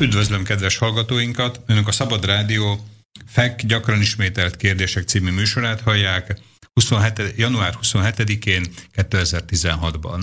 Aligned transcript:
Üdvözlöm 0.00 0.44
kedves 0.44 0.76
hallgatóinkat! 0.76 1.60
Önök 1.66 1.88
a 1.88 1.92
Szabad 1.92 2.24
Rádió 2.24 2.88
FEK 3.26 3.62
gyakran 3.62 4.00
ismételt 4.00 4.56
kérdések 4.56 5.08
című 5.08 5.30
műsorát 5.30 5.80
hallják 5.80 6.40
27, 6.72 7.34
január 7.36 7.74
27-én 7.82 8.64
2016-ban. 8.96 10.22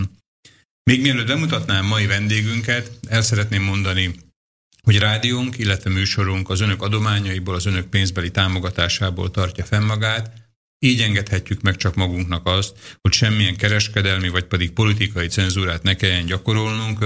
Még 0.83 1.01
mielőtt 1.01 1.27
bemutatnám 1.27 1.85
mai 1.85 2.05
vendégünket, 2.05 2.91
el 3.07 3.21
szeretném 3.21 3.63
mondani, 3.63 4.15
hogy 4.83 4.97
rádiónk, 4.97 5.57
illetve 5.57 5.89
műsorunk 5.89 6.49
az 6.49 6.59
önök 6.59 6.81
adományaiból, 6.81 7.55
az 7.55 7.65
önök 7.65 7.89
pénzbeli 7.89 8.31
támogatásából 8.31 9.31
tartja 9.31 9.65
fenn 9.65 9.83
magát, 9.83 10.31
így 10.79 11.01
engedhetjük 11.01 11.61
meg 11.61 11.75
csak 11.75 11.95
magunknak 11.95 12.47
azt, 12.47 12.97
hogy 13.01 13.13
semmilyen 13.13 13.55
kereskedelmi 13.55 14.29
vagy 14.29 14.45
pedig 14.45 14.71
politikai 14.71 15.27
cenzúrát 15.27 15.83
ne 15.83 15.95
kelljen 15.95 16.25
gyakorolnunk. 16.25 17.05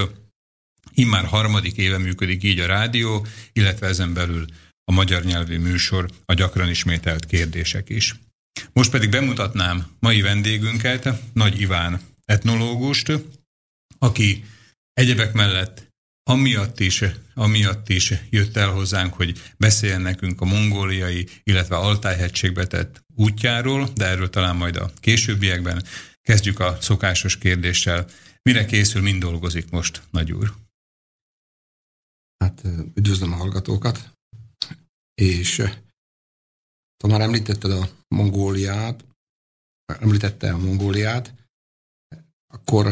Immár 0.93 1.25
harmadik 1.25 1.75
éve 1.77 1.97
működik 1.97 2.43
így 2.43 2.59
a 2.59 2.65
rádió, 2.65 3.25
illetve 3.53 3.87
ezen 3.87 4.13
belül 4.13 4.45
a 4.83 4.91
magyar 4.91 5.23
nyelvű 5.23 5.57
műsor, 5.57 6.09
a 6.25 6.33
gyakran 6.33 6.69
ismételt 6.69 7.25
kérdések 7.25 7.89
is. 7.89 8.15
Most 8.73 8.91
pedig 8.91 9.09
bemutatnám 9.09 9.87
mai 9.99 10.21
vendégünket, 10.21 11.09
Nagy 11.33 11.61
Iván 11.61 12.01
etnológust, 12.25 13.11
aki 13.97 14.43
egyebek 14.93 15.33
mellett 15.33 15.91
amiatt 16.23 16.79
is, 16.79 17.03
amiatt 17.33 17.89
is 17.89 18.13
jött 18.29 18.57
el 18.57 18.69
hozzánk, 18.69 19.13
hogy 19.13 19.41
beszéljen 19.57 20.01
nekünk 20.01 20.41
a 20.41 20.45
mongóliai, 20.45 21.27
illetve 21.43 21.75
Altájhegységbe 21.75 22.65
tett 22.67 23.03
útjáról, 23.15 23.89
de 23.95 24.05
erről 24.05 24.29
talán 24.29 24.55
majd 24.55 24.75
a 24.75 24.91
későbbiekben. 24.99 25.83
Kezdjük 26.21 26.59
a 26.59 26.77
szokásos 26.81 27.37
kérdéssel. 27.37 28.07
Mire 28.41 28.65
készül, 28.65 29.01
mind 29.01 29.21
dolgozik 29.21 29.69
most, 29.69 30.01
Nagy 30.11 30.31
úr? 30.31 30.53
Hát 32.41 32.63
üdvözlöm 32.93 33.33
a 33.33 33.35
hallgatókat, 33.35 34.13
és 35.13 35.55
te 36.97 37.07
már 37.07 37.21
említetted 37.21 37.71
a 37.71 37.89
Mongóliát, 38.07 39.05
említette 39.85 40.53
a 40.53 40.57
Mongóliát, 40.57 41.33
akkor 42.53 42.85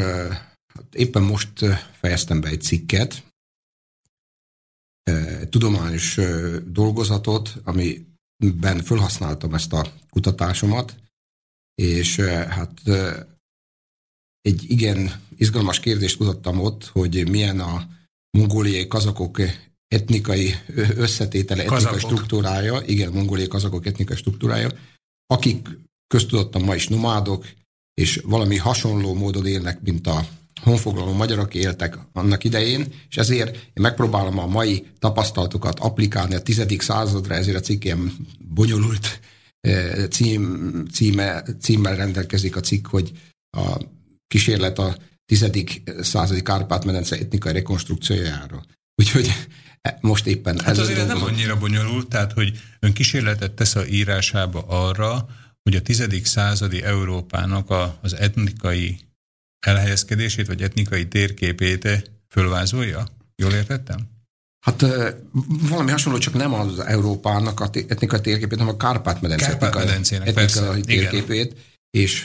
hát 0.74 0.94
éppen 0.94 1.22
most 1.22 1.58
fejeztem 1.92 2.40
be 2.40 2.48
egy 2.48 2.60
cikket, 2.60 3.26
tudományos 5.48 6.18
dolgozatot, 6.66 7.56
amiben 7.64 8.82
felhasználtam 8.82 9.54
ezt 9.54 9.72
a 9.72 9.92
kutatásomat, 10.10 10.96
és 11.74 12.20
hát 12.48 12.80
egy 14.40 14.70
igen 14.70 15.26
izgalmas 15.36 15.80
kérdést 15.80 16.16
kutattam 16.16 16.60
ott, 16.60 16.84
hogy 16.84 17.28
milyen 17.28 17.60
a 17.60 17.98
mongóliai 18.30 18.86
kazakok 18.86 19.40
etnikai 19.88 20.54
összetétele, 20.96 21.62
etnikai 21.62 21.98
struktúrája, 21.98 22.82
igen, 22.86 23.12
mongóliai 23.12 23.48
kazakok 23.48 23.86
etnikai 23.86 24.16
struktúrája, 24.16 24.70
akik 25.26 25.68
köztudottan 26.06 26.62
ma 26.62 26.74
is 26.74 26.88
nomádok, 26.88 27.46
és 27.94 28.20
valami 28.24 28.56
hasonló 28.56 29.14
módon 29.14 29.46
élnek, 29.46 29.80
mint 29.82 30.06
a 30.06 30.28
honfoglaló 30.62 31.12
magyarok 31.12 31.54
éltek 31.54 31.98
annak 32.12 32.44
idején, 32.44 32.92
és 33.08 33.16
ezért 33.16 33.54
én 33.54 33.72
megpróbálom 33.80 34.38
a 34.38 34.46
mai 34.46 34.86
tapasztalatokat 34.98 35.78
applikálni 35.78 36.34
a 36.34 36.42
tizedik 36.42 36.82
századra, 36.82 37.34
ezért 37.34 37.56
a 37.56 37.60
cikkém 37.60 38.16
bonyolult 38.38 39.20
eh, 39.60 40.06
cím, 40.10 40.72
címe, 40.92 41.42
címmel 41.60 41.96
rendelkezik 41.96 42.56
a 42.56 42.60
cikk, 42.60 42.86
hogy 42.86 43.12
a 43.56 43.80
kísérlet 44.26 44.78
a 44.78 44.96
tizedik 45.30 45.82
századi 46.00 46.42
Kárpát-medence 46.42 47.16
etnikai 47.16 47.52
rekonstrukciójára. 47.52 48.64
Úgyhogy 48.94 49.32
most 50.00 50.26
éppen... 50.26 50.58
Hát 50.58 50.78
azért 50.78 50.98
ez 50.98 51.06
nem 51.06 51.22
annyira 51.22 51.58
bonyolult, 51.58 52.08
tehát 52.08 52.32
hogy 52.32 52.58
ön 52.80 52.92
kísérletet 52.92 53.52
tesz 53.52 53.74
a 53.74 53.86
írásába 53.86 54.64
arra, 54.66 55.28
hogy 55.62 55.74
a 55.74 55.82
tizedik 55.82 56.26
századi 56.26 56.82
Európának 56.82 57.70
a, 57.70 57.98
az 58.02 58.14
etnikai 58.14 58.98
elhelyezkedését, 59.66 60.46
vagy 60.46 60.62
etnikai 60.62 61.08
térképét 61.08 62.10
fölvázolja? 62.28 63.06
Jól 63.36 63.52
értettem? 63.52 63.98
Hát 64.66 64.86
valami 65.68 65.90
hasonló, 65.90 66.18
csak 66.18 66.34
nem 66.34 66.54
az 66.54 66.78
Európának 66.78 67.60
a 67.60 67.70
etnikai 67.72 68.20
térképét, 68.20 68.58
hanem 68.58 68.74
a 68.74 68.76
Kárpát-medence 68.76 69.46
Kárpát-medencének, 69.46 70.26
etnikai 70.26 70.80
térképét. 70.80 71.52
Igen. 71.52 71.68
És 71.90 72.24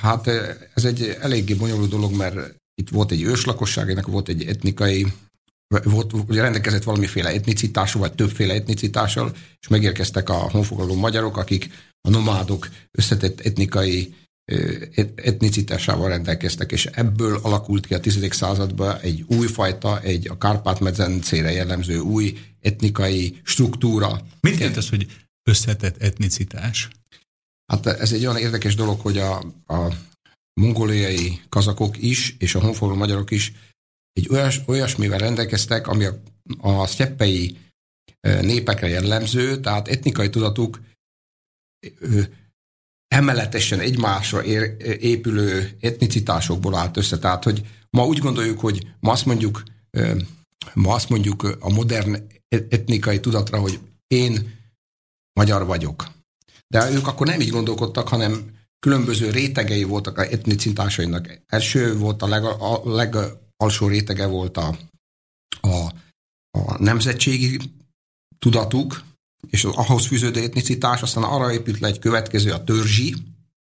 hát 0.00 0.26
ez 0.74 0.84
egy 0.84 1.16
eléggé 1.20 1.54
bonyolult 1.54 1.90
dolog, 1.90 2.16
mert 2.16 2.54
itt 2.74 2.88
volt 2.88 3.10
egy 3.10 3.22
őslakosság, 3.22 3.90
ennek 3.90 4.06
volt 4.06 4.28
egy 4.28 4.44
etnikai 4.44 5.06
volt, 5.84 6.12
rendelkezett 6.28 6.82
valamiféle 6.82 7.28
etnicitással, 7.28 8.00
vagy 8.00 8.12
többféle 8.12 8.54
etnicitással, 8.54 9.36
és 9.60 9.68
megérkeztek 9.68 10.28
a 10.28 10.34
honfoglaló 10.34 10.94
magyarok, 10.94 11.36
akik 11.36 11.70
a 12.00 12.10
nomádok 12.10 12.68
összetett 12.90 13.40
etnikai 13.40 14.14
etnicitásával 15.14 16.08
rendelkeztek, 16.08 16.72
és 16.72 16.86
ebből 16.86 17.38
alakult 17.42 17.86
ki 17.86 17.94
a 17.94 18.00
10. 18.00 18.34
században 18.34 18.98
egy 19.00 19.24
újfajta, 19.26 20.00
egy 20.00 20.28
a 20.28 20.38
Kárpát-medencére 20.38 21.52
jellemző 21.52 21.98
új 21.98 22.38
etnikai 22.60 23.40
struktúra. 23.42 24.26
Mit 24.40 24.58
jelent 24.58 24.76
ez, 24.76 24.88
hogy 24.88 25.06
összetett 25.48 26.02
etnicitás? 26.02 26.88
Hát 27.66 27.86
ez 27.86 28.12
egy 28.12 28.26
olyan 28.26 28.36
érdekes 28.36 28.74
dolog, 28.74 29.00
hogy 29.00 29.18
a, 29.18 29.38
a 29.66 29.94
mongoliai 30.60 31.40
kazakok 31.48 32.02
is, 32.02 32.36
és 32.38 32.54
a 32.54 32.60
honfoglaló 32.60 32.98
magyarok 32.98 33.30
is 33.30 33.52
egy 34.12 34.28
olyas, 34.30 34.60
olyasmivel 34.66 35.18
rendelkeztek, 35.18 35.86
ami 35.86 36.04
a, 36.04 36.20
a 36.60 36.86
sztyeppei 36.86 37.56
népekre 38.20 38.88
jellemző, 38.88 39.60
tehát 39.60 39.88
etnikai 39.88 40.30
tudatuk 40.30 40.80
emeletesen 43.08 43.80
egymásra 43.80 44.44
ér, 44.44 44.76
épülő 45.00 45.76
etnicitásokból 45.80 46.74
állt 46.74 46.96
össze. 46.96 47.18
Tehát, 47.18 47.44
hogy 47.44 47.66
ma 47.90 48.06
úgy 48.06 48.18
gondoljuk, 48.18 48.60
hogy 48.60 48.86
ma 49.00 49.12
azt 49.12 49.26
mondjuk, 49.26 49.62
ma 50.74 50.94
azt 50.94 51.08
mondjuk 51.08 51.56
a 51.60 51.70
modern 51.70 52.26
etnikai 52.48 53.20
tudatra, 53.20 53.58
hogy 53.58 53.80
én 54.06 54.54
magyar 55.32 55.66
vagyok. 55.66 56.15
De 56.68 56.90
ők 56.90 57.06
akkor 57.06 57.26
nem 57.26 57.40
így 57.40 57.50
gondolkodtak, 57.50 58.08
hanem 58.08 58.50
különböző 58.78 59.30
rétegei 59.30 59.84
voltak 59.84 60.18
a 60.18 60.22
etnicitásainak. 60.22 61.42
Első 61.46 61.96
volt 61.96 62.22
a, 62.22 62.28
leg, 62.28 62.44
a 62.44 62.80
legalsó 62.84 63.86
rétege 63.86 64.26
volt 64.26 64.56
a, 64.56 64.78
a, 65.60 65.92
a 66.50 66.82
nemzetségi 66.82 67.58
tudatuk, 68.38 69.02
és 69.50 69.64
az 69.64 69.74
ahhoz 69.74 70.06
fűződő 70.06 70.42
etnicitás, 70.42 71.02
aztán 71.02 71.22
arra 71.22 71.52
épült 71.52 71.78
le 71.78 71.88
egy 71.88 71.98
következő, 71.98 72.52
a 72.52 72.64
törzsi, 72.64 73.14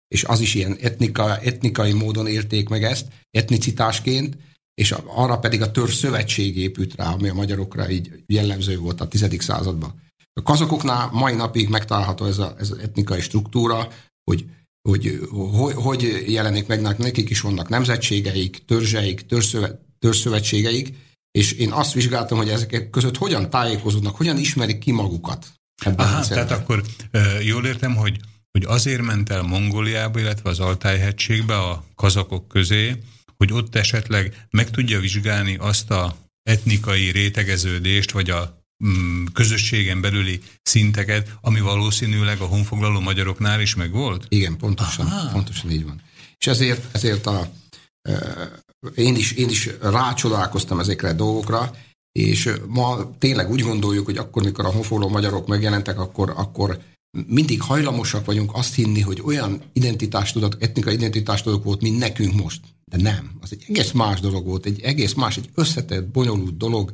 és 0.08 0.24
az 0.24 0.40
is 0.40 0.54
ilyen 0.54 0.76
etnika, 0.80 1.38
etnikai 1.38 1.92
módon 1.92 2.26
érték 2.26 2.68
meg 2.68 2.84
ezt, 2.84 3.06
etnicitásként, 3.30 4.36
és 4.74 4.94
arra 5.06 5.38
pedig 5.38 5.62
a 5.62 5.70
törzs 5.70 5.94
szövetség 5.94 6.56
épült 6.56 6.94
rá, 6.94 7.12
ami 7.12 7.28
a 7.28 7.34
magyarokra 7.34 7.90
így 7.90 8.22
jellemző 8.26 8.78
volt 8.78 9.00
a 9.00 9.08
tizedik 9.08 9.40
században. 9.40 10.00
A 10.40 10.42
kazakoknál 10.42 11.10
mai 11.12 11.34
napig 11.34 11.68
megtalálható 11.68 12.24
ez, 12.24 12.38
az 12.38 12.76
etnikai 12.82 13.20
struktúra, 13.20 13.88
hogy 14.24 14.46
hogy, 14.88 15.20
hogy 15.30 15.74
hogy 15.74 16.24
jelenik 16.26 16.66
meg, 16.66 16.98
nekik 16.98 17.30
is 17.30 17.40
vannak 17.40 17.68
nemzetségeik, 17.68 18.64
törzseik, 18.64 19.26
törzszövetségeik, 19.98 20.94
és 21.30 21.52
én 21.52 21.72
azt 21.72 21.92
vizsgáltam, 21.92 22.38
hogy 22.38 22.48
ezek 22.48 22.90
között 22.90 23.16
hogyan 23.16 23.50
tájékozódnak, 23.50 24.16
hogyan 24.16 24.38
ismerik 24.38 24.78
ki 24.78 24.92
magukat. 24.92 25.46
Aha, 25.96 26.26
tehát 26.26 26.50
akkor 26.50 26.82
jól 27.42 27.66
értem, 27.66 27.96
hogy, 27.96 28.20
hogy 28.50 28.64
azért 28.66 29.02
ment 29.02 29.30
el 29.30 29.42
Mongóliába, 29.42 30.18
illetve 30.18 30.50
az 30.50 30.58
Altájhegységbe 30.58 31.58
a 31.58 31.84
kazakok 31.94 32.48
közé, 32.48 32.96
hogy 33.36 33.52
ott 33.52 33.74
esetleg 33.74 34.46
meg 34.50 34.70
tudja 34.70 35.00
vizsgálni 35.00 35.56
azt 35.56 35.90
a 35.90 36.16
etnikai 36.42 37.10
rétegeződést, 37.10 38.10
vagy 38.10 38.30
a 38.30 38.64
közösségen 39.32 40.00
belüli 40.00 40.40
szinteket, 40.62 41.36
ami 41.40 41.60
valószínűleg 41.60 42.40
a 42.40 42.44
honfoglaló 42.44 43.00
magyaroknál 43.00 43.60
is 43.60 43.74
megvolt? 43.74 44.26
Igen, 44.28 44.56
pontosan, 44.56 45.06
Aha. 45.06 45.32
pontosan 45.32 45.70
így 45.70 45.84
van. 45.84 46.02
És 46.38 46.46
ezért, 46.46 46.94
ezért 46.94 47.26
a, 47.26 47.50
én 48.94 49.16
is, 49.16 49.32
én 49.32 49.48
is 49.48 49.70
rácsodálkoztam 49.80 50.78
ezekre 50.78 51.08
a 51.08 51.12
dolgokra, 51.12 51.74
és 52.12 52.50
ma 52.66 53.16
tényleg 53.18 53.50
úgy 53.50 53.60
gondoljuk, 53.60 54.04
hogy 54.04 54.16
akkor, 54.16 54.42
mikor 54.42 54.64
a 54.64 54.72
honfoglaló 54.72 55.12
magyarok 55.12 55.46
megjelentek, 55.46 55.98
akkor, 55.98 56.32
akkor 56.36 56.78
mindig 57.26 57.60
hajlamosak 57.60 58.24
vagyunk 58.24 58.50
azt 58.54 58.74
hinni, 58.74 59.00
hogy 59.00 59.20
olyan 59.24 59.62
identitástudat, 59.72 60.56
etnikai 60.58 60.94
identitástudat 60.94 61.64
volt, 61.64 61.80
mint 61.80 61.98
nekünk 61.98 62.34
most. 62.42 62.60
De 62.84 62.96
nem. 62.96 63.30
Az 63.40 63.52
egy 63.52 63.64
egész 63.68 63.90
más 63.90 64.20
dolog 64.20 64.46
volt, 64.46 64.66
egy 64.66 64.80
egész 64.80 65.12
más, 65.12 65.36
egy 65.36 65.48
összetett, 65.54 66.08
bonyolult 66.08 66.56
dolog, 66.56 66.92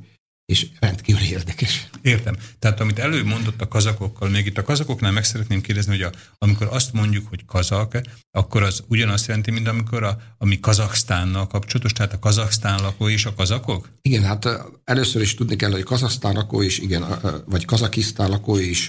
és 0.53 0.67
rendkívül 0.81 1.23
érdekes. 1.23 1.89
Értem. 2.03 2.37
Tehát 2.59 2.81
amit 2.81 2.99
előbb 2.99 3.27
mondott 3.27 3.61
a 3.61 3.69
kazakokkal, 3.69 4.29
még 4.29 4.47
itt 4.47 4.59
a 4.59 4.63
kazakoknál 4.63 5.13
meg 5.13 5.25
szeretném 5.25 5.61
kérdezni, 5.61 5.93
hogy 5.93 6.03
a, 6.03 6.13
amikor 6.39 6.69
azt 6.71 6.93
mondjuk, 6.93 7.29
hogy 7.29 7.45
kazak, 7.45 8.01
akkor 8.31 8.63
az 8.63 8.83
ugyanazt 8.89 9.27
jelenti, 9.27 9.51
mint 9.51 9.69
amikor 9.69 10.03
a, 10.03 10.19
ami 10.39 10.61
Kazaksztánnal 10.61 11.47
kapcsolatos, 11.47 11.93
tehát 11.93 12.13
a 12.13 12.19
Kazaksztán 12.19 12.83
lakó 12.83 13.09
és 13.09 13.25
a 13.25 13.35
kazakok? 13.35 13.89
Igen, 14.03 14.23
hát 14.23 14.49
először 14.85 15.23
is 15.23 15.35
tudni 15.35 15.57
kell, 15.57 15.71
hogy 15.71 15.83
Kazaksztán 15.83 16.35
lakó 16.35 16.61
is, 16.63 16.79
igen, 16.79 17.05
vagy 17.47 17.65
Kazakisztán 17.65 18.31
lakó 18.31 18.57
is 18.57 18.89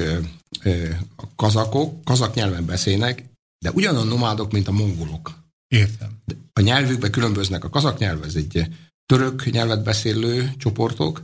a 1.15 1.35
kazakok, 1.35 2.03
kazak 2.03 2.33
nyelven 2.33 2.65
beszélnek, 2.65 3.23
de 3.65 3.71
ugyanolyan 3.71 4.07
nomádok, 4.07 4.51
mint 4.51 4.67
a 4.67 4.71
mongolok. 4.71 5.41
Értem. 5.67 6.09
A 6.53 6.61
nyelvükben 6.61 7.11
különböznek. 7.11 7.63
A 7.63 7.69
kazak 7.69 7.97
nyelv, 7.97 8.23
ez 8.23 8.35
egy 8.35 8.67
török 9.05 9.51
nyelvet 9.51 9.83
beszélő 9.83 10.53
csoportok, 10.57 11.23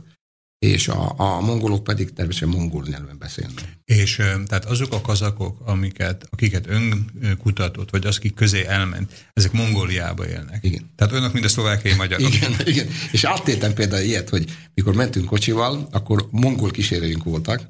és 0.66 0.88
a, 0.88 1.14
a 1.16 1.40
mongolok 1.40 1.84
pedig 1.84 2.12
természetesen 2.12 2.58
mongol 2.58 2.84
nyelven 2.88 3.18
beszélnek. 3.18 3.78
És 3.84 4.14
tehát 4.46 4.64
azok 4.64 4.92
a 4.92 5.00
kazakok, 5.00 5.60
amiket, 5.64 6.26
akiket 6.30 6.66
ön 6.66 7.10
kutatott, 7.42 7.90
vagy 7.90 8.06
az, 8.06 8.16
akik 8.16 8.34
közé 8.34 8.66
elment, 8.66 9.28
ezek 9.32 9.52
Mongóliába 9.52 10.28
élnek. 10.28 10.64
Igen. 10.64 10.90
Tehát 10.96 11.12
olyanok, 11.12 11.32
mint 11.32 11.44
a 11.44 11.48
szlovákiai 11.48 11.94
magyarok. 11.94 12.34
Igen, 12.34 12.52
igen. 12.72 12.86
És 13.12 13.24
átéltem 13.24 13.74
például 13.74 14.04
ilyet, 14.04 14.28
hogy 14.28 14.56
mikor 14.74 14.94
mentünk 14.94 15.26
kocsival, 15.26 15.88
akkor 15.90 16.28
mongol 16.30 16.70
kísérőink 16.70 17.24
voltak, 17.24 17.66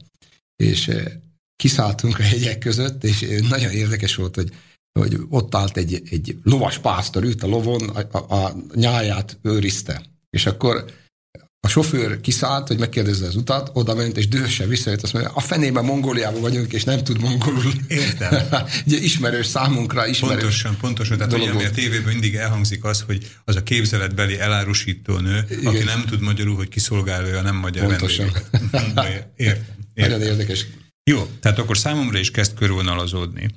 és 0.57 0.91
kiszálltunk 1.57 2.19
a 2.19 2.23
hegyek 2.23 2.59
között, 2.59 3.05
és 3.05 3.27
nagyon 3.49 3.71
érdekes 3.71 4.15
volt, 4.15 4.35
hogy 4.35 4.53
hogy 4.99 5.17
ott 5.29 5.55
állt 5.55 5.77
egy, 5.77 6.03
egy 6.11 6.39
lovas 6.43 6.79
pásztor, 6.79 7.25
ült 7.25 7.43
a 7.43 7.47
lovon, 7.47 7.89
a, 7.89 8.19
a, 8.19 8.35
a 8.35 8.57
nyáját 8.75 9.39
őrizte. 9.43 10.03
És 10.31 10.47
akkor 10.47 10.85
a 11.63 11.69
sofőr 11.69 12.21
kiszállt, 12.21 12.69
hogy 12.69 12.79
megkérdezze 12.79 13.27
az 13.27 13.37
utat, 13.37 13.71
oda 13.73 13.95
ment, 13.95 14.17
és 14.17 14.29
dühösen 14.29 14.69
visszajött, 14.69 15.03
azt 15.03 15.13
mondja, 15.13 15.31
a 15.35 15.41
fenében 15.41 15.85
Mongóliában 15.85 16.41
vagyunk, 16.41 16.73
és 16.73 16.85
nem 16.85 17.05
tud 17.05 17.21
mongolul. 17.21 17.73
Értem. 17.89 18.47
Ugye 18.87 18.99
ismerős 18.99 19.47
számunkra, 19.47 20.07
ismerős 20.07 20.41
Pontosan, 20.41 20.77
pontosan. 20.77 21.17
Tehát 21.19 21.33
ugye, 21.33 21.51
ami 21.51 21.65
a 21.65 21.71
tévében 21.71 22.13
mindig 22.13 22.35
elhangzik 22.35 22.85
az, 22.85 23.01
hogy 23.01 23.31
az 23.45 23.57
a 23.57 23.63
képzeletbeli 23.63 24.39
elárusító 24.39 25.19
nő, 25.19 25.45
Igen. 25.51 25.67
aki 25.67 25.85
nem 25.85 26.05
tud 26.05 26.21
magyarul, 26.21 26.57
hogy 26.57 26.69
kiszolgálja 26.69 27.39
a 27.39 27.43
nem 27.43 27.57
magyar 27.57 27.87
Pontosan. 27.87 28.27
Értem, 28.27 29.05
értem. 29.37 29.65
Nagyon 29.95 30.21
érdekes. 30.23 30.67
Jó, 31.11 31.27
tehát 31.41 31.59
akkor 31.59 31.79
számomra 31.79 32.19
is 32.19 32.31
kezd 32.31 32.55
körvonalazódni. 32.55 33.51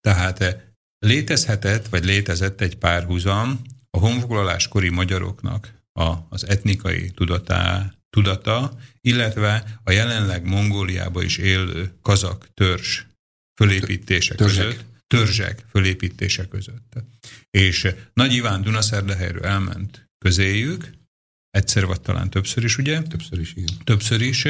Tehát 0.00 0.40
eh, 0.40 0.54
létezhetett, 0.98 1.88
vagy 1.88 2.04
létezett 2.04 2.60
egy 2.60 2.76
párhuzam 2.76 3.60
a 3.90 3.98
honfoglaláskori 3.98 4.88
magyaroknak 4.88 5.77
a, 5.98 6.26
az 6.28 6.46
etnikai 6.46 7.10
tudatá, 7.10 7.94
tudata, 8.10 8.78
illetve 9.00 9.80
a 9.84 9.90
jelenleg 9.90 10.44
Mongóliában 10.44 11.24
is 11.24 11.36
élő 11.36 11.92
kazak 12.02 12.48
törzs 12.54 13.02
fölépítése 13.60 14.34
törzsek. 14.34 14.64
között, 14.64 14.84
törzsek 15.06 15.64
fölépítése 15.70 16.46
között. 16.48 16.92
És 17.50 17.88
Nagy 18.12 18.32
Iván 18.32 18.62
Dunaszerdehelyről 18.62 19.44
elment 19.44 20.08
közéjük, 20.18 20.90
egyszer 21.50 21.86
vagy 21.86 22.00
talán 22.00 22.30
többször 22.30 22.64
is, 22.64 22.78
ugye? 22.78 23.02
Többször 23.02 23.38
is, 23.40 23.52
igen. 23.54 23.76
Többször 23.84 24.20
is, 24.20 24.46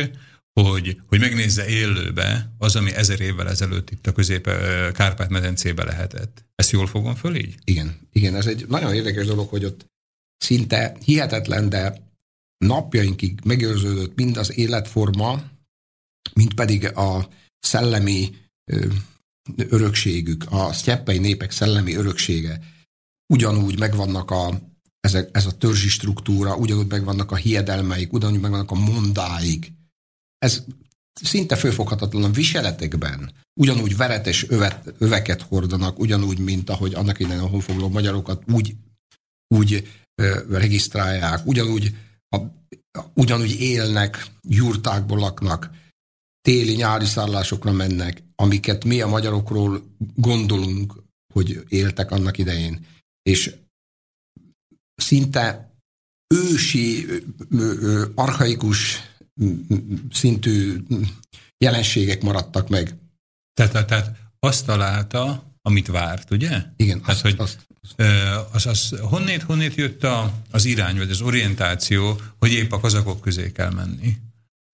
hogy, 0.53 1.01
hogy 1.07 1.21
megnézze 1.21 1.67
élőbe 1.67 2.55
az, 2.59 2.77
ami 2.77 2.95
ezer 2.95 3.21
évvel 3.21 3.49
ezelőtt 3.49 3.91
itt 3.91 4.07
a 4.07 4.13
közép 4.13 4.45
Kárpát-medencébe 4.93 5.85
lehetett. 5.85 6.45
Ezt 6.55 6.71
jól 6.71 6.87
fogom 6.87 7.15
föl 7.15 7.35
így? 7.35 7.55
Igen, 7.65 8.09
igen, 8.13 8.35
ez 8.35 8.47
egy 8.47 8.67
nagyon 8.67 8.95
érdekes 8.95 9.27
dolog, 9.27 9.49
hogy 9.49 9.65
ott 9.65 9.87
szinte 10.39 10.97
hihetetlen, 11.05 11.69
de 11.69 12.07
napjainkig 12.65 13.41
megőrződött 13.45 14.15
mind 14.15 14.37
az 14.37 14.59
életforma, 14.59 15.43
mind 16.35 16.55
pedig 16.55 16.85
a 16.97 17.29
szellemi 17.59 18.37
örökségük, 19.57 20.45
a 20.49 20.73
sztyeppei 20.73 21.19
népek 21.19 21.51
szellemi 21.51 21.95
öröksége. 21.95 22.61
Ugyanúgy 23.33 23.79
megvannak 23.79 24.31
a, 24.31 24.61
ez 25.01 25.15
a, 25.15 25.25
ez 25.33 25.47
a 25.47 25.57
törzsi 25.57 25.89
struktúra, 25.89 26.57
ugyanúgy 26.57 26.87
megvannak 26.87 27.31
a 27.31 27.37
hiedelmeik, 27.37 28.13
ugyanúgy 28.13 28.41
megvannak 28.41 28.71
a 28.71 28.75
mondáik. 28.75 29.73
Ez 30.39 30.65
szinte 31.23 31.57
főfoghatatlan 31.57 32.25
a 32.25 32.31
viseletekben. 32.31 33.33
Ugyanúgy 33.61 33.97
veretes 33.97 34.49
övet, 34.49 34.95
öveket 34.99 35.43
hordanak, 35.43 35.99
ugyanúgy, 35.99 36.39
mint 36.39 36.71
ahogy 36.71 36.95
annak 36.95 37.19
idején 37.19 37.43
a 37.43 37.47
honfoglaló 37.47 37.89
magyarokat 37.89 38.43
úgy, 38.53 38.75
úgy 39.55 39.89
regisztrálják, 40.49 41.47
ugyanúgy, 41.47 41.97
a, 42.29 42.39
ugyanúgy 43.15 43.61
élnek, 43.61 44.27
jurtákból 44.49 45.19
laknak, 45.19 45.71
téli-nyári 46.41 47.05
szállásokra 47.05 47.73
mennek, 47.73 48.23
amiket 48.35 48.85
mi 48.85 49.01
a 49.01 49.07
magyarokról 49.07 49.95
gondolunk, 50.15 51.03
hogy 51.35 51.65
éltek 51.69 52.11
annak 52.11 52.39
idején. 52.39 52.87
És 53.23 53.55
szinte 54.95 55.73
ősi, 56.35 57.07
archaikus 58.15 59.01
szintű 60.11 60.83
jelenségek 61.65 62.23
maradtak 62.23 62.69
meg. 62.69 62.95
Tehát, 63.55 63.87
tehát 63.87 64.17
azt 64.39 64.67
találta, 64.67 65.53
amit 65.63 65.87
várt, 65.87 66.31
ugye? 66.31 66.63
Igen, 66.77 67.01
Tehát, 67.01 67.15
azt, 67.15 67.21
hogy 67.21 67.35
azt, 67.39 67.68
az, 68.53 68.67
az, 68.67 68.95
honnét, 69.01 69.43
honnét 69.43 69.75
jött 69.75 70.05
a, 70.05 70.33
az 70.51 70.65
irány, 70.65 70.97
vagy 70.97 71.11
az 71.11 71.21
orientáció, 71.21 72.21
hogy 72.39 72.53
épp 72.53 72.73
a 72.73 72.81
kazakok 72.81 73.21
közé 73.21 73.53
kell 73.53 73.71
menni? 73.71 74.17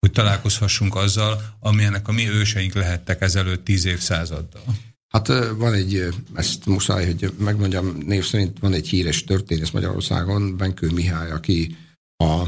Hogy 0.00 0.10
találkozhassunk 0.12 0.96
azzal, 0.96 1.56
amilyenek 1.60 2.08
a 2.08 2.12
mi 2.12 2.28
őseink 2.28 2.74
lehettek 2.74 3.20
ezelőtt 3.20 3.64
tíz 3.64 3.84
évszázaddal. 3.84 4.62
Hát 5.08 5.28
van 5.56 5.72
egy, 5.72 6.08
ezt 6.34 6.66
muszáj, 6.66 7.06
hogy 7.06 7.34
megmondjam, 7.38 7.96
név 8.06 8.24
szerint 8.24 8.58
van 8.58 8.72
egy 8.72 8.88
híres 8.88 9.24
történész 9.24 9.70
Magyarországon, 9.70 10.56
Benkő 10.56 10.90
Mihály, 10.90 11.30
aki 11.30 11.76
a, 12.16 12.42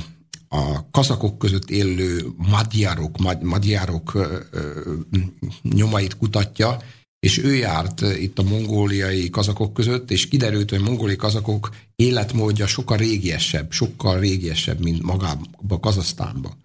a 0.49 0.91
kazakok 0.91 1.39
között 1.39 1.71
élő 1.71 2.27
magyárok, 2.37 3.41
magyárok 3.43 4.29
nyomait 5.63 6.17
kutatja, 6.17 6.83
és 7.21 7.39
ő 7.39 7.55
járt 7.55 8.03
eh, 8.03 8.23
itt 8.23 8.39
a 8.39 8.43
mongóliai 8.43 9.31
kazakok 9.31 9.73
között, 9.73 10.11
és 10.11 10.29
kiderült, 10.29 10.71
hogy 10.71 10.79
a 10.79 10.85
mongóliai 10.85 11.17
kazakok 11.17 11.75
életmódja 11.97 12.67
sokkal 12.67 12.97
régiesebb, 12.97 13.73
sokkal 13.73 14.21
régiesebb, 14.21 14.81
mint 14.81 15.03
magába 15.03 15.81
Kazasztánba. 15.81 16.57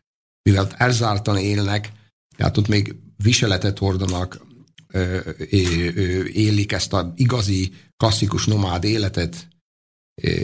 Mivel 0.50 0.67
elzártan 0.77 1.38
élnek, 1.38 1.91
tehát 2.38 2.58
ott 2.58 2.67
még 2.67 2.96
viseletet 3.24 3.77
hordanak, 3.77 4.46
élik 6.34 6.72
ezt 6.72 6.93
a 6.93 7.13
igazi, 7.15 7.74
klasszikus 7.98 8.46
nomád 8.46 8.84
életet, 8.84 9.48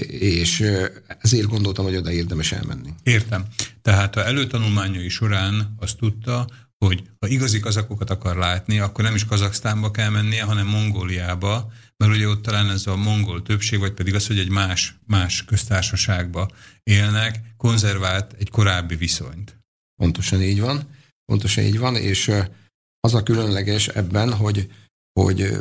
és 0.08 0.64
ezért 1.20 1.48
gondoltam, 1.48 1.86
hogy 1.86 1.96
oda 1.96 2.12
érdemes 2.12 2.52
elmenni. 2.52 2.90
Értem. 3.04 3.46
Tehát 3.82 4.16
a 4.16 4.26
előtanulmányai 4.26 5.10
során 5.10 5.76
azt 5.80 5.98
tudta, 5.98 6.48
hogy 6.86 7.10
ha 7.20 7.28
igazi 7.28 7.60
kazakokat 7.60 8.10
akar 8.10 8.36
látni, 8.36 8.80
akkor 8.80 9.04
nem 9.04 9.16
is 9.16 9.26
Kazaksztánba 9.26 9.92
kell 9.92 10.10
mennie, 10.10 10.44
hanem 10.44 10.68
Mongóliába, 10.68 11.72
mert 11.98 12.12
ugye 12.12 12.28
ott 12.28 12.42
talán 12.42 12.70
ez 12.70 12.88
a 12.88 12.96
mongol 12.96 13.42
többség, 13.42 13.80
vagy 13.80 13.94
pedig 13.94 14.16
az, 14.16 14.28
hogy 14.28 14.40
egy 14.40 14.50
más, 14.50 15.00
más 15.06 15.46
köztársaságba 15.46 16.50
élnek, 16.84 17.54
konzervált 17.58 18.34
egy 18.34 18.50
korábbi 18.50 18.96
viszonyt. 18.96 19.58
Pontosan 19.96 20.42
így 20.42 20.60
van. 20.60 20.90
Pontosan 21.26 21.64
így 21.64 21.80
van, 21.80 21.96
és 21.96 22.32
az 23.00 23.14
a 23.14 23.24
különleges 23.24 23.88
ebben, 23.88 24.34
hogy, 24.34 24.72
hogy, 25.20 25.56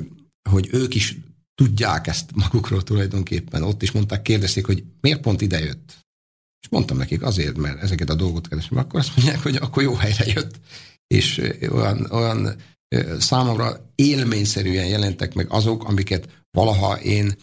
hogy 0.50 0.68
ők 0.72 0.94
is 0.94 1.16
tudják 1.54 2.06
ezt 2.06 2.34
magukról 2.34 2.82
tulajdonképpen. 2.82 3.62
Ott 3.62 3.82
is 3.82 3.90
mondták, 3.90 4.22
kérdezték, 4.22 4.66
hogy 4.66 4.84
miért 5.00 5.20
pont 5.20 5.40
ide 5.40 5.58
jött. 5.58 6.04
És 6.62 6.68
mondtam 6.68 6.96
nekik 6.96 7.22
azért, 7.22 7.56
mert 7.56 7.82
ezeket 7.82 8.10
a 8.10 8.14
dolgot 8.14 8.48
keresem. 8.48 8.78
Akkor 8.78 9.00
azt 9.00 9.16
mondják, 9.16 9.42
hogy 9.42 9.56
akkor 9.56 9.82
jó 9.82 9.94
helyre 9.94 10.26
jött 10.26 10.60
és 11.06 11.52
olyan, 11.70 12.10
olyan 12.10 12.56
számomra 13.18 13.90
élményszerűen 13.94 14.86
jelentek 14.86 15.34
meg 15.34 15.46
azok, 15.50 15.84
amiket 15.84 16.28
valaha 16.50 17.00
én 17.00 17.36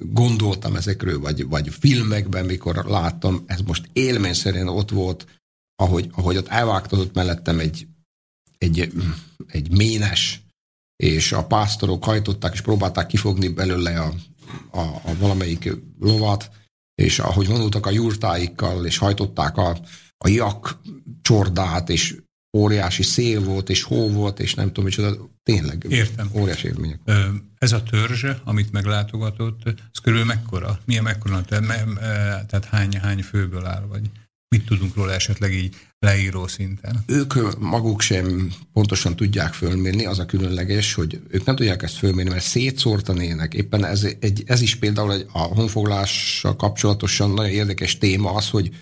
gondoltam 0.00 0.76
ezekről, 0.76 1.20
vagy, 1.20 1.48
vagy 1.48 1.68
filmekben, 1.68 2.44
mikor 2.44 2.84
láttam, 2.84 3.44
ez 3.46 3.60
most 3.60 3.88
élményszerűen 3.92 4.68
ott 4.68 4.90
volt, 4.90 5.26
ahogy, 5.76 6.10
ahogy 6.12 6.36
ott 6.36 6.48
elvágtatott 6.48 7.14
mellettem 7.14 7.58
egy, 7.58 7.86
egy, 8.58 8.92
egy 9.46 9.70
ménes, 9.70 10.42
és 10.96 11.32
a 11.32 11.46
pásztorok 11.46 12.04
hajtották, 12.04 12.52
és 12.52 12.60
próbálták 12.60 13.06
kifogni 13.06 13.48
belőle 13.48 14.00
a, 14.00 14.14
a, 14.70 14.80
a 14.80 15.16
valamelyik 15.18 15.70
lovat, 16.00 16.50
és 16.94 17.18
ahogy 17.18 17.46
vonultak 17.46 17.86
a 17.86 17.90
jurtáikkal, 17.90 18.86
és 18.86 18.98
hajtották 18.98 19.56
a, 19.56 19.78
a 20.18 20.28
jak 20.28 20.80
csordát, 21.22 21.88
és 21.88 22.16
óriási 22.58 23.02
szél 23.02 23.40
volt, 23.40 23.70
és 23.70 23.82
hó 23.82 24.10
volt, 24.10 24.40
és 24.40 24.54
nem 24.54 24.66
tudom 24.66 24.84
micsoda, 24.84 25.30
tényleg 25.42 25.86
Értem. 25.88 26.30
óriási 26.32 26.66
élmények. 26.66 27.00
Ez 27.58 27.72
a 27.72 27.82
törzs, 27.82 28.24
amit 28.44 28.72
meglátogatott, 28.72 29.62
ez 29.66 30.00
körül 30.02 30.24
mekkora? 30.24 30.78
Milyen 30.84 31.02
mekkora? 31.02 31.40
Tehát 32.46 32.64
hány, 32.70 32.98
hány 33.00 33.22
főből 33.22 33.66
áll? 33.66 33.86
Vagy? 33.88 34.10
Mit 34.48 34.66
tudunk 34.66 34.94
róla 34.94 35.12
esetleg 35.12 35.52
így 35.52 35.76
leíró 35.98 36.46
szinten? 36.46 37.02
Ők 37.06 37.58
maguk 37.58 38.00
sem 38.00 38.52
pontosan 38.72 39.16
tudják 39.16 39.52
fölmérni, 39.52 40.06
az 40.06 40.18
a 40.18 40.26
különleges, 40.26 40.94
hogy 40.94 41.20
ők 41.28 41.44
nem 41.44 41.56
tudják 41.56 41.82
ezt 41.82 41.96
fölmérni, 41.96 42.30
mert 42.30 42.44
szétszórtan 42.44 43.20
élnek. 43.20 43.54
Éppen 43.54 43.84
ez, 43.84 44.06
egy, 44.20 44.42
ez 44.46 44.60
is 44.60 44.76
például 44.76 45.10
a 45.32 45.38
honfoglással 45.38 46.56
kapcsolatosan 46.56 47.30
nagyon 47.30 47.50
érdekes 47.50 47.98
téma 47.98 48.34
az, 48.34 48.50
hogy 48.50 48.74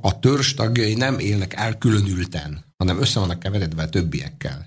a 0.00 0.18
törzs 0.18 0.54
tagjai 0.54 0.94
nem 0.94 1.18
élnek 1.18 1.54
elkülönülten, 1.54 2.63
hanem 2.76 3.00
össze 3.00 3.20
vannak 3.20 3.38
keveredve 3.38 3.82
a 3.82 3.88
többiekkel. 3.88 4.66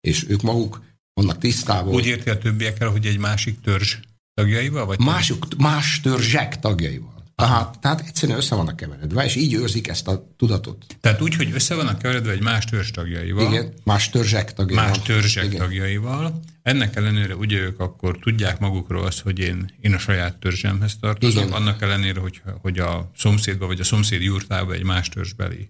És 0.00 0.28
ők 0.28 0.42
maguk 0.42 0.82
vannak 1.12 1.38
tisztában. 1.38 1.94
Úgy 1.94 2.06
érti 2.06 2.30
a 2.30 2.38
többiekkel, 2.38 2.88
hogy 2.88 3.06
egy 3.06 3.18
másik 3.18 3.60
törzs 3.60 3.96
tagjaival? 4.34 4.86
Vagy 4.86 4.98
Mások, 4.98 5.46
más 5.58 6.00
törzsek 6.00 6.58
tagjaival. 6.58 7.20
Tehát, 7.34 7.78
tehát 7.78 8.00
egyszerűen 8.00 8.38
össze 8.38 8.54
vannak 8.54 8.76
keveredve, 8.76 9.24
és 9.24 9.34
így 9.34 9.54
őrzik 9.54 9.88
ezt 9.88 10.08
a 10.08 10.34
tudatot. 10.36 10.84
Tehát 11.00 11.20
úgy, 11.20 11.34
hogy 11.34 11.50
össze 11.52 11.74
vannak 11.74 11.98
keveredve 11.98 12.32
egy 12.32 12.42
más 12.42 12.64
törzs 12.64 12.90
tagjaival. 12.90 13.52
Igen, 13.52 13.72
más 13.84 14.10
törzsek 14.10 14.52
tagjaival. 14.52 14.88
Más 14.88 15.02
törzsek 15.02 15.44
Igen. 15.44 15.58
tagjaival. 15.58 16.40
Ennek 16.62 16.96
ellenére 16.96 17.36
ugye 17.36 17.58
ők 17.58 17.80
akkor 17.80 18.18
tudják 18.18 18.58
magukról 18.58 19.04
azt, 19.04 19.20
hogy 19.20 19.38
én, 19.38 19.74
én 19.80 19.94
a 19.94 19.98
saját 19.98 20.36
törzsemhez 20.36 20.96
tartozom. 20.96 21.42
Igen. 21.42 21.54
Annak 21.54 21.82
ellenére, 21.82 22.20
hogy, 22.20 22.42
hogy 22.60 22.78
a 22.78 23.10
szomszédba 23.16 23.66
vagy 23.66 23.80
a 23.80 23.84
szomszéd 23.84 24.22
jurtába 24.22 24.72
egy 24.72 24.84
más 24.84 25.08
törzsbeli 25.08 25.68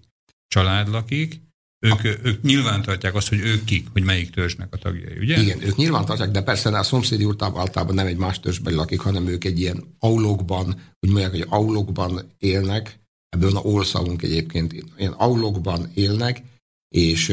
család 0.49 0.89
lakik, 0.89 1.41
ők, 1.81 2.05
ők 2.25 2.43
nyilván 2.43 2.83
tartják 2.83 3.15
azt, 3.15 3.29
hogy 3.29 3.39
ők 3.39 3.65
kik, 3.65 3.87
hogy 3.93 4.03
melyik 4.03 4.31
törzsnek 4.31 4.75
a 4.75 4.77
tagjai, 4.77 5.19
ugye? 5.19 5.41
Igen, 5.41 5.63
ők 5.63 5.77
nyilván 5.77 6.05
tartják, 6.05 6.31
de 6.31 6.43
persze 6.43 6.79
a 6.79 6.83
szomszédi 6.83 7.25
úrtában 7.25 7.61
általában 7.61 7.95
nem 7.95 8.07
egy 8.07 8.17
más 8.17 8.41
törzsbeli 8.41 8.77
lakik, 8.77 9.01
hanem 9.01 9.27
ők 9.27 9.45
egy 9.45 9.61
ilyen 9.61 9.85
aulokban, 9.99 10.67
úgy 11.01 11.11
mondják, 11.11 11.31
hogy 11.31 11.47
aulokban 11.49 12.35
élnek, 12.39 12.99
ebből 13.29 13.57
a 13.57 13.61
olszavunk 13.61 14.23
egyébként, 14.23 14.73
ilyen 14.97 15.13
aulokban 15.13 15.91
élnek, 15.95 16.43
és 16.89 17.33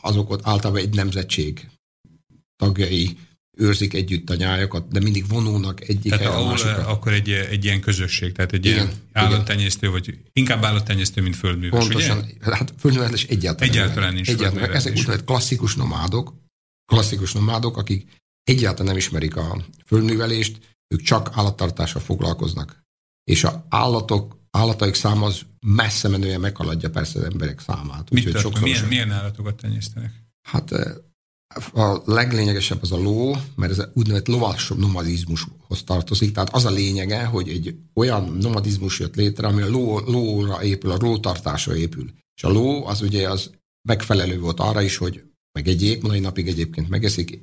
azok 0.00 0.30
ott 0.30 0.46
általában 0.46 0.82
egy 0.82 0.94
nemzetség 0.94 1.68
tagjai, 2.56 3.18
őrzik 3.56 3.94
együtt 3.94 4.30
a 4.30 4.34
nyájakat, 4.34 4.88
de 4.88 5.00
mindig 5.00 5.28
vonulnak 5.28 5.88
egyik 5.88 6.12
Tehát 6.12 6.26
ahol, 6.26 6.48
másikra. 6.48 6.86
akkor 6.86 7.12
egy, 7.12 7.30
egy 7.30 7.64
ilyen 7.64 7.80
közösség, 7.80 8.32
tehát 8.32 8.52
egy 8.52 8.66
igen, 8.66 8.76
ilyen 8.76 8.92
állattenyésztő, 9.12 9.90
vagy 9.90 10.18
inkább 10.32 10.64
állattenyésztő, 10.64 11.22
mint 11.22 11.36
földműves, 11.36 11.78
Pontosan, 11.80 12.18
ugye? 12.18 12.54
hát 12.54 12.74
földművelés 12.78 13.24
egyáltalán, 13.24 13.72
egyáltalán 13.72 14.14
nincs. 14.14 14.28
Egyáltalán. 14.28 14.70
Ezek 14.72 14.96
úgynevezett 14.96 15.24
klasszikus 15.24 15.74
nomádok, 15.74 16.34
klasszikus 16.92 17.32
nomádok, 17.32 17.76
akik 17.76 18.06
egyáltalán 18.44 18.86
nem 18.86 18.96
ismerik 18.96 19.36
a 19.36 19.64
földművelést, 19.86 20.58
ők 20.94 21.00
csak 21.02 21.30
állattartással 21.32 22.00
foglalkoznak. 22.00 22.82
És 23.24 23.44
a 23.44 23.66
állatok, 23.68 24.38
állataik 24.50 24.94
száma 24.94 25.26
az 25.26 25.40
messze 25.66 26.08
menően 26.08 26.40
meghaladja 26.40 26.90
persze 26.90 27.18
az 27.18 27.24
emberek 27.24 27.60
számát. 27.60 28.10
Mit 28.10 28.44
Úgy, 28.44 28.60
milyen, 28.60 28.84
milyen 28.84 29.10
állatokat 29.10 29.54
tenyésztenek? 29.54 30.12
Hát 30.48 30.70
a 31.72 32.02
leglényegesebb 32.04 32.82
az 32.82 32.92
a 32.92 32.96
ló, 32.96 33.36
mert 33.56 33.72
ez 33.72 33.88
úgynevezett 33.94 34.26
lovas 34.26 34.68
nomadizmushoz 34.68 35.82
tartozik. 35.84 36.32
Tehát 36.32 36.54
az 36.54 36.64
a 36.64 36.70
lényege, 36.70 37.24
hogy 37.24 37.48
egy 37.48 37.76
olyan 37.94 38.36
nomadizmus 38.40 38.98
jött 38.98 39.14
létre, 39.14 39.46
ami 39.46 39.62
a 39.62 39.68
ló, 39.68 39.98
lóra 39.98 40.62
épül, 40.62 40.90
a 40.90 40.96
lótartásra 41.00 41.76
épül. 41.76 42.10
És 42.36 42.44
a 42.44 42.48
ló 42.48 42.86
az 42.86 43.00
ugye 43.00 43.30
az 43.30 43.50
megfelelő 43.88 44.40
volt 44.40 44.60
arra 44.60 44.82
is, 44.82 44.96
hogy 44.96 45.22
megegyék, 45.52 46.02
mai 46.02 46.20
napig 46.20 46.48
egyébként 46.48 46.88
megeszik, 46.88 47.40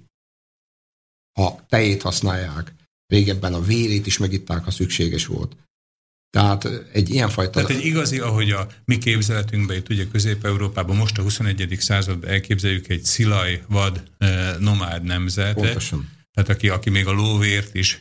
a 1.34 1.66
tejét 1.66 2.02
használják, 2.02 2.74
régebben 3.08 3.54
a 3.54 3.62
vérét 3.62 4.06
is 4.06 4.18
megitták, 4.18 4.64
ha 4.64 4.72
szükséges 4.72 5.26
volt. 5.26 5.56
Tehát 6.32 6.68
egy 6.94 7.10
ilyenfajta... 7.10 7.52
Tehát 7.52 7.70
egy 7.70 7.86
igazi, 7.86 8.20
ahogy 8.20 8.52
a 8.52 8.68
mi 8.86 8.98
képzeletünkben 8.98 9.78
itt 9.78 9.90
ugye 9.90 10.08
Közép-Európában 10.12 10.96
most 10.96 11.18
a 11.18 11.22
21. 11.22 11.78
században 11.80 12.30
elképzeljük 12.30 12.88
egy 12.88 13.04
szilaj, 13.04 13.64
vad, 13.68 14.04
eh, 14.18 14.56
nomád 14.60 15.04
nemzet. 15.04 15.54
Pontosan. 15.54 16.10
Tehát 16.34 16.50
aki, 16.50 16.70
aki 16.70 16.90
még 16.90 17.08
a 17.08 17.12
lóvért 17.12 17.76
is 17.76 18.00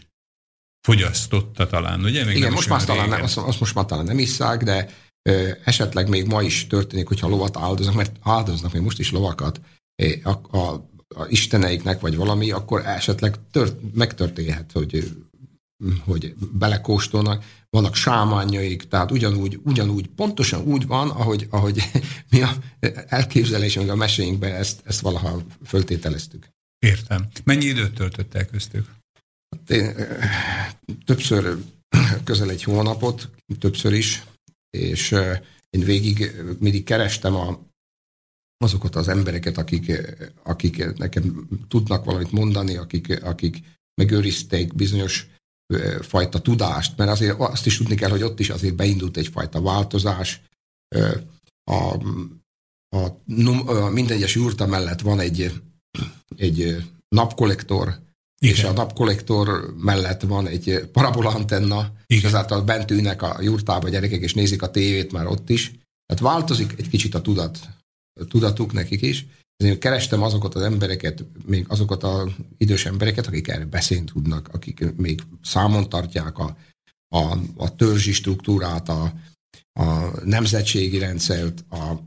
fogyasztotta 0.80 1.66
talán, 1.66 2.04
ugye? 2.04 2.24
Még 2.24 2.36
Igen, 2.36 2.52
most 2.52 2.68
már, 2.68 2.84
talán 2.84 3.08
nem, 3.08 3.22
azt, 3.22 3.36
azt 3.36 3.60
most 3.60 3.74
már 3.74 3.84
talán 3.84 4.04
nem 4.04 4.18
isszák, 4.18 4.62
de 4.62 4.88
ö, 5.22 5.50
esetleg 5.64 6.08
még 6.08 6.26
ma 6.26 6.42
is 6.42 6.66
történik, 6.66 7.08
hogyha 7.08 7.28
lovat 7.28 7.56
áldoznak, 7.56 7.94
mert 7.94 8.16
áldoznak 8.22 8.72
még 8.72 8.82
most 8.82 8.98
is 8.98 9.10
lovakat 9.10 9.60
a, 10.22 10.56
a, 10.56 10.88
a 11.14 11.26
isteneiknek, 11.28 12.00
vagy 12.00 12.16
valami, 12.16 12.50
akkor 12.50 12.86
esetleg 12.86 13.34
tört, 13.50 13.76
megtörténhet, 13.94 14.72
hogy 14.72 15.12
hogy 16.04 16.34
belekóstolnak, 16.52 17.44
vannak 17.70 17.94
sámányaik, 17.94 18.88
tehát 18.88 19.10
ugyanúgy, 19.10 19.60
ugyanúgy, 19.62 20.08
pontosan 20.08 20.62
úgy 20.62 20.86
van, 20.86 21.10
ahogy, 21.10 21.46
ahogy 21.50 21.90
mi 22.30 22.42
a 22.42 22.56
elképzelésünk 23.06 23.90
a 23.90 23.94
meséinkben 23.94 24.52
ezt, 24.52 24.80
ezt 24.84 25.00
valaha 25.00 25.42
föltételeztük. 25.64 26.48
Értem. 26.78 27.28
Mennyi 27.44 27.64
időt 27.64 27.94
töltöttek 27.94 28.50
köztük? 28.50 28.86
Hát 29.56 29.70
én, 29.70 29.94
többször 31.04 31.56
közel 32.24 32.50
egy 32.50 32.62
hónapot, 32.62 33.30
többször 33.58 33.92
is, 33.92 34.24
és 34.70 35.10
én 35.70 35.84
végig 35.84 36.42
mindig 36.58 36.84
kerestem 36.84 37.34
a, 37.34 37.58
azokat 38.56 38.96
az 38.96 39.08
embereket, 39.08 39.58
akik, 39.58 39.92
akik 40.42 40.96
nekem 40.96 41.48
tudnak 41.68 42.04
valamit 42.04 42.32
mondani, 42.32 42.76
akik, 42.76 43.24
akik 43.24 43.58
megőrizték 43.94 44.74
bizonyos 44.74 45.26
fajta 46.00 46.40
tudást, 46.40 46.96
mert 46.96 47.10
azért 47.10 47.38
azt 47.38 47.66
is 47.66 47.76
tudni 47.76 47.94
kell, 47.94 48.10
hogy 48.10 48.22
ott 48.22 48.40
is 48.40 48.50
azért 48.50 48.74
beindult 48.74 49.16
egyfajta 49.16 49.60
változás. 49.60 50.40
A, 51.64 51.94
a, 52.96 53.04
a 53.66 53.88
minden 53.90 54.16
egyes 54.16 54.34
jurta 54.34 54.66
mellett 54.66 55.00
van 55.00 55.20
egy, 55.20 55.60
egy 56.36 56.84
napkollektor, 57.08 57.98
igen. 58.38 58.54
és 58.54 58.64
a 58.64 58.72
napkollektor 58.72 59.74
mellett 59.76 60.20
van 60.20 60.46
egy 60.46 60.88
parabola 60.92 61.34
antenna, 61.34 61.92
és 62.06 62.22
ezáltal 62.22 62.62
bent 62.62 62.90
ülnek 62.90 63.22
a 63.22 63.38
jurtába 63.40 63.86
a 63.86 63.90
gyerekek, 63.90 64.20
és 64.20 64.34
nézik 64.34 64.62
a 64.62 64.70
tévét 64.70 65.12
már 65.12 65.26
ott 65.26 65.50
is. 65.50 65.72
Tehát 66.06 66.22
változik 66.22 66.74
egy 66.78 66.88
kicsit 66.88 67.14
a 67.14 67.20
tudat, 67.20 67.58
a 68.20 68.24
tudatuk 68.24 68.72
nekik 68.72 69.02
is, 69.02 69.26
ezért 69.60 69.78
kerestem 69.78 70.22
azokat 70.22 70.54
az 70.54 70.62
embereket, 70.62 71.24
még 71.46 71.64
azokat 71.68 72.02
az 72.02 72.30
idős 72.58 72.86
embereket, 72.86 73.26
akik 73.26 73.48
erre 73.48 73.64
beszélni 73.64 74.04
tudnak, 74.04 74.48
akik 74.52 74.84
még 74.96 75.22
számon 75.42 75.88
tartják 75.88 76.38
a, 76.38 76.56
a, 77.08 77.38
a 77.56 77.74
törzsi 77.76 78.12
struktúrát, 78.12 78.88
a, 78.88 79.12
a 79.72 80.10
nemzetségi 80.24 80.98
rendszert, 80.98 81.64
a, 81.70 82.00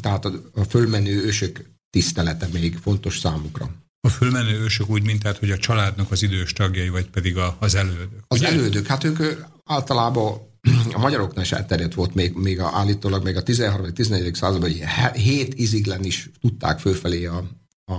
tehát 0.00 0.24
a, 0.24 0.32
a 0.54 0.62
fölmenő 0.62 1.24
ősök 1.24 1.70
tisztelete 1.90 2.48
még 2.52 2.76
fontos 2.76 3.18
számukra. 3.18 3.70
A 4.00 4.08
fölmenő 4.08 4.60
ősök 4.60 4.90
úgy, 4.90 5.02
mint 5.02 5.22
tehát, 5.22 5.38
hogy 5.38 5.50
a 5.50 5.58
családnak 5.58 6.10
az 6.10 6.22
idős 6.22 6.52
tagjai, 6.52 6.88
vagy 6.88 7.10
pedig 7.10 7.36
a, 7.36 7.56
az 7.60 7.74
elődök. 7.74 8.08
Az 8.26 8.38
ugye? 8.38 8.48
elődök, 8.48 8.86
hát 8.86 9.04
ők 9.04 9.18
általában 9.64 10.53
a 10.92 10.98
magyaroknál 10.98 11.44
is 11.44 11.52
elterjedt 11.52 11.94
volt 11.94 12.14
még, 12.14 12.32
még 12.32 12.60
a, 12.60 12.70
állítólag 12.74 13.24
még 13.24 13.36
a 13.36 13.42
13-14. 13.42 14.34
században, 14.34 14.70
hogy 14.70 14.84
hét 15.14 15.54
iziglen 15.54 16.04
is 16.04 16.30
tudták 16.40 16.78
fölfelé 16.78 17.24
a, 17.24 17.44
a, 17.84 17.94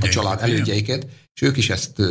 a 0.00 0.08
család 0.08 0.42
elődjeiket, 0.42 1.06
és 1.34 1.42
ők 1.42 1.56
is 1.56 1.70
ezt 1.70 2.02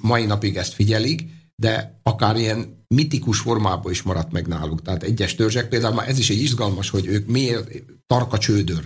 mai 0.00 0.24
napig 0.24 0.56
ezt 0.56 0.72
figyelik, 0.72 1.24
de 1.56 2.00
akár 2.02 2.36
ilyen 2.36 2.84
mitikus 2.88 3.38
formában 3.38 3.92
is 3.92 4.02
maradt 4.02 4.32
meg 4.32 4.46
náluk. 4.46 4.82
Tehát 4.82 5.02
egyes 5.02 5.34
törzsek, 5.34 5.68
például 5.68 6.02
ez 6.02 6.18
is 6.18 6.30
egy 6.30 6.40
izgalmas, 6.42 6.90
hogy 6.90 7.06
ők 7.06 7.26
miért 7.26 7.82
tarka 8.06 8.38
csődör 8.38 8.84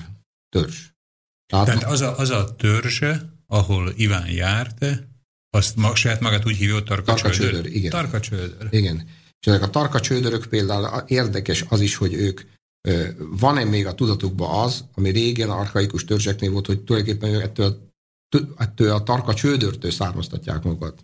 törzs. 0.48 0.90
Tehát, 1.46 1.66
Tehát 1.66 1.84
az, 1.84 2.00
a, 2.00 2.18
az 2.18 2.30
a 2.30 2.54
törzs, 2.54 3.02
ahol 3.46 3.92
Iván 3.96 4.30
járt, 4.30 4.84
azt 5.54 5.76
ma, 5.76 5.94
saját 5.94 6.20
magát 6.20 6.46
úgy 6.46 6.56
hívja, 6.56 6.74
hogy 6.74 6.84
tarkacsődör. 6.84 7.36
Tarkacsődör, 7.36 7.76
igen. 7.76 7.90
Tarkacsődör. 7.90 8.68
Igen. 8.70 9.08
És 9.40 9.46
ezek 9.46 9.62
a 9.62 9.70
tarkacsődörök 9.70 10.46
például 10.46 11.04
érdekes 11.06 11.64
az 11.68 11.80
is, 11.80 11.94
hogy 11.94 12.14
ők 12.14 12.40
van-e 13.18 13.64
még 13.64 13.86
a 13.86 13.94
tudatukban 13.94 14.64
az, 14.64 14.84
ami 14.94 15.10
régen 15.10 15.50
archaikus 15.50 16.04
törzseknél 16.04 16.50
volt, 16.50 16.66
hogy 16.66 16.80
tulajdonképpen 16.80 17.40
ettől, 17.40 17.90
ettől 18.56 18.90
a 18.90 19.02
tarka 19.02 19.34
csődörtől 19.34 19.90
származtatják 19.90 20.62
magukat. 20.62 21.02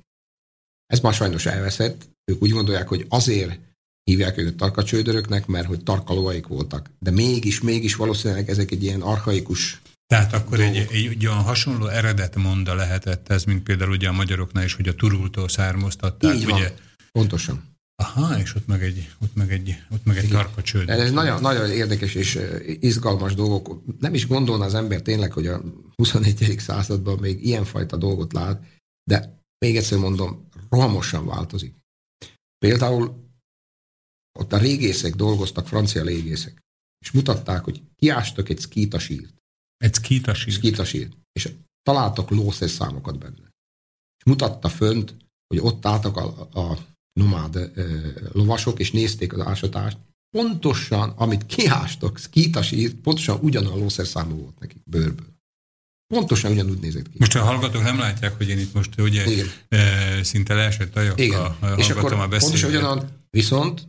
Ez 0.87 1.01
már 1.01 1.15
sajnos 1.15 1.47
elveszett. 1.47 2.09
Ők 2.25 2.43
úgy 2.43 2.51
gondolják, 2.51 2.89
hogy 2.89 3.07
azért 3.09 3.59
hívják 4.05 4.39
őket 4.39 4.55
tarkacsődöröknek, 4.55 5.47
mert 5.47 5.67
hogy 5.67 5.83
tarkalóaik 5.83 6.47
voltak. 6.47 6.91
De 6.99 7.11
mégis, 7.11 7.61
mégis 7.61 7.95
valószínűleg 7.95 8.49
ezek 8.51 8.71
egy 8.71 8.83
ilyen 8.83 9.01
archaikus 9.01 9.81
tehát 10.09 10.33
akkor 10.33 10.61
egy, 10.61 10.77
egy, 10.77 11.07
egy 11.07 11.27
olyan 11.27 11.43
hasonló 11.43 11.87
eredet 11.87 12.37
monda 12.37 12.75
lehetett 12.75 13.29
ez, 13.29 13.45
mint 13.45 13.63
például 13.63 13.91
ugye 13.91 14.09
a 14.09 14.13
magyaroknál 14.13 14.65
is, 14.65 14.75
hogy 14.75 14.89
a 14.89 14.95
turultól 14.95 15.49
származtatták. 15.49 16.35
Így 16.35 16.45
van. 16.47 16.55
Ugye? 16.55 16.75
Pontosan. 17.13 17.77
Aha, 18.03 18.39
és 18.39 18.55
ott 18.55 18.67
meg 18.67 18.83
egy, 18.83 19.11
ott 19.23 19.35
meg 19.35 19.53
egy, 19.53 19.83
ott 19.91 20.05
meg 20.05 20.17
egy 20.17 20.29
tarka 20.29 20.63
csőd. 20.63 20.89
Ez 20.89 21.11
nagyon, 21.11 21.41
nagyon 21.41 21.71
érdekes 21.71 22.15
és 22.15 22.39
izgalmas 22.81 23.35
dolgok. 23.35 23.83
Nem 23.99 24.15
is 24.15 24.27
gondolna 24.27 24.65
az 24.65 24.75
ember 24.75 25.03
tényleg, 25.03 25.33
hogy 25.33 25.47
a 25.47 25.63
21. 25.97 26.55
században 26.59 27.19
még 27.19 27.47
ilyenfajta 27.47 27.97
dolgot 27.97 28.33
lát, 28.33 28.63
de 29.05 29.43
még 29.59 29.77
egyszer 29.77 29.99
mondom, 29.99 30.49
rohamosan 30.71 31.27
változik. 31.27 31.75
Például 32.59 33.31
ott 34.39 34.53
a 34.53 34.59
régészek 34.59 35.15
dolgoztak, 35.15 35.67
francia 35.67 36.03
régészek, 36.03 36.63
és 36.99 37.11
mutatták, 37.11 37.65
hogy 37.65 37.83
kiástak 37.97 38.49
egy 38.49 38.59
szkítasírt. 38.59 39.38
Egy 39.79 39.95
szkítasírt? 39.95 40.57
Szkítasírt. 40.57 41.13
És 41.33 41.53
találtak 41.83 42.31
lószes 42.31 42.71
számokat 42.71 43.19
benne. 43.19 43.53
És 44.19 44.25
mutatta 44.25 44.69
fönt, 44.69 45.15
hogy 45.47 45.59
ott 45.59 45.87
álltak 45.87 46.17
a, 46.17 46.49
a 46.61 46.79
nomád 47.13 47.71
ö, 47.75 48.09
lovasok, 48.33 48.79
és 48.79 48.91
nézték 48.91 49.33
az 49.33 49.41
ásatást. 49.41 49.99
Pontosan, 50.37 51.11
amit 51.11 51.47
kiástak, 51.47 52.19
szkítasírt, 52.19 52.95
pontosan 52.95 53.39
ugyanolyan 53.41 53.79
lószer 53.79 54.07
számú 54.07 54.37
volt 54.37 54.59
nekik 54.59 54.83
bőrből. 54.85 55.37
Pontosan 56.15 56.53
ugyanúgy 56.53 56.79
nézett 56.79 57.09
ki. 57.09 57.17
Most 57.19 57.35
a 57.35 57.43
hallgatók 57.43 57.83
nem 57.83 57.99
látják, 57.99 58.37
hogy 58.37 58.49
én 58.49 58.59
itt 58.59 58.73
most 58.75 59.01
ugye 59.01 59.31
Igen. 59.31 59.47
E, 59.69 60.23
szinte 60.23 60.55
leesett 60.55 60.97
a 60.97 61.13
Igen. 61.17 61.57
És 61.77 61.91
akkor 61.91 62.13
a 62.13 62.29
pontosan 62.29 62.71
ugyanaz, 62.71 63.05
viszont 63.31 63.89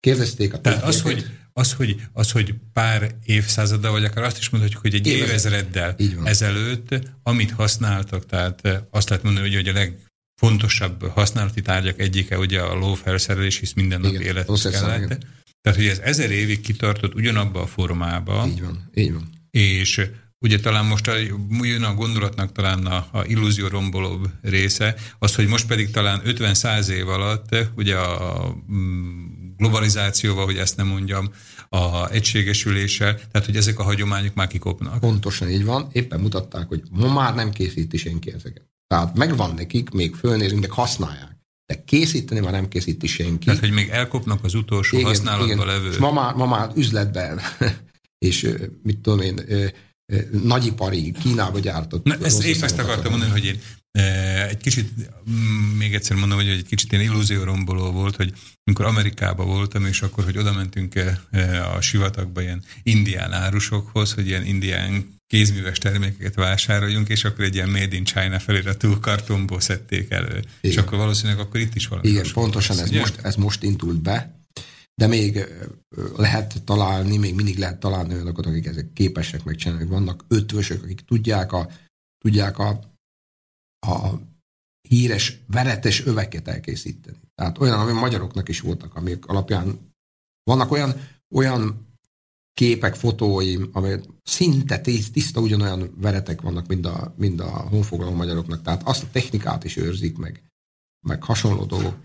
kérdezték 0.00 0.52
a 0.52 0.60
Tehát 0.60 0.82
az, 0.82 1.02
hogy, 1.02 1.41
az, 1.52 1.72
hogy, 1.72 2.00
az, 2.12 2.30
hogy 2.30 2.54
pár 2.72 3.14
évszázaddal, 3.24 3.92
vagy 3.92 4.04
akár 4.04 4.24
azt 4.24 4.38
is 4.38 4.48
mondhatjuk, 4.48 4.82
hogy 4.82 4.94
egy 4.94 5.06
évezreddel 5.06 5.96
ezelőtt, 6.24 7.10
amit 7.22 7.50
használtak, 7.50 8.26
tehát 8.26 8.84
azt 8.90 9.08
lehet 9.08 9.24
mondani, 9.24 9.54
hogy 9.54 9.68
a 9.68 9.72
legfontosabb 9.72 11.08
használati 11.08 11.62
tárgyak 11.62 12.00
egyike 12.00 12.38
ugye 12.38 12.60
a 12.60 12.74
lófelszerelés, 12.74 13.58
hisz 13.58 13.72
minden 13.72 14.00
nap 14.00 14.12
életet 14.12 14.70
kellett. 14.70 15.26
Tehát, 15.60 15.78
hogy 15.78 15.86
ez 15.86 15.98
ezer 15.98 16.30
évig 16.30 16.60
kitartott 16.60 17.14
ugyanabba 17.14 17.60
a 17.60 17.66
formába. 17.66 18.46
Így 18.46 18.60
van, 18.60 18.90
így 18.94 19.12
van. 19.12 19.28
És 19.50 20.10
Ugye 20.42 20.60
talán 20.60 20.84
most 20.84 21.08
a, 21.08 21.14
jön 21.60 21.82
a 21.82 21.94
gondolatnak 21.94 22.52
talán 22.52 22.86
a, 22.86 23.06
a 23.12 23.24
illúzió 23.26 23.66
rombolóbb 23.66 24.28
része, 24.42 24.94
az, 25.18 25.34
hogy 25.34 25.46
most 25.46 25.66
pedig 25.66 25.90
talán 25.90 26.22
50-100 26.24 26.88
év 26.88 27.08
alatt, 27.08 27.56
ugye 27.76 27.96
a 27.96 28.54
mm, 28.72 29.31
globalizációval, 29.62 30.44
hogy 30.44 30.56
ezt 30.56 30.76
nem 30.76 30.86
mondjam, 30.86 31.30
a 31.68 32.10
egységesüléssel, 32.10 33.14
tehát 33.14 33.46
hogy 33.46 33.56
ezek 33.56 33.78
a 33.78 33.82
hagyományok 33.82 34.34
már 34.34 34.46
kikopnak. 34.46 35.00
Pontosan 35.00 35.48
így 35.48 35.64
van, 35.64 35.88
éppen 35.92 36.20
mutatták, 36.20 36.68
hogy 36.68 36.82
ma 36.90 37.12
már 37.12 37.34
nem 37.34 37.50
készíti 37.50 37.96
senki 37.96 38.32
ezeket. 38.32 38.62
Tehát 38.86 39.16
megvan 39.16 39.54
nekik, 39.54 39.90
még 39.90 40.14
fölnézünk, 40.14 40.60
de 40.60 40.68
használják. 40.70 41.36
De 41.66 41.84
készíteni 41.84 42.40
már 42.40 42.52
nem 42.52 42.68
készíti 42.68 43.06
senki. 43.06 43.44
Tehát, 43.44 43.60
hogy 43.60 43.70
még 43.70 43.88
elkopnak 43.88 44.44
az 44.44 44.54
utolsó 44.54 44.96
igen, 44.96 45.08
használatban 45.08 45.48
igen. 45.50 45.66
levő. 45.66 45.98
ma 45.98 46.12
már, 46.12 46.34
ma 46.34 46.46
már 46.46 46.70
üzletben, 46.74 47.40
és 48.26 48.54
mit 48.82 48.98
tudom 48.98 49.20
én, 49.20 49.40
nagyipari, 50.42 51.12
Kínába 51.22 51.58
gyártott. 51.58 52.04
Na, 52.04 52.16
ezt 52.22 52.44
épp 52.44 52.62
ezt 52.62 52.78
akartam 52.78 53.10
mondani, 53.10 53.30
hogy 53.30 53.44
én 53.44 53.60
egy 54.48 54.56
kicsit, 54.56 54.90
mm, 55.30 55.76
még 55.76 55.94
egyszer 55.94 56.16
mondom, 56.16 56.38
hogy 56.38 56.48
egy 56.48 56.64
kicsit 56.64 56.92
ilyen 56.92 57.04
illúzióromboló 57.04 57.90
volt, 57.90 58.16
hogy 58.16 58.32
amikor 58.64 58.84
Amerikában 58.84 59.46
voltam, 59.46 59.86
és 59.86 60.02
akkor, 60.02 60.24
hogy 60.24 60.38
oda 60.38 60.52
mentünk 60.52 60.94
a 61.76 61.80
sivatagba 61.80 62.42
ilyen 62.42 62.62
indián 62.82 63.32
árusokhoz, 63.32 64.12
hogy 64.12 64.26
ilyen 64.26 64.46
indián 64.46 65.20
kézműves 65.26 65.78
termékeket 65.78 66.34
vásároljunk, 66.34 67.08
és 67.08 67.24
akkor 67.24 67.44
egy 67.44 67.54
ilyen 67.54 67.68
Made 67.68 67.96
in 67.96 68.04
China 68.04 68.38
feliratú 68.38 68.98
kartonból 69.00 69.60
szedték 69.60 70.10
elő. 70.10 70.26
Igen. 70.26 70.46
És 70.60 70.76
akkor 70.76 70.98
valószínűleg 70.98 71.38
akkor 71.40 71.60
itt 71.60 71.74
is 71.74 71.86
valami. 71.86 72.08
Igen, 72.08 72.24
pontosan 72.32 72.78
ez 72.78 72.90
most, 72.90 73.18
ez 73.22 73.34
most 73.34 73.62
indult 73.62 74.00
be, 74.00 74.41
de 74.94 75.06
még 75.06 75.46
lehet 76.16 76.62
találni, 76.64 77.16
még 77.16 77.34
mindig 77.34 77.58
lehet 77.58 77.80
találni 77.80 78.14
olyanokat, 78.14 78.46
akik 78.46 78.66
ezek 78.66 78.92
képesek 78.92 79.44
megcsinálni. 79.44 79.84
Vannak 79.84 80.24
ötvösök, 80.28 80.82
akik 80.82 81.00
tudják 81.00 81.52
a, 81.52 81.68
tudják 82.18 82.58
a, 82.58 82.68
a 83.86 84.20
híres 84.88 85.38
veretes 85.46 86.06
öveket 86.06 86.48
elkészíteni. 86.48 87.20
Tehát 87.34 87.58
olyan, 87.58 87.78
ami 87.78 87.92
magyaroknak 87.92 88.48
is 88.48 88.60
voltak, 88.60 88.94
amik 88.94 89.26
alapján 89.26 89.92
vannak 90.44 90.70
olyan, 90.70 91.08
olyan 91.34 91.86
képek, 92.54 92.94
fotóim, 92.94 93.68
amelyek 93.72 94.04
szinte 94.22 94.78
tiszta 94.78 95.40
ugyanolyan 95.40 95.94
veretek 95.96 96.40
vannak, 96.40 96.66
mint 96.66 96.86
a, 96.86 97.14
mint 97.16 97.40
a 97.40 97.48
honfoglaló 97.48 98.14
magyaroknak. 98.14 98.62
Tehát 98.62 98.82
azt 98.82 99.02
a 99.02 99.10
technikát 99.10 99.64
is 99.64 99.76
őrzik 99.76 100.16
meg, 100.16 100.42
meg 101.06 101.22
hasonló 101.22 101.64
dolgok. 101.64 101.96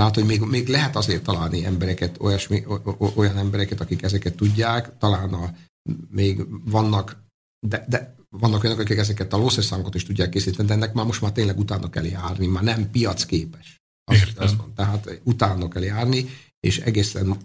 Tehát, 0.00 0.14
hogy 0.14 0.24
még, 0.24 0.40
még 0.40 0.68
lehet 0.68 0.96
azért 0.96 1.22
találni 1.22 1.64
embereket, 1.64 2.16
olyasmi, 2.20 2.64
olyan 3.14 3.36
embereket, 3.36 3.80
akik 3.80 4.02
ezeket 4.02 4.34
tudják, 4.34 4.98
talán 4.98 5.34
a, 5.34 5.54
még 6.10 6.46
vannak, 6.64 7.24
de, 7.66 7.84
de 7.88 8.14
vannak 8.28 8.62
olyanok, 8.64 8.80
akik 8.80 8.96
ezeket 8.96 9.32
a 9.32 9.36
lószerszámokat 9.36 9.94
is 9.94 10.04
tudják 10.04 10.28
készíteni, 10.28 10.68
de 10.68 10.74
ennek 10.74 10.92
már 10.92 11.04
most 11.04 11.20
már 11.20 11.32
tényleg 11.32 11.58
utána 11.58 11.90
kell 11.90 12.04
járni, 12.04 12.46
már 12.46 12.62
nem 12.62 12.90
piacképes. 12.90 13.80
Azt, 14.04 14.38
azt 14.38 14.56
van. 14.56 14.72
Tehát 14.74 15.20
utána 15.22 15.68
kell 15.68 15.82
járni, 15.82 16.26
és 16.60 16.78
egészen 16.78 17.36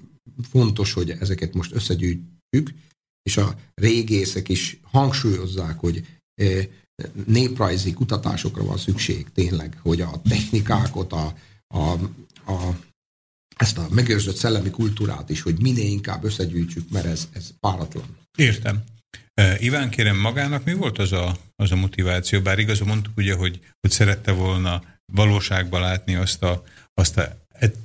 fontos, 0.50 0.94
hogy 0.94 1.10
ezeket 1.10 1.54
most 1.54 1.74
összegyűjtjük, 1.74 2.74
és 3.24 3.38
a 3.38 3.56
régészek 3.74 4.50
is 4.50 4.80
hangsúlyozzák, 4.84 5.80
hogy 5.80 6.06
eh, 6.42 6.68
néprajzi 7.26 7.94
kutatásokra 7.94 8.64
van 8.64 8.78
szükség 8.78 9.32
tényleg, 9.34 9.80
hogy 9.82 10.02
a 10.02 10.22
technikákat, 10.30 11.14
a, 11.14 11.36
a, 11.68 11.96
a, 12.52 12.80
ezt 13.56 13.78
a 13.78 13.88
megőrzött 13.90 14.36
szellemi 14.36 14.70
kultúrát 14.70 15.30
is, 15.30 15.42
hogy 15.42 15.62
minél 15.62 15.92
inkább 15.92 16.24
összegyűjtsük, 16.24 16.90
mert 16.90 17.06
ez, 17.06 17.28
ez 17.34 17.50
páratlan. 17.60 18.18
Értem. 18.38 18.84
Iván, 19.60 19.90
kérem, 19.90 20.18
magának 20.18 20.64
mi 20.64 20.74
volt 20.74 21.00
az 21.00 21.12
a, 21.12 21.38
az 21.56 21.72
a 21.72 21.76
motiváció? 21.76 22.42
Bár 22.42 22.60
igazán 22.60 22.88
mondtuk 22.88 23.18
ugye, 23.18 23.34
hogy, 23.34 23.60
hogy 23.80 23.92
szerette 23.92 24.32
volna 24.32 24.84
valóságban 25.14 25.82
látni 25.82 26.16
azt 26.16 26.44
a, 26.44 26.64
azt 26.94 27.18
a 27.18 27.46
et, 27.48 27.76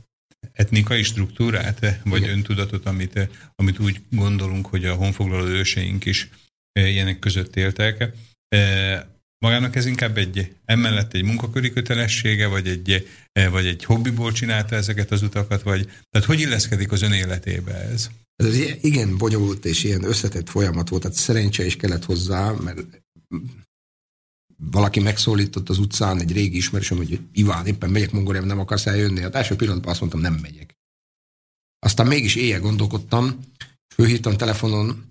etnikai 0.52 1.02
struktúrát, 1.02 2.00
vagy 2.04 2.20
Igen. 2.22 2.36
öntudatot, 2.36 2.86
amit, 2.86 3.28
amit 3.54 3.78
úgy 3.78 4.00
gondolunk, 4.10 4.66
hogy 4.66 4.84
a 4.84 4.94
honfoglaló 4.94 5.44
őseink 5.44 6.04
is 6.04 6.28
ilyenek 6.72 7.18
között 7.18 7.56
éltek. 7.56 8.12
Magának 9.38 9.76
ez 9.76 9.86
inkább 9.86 10.16
egy, 10.16 10.54
emellett 10.64 11.14
egy 11.14 11.24
munkaköri 11.24 11.72
kötelessége, 11.72 12.46
vagy 12.46 12.68
egy, 12.68 13.08
vagy 13.44 13.66
egy 13.66 13.84
hobbiból 13.84 14.32
csinálta 14.32 14.76
ezeket 14.76 15.10
az 15.10 15.22
utakat, 15.22 15.62
vagy 15.62 15.84
tehát 16.10 16.26
hogy 16.26 16.40
illeszkedik 16.40 16.92
az 16.92 17.02
ön 17.02 17.12
életébe 17.12 17.74
ez? 17.74 18.10
Ez 18.36 18.54
igen 18.80 19.18
bonyolult 19.18 19.64
és 19.64 19.84
ilyen 19.84 20.04
összetett 20.04 20.48
folyamat 20.48 20.88
volt, 20.88 21.02
tehát 21.02 21.16
szerencse 21.16 21.64
is 21.64 21.76
kellett 21.76 22.04
hozzá, 22.04 22.50
mert 22.50 23.02
valaki 24.56 25.00
megszólított 25.00 25.68
az 25.68 25.78
utcán, 25.78 26.20
egy 26.20 26.32
régi 26.32 26.56
ismerősöm, 26.56 26.96
hogy 26.96 27.20
Iván, 27.32 27.66
éppen 27.66 27.90
megyek 27.90 28.12
Mongóliába, 28.12 28.46
nem 28.46 28.58
akarsz 28.58 28.86
eljönni? 28.86 29.20
Hát 29.20 29.34
első 29.34 29.56
pillanatban 29.56 29.90
azt 29.90 30.00
mondtam, 30.00 30.20
nem 30.20 30.34
megyek. 30.34 30.74
Aztán 31.78 32.06
mégis 32.06 32.34
éjjel 32.34 32.60
gondolkodtam, 32.60 33.40
főhívtam 33.94 34.36
telefonon, 34.36 35.04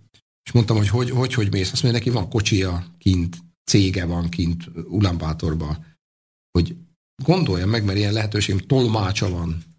és 0.44 0.52
mondtam, 0.52 0.78
hogy 0.78 0.90
hogy, 0.90 1.10
hogy, 1.10 1.34
hogy 1.34 1.52
mész. 1.52 1.72
Azt 1.72 1.84
mondja, 1.84 2.00
neki 2.00 2.12
van 2.12 2.30
kocsia 2.30 2.96
kint, 2.98 3.38
cége 3.64 4.06
van 4.06 4.30
kint 4.30 4.68
Ulaanbaatorban, 4.88 5.86
hogy 6.52 6.76
gondolja 7.24 7.66
meg, 7.66 7.84
mert 7.84 7.98
ilyen 7.98 8.14
lehetőségem 8.14 8.60
tolmácsa 8.68 9.30
van 9.30 9.75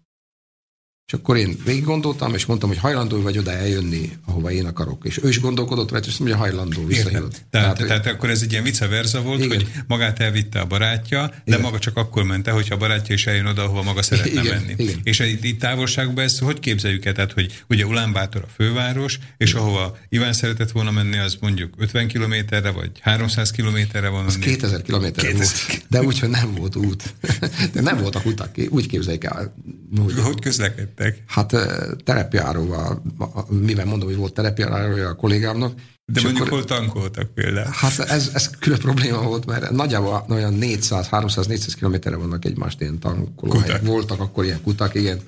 és 1.07 1.13
akkor 1.13 1.37
én 1.37 1.57
végig 1.65 1.83
gondoltam, 1.83 2.33
és 2.33 2.45
mondtam, 2.45 2.69
hogy 2.69 2.77
hajlandó 2.77 3.21
vagy 3.21 3.37
oda 3.37 3.51
eljönni, 3.51 4.11
ahova 4.25 4.51
én 4.51 4.65
akarok. 4.65 5.05
És 5.05 5.19
ő 5.23 5.27
is 5.27 5.39
gondolkodott 5.39 5.91
rá, 5.91 5.97
és 5.97 6.07
azt 6.07 6.19
mondja, 6.19 6.37
hajlandó 6.37 6.85
visszajött. 6.85 7.41
Tehát, 7.49 7.77
tehát, 7.77 7.77
tehát 7.77 8.05
akkor 8.05 8.29
ez 8.29 8.41
egy 8.41 8.51
ilyen 8.51 8.63
vice 8.63 8.87
versa 8.87 9.21
volt, 9.21 9.43
igen. 9.43 9.57
hogy 9.57 9.67
magát 9.87 10.19
elvitte 10.19 10.59
a 10.59 10.65
barátja, 10.65 11.27
de 11.27 11.41
igen. 11.45 11.61
maga 11.61 11.79
csak 11.79 11.97
akkor 11.97 12.23
mente, 12.23 12.51
hogyha 12.51 12.75
a 12.75 12.77
barátja 12.77 13.15
is 13.15 13.27
eljön 13.27 13.45
oda, 13.45 13.63
ahova 13.63 13.83
maga 13.83 14.01
szeretne 14.01 14.41
igen, 14.41 14.55
menni. 14.55 14.73
Igen. 14.77 14.99
És 15.03 15.19
itt 15.19 15.59
távolságban 15.59 16.23
ezt 16.23 16.39
hogy 16.39 16.59
képzeljük 16.59 17.05
el? 17.05 17.13
Tehát, 17.13 17.31
hogy 17.31 17.63
ugye 17.69 17.85
Ulánbátor 17.85 18.43
a 18.43 18.49
főváros, 18.55 19.19
és 19.37 19.49
igen. 19.49 19.61
ahova 19.61 19.97
Iván 20.09 20.33
szeretett 20.33 20.71
volna 20.71 20.91
menni, 20.91 21.17
az 21.17 21.37
mondjuk 21.41 21.73
50 21.77 22.07
kilométerre, 22.07 22.69
vagy 22.69 22.91
300 23.01 23.51
kilométerre 23.51 24.09
van. 24.09 24.25
Az 24.25 24.37
2000 24.37 24.81
kilométerre 24.81 25.33
volt, 25.33 25.83
de 25.89 26.01
úgyhogy 26.03 26.29
nem 26.29 26.53
volt 26.55 26.75
út. 26.75 27.13
De 27.73 27.81
nem 27.81 27.97
voltak 27.97 28.25
utak, 28.25 28.55
úgy 28.69 28.87
képzeljük 28.87 29.23
el. 29.23 29.53
Hogy, 29.97 30.13
hogy 30.19 30.39
közlekedtek? 30.39 30.96
Vettek? 30.97 31.23
Hát 31.27 31.55
terepjáróval, 32.03 33.01
mivel 33.49 33.85
mondom, 33.85 34.07
hogy 34.07 34.17
volt 34.17 34.33
terepjárója 34.33 35.09
a 35.09 35.15
kollégámnak. 35.15 35.73
De 36.05 36.21
mondjuk 36.21 36.45
akkor, 36.45 36.57
hol 36.57 36.67
tankoltak 36.67 37.33
például? 37.33 37.69
Hát 37.71 37.99
ez, 37.99 38.31
ez 38.33 38.49
külön 38.49 38.79
probléma 38.79 39.21
volt, 39.21 39.45
mert 39.45 39.71
nagyjából 39.71 40.25
olyan 40.29 40.53
400, 40.53 41.07
300, 41.07 41.47
400 41.47 41.73
kilométerre 41.73 42.15
vannak 42.15 42.45
egymást 42.45 42.81
ilyen 42.81 42.99
tankolóhelyek. 42.99 43.85
Voltak 43.85 44.19
akkor 44.19 44.45
ilyen 44.45 44.61
kutak, 44.61 44.95
igen. 44.95 45.19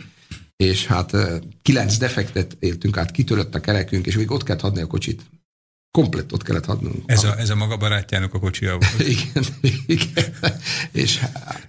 És 0.55 0.85
hát 0.85 1.15
kilenc 1.61 1.97
defektet 1.97 2.55
éltünk 2.59 2.97
át, 2.97 3.11
kitörött 3.11 3.55
a 3.55 3.59
kerekünk, 3.59 4.05
és 4.05 4.15
még 4.15 4.31
ott 4.31 4.43
kellett 4.43 4.61
adni 4.61 4.81
a 4.81 4.87
kocsit. 4.87 5.21
Komplet 5.91 6.31
ott 6.31 6.43
kellett 6.43 6.65
hadnunk. 6.65 7.03
Ez 7.05 7.23
a, 7.23 7.39
ez 7.39 7.49
a 7.49 7.55
maga 7.55 7.77
barátjának 7.77 8.33
a 8.33 8.39
kocsia 8.39 8.71
volt. 8.71 9.07
igen, 9.15 9.45
igen. 9.85 10.33
És 10.91 11.19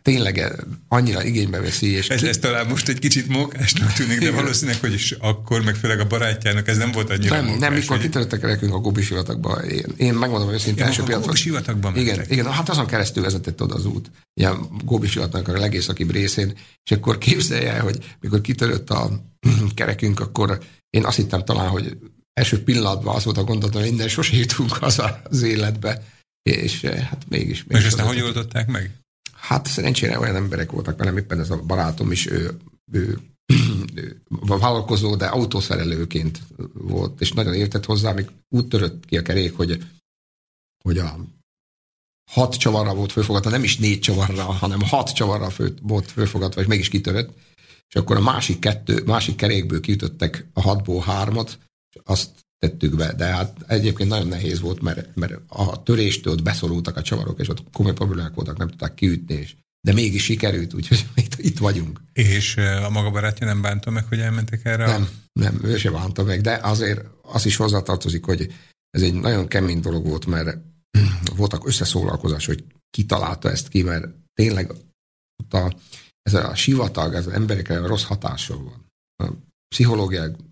tényleg 0.02 0.64
annyira 0.88 1.24
igénybe 1.24 1.60
veszi. 1.60 1.90
És 1.90 2.08
ez, 2.08 2.22
ez 2.22 2.38
talán 2.38 2.66
most 2.66 2.88
egy 2.88 2.98
kicsit 2.98 3.28
mókásnak 3.28 3.92
tűnik, 3.92 4.18
de 4.18 4.30
valószínűleg, 4.30 4.80
hogy 4.80 4.92
is 4.92 5.12
akkor, 5.12 5.62
meg 5.62 5.74
főleg 5.74 6.00
a 6.00 6.06
barátjának, 6.06 6.68
ez 6.68 6.76
nem 6.76 6.92
volt 6.92 7.10
annyira 7.10 7.34
Nem, 7.34 7.44
mókás, 7.44 7.60
nem 7.60 7.72
mikor 7.72 7.96
hogy... 7.96 8.04
kitöröttek 8.04 8.42
nekünk 8.42 8.74
a 8.74 8.78
Gobi 8.78 9.02
sivatagba. 9.02 9.64
Én, 9.64 9.84
én 9.96 10.14
megmondom 10.14 10.52
őszintén, 10.52 10.84
első 10.84 11.00
a 11.00 11.04
pillanatban. 11.04 11.34
Gobi 11.34 11.48
sivatagban 11.48 11.96
Igen, 11.96 12.16
mentek. 12.16 12.32
igen, 12.32 12.52
hát 12.52 12.68
azon 12.68 12.86
keresztül 12.86 13.22
vezetett 13.22 13.62
oda 13.62 13.74
az 13.74 13.84
út, 13.84 14.10
ilyen 14.34 14.56
Gobi 14.84 15.06
sivatagnak 15.06 15.56
a 15.56 15.60
legészakibb 15.60 16.10
részén, 16.10 16.58
és 16.84 16.90
akkor 16.90 17.18
képzelje 17.18 17.72
el, 17.72 17.82
hogy 17.82 18.16
mikor 18.20 18.40
kitörött 18.40 18.90
a 18.90 19.10
kerekünk, 19.74 20.20
akkor 20.20 20.58
én 20.90 21.04
azt 21.04 21.16
hittem 21.16 21.44
talán, 21.44 21.68
hogy 21.68 21.96
első 22.32 22.62
pillanatban 22.62 23.14
az 23.14 23.24
volt 23.24 23.36
a 23.36 23.44
gondolatom, 23.44 23.82
hogy 23.82 23.90
innen 23.90 24.08
sose 24.08 24.36
jutunk 24.36 24.72
haza 24.72 25.20
az 25.24 25.42
életbe, 25.42 26.04
és 26.42 26.84
eh, 26.84 27.02
hát 27.08 27.28
mégis. 27.28 27.58
És 27.58 27.64
mégis 27.64 27.86
aztán 27.86 28.06
az- 28.06 28.12
hogy 28.12 28.22
oldották 28.22 28.66
meg? 28.66 28.90
Hát 29.32 29.66
szerencsére 29.66 30.18
olyan 30.18 30.36
emberek 30.36 30.70
voltak 30.70 30.98
velem, 30.98 31.16
éppen 31.16 31.40
ez 31.40 31.50
a 31.50 31.62
barátom 31.62 32.12
is, 32.12 32.26
ő, 32.26 32.56
ő, 32.92 33.18
ő 33.96 34.22
vállalkozó, 34.46 35.16
de 35.16 35.26
autószerelőként 35.26 36.40
volt, 36.72 37.20
és 37.20 37.32
nagyon 37.32 37.54
értett 37.54 37.84
hozzá, 37.84 38.12
még 38.12 38.26
úgy 38.48 38.68
törött 38.68 39.06
ki 39.06 39.16
a 39.16 39.22
kerék, 39.22 39.56
hogy, 39.56 39.84
hogy 40.84 40.98
a 40.98 41.18
hat 42.30 42.56
csavarra 42.56 42.94
volt 42.94 43.12
fölfogatva, 43.12 43.50
nem 43.50 43.64
is 43.64 43.76
négy 43.76 44.00
csavarra, 44.00 44.42
hanem 44.42 44.80
hat 44.80 45.12
csavarra 45.12 45.50
fő, 45.50 45.74
volt 45.82 46.10
fölfogatva, 46.10 46.60
és 46.60 46.66
mégis 46.66 46.88
kitörött, 46.88 47.38
és 47.88 47.94
akkor 47.94 48.16
a 48.16 48.20
másik 48.20 48.58
kettő, 48.58 49.02
másik 49.04 49.36
kerékből 49.36 49.80
kiütöttek 49.80 50.46
a 50.52 50.60
hatból 50.60 51.02
hármat, 51.02 51.58
és 51.90 52.00
azt 52.04 52.30
tettük 52.58 52.96
be, 52.96 53.12
de 53.12 53.24
hát 53.24 53.64
egyébként 53.66 54.08
nagyon 54.08 54.26
nehéz 54.26 54.60
volt, 54.60 54.80
mert, 54.80 55.16
mert 55.16 55.40
a 55.46 55.82
töréstől 55.82 56.32
ott 56.32 56.42
beszorultak 56.42 56.96
a 56.96 57.02
csavarok, 57.02 57.40
és 57.40 57.48
ott 57.48 57.70
komoly 57.72 57.92
problémák 57.92 58.34
voltak, 58.34 58.56
nem 58.56 58.68
tudták 58.68 58.94
kiütni, 58.94 59.34
és 59.34 59.54
de 59.80 59.92
mégis 59.92 60.24
sikerült, 60.24 60.74
úgyhogy 60.74 61.06
itt, 61.24 61.38
itt 61.38 61.58
vagyunk. 61.58 62.00
És 62.12 62.56
a 62.56 62.90
maga 62.90 63.10
barátja 63.10 63.46
nem 63.46 63.60
bánta 63.60 63.90
meg, 63.90 64.04
hogy 64.04 64.20
elmentek 64.20 64.64
erre? 64.64 64.86
Nem, 64.86 65.08
nem, 65.32 65.60
ő 65.64 65.76
se 65.76 65.90
bánta 65.90 66.24
meg, 66.24 66.40
de 66.40 66.54
azért 66.62 67.04
az 67.22 67.46
is 67.46 67.56
hozzátartozik, 67.56 68.24
hogy 68.24 68.54
ez 68.90 69.02
egy 69.02 69.14
nagyon 69.14 69.48
kemény 69.48 69.80
dolog 69.80 70.06
volt, 70.06 70.26
mert 70.26 70.58
voltak 71.36 71.66
összeszólalkozás, 71.66 72.46
hogy 72.46 72.64
ki 72.90 73.04
találta 73.06 73.50
ezt 73.50 73.68
ki, 73.68 73.82
mert 73.82 74.06
tényleg 74.34 74.72
a, 75.50 75.74
ez 76.22 76.34
a 76.34 76.54
sivatag, 76.54 77.14
ez 77.14 77.26
az 77.26 77.32
emberekre 77.32 77.86
rossz 77.86 78.04
hatással 78.04 78.62
van. 78.62 78.86
A 79.16 79.32
ü- 79.78 80.49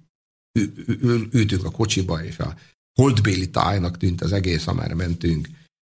ül- 0.87 1.35
ültünk 1.35 1.65
a 1.65 1.71
kocsiba, 1.71 2.25
és 2.25 2.39
a 2.39 2.57
holdbéli 2.95 3.51
tájnak 3.51 3.97
tűnt 3.97 4.23
az 4.23 4.33
egész, 4.33 4.67
amerre 4.67 4.95
mentünk. 4.95 5.49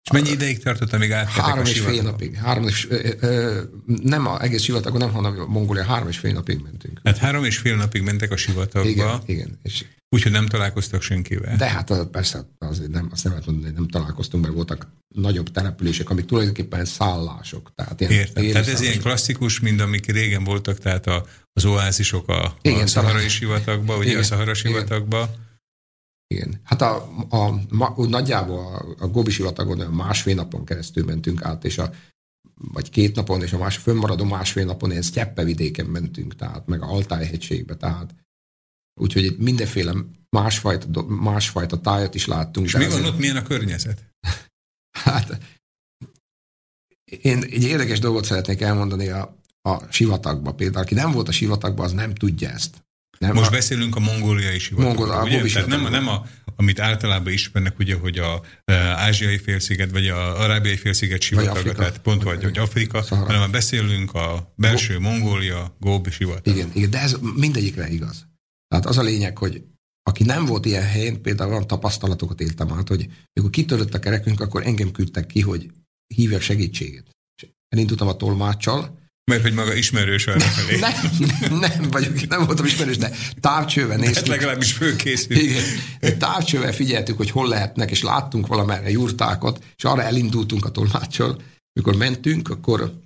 És 0.04 0.10
mennyi 0.10 0.30
ideig 0.30 0.62
tartott, 0.62 0.92
amíg 0.92 1.12
átmentek 1.12 1.44
Három 1.44 1.64
és 1.64 1.80
fél 1.80 2.02
napig. 2.02 2.34
Három 2.34 2.68
és, 2.68 2.86
ö, 2.90 3.08
ö, 3.20 3.60
nem 4.02 4.26
a 4.26 4.42
egész 4.42 4.62
sivatagon, 4.62 4.98
nem, 4.98 5.12
hanem 5.12 5.40
a 5.40 5.46
Mongolia 5.46 5.84
három 5.84 6.08
és 6.08 6.18
fél 6.18 6.32
napig 6.32 6.60
mentünk. 6.62 7.00
Hát 7.04 7.18
három 7.18 7.44
és 7.44 7.58
fél 7.58 7.76
napig 7.76 8.02
mentek 8.02 8.30
a 8.30 8.36
sivatagba, 8.36 8.88
Igen, 8.88 9.22
igen. 9.26 9.58
És 9.62 9.84
úgyhogy 10.12 10.32
nem 10.32 10.46
találkoztak 10.46 11.02
senkivel. 11.02 11.56
De 11.56 11.68
hát 11.68 12.06
persze, 12.10 12.48
azért 12.58 12.90
nem, 12.90 13.08
azt 13.12 13.24
nem 13.24 13.32
lehet 13.32 13.46
mondani, 13.46 13.68
hogy 13.70 13.78
nem 13.80 13.88
találkoztunk, 13.88 14.42
mert 14.42 14.54
voltak 14.54 14.86
nagyobb 15.14 15.50
települések, 15.50 16.10
amik 16.10 16.24
tulajdonképpen 16.24 16.84
szállások. 16.84 17.72
Tehát 17.74 18.00
ilyen 18.00 18.12
Értem. 18.12 18.50
Tehát 18.50 18.68
ez 18.68 18.80
ilyen 18.80 18.98
klasszikus, 18.98 19.60
mint 19.60 19.80
amik 19.80 20.06
régen 20.06 20.44
voltak, 20.44 20.78
tehát 20.78 21.06
a, 21.06 21.26
az 21.52 21.64
oázisok 21.64 22.28
a, 22.28 22.56
Igen, 22.62 22.82
a 22.82 22.86
szaharai 22.86 23.28
sivatagba, 23.28 23.96
ugye 23.96 24.08
Igen, 24.08 24.20
a 24.20 24.24
szahara 24.24 24.50
igen. 24.50 24.54
sivatagba. 24.54 25.30
Igen. 26.26 26.60
Hát 26.62 26.82
a, 26.82 27.08
a, 27.28 27.60
ma, 27.68 27.92
úgy 27.96 28.08
nagyjából 28.08 28.58
a, 28.58 29.04
a 29.04 29.08
Gobi 29.08 29.30
sivatagon 29.30 29.78
másfél 29.78 30.34
napon 30.34 30.64
keresztül 30.64 31.04
mentünk 31.04 31.44
át, 31.44 31.64
és 31.64 31.78
a 31.78 31.90
vagy 32.72 32.90
két 32.90 33.16
napon, 33.16 33.42
és 33.42 33.52
a 33.52 33.58
más, 33.58 33.76
fönnmaradó 33.76 34.24
másfél 34.24 34.64
napon 34.64 34.90
ilyen 34.90 35.02
sztyeppe 35.02 35.44
vidéken 35.44 35.86
mentünk, 35.86 36.36
tehát 36.36 36.66
meg 36.66 36.82
a 36.82 36.92
Altájhegységbe, 36.92 37.74
tehát 37.74 38.14
úgyhogy 39.00 39.24
itt 39.24 39.38
mindenféle 39.38 39.94
másfajta, 40.30 41.02
másfajta 41.02 41.80
tájat 41.80 42.14
is 42.14 42.26
láttunk. 42.26 42.66
És 42.66 42.76
mi 42.76 42.86
van 42.88 43.04
ott, 43.04 43.18
milyen 43.18 43.36
a 43.36 43.42
környezet? 43.42 44.02
Hát 45.04 45.38
én 47.04 47.42
egy 47.42 47.62
érdekes 47.62 47.98
dolgot 47.98 48.24
szeretnék 48.24 48.60
elmondani 48.60 49.08
a, 49.08 49.38
a 49.68 49.82
sivatagba. 49.90 50.52
Például, 50.54 50.84
aki 50.84 50.94
nem 50.94 51.12
volt 51.12 51.28
a 51.28 51.32
sivatagban, 51.32 51.84
az 51.84 51.92
nem 51.92 52.14
tudja 52.14 52.48
ezt. 52.48 52.84
Nem, 53.18 53.34
Most 53.34 53.48
a, 53.48 53.52
beszélünk 53.52 53.96
a 53.96 54.00
mongóliai 54.00 54.58
sivatagról, 54.58 54.94
Mongol- 55.06 55.18
a 55.18 55.22
ugye? 55.22 55.36
Gobi 55.36 55.50
Tehát 55.52 55.68
nem, 55.68 55.84
a- 55.84 55.88
nem 55.88 56.08
a, 56.08 56.26
amit 56.56 56.80
általában 56.80 57.32
ismernek, 57.32 57.78
ugye, 57.78 57.94
hogy 57.96 58.18
a 58.18 58.42
e, 58.64 58.74
ázsiai 58.74 59.38
félsziget, 59.38 59.90
vagy 59.90 60.08
a 60.08 60.40
arábiai 60.40 60.76
félsziget 60.76 61.20
sivataga, 61.20 61.72
tehát 61.72 61.98
pont 61.98 62.22
vagy, 62.22 62.42
hogy 62.42 62.58
Afrika, 62.58 63.02
Szahara. 63.02 63.32
hanem 63.32 63.50
beszélünk 63.50 64.14
a 64.14 64.52
belső 64.56 64.98
Mongólia, 64.98 65.76
Góbi 65.80 66.10
sivatag. 66.10 66.54
igen, 66.56 66.70
igen, 66.74 66.90
de 66.90 66.98
ez 67.00 67.16
mindegyikre 67.34 67.88
igaz. 67.88 68.26
Tehát 68.72 68.86
az 68.86 68.98
a 68.98 69.02
lényeg, 69.02 69.38
hogy 69.38 69.62
aki 70.02 70.24
nem 70.24 70.44
volt 70.46 70.64
ilyen 70.66 70.82
helyen, 70.82 71.20
például 71.22 71.50
olyan 71.50 71.66
tapasztalatokat 71.66 72.40
éltem 72.40 72.72
át, 72.72 72.88
hogy 72.88 73.08
mikor 73.32 73.50
kitörött 73.50 73.94
a 73.94 73.98
kerekünk, 73.98 74.40
akkor 74.40 74.66
engem 74.66 74.90
küldtek 74.90 75.26
ki, 75.26 75.40
hogy 75.40 75.70
hívjak 76.14 76.40
segítséget. 76.40 77.04
És 77.42 77.48
elindultam 77.68 78.08
a 78.08 78.16
tolmáccsal, 78.16 78.98
Mert 79.30 79.42
hogy 79.42 79.54
maga 79.54 79.74
ismerős 79.74 80.26
arra 80.26 80.40
felé. 80.58 80.78
nem, 80.78 80.92
nem 81.58 81.90
vagyok, 81.90 82.26
nem 82.28 82.44
voltam 82.44 82.64
ismerős, 82.64 82.96
de 82.96 83.10
távcsővel 83.40 83.96
Hát 83.98 84.06
néztük. 84.06 84.26
legalábbis 84.26 84.72
fölkészült. 84.72 85.40
Igen. 85.40 85.64
Távcsővel 86.18 86.72
figyeltük, 86.72 87.16
hogy 87.16 87.30
hol 87.30 87.48
lehetnek, 87.48 87.90
és 87.90 88.02
láttunk 88.02 88.46
valamerre 88.46 88.90
jurtákat, 88.90 89.64
és 89.76 89.84
arra 89.84 90.02
elindultunk 90.02 90.64
a 90.64 90.70
tolmáccsal. 90.70 91.42
Mikor 91.72 91.96
mentünk, 91.96 92.48
akkor, 92.48 93.00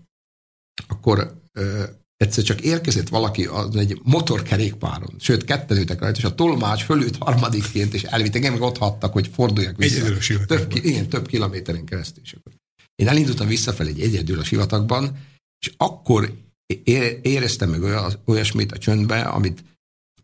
akkor 0.86 1.40
ö, 1.52 1.84
egyszer 2.16 2.44
csak 2.44 2.60
érkezett 2.60 3.08
valaki 3.08 3.44
az 3.44 3.76
egy 3.76 4.00
motorkerékpáron, 4.02 5.14
sőt, 5.18 5.44
ketten 5.44 5.76
ültek 5.76 6.00
rajta, 6.00 6.18
és 6.18 6.24
a 6.24 6.34
tolmács 6.34 6.82
fölült 6.82 7.16
harmadikként, 7.16 7.94
és 7.94 8.02
elvitt 8.02 8.34
engem, 8.34 8.62
ott 8.62 8.78
hagytak, 8.78 9.12
hogy 9.12 9.30
forduljak 9.32 9.76
vissza. 9.76 9.94
Egyedül 9.94 10.16
a. 10.16 10.44
Több, 10.44 10.74
igen, 10.74 11.08
több 11.08 11.26
kilométeren 11.26 11.84
keresztül. 11.84 12.22
És 12.22 12.32
akkor 12.32 12.52
én 12.94 13.08
elindultam 13.08 13.46
visszafelé 13.46 13.90
egy 13.90 14.00
egyedül 14.00 14.38
a 14.38 14.44
sivatagban, 14.44 15.18
és 15.60 15.72
akkor 15.76 16.34
éreztem 17.22 17.70
meg 17.70 17.82
olyasmit 18.24 18.72
a 18.72 18.78
csöndbe, 18.78 19.20
amit 19.20 19.64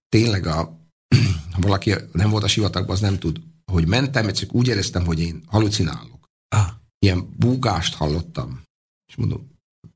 tényleg 0.09 0.47
a, 0.47 0.79
ha 1.53 1.61
valaki 1.61 1.95
nem 2.13 2.31
volt 2.31 2.45
a 2.45 2.49
sivatagban, 2.49 2.95
az 2.95 3.01
nem 3.01 3.19
tud. 3.19 3.41
Hogy 3.73 3.87
mentem, 3.87 4.33
csak 4.33 4.55
úgy 4.55 4.69
éreztem, 4.69 5.05
hogy 5.05 5.21
én 5.21 5.43
halucinálok. 5.47 6.29
Ah, 6.49 6.69
Ilyen 6.99 7.29
búgást 7.37 7.95
hallottam. 7.95 8.63
És 9.09 9.17
mondom, 9.17 9.52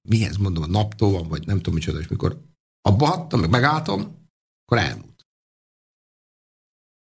mi 0.09 0.25
ez? 0.25 0.37
Mondom, 0.37 0.63
a 0.63 0.67
naptól 0.67 1.13
van, 1.13 1.29
vagy 1.29 1.47
nem 1.47 1.57
tudom 1.57 1.75
micsoda, 1.75 1.99
és 1.99 2.09
mikor 2.09 2.43
abba 2.81 3.07
hagytam, 3.07 3.41
meg 3.41 3.51
megálltam, 3.51 4.01
akkor 4.65 4.79
elmúlt. 4.79 5.27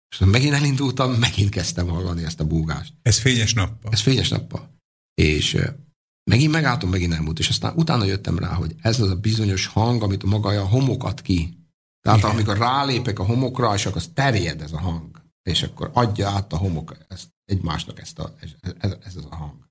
És 0.08 0.18
megint 0.18 0.54
elindultam, 0.54 1.12
megint 1.12 1.50
kezdtem 1.50 1.88
hallani 1.88 2.24
ezt 2.24 2.40
a 2.40 2.46
búgást. 2.46 2.94
ez 3.02 3.18
fényes 3.18 3.54
nappal. 3.54 3.92
Ez 3.92 4.00
fényes 4.00 4.28
nappal. 4.28 4.74
És 5.14 5.58
megint 6.30 6.52
megálltam, 6.52 6.88
megint 6.88 7.12
elmúlt. 7.12 7.38
És 7.38 7.48
aztán 7.48 7.74
utána 7.76 8.04
jöttem 8.04 8.38
rá, 8.38 8.52
hogy 8.54 8.74
ez 8.80 9.00
az 9.00 9.10
a 9.10 9.16
bizonyos 9.16 9.66
hang, 9.66 10.02
amit 10.02 10.24
maga 10.24 10.48
a 10.48 10.66
homokat 10.66 11.22
ki. 11.22 11.56
Tehát 12.00 12.18
Igen. 12.18 12.30
amikor 12.30 12.56
rálépek 12.56 13.18
a 13.18 13.24
homokra, 13.24 13.74
és 13.74 13.86
akkor 13.86 13.96
az 13.96 14.10
terjed 14.14 14.62
ez 14.62 14.72
a 14.72 14.80
hang. 14.80 15.24
És 15.42 15.62
akkor 15.62 15.90
adja 15.92 16.28
át 16.28 16.52
a 16.52 16.56
homok 16.56 16.96
ezt, 17.08 17.28
egymásnak 17.44 18.00
ezt 18.00 18.18
a, 18.18 18.34
ez, 18.40 18.50
ez, 18.78 18.96
ez 19.04 19.16
az 19.16 19.24
a 19.30 19.34
hang. 19.34 19.65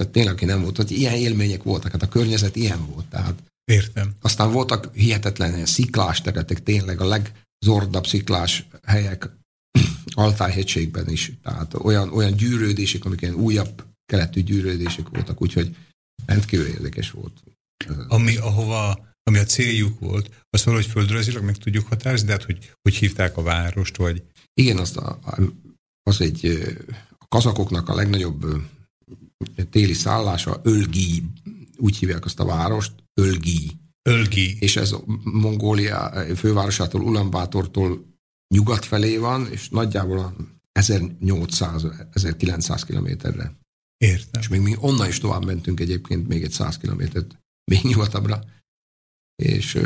Tehát 0.00 0.14
tényleg, 0.14 0.34
aki 0.34 0.44
nem 0.44 0.62
volt, 0.62 0.76
hogy 0.76 0.90
ilyen 0.90 1.14
élmények 1.14 1.62
voltak, 1.62 1.92
hát 1.92 2.02
a 2.02 2.08
környezet 2.08 2.56
ilyen 2.56 2.86
volt. 2.86 3.06
Tehát 3.06 3.42
Értem. 3.64 4.12
aztán 4.20 4.52
voltak 4.52 4.94
hihetetlen 4.94 5.66
sziklás 5.66 6.20
területek, 6.20 6.62
tényleg 6.62 7.00
a 7.00 7.08
legzordabb 7.08 8.06
sziklás 8.06 8.66
helyek 8.86 9.30
Altájhegységben 10.14 11.08
is. 11.08 11.32
Tehát 11.42 11.74
olyan, 11.74 12.12
olyan 12.12 12.32
gyűrődések, 12.32 13.04
amik 13.04 13.20
ilyen 13.20 13.34
újabb 13.34 13.84
keletű 14.06 14.42
gyűrődések 14.42 15.08
voltak, 15.08 15.42
úgyhogy 15.42 15.76
rendkívül 16.26 16.66
érdekes 16.66 17.10
volt. 17.10 17.42
Ami, 18.08 18.36
ahova, 18.36 19.08
ami 19.22 19.38
a 19.38 19.44
céljuk 19.44 19.98
volt, 19.98 20.30
azt 20.50 20.64
valahogy 20.64 20.86
földrajzilag 20.86 21.44
meg 21.44 21.56
tudjuk 21.56 21.86
határozni, 21.86 22.26
de 22.26 22.32
hát, 22.32 22.44
hogy, 22.44 22.72
hogy 22.82 22.94
hívták 22.94 23.36
a 23.36 23.42
várost, 23.42 23.96
vagy 23.96 24.22
Igen, 24.54 24.78
azt 24.78 24.96
a, 24.96 25.18
az 26.02 26.20
egy 26.20 26.46
a 27.18 27.26
kazakoknak 27.28 27.88
a 27.88 27.94
legnagyobb 27.94 28.44
téli 29.70 29.92
szállása, 29.92 30.60
Ölgi, 30.62 31.22
úgy 31.76 31.96
hívják 31.96 32.24
azt 32.24 32.40
a 32.40 32.44
várost, 32.44 32.92
Ölgi. 33.14 33.78
Ölgi. 34.02 34.56
és 34.60 34.76
ez 34.76 34.94
Mongólia 35.24 36.24
fővárosától, 36.36 37.02
Ulaanbaatortól 37.02 38.04
nyugat 38.54 38.84
felé 38.84 39.16
van, 39.16 39.48
és 39.50 39.68
nagyjából 39.68 40.18
a 40.18 40.34
1800-1900 40.80 42.82
kilométerre. 42.86 43.58
Értem. 43.96 44.40
És 44.40 44.48
még 44.48 44.60
mi 44.60 44.76
onnan 44.78 45.08
is 45.08 45.18
tovább 45.18 45.44
mentünk 45.44 45.80
egyébként 45.80 46.28
még 46.28 46.42
egy 46.42 46.50
100 46.50 46.78
kilométert, 46.78 47.38
még 47.64 47.80
nyugatabbra. 47.82 48.44
És 49.42 49.78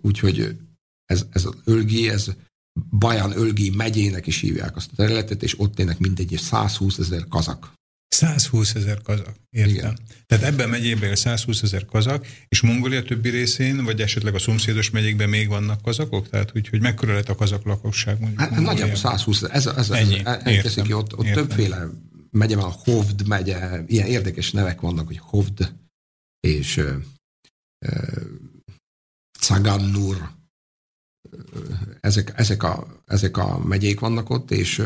úgyhogy 0.00 0.56
ez, 1.04 1.26
ez 1.30 1.44
az 1.44 1.54
Ölgi, 1.64 2.08
ez 2.08 2.30
Bajan 2.90 3.36
Ölgi 3.36 3.70
megyének 3.70 4.26
is 4.26 4.40
hívják 4.40 4.76
azt 4.76 4.92
a 4.92 4.96
területet, 4.96 5.42
és 5.42 5.60
ott 5.60 5.78
ének 5.78 5.98
mindegy 5.98 6.38
120 6.38 6.98
ezer 6.98 7.28
kazak. 7.28 7.72
120 8.08 8.74
ezer 8.74 9.02
kazak, 9.02 9.34
értem. 9.50 9.74
Igen. 9.74 9.98
Tehát 10.26 10.44
ebben 10.44 10.68
megyében 10.68 11.16
120 11.16 11.62
ezer 11.62 11.84
kazak, 11.84 12.26
és 12.48 12.60
Mongolia 12.60 13.02
többi 13.02 13.28
részén, 13.28 13.84
vagy 13.84 14.00
esetleg 14.00 14.34
a 14.34 14.38
szomszédos 14.38 14.90
megyékben 14.90 15.28
még 15.28 15.48
vannak 15.48 15.82
kazakok? 15.82 16.28
Tehát, 16.28 16.50
hogy, 16.50 16.68
hogy 16.68 16.80
mekkora 16.80 17.14
lett 17.14 17.28
a 17.28 17.34
kazak 17.34 17.64
lakosság? 17.64 18.20
Mondjuk 18.20 18.40
hát, 18.40 18.60
nagyjából 18.60 18.96
120 18.96 19.42
ezer, 19.42 19.56
ez, 19.56 19.66
ez, 19.66 19.90
Ennyi. 19.90 20.24
ez, 20.24 20.36
ez 20.44 20.52
értem, 20.52 20.84
ki, 20.84 20.92
ott, 20.92 21.16
ott 21.16 21.24
értem. 21.24 21.46
többféle 21.46 21.88
megye 22.30 22.56
van, 22.56 22.64
a 22.64 22.74
Hovd 22.84 23.26
megye, 23.26 23.82
ilyen 23.86 24.06
érdekes 24.06 24.50
nevek 24.50 24.80
vannak, 24.80 25.06
hogy 25.06 25.18
Hovd 25.18 25.74
és 26.40 26.76
uh, 26.76 26.96
uh, 27.86 28.22
Cagannur, 29.38 30.30
ezek, 32.00 32.32
ezek, 32.36 32.62
a, 32.62 33.02
ezek 33.06 33.36
a 33.36 33.58
megyék 33.58 34.00
vannak 34.00 34.30
ott, 34.30 34.50
és 34.50 34.82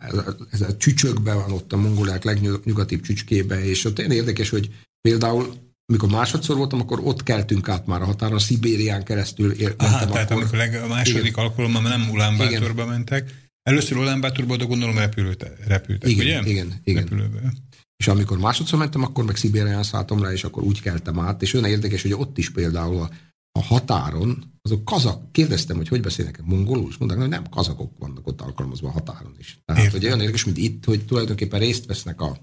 ez 0.00 0.14
a, 0.14 0.36
ez 0.50 0.60
a 0.60 0.76
csücsökben 0.76 1.36
van 1.36 1.52
ott 1.52 1.72
a 1.72 1.76
mongolák 1.76 2.24
legnyugatibb 2.24 3.00
csücskébe, 3.00 3.64
és 3.64 3.84
ott 3.84 3.98
olyan 3.98 4.10
érdekes, 4.10 4.48
hogy 4.48 4.70
például 5.00 5.54
amikor 5.86 6.08
másodszor 6.08 6.56
voltam, 6.56 6.80
akkor 6.80 7.00
ott 7.02 7.22
keltünk 7.22 7.68
át 7.68 7.86
már 7.86 8.02
a 8.02 8.04
határon, 8.04 8.36
a 8.36 8.38
Szibérián 8.38 9.04
keresztül 9.04 9.52
éltem. 9.52 9.86
Aha, 9.86 10.06
tehát 10.06 10.30
akkor, 10.30 10.54
amikor 10.60 10.82
a 10.82 10.86
második 10.86 11.24
igen. 11.24 11.44
alkalommal 11.44 11.82
nem 11.82 12.10
Ulánbátorba 12.10 12.86
mentek, 12.86 13.34
először 13.62 13.96
Ulánbátorba, 13.96 14.56
de 14.56 14.64
gondolom 14.64 14.98
repülőt, 14.98 15.46
repültek, 15.66 16.10
igen, 16.10 16.26
ugye? 16.42 16.50
Igen, 16.50 16.80
igen. 16.84 17.02
Repülőbe. 17.02 17.52
És 17.96 18.08
amikor 18.08 18.38
másodszor 18.38 18.78
mentem, 18.78 19.02
akkor 19.02 19.24
meg 19.24 19.36
Szibérián 19.36 19.82
szálltam 19.82 20.22
rá, 20.22 20.32
és 20.32 20.44
akkor 20.44 20.62
úgy 20.62 20.80
keltem 20.80 21.18
át, 21.18 21.42
és 21.42 21.54
olyan 21.54 21.70
érdekes, 21.70 22.02
hogy 22.02 22.12
ott 22.12 22.38
is 22.38 22.50
például 22.50 23.00
a, 23.00 23.10
a 23.52 23.62
határon, 23.62 24.52
azok 24.62 24.84
kazak, 24.84 25.32
kérdeztem, 25.32 25.76
hogy 25.76 25.88
hogy 25.88 26.00
beszélnek 26.00 26.42
mongolul, 26.42 26.88
és 26.90 26.96
mondták, 26.96 27.20
hogy 27.20 27.28
nem, 27.28 27.48
kazakok 27.48 27.98
vannak 27.98 28.26
ott 28.26 28.40
alkalmazva 28.40 28.88
a 28.88 28.90
határon 28.90 29.34
is. 29.38 29.58
Tehát, 29.64 29.82
Értem. 29.82 29.98
hogy 29.98 30.06
olyan 30.08 30.20
érdekes, 30.20 30.44
mint 30.44 30.58
itt, 30.58 30.84
hogy 30.84 31.04
tulajdonképpen 31.04 31.60
részt 31.60 31.86
vesznek 31.86 32.20
a, 32.20 32.38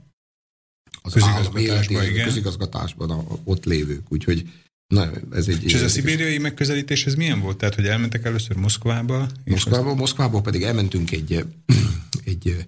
az 1.01 1.23
állam 1.23 1.55
életében, 1.55 2.19
a 2.19 2.23
közigazgatásban 2.23 3.09
a, 3.09 3.23
ott 3.43 3.65
lévők, 3.65 4.11
úgyhogy 4.11 4.49
Na, 4.87 5.11
ez 5.31 5.47
egy 5.47 5.63
és 5.63 5.73
ez 5.73 5.81
a 5.81 5.89
szibériai 5.89 6.37
megközelítés, 6.37 7.05
ez 7.05 7.15
milyen 7.15 7.39
volt? 7.39 7.57
Tehát, 7.57 7.75
hogy 7.75 7.85
elmentek 7.85 8.25
először 8.25 8.55
Moszkvába? 8.55 9.27
Moszkvába, 9.45 9.89
azt... 9.89 9.97
Moszkvába 9.97 10.41
pedig 10.41 10.63
elmentünk 10.63 11.11
egy, 11.11 11.45
egy 12.23 12.65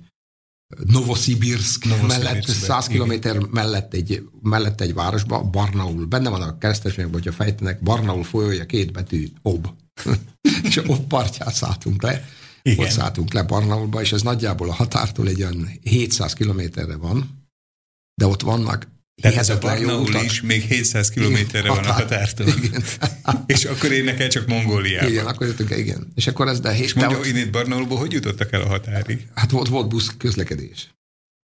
Novosibirsk, 0.77 1.85
mellett, 2.07 2.43
100 2.43 2.87
km 2.87 3.13
mellett 3.51 3.93
egy, 3.93 4.29
mellett 4.41 4.81
egy 4.81 4.93
városba, 4.93 5.43
Barnaul. 5.43 6.05
Benne 6.05 6.29
van 6.29 6.41
a 6.41 6.57
keresztességben, 6.57 7.13
hogyha 7.13 7.31
fejtenek, 7.31 7.83
Barnaul 7.83 8.23
folyója 8.23 8.65
két 8.65 8.91
betű, 8.91 9.27
Ob. 9.41 9.67
és 10.63 10.77
ott 10.77 11.07
partját 11.07 11.53
szálltunk 11.53 12.01
le. 12.01 12.25
Igen. 12.61 12.85
Ott 12.85 12.91
szálltunk 12.91 13.33
le 13.33 13.43
Barnaulba, 13.43 14.01
és 14.01 14.11
ez 14.11 14.21
nagyjából 14.21 14.69
a 14.69 14.73
határtól 14.73 15.27
egy 15.27 15.41
olyan 15.41 15.79
700 15.81 16.33
kilométerre 16.33 16.95
van, 16.95 17.47
de 18.15 18.27
ott 18.27 18.41
vannak 18.41 18.87
tehát 19.21 19.49
a 19.49 19.57
Barnaul 19.57 20.15
is 20.23 20.41
még 20.41 20.61
700 20.61 21.09
kilométerre 21.09 21.69
van 21.69 21.83
a 21.83 21.91
határtól. 21.91 22.47
Igen. 22.47 22.83
és 23.45 23.65
akkor 23.65 23.91
érnek 23.91 24.19
el 24.19 24.27
csak 24.27 24.47
Mongóliába. 24.47 25.09
Igen, 25.09 25.25
akkor 25.25 25.47
jöttünk 25.47 25.77
igen. 25.77 26.11
És 26.15 26.27
akkor 26.27 26.47
ez 26.47 26.59
de... 26.59 26.77
És 26.77 26.93
mondja, 26.93 27.17
hogy 27.17 27.27
itt 27.27 27.51
Barnaulból 27.51 27.97
hogy 27.97 28.11
jutottak 28.11 28.53
el 28.53 28.61
a 28.61 28.67
határig? 28.67 29.27
Hát 29.35 29.51
volt, 29.51 29.67
volt 29.67 29.87
busz 29.87 30.11
közlekedés. 30.17 30.89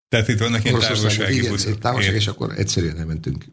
Tehát 0.08 0.28
itt 0.28 0.38
vannak 0.38 0.64
ilyen 0.64 0.80
távolsági 0.80 1.36
igen, 1.36 1.50
buszok. 1.50 1.78
távolság, 1.78 2.14
és 2.14 2.26
akkor 2.26 2.52
egyszerűen 2.56 2.96
nem 2.96 3.06
mentünk 3.06 3.44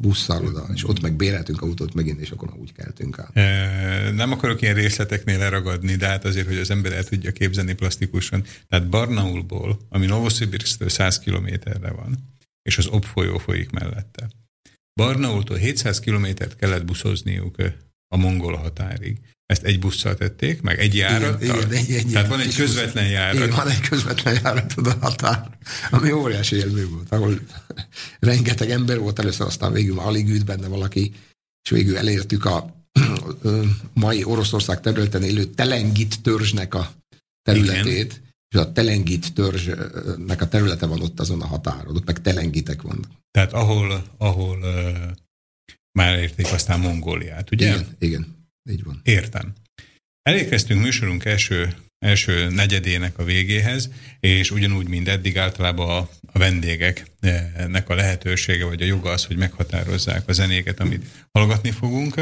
busszal 0.00 0.44
oda, 0.44 0.68
és 0.74 0.88
ott 0.88 1.00
meg 1.00 1.16
béreltünk 1.16 1.62
autót 1.62 1.94
megint, 1.94 2.20
és 2.20 2.30
akkor 2.30 2.52
úgy 2.56 2.72
keltünk 2.72 3.18
át. 3.18 3.36
E, 3.36 4.10
nem 4.10 4.32
akarok 4.32 4.62
ilyen 4.62 4.74
részleteknél 4.74 5.38
leragadni, 5.38 5.94
de 5.94 6.06
hát 6.06 6.24
azért, 6.24 6.46
hogy 6.46 6.56
az 6.56 6.70
ember 6.70 6.92
el 6.92 7.04
tudja 7.04 7.32
képzelni 7.32 7.74
plastikusan. 7.74 8.44
Tehát 8.68 8.88
Barnaulból, 8.88 9.78
ami 9.88 10.06
Novosibirsztől 10.06 10.88
100 10.88 11.18
kilométerre 11.18 11.90
van, 11.90 12.30
és 12.62 12.78
az 12.78 12.86
Ob 12.86 13.04
folyó 13.04 13.38
folyik 13.38 13.70
mellette. 13.70 14.30
Barnaultól 14.94 15.56
700 15.56 16.00
kilométert 16.00 16.56
kellett 16.56 16.84
buszozniuk 16.84 17.56
a 18.08 18.16
mongol 18.16 18.56
határig. 18.56 19.18
Ezt 19.46 19.62
egy 19.62 19.78
busszal 19.78 20.14
tették, 20.14 20.62
meg 20.62 20.78
egy 20.78 20.94
járat. 20.94 21.42
Igen, 21.42 21.56
igen, 21.56 21.70
egy, 21.70 21.92
egy, 21.92 22.06
Tehát 22.06 22.28
van 22.28 22.40
egy 22.40 22.54
közvetlen 22.54 23.08
járat. 23.08 23.34
Igen, 23.34 23.56
van 23.56 23.68
egy 23.68 23.80
közvetlen 23.80 24.34
járat 24.42 24.72
a 24.72 24.96
határ, 25.00 25.58
ami 25.90 26.12
óriási 26.12 26.56
élmény 26.56 26.88
volt, 26.88 27.12
ahol 27.12 27.40
rengeteg 28.18 28.70
ember 28.70 28.98
volt 28.98 29.18
először, 29.18 29.46
aztán 29.46 29.72
végül 29.72 29.98
alig 29.98 30.28
üt 30.28 30.44
benne 30.44 30.68
valaki, 30.68 31.12
és 31.64 31.70
végül 31.70 31.96
elértük 31.96 32.44
a 32.44 32.86
mai 33.92 34.24
Oroszország 34.24 34.80
területen 34.80 35.22
élő 35.22 35.44
Telengit 35.44 36.22
törzsnek 36.22 36.74
a 36.74 36.92
területét, 37.42 38.12
Igen 38.12 38.31
és 38.52 38.58
a 38.58 38.72
telengit 38.72 39.32
törzsnek 39.32 40.40
a 40.40 40.48
területe 40.48 40.86
van 40.86 41.00
ott 41.00 41.20
azon 41.20 41.40
a 41.40 41.46
határon, 41.46 41.96
ott 41.96 42.06
meg 42.06 42.20
telengitek 42.20 42.82
vannak. 42.82 43.10
Tehát 43.30 43.52
ahol, 43.52 44.04
ahol 44.18 44.58
uh, 44.58 45.10
már 45.92 46.18
érték 46.18 46.52
aztán 46.52 46.80
Mongóliát, 46.80 47.50
ugye? 47.50 47.66
Igen, 47.66 47.96
igen, 47.98 48.48
így 48.70 48.84
van. 48.84 49.00
Értem. 49.04 49.52
Elérkeztünk 50.22 50.82
műsorunk 50.82 51.24
első, 51.24 51.74
első 51.98 52.48
negyedének 52.48 53.18
a 53.18 53.24
végéhez, 53.24 53.90
és 54.20 54.50
ugyanúgy, 54.50 54.88
mint 54.88 55.08
eddig 55.08 55.38
általában 55.38 55.88
a, 55.90 56.08
a 56.32 56.38
vendégeknek 56.38 57.88
a 57.88 57.94
lehetősége, 57.94 58.64
vagy 58.64 58.82
a 58.82 58.84
joga 58.84 59.10
az, 59.10 59.24
hogy 59.24 59.36
meghatározzák 59.36 60.28
a 60.28 60.32
zenéket, 60.32 60.80
amit 60.80 61.06
hallgatni 61.30 61.70
fogunk. 61.70 62.14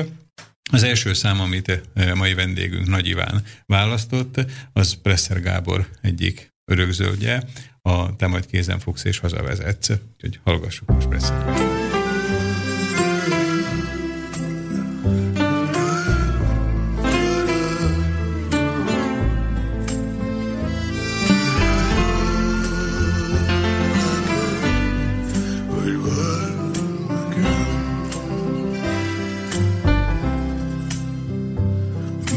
Az 0.72 0.82
első 0.82 1.12
szám, 1.12 1.40
amit 1.40 1.82
eh, 1.94 2.14
mai 2.14 2.34
vendégünk 2.34 2.86
Nagy 2.86 3.06
Iván 3.06 3.42
választott, 3.66 4.40
az 4.72 4.92
Presser 4.92 5.40
Gábor 5.40 5.88
egyik 6.00 6.54
örökzöldje, 6.64 7.42
a 7.82 8.16
Te 8.16 8.26
majd 8.26 8.46
kézen 8.46 8.78
fogsz 8.78 9.04
és 9.04 9.18
hazavezetsz. 9.18 9.90
Úgyhogy 10.12 10.40
hallgassuk 10.44 10.88
most 10.88 11.08
Presser 11.08 11.44
Gábor. 11.44 11.89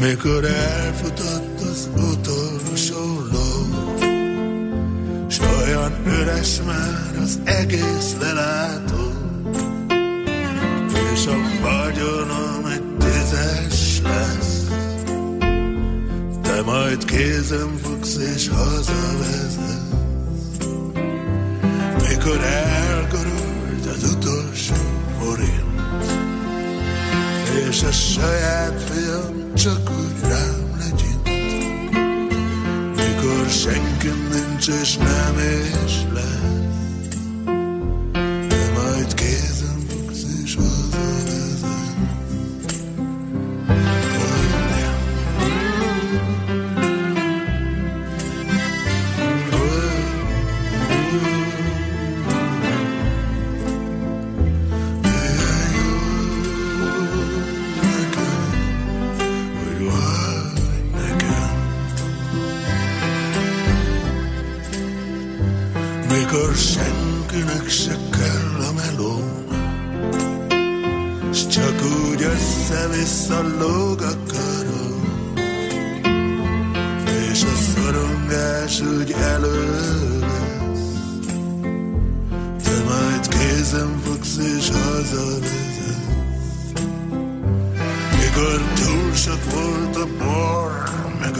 Mikor 0.06 0.44
elfutott 0.44 1.60
az 1.60 1.88
utolsó 1.96 3.20
ló, 3.32 3.66
s 5.28 5.38
olyan 5.38 5.92
üres 6.06 6.60
már 6.66 7.18
az 7.22 7.38
egész 7.44 8.16
lelátó, 8.20 9.12
és 11.12 11.26
a 11.26 11.36
vagyonom 11.62 12.66
egy 12.66 12.96
tízes 12.98 14.00
lesz, 14.02 14.64
te 16.42 16.62
majd 16.62 17.04
kézem 17.04 17.78
fogsz 17.82 18.16
és 18.34 18.48
hazavezetsz. 18.48 19.62
Mikor 22.08 22.40
elgorult 22.44 23.33
és 27.74 27.82
a 27.82 27.92
saját 27.92 28.82
fiam 28.82 29.54
csak 29.54 29.90
úgy 29.90 30.20
rám 30.20 30.76
legyint. 30.78 31.24
Mikor 32.96 33.48
senki 33.48 34.08
nincs 34.32 34.68
és 34.68 34.96
nem 34.96 35.38
és 35.38 35.92
lesz, 36.12 36.63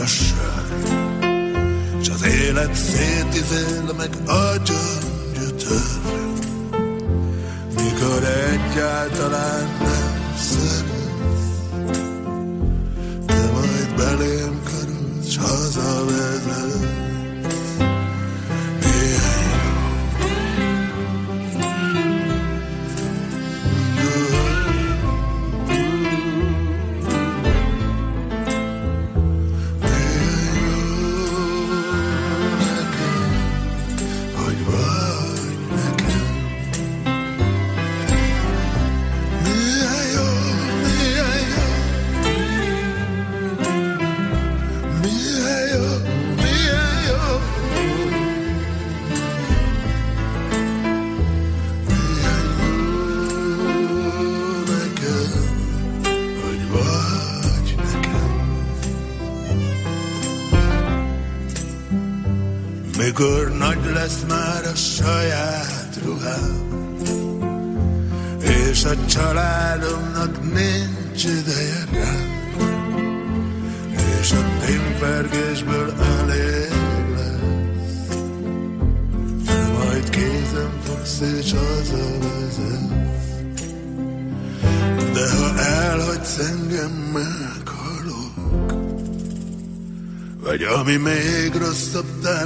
igazság. 0.05 0.65
S 2.01 2.09
az 2.09 2.23
élet 2.23 2.73
szétizél 2.73 3.93
meg 3.97 4.09
agyon 4.25 4.99
gyötör, 5.33 5.99
mikor 7.75 8.23
egyáltalán 8.23 9.77
nem 9.79 10.35
szeretsz. 10.37 10.93
De 13.25 13.51
majd 13.53 13.95
belém 13.95 14.61
karolsz, 14.63 15.29
s 15.29 15.37
hazavezetsz. 15.37 17.04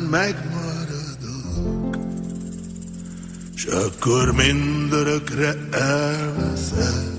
Megmaradok. 0.09 1.97
S 3.55 3.65
akkor 3.65 4.31
mindörökre 4.31 5.55
elveszek. 5.71 7.17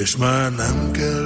És 0.00 0.16
már 0.16 0.54
nem 0.54 0.90
kell, 0.90 1.19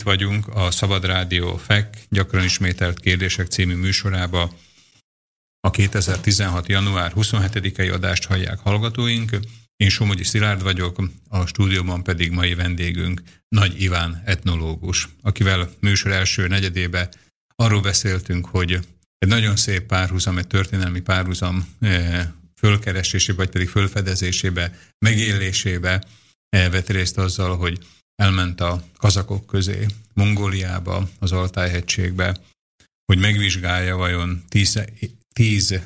itt 0.00 0.06
vagyunk 0.06 0.48
a 0.48 0.70
Szabad 0.70 1.04
Rádió 1.04 1.56
FEK 1.56 1.96
gyakran 2.08 2.44
ismételt 2.44 3.00
kérdések 3.00 3.46
című 3.46 3.74
műsorába. 3.74 4.54
A 5.60 5.70
2016. 5.70 6.68
január 6.68 7.12
27-i 7.16 7.92
adást 7.92 8.24
hallják 8.24 8.58
hallgatóink. 8.58 9.30
Én 9.76 9.88
Somogyi 9.88 10.24
Szilárd 10.24 10.62
vagyok, 10.62 11.02
a 11.28 11.46
stúdióban 11.46 12.02
pedig 12.02 12.30
mai 12.30 12.54
vendégünk 12.54 13.22
Nagy 13.48 13.82
Iván 13.82 14.22
etnológus, 14.24 15.08
akivel 15.22 15.70
műsor 15.80 16.12
első 16.12 16.46
negyedébe 16.46 17.08
arról 17.56 17.80
beszéltünk, 17.80 18.46
hogy 18.46 18.72
egy 19.18 19.28
nagyon 19.28 19.56
szép 19.56 19.86
párhuzam, 19.86 20.38
egy 20.38 20.46
történelmi 20.46 21.00
párhuzam 21.00 21.68
eh, 21.80 22.26
fölkeresésébe, 22.56 23.36
vagy 23.36 23.50
pedig 23.50 23.68
fölfedezésébe, 23.68 24.78
megélésébe 24.98 26.02
eh, 26.48 26.70
vett 26.70 26.88
részt 26.88 27.18
azzal, 27.18 27.56
hogy 27.56 27.78
elment 28.20 28.60
a 28.60 28.82
kazakok 28.96 29.46
közé, 29.46 29.86
Mongóliába, 30.14 31.08
az 31.18 31.32
Altájhegységbe, 31.32 32.36
hogy 33.04 33.18
megvizsgálja 33.18 33.96
vajon 33.96 34.44
tíz, 34.48 34.82
tíz 35.34 35.80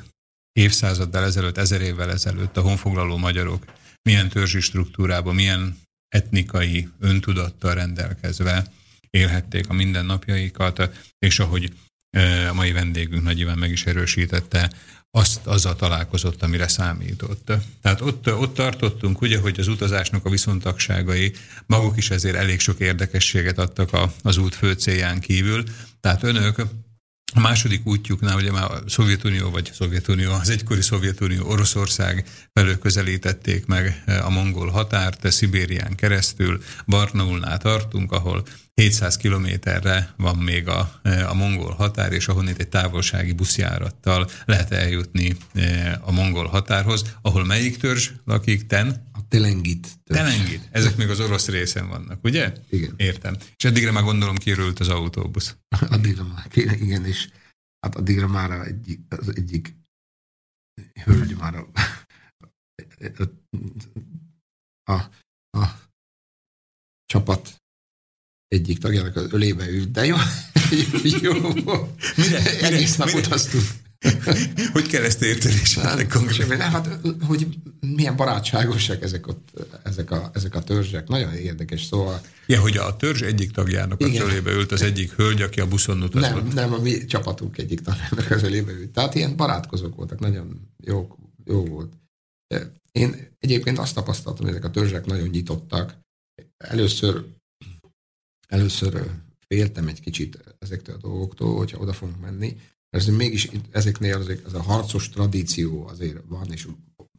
évszázaddal 0.51 1.23
ezelőtt, 1.23 1.57
ezer 1.57 1.81
évvel 1.81 2.11
ezelőtt 2.11 2.57
a 2.57 2.61
honfoglaló 2.61 3.17
magyarok 3.17 3.65
milyen 4.01 4.29
törzsi 4.29 4.59
struktúrában, 4.59 5.35
milyen 5.35 5.79
etnikai 6.07 6.89
öntudattal 6.99 7.73
rendelkezve 7.73 8.71
élhették 9.09 9.69
a 9.69 9.73
mindennapjaikat, 9.73 10.89
és 11.19 11.39
ahogy 11.39 11.73
a 12.49 12.53
mai 12.53 12.71
vendégünk 12.71 13.23
Nagy 13.23 13.39
Iván 13.39 13.57
meg 13.57 13.71
is 13.71 13.85
erősítette, 13.85 14.71
azt 15.11 15.47
azzal 15.47 15.75
találkozott, 15.75 16.43
amire 16.43 16.67
számított. 16.67 17.51
Tehát 17.81 18.01
ott, 18.01 18.33
ott 18.33 18.53
tartottunk, 18.53 19.21
ugye, 19.21 19.39
hogy 19.39 19.59
az 19.59 19.67
utazásnak 19.67 20.25
a 20.25 20.29
viszontagságai 20.29 21.33
maguk 21.65 21.97
is 21.97 22.09
ezért 22.09 22.35
elég 22.35 22.59
sok 22.59 22.79
érdekességet 22.79 23.57
adtak 23.57 23.93
a, 23.93 24.13
az 24.23 24.37
út 24.37 24.55
fő 24.55 24.73
célján 24.73 25.19
kívül. 25.19 25.63
Tehát 26.01 26.23
önök 26.23 26.65
a 27.33 27.39
második 27.39 27.85
útjuknál 27.85 28.35
ugye 28.35 28.51
már 28.51 28.71
a 28.71 28.81
Szovjetunió, 28.87 29.49
vagy 29.49 29.71
Szovjetunió, 29.73 30.31
az 30.31 30.49
egykori 30.49 30.81
Szovjetunió, 30.81 31.47
Oroszország 31.47 32.25
felől 32.53 32.77
közelítették 32.77 33.65
meg 33.65 34.03
a 34.23 34.29
mongol 34.29 34.69
határt, 34.69 35.31
Szibérián 35.31 35.95
keresztül, 35.95 36.63
Barnaulnál 36.85 37.57
tartunk, 37.57 38.11
ahol 38.11 38.43
700 38.73 39.17
kilométerre 39.17 40.13
van 40.17 40.35
még 40.35 40.67
a, 40.67 41.01
a 41.27 41.33
mongol 41.33 41.73
határ, 41.73 42.11
és 42.11 42.27
ahonnét 42.27 42.59
egy 42.59 42.67
távolsági 42.67 43.33
buszjárattal 43.33 44.29
lehet 44.45 44.71
eljutni 44.71 45.37
a 46.01 46.11
mongol 46.11 46.47
határhoz, 46.47 47.15
ahol 47.21 47.45
melyik 47.45 47.77
törzs 47.77 48.09
lakik? 48.25 48.65
Ten? 48.65 49.11
A 49.35 49.37
telengit. 49.37 49.87
Telengit. 50.03 50.67
Ezek 50.71 50.97
még 50.97 51.09
az 51.09 51.19
orosz 51.19 51.47
részen 51.47 51.87
vannak, 51.87 52.23
ugye? 52.23 52.53
Igen. 52.69 52.93
Értem. 52.97 53.37
És 53.57 53.63
eddigre 53.63 53.91
már 53.91 54.03
gondolom 54.03 54.35
kiürült 54.35 54.79
az 54.79 54.87
autóbusz. 54.87 55.55
Addigra 55.89 56.23
már 56.23 56.47
igen, 56.53 57.05
és 57.05 57.29
hát 57.79 57.95
addigra 57.95 58.27
már 58.27 58.51
a 58.51 58.65
egyik, 58.65 58.99
az 59.09 59.35
egyik 59.35 59.75
hölgy 61.03 61.35
már 61.35 61.55
a, 61.55 61.69
a, 64.91 64.93
a 65.57 65.79
csapat 67.05 67.55
egyik 68.47 68.79
tagjának 68.79 69.15
az 69.15 69.31
ölébe 69.31 69.69
ült, 69.69 69.91
de 69.91 70.05
jó, 70.05 70.15
jó, 71.21 71.33
Mire? 72.15 72.59
egész 72.59 72.95
nap 72.95 73.07
Mire? 73.07 73.19
utaztunk. 73.19 73.63
hogy 74.73 74.87
kell 74.87 75.03
ezt 75.03 75.21
érteni? 75.21 75.55
Hát, 75.81 76.31
semmi, 76.31 76.55
nem, 76.55 76.71
hát, 76.71 76.99
hogy 77.21 77.47
milyen 77.79 78.15
barátságosak 78.15 79.03
ezek, 79.03 79.27
ott, 79.27 79.67
ezek, 79.83 80.11
a, 80.11 80.29
ezek 80.33 80.55
a 80.55 80.63
törzsek. 80.63 81.07
Nagyon 81.07 81.33
érdekes, 81.33 81.83
szóval... 81.83 82.21
Ja, 82.45 82.59
hogy 82.59 82.77
a 82.77 82.95
törzs 82.95 83.21
egyik 83.21 83.51
tagjának 83.51 84.01
a 84.01 84.05
Igen. 84.05 84.27
körébe 84.27 84.51
ült 84.51 84.71
az 84.71 84.81
egyik 84.81 85.11
hölgy, 85.11 85.41
aki 85.41 85.59
a 85.59 85.67
buszon 85.67 86.01
utazott. 86.01 86.43
Nem, 86.43 86.47
nem, 86.53 86.73
a 86.73 86.77
mi 86.77 87.05
csapatunk 87.05 87.57
egyik 87.57 87.81
tanának 87.81 88.31
az 88.31 88.43
ölébe 88.43 88.71
ült. 88.71 88.89
Tehát 88.89 89.15
ilyen 89.15 89.35
barátkozók 89.35 89.95
voltak, 89.95 90.19
nagyon 90.19 90.69
jó, 90.83 91.15
jó 91.45 91.65
volt. 91.65 91.93
Én 92.91 93.27
egyébként 93.39 93.77
azt 93.77 93.93
tapasztaltam, 93.93 94.45
hogy 94.45 94.53
ezek 94.53 94.65
a 94.65 94.71
törzsek 94.71 95.05
nagyon 95.05 95.27
nyitottak. 95.27 95.97
Először, 96.57 97.25
először 98.47 99.09
féltem 99.47 99.87
egy 99.87 100.01
kicsit 100.01 100.55
ezektől 100.59 100.95
a 100.95 101.07
dolgoktól, 101.07 101.57
hogyha 101.57 101.77
oda 101.77 101.93
fogunk 101.93 102.21
menni. 102.21 102.57
Ez 102.95 103.05
mégis 103.05 103.49
ezeknél 103.71 104.15
azért, 104.17 104.45
ez 104.45 104.53
a 104.53 104.61
harcos 104.61 105.09
tradíció 105.09 105.87
azért 105.87 106.17
van, 106.27 106.51
és 106.51 106.67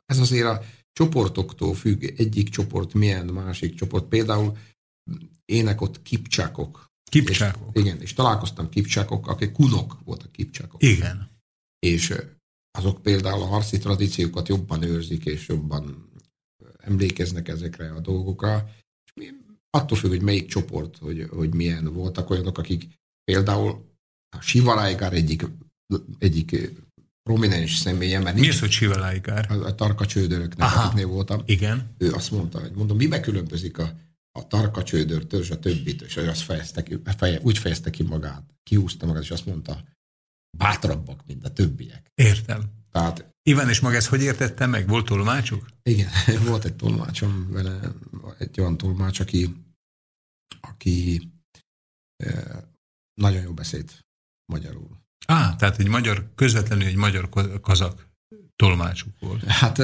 ez 0.07 0.19
azért 0.19 0.47
a 0.47 0.63
csoportoktól 0.93 1.75
függ, 1.75 2.03
egyik 2.03 2.49
csoport 2.49 2.95
milyen, 2.95 3.27
másik 3.27 3.75
csoport. 3.75 4.05
Például 4.05 4.57
ének 5.45 5.81
ott 5.81 6.03
kipcsákok. 6.03 6.87
Kipcsákok. 7.11 7.77
És, 7.77 7.83
igen, 7.83 8.01
és 8.01 8.13
találkoztam 8.13 8.69
kipcsákok, 8.69 9.29
akik 9.29 9.53
kunok 9.53 9.99
voltak 10.05 10.33
kipcsákok. 10.33 10.83
Igen. 10.83 11.29
És 11.79 12.15
azok 12.71 13.03
például 13.03 13.43
a 13.43 13.47
harci 13.47 13.79
tradíciókat 13.79 14.49
jobban 14.49 14.83
őrzik, 14.83 15.25
és 15.25 15.49
jobban 15.49 16.11
emlékeznek 16.79 17.49
ezekre 17.49 17.93
a 17.93 18.01
dolgokra. 18.01 18.71
És 19.05 19.13
mi, 19.15 19.27
attól 19.71 19.99
függ, 19.99 20.11
hogy 20.11 20.23
melyik 20.23 20.49
csoport, 20.49 20.97
hogy, 20.97 21.27
hogy 21.31 21.55
milyen 21.55 21.93
voltak 21.93 22.31
olyanok, 22.31 22.59
akik 22.59 22.89
például 23.25 23.95
a 24.37 24.41
Sivarájgár 24.41 25.13
egyik, 25.13 25.43
egyik 26.19 26.73
prominens 27.23 27.77
személye, 27.77 28.19
mert 28.19 28.39
Mi 28.39 28.49
az, 28.49 28.61
hogy 28.61 28.71
Sivalájgár? 28.71 29.51
a, 29.51 29.65
a 29.65 29.75
tarkacsődöröknek, 29.75 30.67
Aha. 30.67 30.83
akiknél 30.83 31.07
voltam, 31.07 31.43
Igen. 31.45 31.95
ő 31.99 32.13
azt 32.13 32.31
mondta, 32.31 32.61
hogy 32.61 32.73
mondom, 32.73 32.97
mibe 32.97 33.21
különbözik 33.21 33.79
a, 33.79 33.93
a 34.39 34.47
tarkacsődör 34.47 35.27
törzs 35.27 35.51
a 35.51 35.59
többit, 35.59 36.03
és 36.03 36.17
ő 36.17 36.29
azt 36.29 36.41
fejezte 36.41 36.83
ki, 36.83 37.01
feje, 37.17 37.41
úgy 37.43 37.59
fejezte 37.59 37.91
ki 37.91 38.03
magát, 38.03 38.55
kihúzta 38.63 39.07
magát, 39.07 39.23
és 39.23 39.31
azt 39.31 39.47
mondta, 39.47 39.85
bátrabbak, 40.59 41.27
mint 41.27 41.45
a 41.45 41.53
többiek. 41.53 42.11
Értem. 42.15 42.63
Tehát 42.91 43.35
Iván 43.43 43.69
és 43.69 43.81
maga 43.81 43.97
ezt 43.97 44.07
hogy 44.07 44.23
értette 44.23 44.67
meg? 44.67 44.89
Volt 44.89 45.07
tolmácsuk? 45.07 45.67
igen, 45.83 46.11
volt 46.49 46.65
egy 46.65 46.77
tolmácsom 46.77 47.51
vele, 47.51 47.93
egy 48.39 48.61
olyan 48.61 48.77
tolmács, 48.77 49.21
aki, 49.21 49.55
aki 50.61 51.23
eh, 52.17 52.63
nagyon 53.15 53.43
jó 53.43 53.53
beszélt 53.53 54.07
magyarul. 54.53 55.05
Á, 55.27 55.55
tehát 55.59 55.79
egy 55.79 55.89
magyar, 55.89 56.31
közvetlenül 56.35 56.87
egy 56.87 56.97
magyar 56.97 57.29
kazak 57.63 58.07
tolmácsuk 58.57 59.13
volt. 59.21 59.45
Hát 59.45 59.83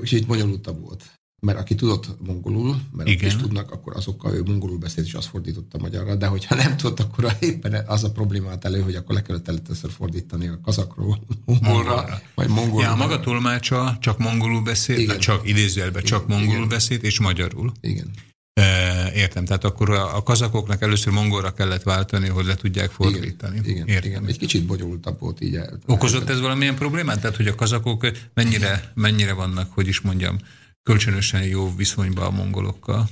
kicsit 0.00 0.26
bonyolultabb 0.26 0.80
volt. 0.80 1.04
Mert 1.40 1.58
aki 1.58 1.74
tudott 1.74 2.26
mongolul, 2.26 2.80
mert 2.92 3.08
Igen. 3.08 3.20
Igen. 3.20 3.36
is 3.36 3.42
tudnak, 3.42 3.70
akkor 3.70 3.96
azokkal 3.96 4.34
ő 4.34 4.42
mongolul 4.42 4.78
beszélt, 4.78 5.06
és 5.06 5.14
azt 5.14 5.28
fordította 5.28 5.78
magyarra, 5.78 6.14
de 6.14 6.26
hogyha 6.26 6.54
nem 6.54 6.76
tudott, 6.76 7.00
akkor 7.00 7.36
éppen 7.40 7.84
az 7.86 8.04
a 8.04 8.10
problémát 8.10 8.64
elő, 8.64 8.80
hogy 8.80 8.94
akkor 8.94 9.14
le 9.14 9.22
kellett 9.22 9.48
először 9.48 9.90
fordítani 9.90 10.48
a 10.48 10.60
kazakról 10.62 11.18
mongolra, 11.44 12.20
vagy 12.34 12.48
mongolra. 12.48 12.86
Ja, 12.86 12.92
a 12.92 12.96
maga 12.96 13.20
tolmácsa 13.20 13.96
csak 14.00 14.18
mongolul 14.18 14.62
beszélt, 14.62 14.98
Igen. 14.98 15.18
csak 15.18 15.48
idézőjelben 15.48 16.02
csak 16.02 16.24
Igen. 16.24 16.38
mongolul 16.38 16.66
beszélt, 16.66 17.02
és 17.02 17.20
magyarul. 17.20 17.72
Igen. 17.80 18.10
E, 18.52 18.83
értem, 19.14 19.44
tehát 19.44 19.64
akkor 19.64 19.90
a, 19.90 20.16
a 20.16 20.22
kazakoknak 20.22 20.82
először 20.82 21.12
mongolra 21.12 21.52
kellett 21.52 21.82
váltani, 21.82 22.28
hogy 22.28 22.44
le 22.44 22.54
tudják 22.54 22.90
fordítani. 22.90 23.56
Igen, 23.58 23.70
igen, 23.70 23.86
értem. 23.86 24.10
igen. 24.10 24.26
Egy 24.26 24.38
kicsit 24.38 24.66
bonyolultabb 24.66 25.20
volt 25.20 25.40
így. 25.40 25.56
el- 25.56 25.78
Okozott 25.86 26.28
ez 26.28 26.40
valamilyen 26.40 26.74
problémát? 26.74 27.20
Tehát, 27.20 27.36
hogy 27.36 27.46
a 27.46 27.54
kazakok 27.54 28.06
mennyire, 28.34 28.92
mennyire 28.94 29.32
vannak, 29.32 29.72
hogy 29.72 29.88
is 29.88 30.00
mondjam, 30.00 30.38
kölcsönösen 30.82 31.42
jó 31.42 31.74
viszonyban 31.74 32.24
a 32.24 32.30
mongolokkal? 32.30 33.08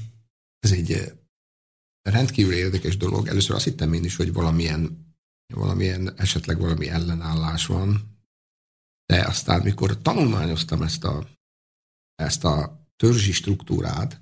Ez 0.58 0.72
egy 0.72 0.92
eh, 0.92 1.06
rendkívül 2.02 2.52
érdekes 2.52 2.96
dolog. 2.96 3.26
Először 3.28 3.54
azt 3.56 3.64
hittem 3.64 3.92
én 3.92 4.04
is, 4.04 4.16
hogy 4.16 4.32
valamilyen, 4.32 5.14
valamilyen 5.54 6.14
esetleg 6.16 6.58
valami 6.58 6.88
ellenállás 6.88 7.66
van, 7.66 8.10
de 9.06 9.20
aztán, 9.26 9.60
mikor 9.62 10.02
tanulmányoztam 10.02 10.82
ezt 10.82 11.04
a, 11.04 11.28
ezt 12.14 12.44
a 12.44 12.86
törzsi 12.96 13.32
struktúrát, 13.32 14.20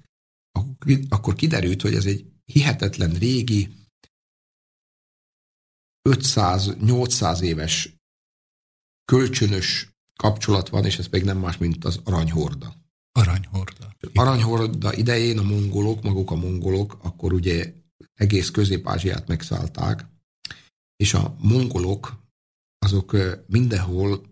akkor 0.53 0.77
ki- 0.87 1.07
akkor 1.09 1.35
kiderült, 1.35 1.83
hogy 1.83 1.95
ez 1.95 2.05
egy 2.07 2.27
hihetetlen 2.45 3.13
régi, 3.13 3.75
500-800 6.09 7.41
éves 7.41 7.95
kölcsönös 9.05 9.89
kapcsolat 10.17 10.69
van, 10.69 10.85
és 10.85 10.99
ez 10.99 11.07
pedig 11.09 11.27
nem 11.27 11.39
más, 11.39 11.59
mint 11.59 11.85
az 11.85 12.01
aranyhorda. 12.05 12.75
Aranyhorda. 13.13 13.97
Aranyhorda 14.15 14.95
idején 14.95 15.39
a 15.39 15.43
mongolok, 15.43 16.03
maguk 16.03 16.31
a 16.31 16.35
mongolok, 16.35 16.99
akkor 17.03 17.33
ugye 17.33 17.73
egész 18.15 18.51
Közép-Ázsiát 18.51 19.27
megszállták, 19.27 20.07
és 20.97 21.15
a 21.15 21.37
mongolok 21.39 22.23
azok 22.79 23.17
mindenhol, 23.47 24.29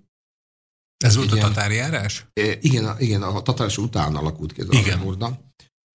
Ez 1.04 1.16
volt 1.16 1.30
Igen. 1.32 1.44
a 1.44 1.48
tatárjárás? 1.48 2.26
igen, 2.60 2.84
a- 2.86 3.00
igen, 3.00 3.22
a 3.22 3.42
tatárás 3.42 3.78
után 3.78 4.16
alakult 4.16 4.52
ki 4.52 4.60
ez 4.60 4.68
az 4.68 4.74
Igen. 4.74 4.92
aranyhorda, 4.92 5.47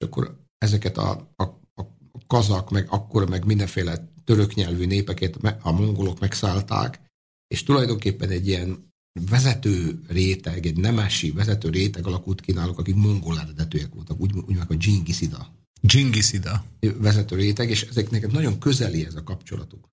és 0.04 0.10
akkor 0.10 0.38
ezeket 0.58 0.98
a, 0.98 1.34
a, 1.36 1.44
a 1.76 1.86
kazak, 2.28 2.70
meg 2.70 2.88
akkor 2.90 3.30
meg 3.30 3.46
mindenféle 3.46 4.12
török 4.24 4.54
nyelvű 4.54 4.86
népeket 4.86 5.38
a 5.62 5.72
mongolok 5.72 6.20
megszállták, 6.20 7.00
és 7.48 7.64
tulajdonképpen 7.64 8.30
egy 8.30 8.48
ilyen 8.48 8.92
vezető 9.30 10.00
réteg, 10.08 10.66
egy 10.66 10.78
nemesi 10.78 11.32
vezető 11.32 11.70
réteg 11.70 12.08
alakult 12.08 12.42
ki 12.42 12.52
náluk, 12.52 12.80
akik 12.80 12.96
mongol 12.96 13.40
eredetűek 13.40 13.94
voltak, 13.94 14.20
úgy, 14.20 14.32
úgy 14.48 14.56
meg 14.56 14.72
a 14.72 14.76
Dzsingiszida 14.76 15.52
Dzsingiszida. 15.82 16.66
vezető 16.80 17.36
réteg, 17.36 17.70
és 17.70 17.82
ezeknek 17.82 18.32
nagyon 18.32 18.60
közeli 18.60 19.06
ez 19.06 19.16
a 19.16 19.24
kapcsolatuk. 19.24 19.90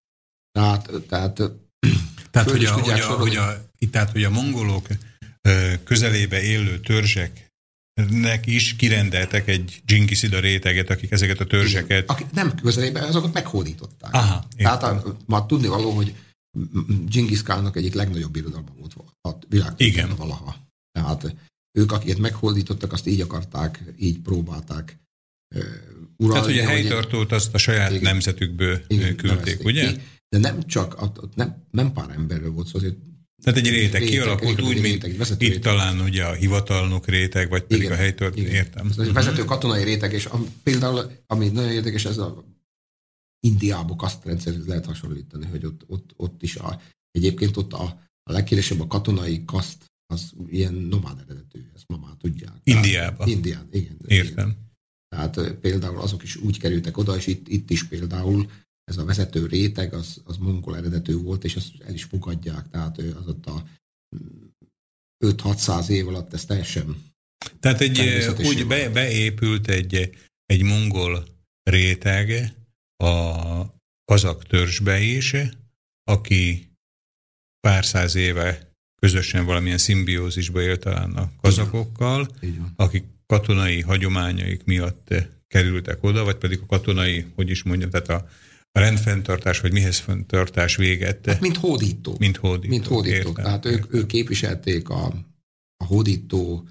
Tehát, 0.53 0.91
tehát 1.09 1.43
Tehát, 2.31 2.51
hogy 2.51 2.65
a, 2.65 2.73
hogy, 2.73 2.91
a, 2.91 2.97
sorolni. 2.97 3.23
hogy, 3.23 3.37
a, 3.37 3.71
tehát, 3.91 4.11
hogy 4.11 4.25
a 4.25 4.31
mongolok 4.31 4.87
közelébe 5.85 6.43
élő 6.43 6.81
törzseknek 8.09 8.47
is 8.47 8.77
kirendeltek 8.77 9.49
egy 9.49 9.83
dzsingiszida 9.87 10.41
réteget, 10.41 10.91
akik 10.91 11.11
ezeket 11.11 11.41
a 11.41 11.47
törzseket... 11.47 12.11
akik 12.11 12.31
nem 12.31 12.55
közelében, 12.55 13.03
azokat 13.03 13.33
meghódították. 13.33 14.15
Aha, 14.15 14.45
Tehát 14.57 14.83
a, 14.83 15.17
ma 15.27 15.47
tudni 15.47 15.67
való, 15.67 15.91
hogy 15.91 16.15
Genghis 17.09 17.43
Khannak 17.43 17.77
egyik 17.77 17.95
legnagyobb 17.95 18.33
birodalma 18.33 18.69
volt 18.79 18.95
a 19.23 19.39
világ 19.49 19.73
Igen. 19.77 20.15
valaha. 20.17 20.57
Tehát 20.93 21.35
ők, 21.79 21.93
akiket 21.93 22.19
meghódítottak, 22.19 22.93
azt 22.93 23.07
így 23.07 23.21
akarták, 23.21 23.83
így 23.99 24.19
próbálták 24.19 24.99
uh, 25.55 25.63
uralni. 26.17 26.33
Tehát, 26.33 26.45
hogy 26.45 26.59
a 26.59 26.69
helytartót 26.69 27.33
azt 27.33 27.55
a 27.55 27.59
saját 27.59 27.91
Igen. 27.91 28.03
nemzetükből 28.03 28.81
igen, 28.87 29.17
küldték, 29.17 29.31
nevezték 29.31 29.67
ugye? 29.67 29.93
ki. 29.93 30.01
De 30.29 30.39
nem 30.39 30.63
csak, 30.63 31.03
ott, 31.03 31.23
ott 31.23 31.35
nem, 31.35 31.65
nem 31.71 31.93
pár 31.93 32.11
emberről 32.11 32.51
volt 32.51 32.67
szó, 32.67 32.79
azért 32.79 32.97
Tehát 33.43 33.59
egy 33.59 33.69
réteg 33.69 34.01
Réteg, 34.01 34.09
kialakult 34.09 34.57
réteg, 34.57 34.65
úgy, 34.65 34.81
mint 34.81 35.03
réteg, 35.05 35.21
itt 35.31 35.39
réteg. 35.39 35.59
talán 35.59 36.01
ugye 36.01 36.25
a 36.25 36.33
hivatalnok 36.33 37.07
réteg, 37.07 37.49
vagy 37.49 37.63
pedig 37.63 37.83
Igen, 37.83 37.93
a 37.93 37.97
helytört, 37.97 38.37
igen. 38.37 38.53
értem. 38.53 38.87
Ez 38.91 38.99
egy 38.99 39.13
vezető 39.13 39.45
katonai 39.45 39.85
réteg, 39.85 40.13
és 40.13 40.25
am, 40.25 40.47
például, 40.63 41.11
ami 41.27 41.49
nagyon 41.49 41.71
érdekes, 41.71 42.05
ez 42.05 42.19
a 42.19 42.45
Indiába 43.47 43.97
kasztrendszerhez 43.97 44.67
lehet 44.67 44.87
hasonlítani, 44.87 45.47
hogy 45.47 45.65
ott, 45.65 45.85
ott, 45.87 46.11
ott 46.17 46.43
is 46.43 46.57
a, 46.57 46.81
egyébként 47.11 47.57
ott 47.57 47.73
a, 47.73 47.83
a 48.23 48.33
leghíresebb 48.33 48.81
a 48.81 48.87
katonai 48.87 49.45
kaszt, 49.45 49.85
az 50.07 50.33
ilyen 50.49 50.75
nomád 50.75 51.19
eredetű, 51.19 51.71
ezt 51.75 51.85
ma 51.89 51.97
már 51.97 52.15
tudják. 52.19 52.53
Indiába. 52.65 53.27
Indián, 53.27 53.69
igen. 53.71 53.97
Igen. 54.07 54.27
Értem. 54.27 54.57
Tehát 55.09 55.37
ö, 55.37 55.59
például 55.59 55.99
azok 56.01 56.23
is 56.23 56.37
úgy 56.37 56.59
kerültek 56.59 56.97
oda, 56.97 57.17
és 57.17 57.27
itt, 57.27 57.49
itt 57.49 57.71
is 57.71 57.85
például 57.85 58.51
ez 58.85 58.97
a 58.97 59.05
vezető 59.05 59.47
réteg, 59.47 59.95
az, 59.95 60.21
az 60.25 60.37
mongol 60.37 60.77
eredetű 60.77 61.17
volt, 61.17 61.45
és 61.45 61.57
azt 61.57 61.81
el 61.87 61.95
is 61.95 62.05
fogadják, 62.05 62.71
tehát 62.71 62.99
ő 62.99 63.17
az 63.17 63.29
ott 63.29 63.47
a 63.47 63.65
mm, 64.17 64.47
5-600 65.25 65.89
év 65.89 66.09
alatt 66.09 66.33
ez 66.33 66.45
teljesen 66.45 67.11
Tehát 67.61 67.81
egy, 67.81 68.01
úgy 68.39 68.67
be, 68.67 68.91
beépült 68.91 69.69
egy, 69.69 70.17
egy 70.47 70.63
mongol 70.63 71.27
réteg 71.63 72.55
a 72.97 73.35
kazak 74.05 74.45
törzsbe 74.45 75.01
is, 75.01 75.35
aki 76.05 76.71
pár 77.61 77.85
száz 77.85 78.15
éve 78.15 78.71
közösen 79.01 79.45
valamilyen 79.45 79.79
szimbiózisba 79.79 80.63
élt 80.63 80.81
talán 80.81 81.13
a 81.13 81.33
kazakokkal, 81.41 82.29
akik 82.77 83.05
katonai 83.27 83.81
hagyományaik 83.81 84.65
miatt 84.65 85.15
kerültek 85.47 86.03
oda, 86.03 86.25
vagy 86.25 86.37
pedig 86.37 86.61
a 86.63 86.67
katonai, 86.67 87.27
hogy 87.35 87.51
is 87.51 87.63
mondjam, 87.63 87.91
tehát 87.91 88.09
a, 88.09 88.29
a 88.73 88.79
rendfenntartás, 88.79 89.61
vagy 89.61 89.73
mihez 89.73 89.99
fenntartás 89.99 90.77
véget, 90.77 91.27
Hát, 91.27 91.41
mint 91.41 91.57
hódító. 91.57 92.17
mint 92.19 92.37
hódítók. 92.37 92.71
mint 92.71 92.87
hódítók. 92.87 93.17
értem. 93.19 93.45
Tehát 93.45 93.65
ők, 93.65 93.93
ők 93.95 94.07
képviselték 94.07 94.89
a, 94.89 95.05
a 95.77 95.85
hódító 95.85 96.69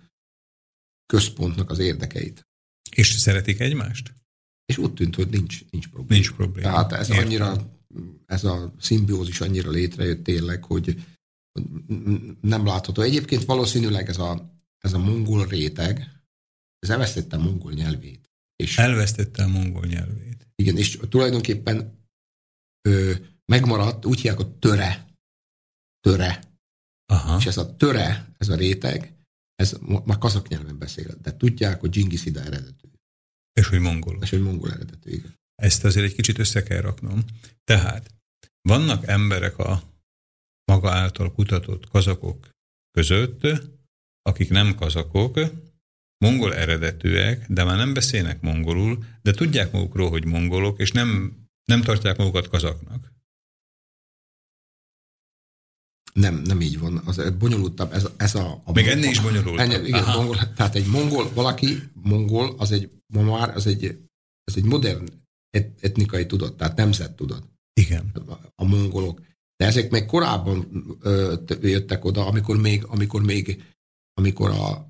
központnak 1.05 1.69
az 1.69 1.79
érdekeit. 1.79 2.47
És 2.95 3.07
szeretik 3.07 3.59
egymást? 3.59 4.13
És 4.65 4.77
úgy 4.77 4.93
tűnt, 4.93 5.15
hogy 5.15 5.27
nincs, 5.29 5.59
nincs 5.69 5.87
probléma. 5.87 6.13
Nincs 6.13 6.31
probléma. 6.31 6.67
Tehát 6.67 6.91
ez 6.91 7.09
Értem. 7.09 7.25
annyira, 7.25 7.73
ez 8.25 8.43
a 8.43 8.73
szimbiózis 8.79 9.41
annyira 9.41 9.69
létrejött 9.71 10.23
tényleg, 10.23 10.63
hogy 10.63 11.03
nem 12.41 12.65
látható. 12.65 13.01
Egyébként 13.01 13.45
valószínűleg 13.45 14.09
ez 14.09 14.17
a, 14.17 14.59
ez 14.79 14.93
a 14.93 14.97
mongol 14.97 15.45
réteg, 15.47 16.07
ez 16.79 16.89
elvesztette 16.89 17.35
a 17.37 17.39
mongol 17.41 17.71
nyelvét. 17.71 18.29
És, 18.55 18.77
Elvesztette 18.77 19.43
a 19.43 19.47
mongol 19.47 19.85
nyelvét. 19.85 20.28
Igen, 20.59 20.77
és 20.77 20.99
tulajdonképpen 21.09 21.99
ö, 22.81 23.13
megmaradt, 23.45 24.05
úgy 24.05 24.15
hívják 24.15 24.39
a 24.39 24.57
töre. 24.59 25.07
Töre. 25.99 26.43
Aha. 27.05 27.37
És 27.37 27.45
ez 27.45 27.57
a 27.57 27.75
töre, 27.75 28.35
ez 28.37 28.49
a 28.49 28.55
réteg, 28.55 29.13
ez 29.55 29.77
ma 29.81 30.17
kazak 30.17 30.47
nyelven 30.47 30.77
beszél. 30.77 31.15
De 31.21 31.37
tudják, 31.37 31.79
hogy 31.79 31.97
ide 31.97 32.41
eredetű. 32.41 32.87
És 33.53 33.67
hogy 33.67 33.79
mongolok. 33.79 34.23
És 34.23 34.29
hogy 34.29 34.41
mongol 34.41 34.71
eredetű, 34.71 35.11
igen. 35.11 35.35
Ezt 35.55 35.83
azért 35.83 36.05
egy 36.05 36.15
kicsit 36.15 36.39
össze 36.39 36.63
kell 36.63 36.81
raknom. 36.81 37.23
Tehát 37.63 38.13
vannak 38.61 39.07
emberek 39.07 39.57
a 39.57 39.83
maga 40.71 40.91
által 40.91 41.33
kutatott 41.33 41.87
kazakok 41.87 42.49
között, 42.91 43.47
akik 44.21 44.49
nem 44.49 44.75
kazakok, 44.75 45.39
mongol 46.25 46.55
eredetűek, 46.55 47.45
de 47.47 47.63
már 47.63 47.77
nem 47.77 47.93
beszélnek 47.93 48.41
mongolul, 48.41 49.03
de 49.21 49.31
tudják 49.31 49.71
magukról, 49.71 50.09
hogy 50.09 50.25
mongolok, 50.25 50.79
és 50.79 50.91
nem, 50.91 51.33
nem 51.65 51.81
tartják 51.81 52.17
magukat 52.17 52.47
kazaknak. 52.47 53.11
Nem, 56.13 56.35
nem 56.35 56.61
így 56.61 56.79
van. 56.79 56.97
Az 57.05 57.33
bonyolultabb. 57.39 57.93
Ez, 57.93 58.07
ez 58.17 58.35
a, 58.35 58.61
a 58.63 58.71
Még 58.71 58.87
ennél 58.87 59.09
is 59.09 59.21
bonyolultabb. 59.21 59.71
Ennyi, 59.71 59.87
igen, 59.87 60.03
Aha. 60.03 60.17
mongol, 60.17 60.53
tehát 60.53 60.75
egy 60.75 60.87
mongol, 60.87 61.33
valaki 61.33 61.89
mongol, 61.93 62.55
az 62.57 62.71
egy, 62.71 62.89
ma 63.13 63.21
már 63.21 63.55
az 63.55 63.67
egy, 63.67 63.97
az 64.43 64.57
egy 64.57 64.63
modern 64.63 65.07
et, 65.49 65.83
etnikai 65.83 66.25
tudat, 66.25 66.57
tehát 66.57 66.75
nemzet 66.75 67.15
tudat. 67.15 67.43
Igen. 67.73 68.11
a, 68.27 68.33
a 68.55 68.63
mongolok. 68.63 69.21
De 69.55 69.65
ezek 69.65 69.91
még 69.91 70.05
korábban 70.05 70.67
ö, 71.01 71.35
jöttek 71.61 72.05
oda, 72.05 72.25
amikor 72.25 72.57
még, 72.57 72.83
amikor 72.85 73.23
még, 73.23 73.63
amikor 74.13 74.49
a, 74.49 74.88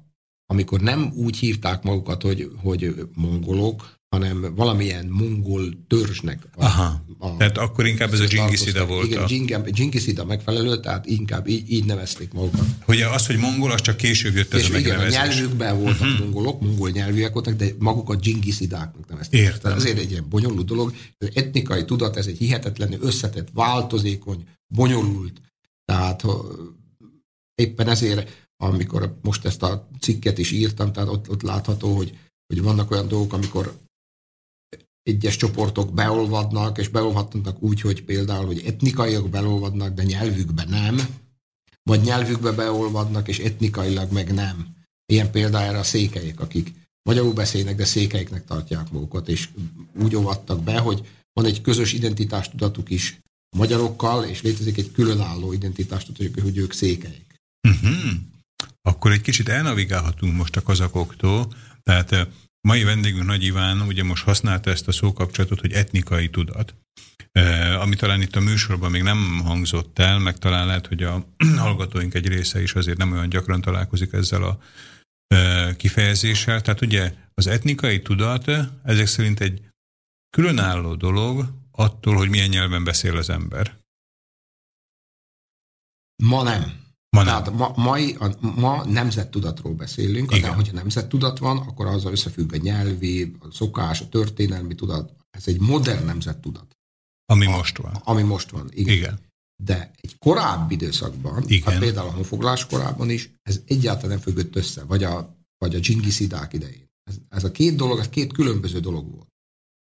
amikor 0.52 0.80
nem 0.80 1.12
úgy 1.16 1.38
hívták 1.38 1.84
magukat, 1.84 2.22
hogy, 2.22 2.52
hogy 2.58 2.96
mongolok, 3.16 3.98
hanem 4.16 4.56
valamilyen 4.56 5.06
mongol 5.06 5.70
törzsnek. 5.88 6.48
A, 6.56 6.64
Aha. 6.64 7.06
a, 7.18 7.38
Tehát 7.38 7.58
akkor 7.58 7.86
inkább 7.86 8.14
ez 8.14 8.20
a 8.20 8.26
Genghis 8.26 8.62
Ida 8.62 8.72
tartoztak. 8.72 8.88
volt. 8.88 9.06
Igen, 9.06 9.24
A, 9.24 9.26
Genghis- 9.26 9.76
Genghis 9.78 10.08
Ida 10.08 10.26
megfelelő, 10.26 10.80
tehát 10.80 11.06
inkább 11.06 11.48
így, 11.48 11.72
így 11.72 11.86
nevezték 11.86 12.34
magukat. 12.34 12.66
hogy 12.86 13.02
az, 13.02 13.26
hogy 13.28 13.38
mongol, 13.38 13.72
az 13.72 13.82
csak 13.82 13.98
később 13.98 14.36
jött 14.36 14.54
ez 14.54 14.64
a 14.64 14.78
igen, 14.78 14.96
a 14.96 14.98
megnevezés. 15.02 15.36
nyelvükben 15.40 15.80
voltak 15.80 16.02
uh-huh. 16.08 16.20
mongolok, 16.20 16.62
mongol 16.62 16.90
nyelvűek 16.90 17.34
voltak, 17.34 17.54
de 17.56 17.66
magukat 17.80 18.20
dzsingисzidáknak 18.20 19.10
nevezték. 19.10 19.40
Értem. 19.40 19.60
Tehát 19.62 19.78
ezért 19.78 19.98
egy 19.98 20.12
ilyen 20.12 20.26
bonyolult 20.30 20.66
dolog. 20.66 20.94
Az 21.18 21.30
etnikai 21.34 21.86
tudat, 21.86 22.18
ez 22.18 22.26
egy 22.28 22.38
hihetetlenül 22.38 23.00
összetett, 23.02 23.48
változékony, 23.54 24.44
bonyolult. 24.68 25.42
Tehát 25.86 26.26
éppen 27.56 27.88
ezért, 27.88 28.48
amikor 28.62 29.18
most 29.22 29.46
ezt 29.46 29.64
a 29.64 29.88
cikket 30.00 30.38
is 30.38 30.52
írtam, 30.52 30.94
tehát 30.94 31.10
ott, 31.10 31.30
ott 31.30 31.42
látható, 31.42 31.96
hogy, 31.96 32.18
hogy 32.48 32.62
vannak 32.62 32.92
olyan 32.92 33.08
dolgok, 33.08 33.34
amikor 33.34 33.78
egyes 35.04 35.36
csoportok 35.36 35.94
beolvadnak, 35.94 36.78
és 36.78 36.88
beolvadnak 36.88 37.62
úgy, 37.62 37.82
hogy 37.82 38.04
például, 38.04 38.46
hogy 38.46 38.64
etnikaiak 38.66 39.30
beolvadnak, 39.30 39.94
de 39.94 40.04
nyelvükben 40.04 40.68
nem, 40.70 41.00
vagy 41.84 42.02
nyelvükbe 42.02 42.52
beolvadnak, 42.52 43.28
és 43.28 43.40
etnikailag 43.40 44.12
meg 44.12 44.34
nem. 44.34 44.76
Ilyen 45.06 45.32
például 45.32 45.76
a 45.76 45.84
székelyek, 45.84 46.40
akik 46.40 46.74
magyarul 47.02 47.34
beszélnek, 47.34 47.76
de 47.76 47.86
székelyeknek 47.86 48.46
tartják 48.46 48.92
magukat, 48.92 49.30
és 49.30 49.50
úgy 50.02 50.16
olvadtak 50.16 50.64
be, 50.64 50.80
hogy 50.80 51.08
van 51.34 51.46
egy 51.46 51.62
közös 51.62 51.94
identitástudatuk 51.94 52.90
is 52.90 53.20
magyarokkal, 53.58 54.24
és 54.24 54.42
létezik 54.42 54.78
egy 54.78 54.92
különálló 54.92 55.54
identitástudatuk, 55.54 56.44
hogy 56.44 56.58
ők 56.58 56.74
székelyek. 56.74 57.36
Uh-huh. 57.68 58.12
Akkor 58.82 59.12
egy 59.12 59.22
kicsit 59.22 59.50
elnavigálhatunk 59.50 60.36
most 60.36 60.56
a 60.56 60.62
kazakoktól, 60.62 61.54
tehát 61.84 62.12
eh, 62.12 62.28
mai 62.62 62.84
vendégünk 62.84 63.26
Nagy 63.26 63.44
Iván 63.44 63.82
ugye 63.82 64.04
most 64.04 64.24
használta 64.24 64.70
ezt 64.70 64.88
a 64.88 64.92
szókapcsolatot, 64.92 65.60
hogy 65.60 65.74
etnikai 65.74 66.30
tudat. 66.30 66.76
Eh, 67.32 67.82
ami 67.82 67.96
talán 67.96 68.22
itt 68.22 68.36
a 68.36 68.40
műsorban 68.40 68.92
még 68.92 69.04
nem 69.04 69.42
hangzott 69.44 70.00
el, 70.00 70.20
meg 70.20 70.38
talán 70.38 70.66
lehet, 70.66 70.88
hogy 70.88 71.04
a 71.04 71.26
hallgatóink 71.58 72.14
egy 72.14 72.28
része 72.28 72.62
is 72.62 72.74
azért 72.74 72.98
nem 72.98 73.12
olyan 73.12 73.30
gyakran 73.30 73.62
találkozik 73.62 74.14
ezzel 74.14 74.44
a 74.44 74.60
eh, 75.28 75.76
kifejezéssel. 75.76 76.62
Tehát 76.62 76.82
ugye 76.82 77.14
az 77.34 77.48
etnikai 77.48 78.02
tudat 78.02 78.52
ezek 78.84 79.08
szerint 79.08 79.40
egy 79.40 79.62
különálló 80.30 80.96
dolog 80.96 81.54
attól, 81.72 82.16
hogy 82.16 82.30
milyen 82.30 82.50
nyelven 82.50 82.84
beszél 82.84 83.18
az 83.18 83.30
ember. 83.30 83.78
Ma 86.24 86.44
nem. 86.44 86.88
Ma 87.10 87.24
nem. 87.24 87.44
Tehát 87.44 87.54
ma, 87.60 87.74
mai, 87.76 88.16
a, 88.20 88.36
ma 88.60 88.86
nemzettudatról 88.86 89.74
beszélünk, 89.74 90.32
Igen. 90.32 90.50
de 90.50 90.56
hogyha 90.56 90.74
nemzettudat 90.74 91.40
van, 91.40 91.58
akkor 91.58 91.86
azzal 91.86 92.12
összefügg 92.12 92.54
a 92.54 92.58
nyelvi, 92.58 93.36
a 93.40 93.48
szokás, 93.52 94.02
a 94.02 94.10
történelmi 94.10 94.76
tudat. 94.76 95.16
Ez 95.30 95.48
egy 95.48 95.60
modern 95.60 96.06
nemzettudat, 96.06 96.78
Ami 97.26 97.46
most 97.46 97.78
van. 97.78 97.94
ami 98.04 98.22
most 98.22 98.50
van. 98.50 98.70
Igen. 98.74 98.96
Igen. 98.96 99.20
De 99.64 99.92
egy 100.02 100.18
korábbi 100.18 100.74
időszakban, 100.74 101.44
Igen. 101.48 101.72
hát 101.72 101.80
például 101.80 102.08
a 102.08 102.12
honfoglás 102.12 102.66
korában 102.66 103.10
is, 103.10 103.32
ez 103.42 103.62
egyáltalán 103.66 104.10
nem 104.10 104.20
függött 104.20 104.56
össze, 104.56 104.84
vagy 104.84 105.04
a, 105.04 105.38
vagy 105.58 105.76
a 105.76 105.80
dzsingiszidák 105.80 106.54
idején. 106.54 106.88
Ez, 107.04 107.16
ez 107.30 107.44
a 107.44 107.52
két 107.52 107.76
dolog, 107.76 108.00
ez 108.00 108.10
két 108.10 108.34
különböző 108.34 108.80
dolog 108.80 109.12
volt. 109.12 109.28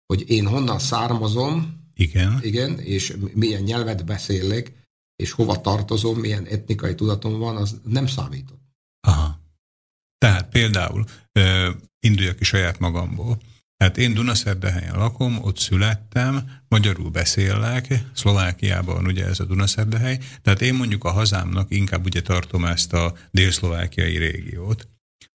Hogy 0.06 0.30
én 0.30 0.46
honnan 0.46 0.78
származom, 0.78 1.76
Igen. 1.94 2.38
igen, 2.42 2.78
és 2.78 3.16
milyen 3.34 3.62
nyelvet 3.62 4.04
beszélek, 4.04 4.77
és 5.22 5.30
hova 5.30 5.60
tartozom, 5.60 6.18
milyen 6.18 6.44
etnikai 6.44 6.94
tudatom 6.94 7.38
van, 7.38 7.56
az 7.56 7.80
nem 7.84 8.06
számított. 8.06 8.60
Aha. 9.00 9.40
Tehát 10.18 10.48
például 10.48 11.04
ö, 11.32 11.70
induljak 12.00 12.36
ki 12.36 12.44
saját 12.44 12.78
magamból. 12.78 13.38
Hát 13.76 13.98
én 13.98 14.14
Dunaszerdahelyen 14.14 14.96
lakom, 14.96 15.38
ott 15.42 15.58
születtem, 15.58 16.50
magyarul 16.68 17.10
beszélek, 17.10 18.04
Szlovákiában 18.14 19.06
ugye 19.06 19.26
ez 19.26 19.40
a 19.40 19.44
Dunaszerdahely, 19.44 20.18
tehát 20.42 20.62
én 20.62 20.74
mondjuk 20.74 21.04
a 21.04 21.10
hazámnak 21.10 21.70
inkább 21.70 22.04
ugye 22.04 22.22
tartom 22.22 22.64
ezt 22.64 22.92
a 22.92 23.14
délszlovákiai 23.30 24.16
régiót. 24.16 24.88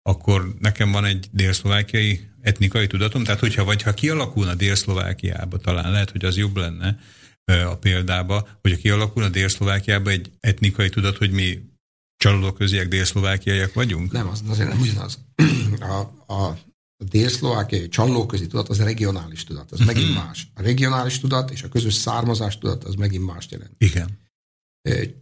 Akkor 0.03 0.55
nekem 0.59 0.93
van 0.93 1.05
egy 1.05 1.29
délszlovákiai 1.33 2.29
etnikai 2.41 2.87
tudatom, 2.87 3.25
tehát 3.25 3.41
hogyha 3.41 3.65
vagy 3.65 3.83
ha 3.83 3.95
kialakulna 3.95 4.55
Délszlovákiába, 4.55 5.57
talán 5.57 5.91
lehet, 5.91 6.11
hogy 6.11 6.25
az 6.25 6.37
jobb 6.37 6.57
lenne 6.57 6.99
a 7.45 7.77
példába, 7.81 8.49
hogyha 8.61 8.79
kialakulna 8.79 9.29
Délszlovákiába 9.29 10.11
egy 10.11 10.31
etnikai 10.41 10.89
tudat, 10.89 11.17
hogy 11.17 11.31
mi 11.31 11.59
csalódóköziek 12.17 12.89
délszlovákiaiak 12.89 13.75
vagyunk? 13.75 14.13
Nem, 14.13 14.29
az 14.29 14.43
azért 14.49 14.69
nem 14.69 14.81
ugyanaz. 14.81 15.19
A, 15.81 16.33
a 16.35 16.59
dél-szlovákiai 17.05 17.89
csallóközi 17.89 18.47
tudat 18.47 18.69
az 18.69 18.81
a 18.81 18.85
regionális 18.85 19.45
tudat, 19.45 19.73
az 19.73 19.79
megint 19.79 20.15
más. 20.15 20.51
A 20.55 20.63
regionális 20.63 21.21
tudat 21.21 21.51
és 21.51 21.63
a 21.63 21.69
közös 21.69 21.95
származás 21.95 22.59
tudat 22.59 22.85
az 22.85 22.95
megint 22.95 23.27
mást 23.27 23.51
jelent. 23.51 23.75
Igen. 23.79 24.21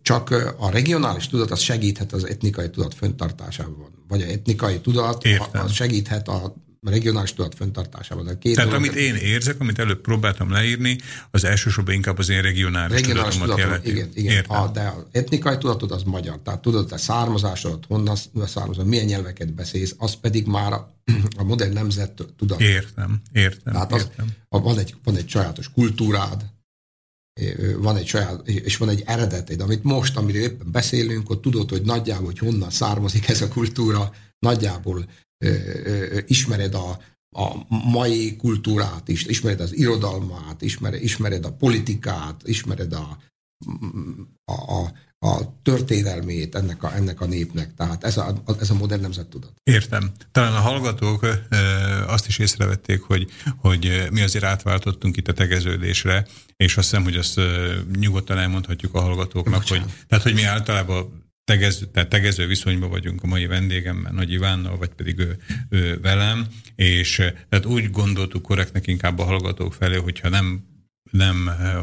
Csak 0.03 0.31
a 0.59 0.71
regionális 0.71 1.29
tudat 1.29 1.51
az 1.51 1.61
segíthet 1.61 2.13
az 2.13 2.25
etnikai 2.25 2.71
tudat 2.71 2.95
föntartásában. 2.95 4.05
Vagy 4.09 4.23
a 4.23 4.27
etnikai 4.27 4.81
tudat 4.81 5.25
Értem. 5.25 5.65
az 5.65 5.73
segíthet 5.73 6.29
a 6.29 6.55
regionális 6.89 7.33
tudat 7.33 7.55
föntartásában. 7.55 8.25
De 8.25 8.39
két 8.39 8.55
Tehát 8.55 8.73
amit 8.73 8.95
én 8.95 9.15
érzek, 9.15 9.61
amit 9.61 9.79
előbb 9.79 10.01
próbáltam 10.01 10.51
leírni, 10.51 10.99
az 11.31 11.45
elsősorban 11.45 11.95
inkább 11.95 12.19
az 12.19 12.29
én 12.29 12.43
regionális, 12.43 13.01
regionális 13.01 13.35
tudatomat 13.35 13.57
tudatot, 13.57 13.87
jelenti. 13.87 14.21
igen, 14.21 14.35
igen. 14.35 14.45
A, 14.45 14.71
de 14.71 14.95
az 14.97 15.03
etnikai 15.11 15.59
tudatod 15.59 15.91
az 15.91 16.03
magyar, 16.03 16.41
tehát 16.43 16.63
tudod 16.63 16.89
te 16.89 16.97
származásod, 16.97 17.85
honnan 17.89 18.17
származod, 18.47 18.87
milyen 18.87 19.05
nyelveket 19.05 19.55
beszélsz, 19.55 19.95
az 19.99 20.15
pedig 20.15 20.47
már 20.47 20.73
a, 20.73 20.95
a 21.39 21.43
modern 21.43 21.73
nemzet 21.73 22.25
tudat. 22.37 22.61
Értem, 22.61 23.21
értem, 23.33 23.73
Tehát 23.73 23.93
az, 23.93 24.01
értem. 24.01 24.27
a- 24.49 24.61
van, 24.61 24.79
egy, 24.79 24.95
van 25.05 25.17
egy 25.17 25.29
sajátos 25.29 25.71
kultúrád, 25.73 26.45
van 27.77 27.97
egy 27.97 28.07
saját, 28.07 28.49
és 28.49 28.77
van 28.77 28.89
egy 28.89 29.03
eredeted, 29.07 29.61
amit 29.61 29.83
most, 29.83 30.17
amiről 30.17 30.43
éppen 30.43 30.71
beszélünk, 30.71 31.31
ott 31.31 31.43
tudod, 31.43 31.71
hogy 31.71 31.83
nagyjából, 31.83 32.27
hogy 32.27 32.39
honnan 32.39 32.71
származik 32.71 33.29
ez 33.29 33.41
a 33.43 33.49
kultúra, 33.49 34.13
nagyjából 34.39 35.07
ismered 36.27 36.75
a, 36.75 36.99
a 37.37 37.67
mai 37.91 38.37
kultúrát 38.37 39.09
is, 39.09 39.25
ismered 39.25 39.61
az 39.61 39.77
irodalmát, 39.77 40.63
ismered, 40.63 41.03
ismered 41.03 41.45
a 41.45 41.53
politikát, 41.53 42.41
ismered 42.45 42.93
a, 42.93 43.19
a, 44.45 44.73
a, 44.73 44.93
a 45.27 45.61
történelmét 45.63 46.55
ennek 46.55 46.83
a, 46.83 46.95
ennek 46.95 47.21
a 47.21 47.27
népnek. 47.27 47.75
Tehát 47.75 48.05
ez 48.05 48.17
a, 48.17 48.43
ez 48.61 48.71
a 48.71 48.75
modern 48.75 49.01
nemzettudat. 49.01 49.53
Értem. 49.63 50.13
Talán 50.33 50.55
a 50.55 50.61
hallgatók 50.61 51.27
azt 52.07 52.27
is 52.27 52.39
észrevették, 52.39 53.01
hogy, 53.01 53.31
hogy 53.57 54.09
mi 54.11 54.23
azért 54.23 54.45
átváltottunk 54.45 55.17
itt 55.17 55.29
a 55.29 55.33
tegeződésre, 55.33 56.27
és 56.57 56.77
azt 56.77 56.91
hiszem, 56.91 57.05
hogy 57.05 57.17
azt 57.17 57.41
nyugodtan 57.99 58.39
elmondhatjuk 58.39 58.95
a 58.95 59.01
hallgatóknak, 59.01 59.61
Bocsánat. 59.61 59.85
hogy, 59.85 59.93
tehát, 60.09 60.25
hogy 60.25 60.35
mi 60.35 60.43
általában 60.43 61.30
tegező, 61.51 61.87
tehát 61.93 62.09
tegező 62.09 62.47
viszonyban 62.47 62.91
vagyunk 62.91 63.23
a 63.23 63.27
mai 63.27 63.47
vendégemmel, 63.47 64.13
Nagy 64.13 64.33
Ivánnal, 64.33 64.77
vagy 64.77 64.89
pedig 64.89 65.19
ő, 65.19 65.37
ő 65.69 65.99
velem, 66.03 66.47
és 66.75 67.19
ö, 67.19 67.27
tehát 67.49 67.67
úgy 67.67 67.91
gondoltuk 67.91 68.43
korrektnek 68.43 68.87
inkább 68.87 69.19
a 69.19 69.25
hallgatók 69.25 69.75
felé, 69.75 69.97
hogyha 69.97 70.29
nem 70.29 70.69
nem 71.11 71.49
eh, 71.49 71.75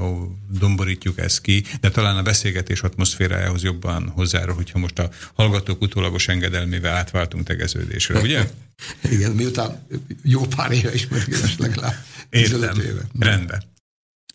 domborítjuk 0.59 1.20
ezt 1.20 1.41
ki, 1.41 1.63
de 1.82 1.89
talán 1.89 2.18
a 2.18 2.22
beszélgetés 2.22 2.82
atmoszférájához 2.82 3.63
jobban 3.63 4.09
hozzárul, 4.09 4.55
hogyha 4.55 4.80
most 4.80 4.99
a 4.99 5.09
hallgatók 5.34 5.82
utólagos 5.82 6.28
engedelmével 6.28 6.95
átváltunk 6.95 7.43
tegeződésre, 7.43 8.20
ugye? 8.20 8.49
Igen, 9.15 9.32
miután 9.32 9.88
jó 10.24 10.41
pár 10.41 10.72
éve 10.72 10.93
ismerjük 10.93 11.57
legalább. 11.57 11.95
15 12.30 12.78
Értem. 12.78 12.91
éve. 12.91 13.01
Rendben. 13.20 13.63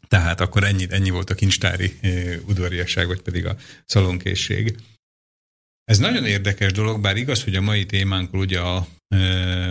Tehát 0.09 0.41
akkor 0.41 0.64
ennyi, 0.64 0.87
ennyi 0.91 1.11
volt 1.11 1.30
a 1.30 1.35
kincstári 1.35 1.99
eh, 2.01 2.39
udvariasság, 2.47 3.07
vagy 3.07 3.20
pedig 3.20 3.47
a 3.47 3.57
szalonkészség. 3.87 4.76
Ez 5.85 5.99
nagyon 5.99 6.24
érdekes 6.24 6.72
dolog, 6.72 7.01
bár 7.01 7.16
igaz, 7.16 7.45
hogy 7.45 7.55
a 7.55 7.61
mai 7.61 7.87
témánkról 7.87 8.41
ugye 8.41 8.61
a, 8.61 8.87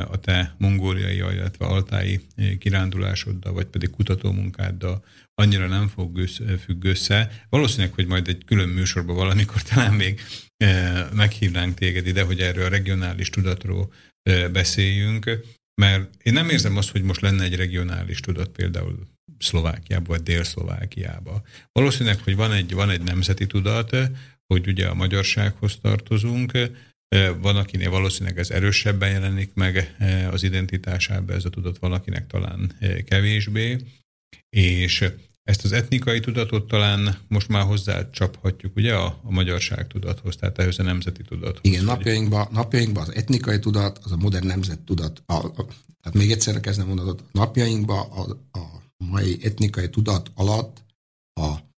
a 0.08 0.20
te 0.20 0.56
mongóliai, 0.58 1.16
illetve 1.16 1.66
altái 1.66 2.20
kirándulásoddal, 2.60 3.54
vagy 3.54 3.66
pedig 3.66 3.90
kutatómunkáddal 3.90 5.04
annyira 5.34 5.68
nem 5.68 5.88
fog 5.88 6.18
össze, 6.18 6.58
függ 6.58 6.84
össze. 6.84 7.46
Valószínűleg, 7.50 7.94
hogy 7.94 8.06
majd 8.06 8.28
egy 8.28 8.46
külön 8.46 8.70
műsorban 8.70 9.16
valamikor 9.16 9.62
talán 9.62 9.94
még 9.94 10.22
meghívnánk 11.14 11.74
téged 11.74 12.08
ide, 12.08 12.24
hogy 12.24 12.40
erről 12.40 12.66
a 12.66 12.70
regionális 12.70 13.30
tudatról 13.30 13.94
beszéljünk, 14.52 15.40
mert 15.82 16.10
én 16.24 16.34
nem 16.34 16.50
érzem 16.50 16.78
azt, 16.78 16.90
hogy 16.90 17.02
most 17.02 17.22
lenne 17.22 17.44
egy 17.44 17.56
regionális 17.56 18.20
tudat 18.20 18.50
például 18.50 19.08
Szlovákiában 19.38 20.08
vagy 20.08 20.24
Dél-Szlovákiában. 20.24 21.42
Valószínűleg, 21.72 22.20
hogy 22.20 22.36
van 22.36 22.52
egy, 22.52 22.74
van 22.74 22.90
egy 22.90 23.02
nemzeti 23.02 23.48
tudat, 23.48 23.98
hogy 24.52 24.68
ugye 24.68 24.88
a 24.88 24.94
magyarsághoz 24.94 25.78
tartozunk, 25.82 26.52
van, 27.42 27.56
akinél 27.56 27.90
valószínűleg 27.90 28.40
ez 28.40 28.50
erősebben 28.50 29.12
jelenik 29.12 29.54
meg 29.54 29.96
az 30.32 30.44
identitásában, 30.44 31.36
ez 31.36 31.46
a 31.46 31.50
tudat 31.50 31.78
van, 31.78 31.92
akinek 31.92 32.28
talán 32.28 32.72
kevésbé, 33.06 33.78
és 34.50 35.12
ezt 35.44 35.64
az 35.64 35.72
etnikai 35.72 36.20
tudatot 36.20 36.68
talán 36.68 37.18
most 37.28 37.48
már 37.48 37.66
hozzá 37.66 38.10
csaphatjuk, 38.10 38.76
ugye, 38.76 38.94
a, 38.94 39.20
a 39.24 39.32
magyarság 39.32 39.88
tudathoz, 39.88 40.36
tehát 40.36 40.60
ehhez 40.60 40.80
a 40.80 40.84
nemzeti 40.84 41.22
tudathoz. 41.22 41.60
Igen, 41.62 41.84
napjainkban, 41.84 42.48
napjainkban 42.52 43.04
az 43.04 43.16
etnikai 43.16 43.60
tudat, 43.60 44.00
az 44.04 44.12
a 44.12 44.18
modern 44.18 44.48
nemzet 44.48 44.80
tudat. 44.80 45.24
A, 45.26 45.34
a, 45.34 45.66
tehát 46.02 46.18
még 46.18 46.32
egyszer 46.32 46.60
kezdem 46.60 46.88
mondatot, 46.88 47.24
napjainkban 47.32 48.12
a, 48.12 48.22
a 48.60 48.84
mai 48.98 49.40
etnikai 49.44 49.90
tudat 49.90 50.32
alatt 50.36 50.84
a 51.34 51.71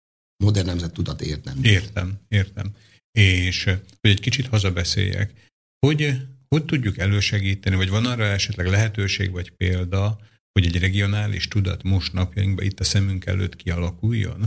modern 0.43 0.66
nemzet 0.66 0.93
tudat 0.93 1.20
értem. 1.20 1.59
Értem, 1.62 2.18
értem. 2.28 2.70
És 3.11 3.64
hogy 4.01 4.11
egy 4.11 4.20
kicsit 4.20 4.47
hazabeszéljek, 4.47 5.51
hogy, 5.86 6.16
hogy 6.49 6.64
tudjuk 6.64 6.99
elősegíteni, 6.99 7.76
vagy 7.76 7.88
van 7.88 8.07
arra 8.07 8.24
esetleg 8.24 8.66
lehetőség, 8.66 9.30
vagy 9.30 9.51
példa, 9.51 10.18
hogy 10.53 10.66
egy 10.66 10.78
regionális 10.78 11.49
tudat 11.49 11.82
most 11.82 12.12
napjainkban 12.12 12.64
itt 12.64 12.80
a 12.80 12.84
szemünk 12.84 13.26
előtt 13.26 13.57
kialakuljon? 13.57 14.40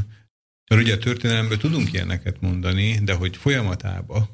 Mert 0.70 0.82
ugye 0.82 0.94
a 0.94 0.98
történelemből 0.98 1.58
tudunk 1.58 1.94
ilyeneket 1.94 2.42
mondani, 2.42 3.00
de 3.04 3.14
hogy 3.14 3.38
folyamatában 3.38 4.30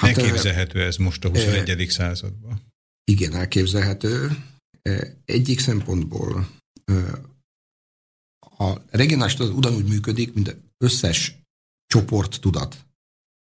hát, 0.00 0.18
elképzelhető 0.18 0.82
ez 0.82 0.96
most 0.96 1.24
a 1.24 1.28
21. 1.28 1.86
században. 1.88 2.60
Igen, 3.04 3.34
elképzelhető. 3.34 4.30
Egyik 5.24 5.60
szempontból 5.60 6.48
a 8.58 8.82
regionális 8.90 9.34
tudat 9.34 9.56
ugyanúgy 9.56 9.88
működik, 9.88 10.34
mint 10.34 10.56
összes 10.78 11.38
csoport 11.86 12.40
tudat. 12.40 12.86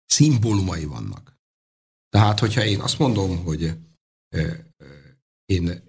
Szimbólumai 0.05 0.85
vannak. 0.85 1.39
Tehát, 2.09 2.39
hogyha 2.39 2.65
én 2.65 2.79
azt 2.79 2.99
mondom, 2.99 3.43
hogy 3.43 3.77
én, 5.45 5.81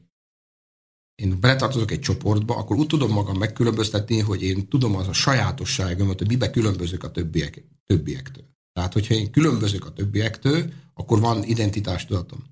én 1.14 1.41
beletartozok 1.41 1.91
egy 1.91 2.01
csoportba, 2.01 2.57
akkor 2.57 2.77
úgy 2.77 2.87
tudom 2.87 3.12
magam 3.12 3.39
megkülönböztetni, 3.39 4.18
hogy 4.18 4.43
én 4.43 4.68
tudom 4.68 4.97
az 4.97 5.09
a 5.09 5.12
sajátosságomat, 5.12 6.18
hogy 6.18 6.29
mibe 6.29 6.51
különbözök 6.51 7.05
a 7.05 7.11
többiek, 7.11 7.64
többiektől. 7.85 8.45
Tehát, 8.73 8.93
hogyha 8.93 9.14
én 9.14 9.31
különbözök 9.31 9.87
a 9.87 9.93
többiektől, 9.93 10.73
akkor 10.95 11.20
van 11.20 11.43
identitástudatom. 11.43 12.45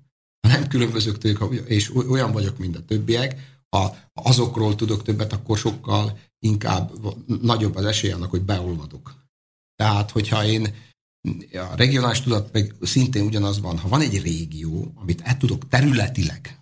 Ha 0.47 0.53
nem 0.53 0.67
különbözök 0.67 1.17
tőlük, 1.17 1.53
és 1.53 1.95
olyan 1.95 2.31
vagyok, 2.31 2.57
mint 2.57 2.75
a 2.75 2.85
többiek, 2.85 3.59
ha 3.69 3.97
azokról 4.13 4.75
tudok 4.75 5.03
többet, 5.03 5.33
akkor 5.33 5.57
sokkal 5.57 6.19
inkább 6.45 6.91
nagyobb 7.41 7.75
az 7.75 7.85
esély 7.85 8.11
annak, 8.11 8.29
hogy 8.29 8.41
beolvadok. 8.41 9.15
Tehát, 9.75 10.11
hogyha 10.11 10.45
én 10.45 10.75
a 11.53 11.75
regionális 11.75 12.21
tudat 12.21 12.53
meg 12.53 12.75
szintén 12.81 13.25
ugyanaz 13.25 13.59
van, 13.59 13.77
ha 13.77 13.87
van 13.87 14.01
egy 14.01 14.21
régió, 14.21 14.91
amit 14.95 15.21
el 15.21 15.37
tudok 15.37 15.67
területileg, 15.67 16.59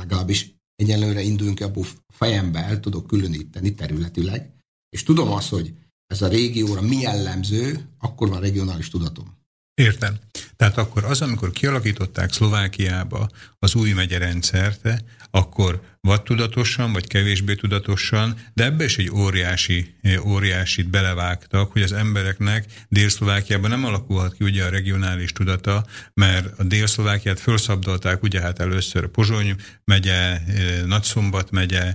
legalábbis 0.00 0.56
egyenlőre 0.74 1.20
indulunk 1.20 1.60
abból 1.60 1.86
fejembe 2.12 2.64
el 2.64 2.80
tudok 2.80 3.06
különíteni 3.06 3.74
területileg, 3.74 4.52
és 4.88 5.02
tudom 5.02 5.30
azt, 5.32 5.48
hogy 5.48 5.74
ez 6.06 6.22
a 6.22 6.28
régióra 6.28 6.80
mi 6.80 6.96
jellemző, 6.96 7.88
akkor 7.98 8.28
van 8.28 8.40
regionális 8.40 8.88
tudatom. 8.88 9.36
Értem. 9.74 10.18
Tehát 10.56 10.78
akkor 10.78 11.04
az, 11.04 11.22
amikor 11.22 11.50
kialakították 11.50 12.32
Szlovákiába 12.32 13.28
az 13.58 13.74
új 13.74 13.92
megyerendszert, 13.92 15.04
akkor 15.30 15.80
vagy 16.00 16.22
tudatosan, 16.22 16.92
vagy 16.92 17.06
kevésbé 17.06 17.54
tudatosan, 17.54 18.36
de 18.54 18.64
ebbe 18.64 18.84
is 18.84 18.98
egy 18.98 19.10
óriási, 19.10 19.94
óriásit 20.24 20.88
belevágtak, 20.88 21.72
hogy 21.72 21.82
az 21.82 21.92
embereknek 21.92 22.64
Dél-Szlovákiában 22.88 23.70
nem 23.70 23.84
alakulhat 23.84 24.34
ki 24.34 24.44
ugye 24.44 24.64
a 24.64 24.68
regionális 24.68 25.32
tudata, 25.32 25.86
mert 26.14 26.58
a 26.58 26.62
Dél-Szlovákiát 26.62 27.40
felszabdalták 27.40 28.22
ugye 28.22 28.40
hát 28.40 28.58
először 28.58 29.06
Pozsony 29.06 29.56
megye, 29.84 30.40
Nagyszombat 30.86 31.50
megye, 31.50 31.94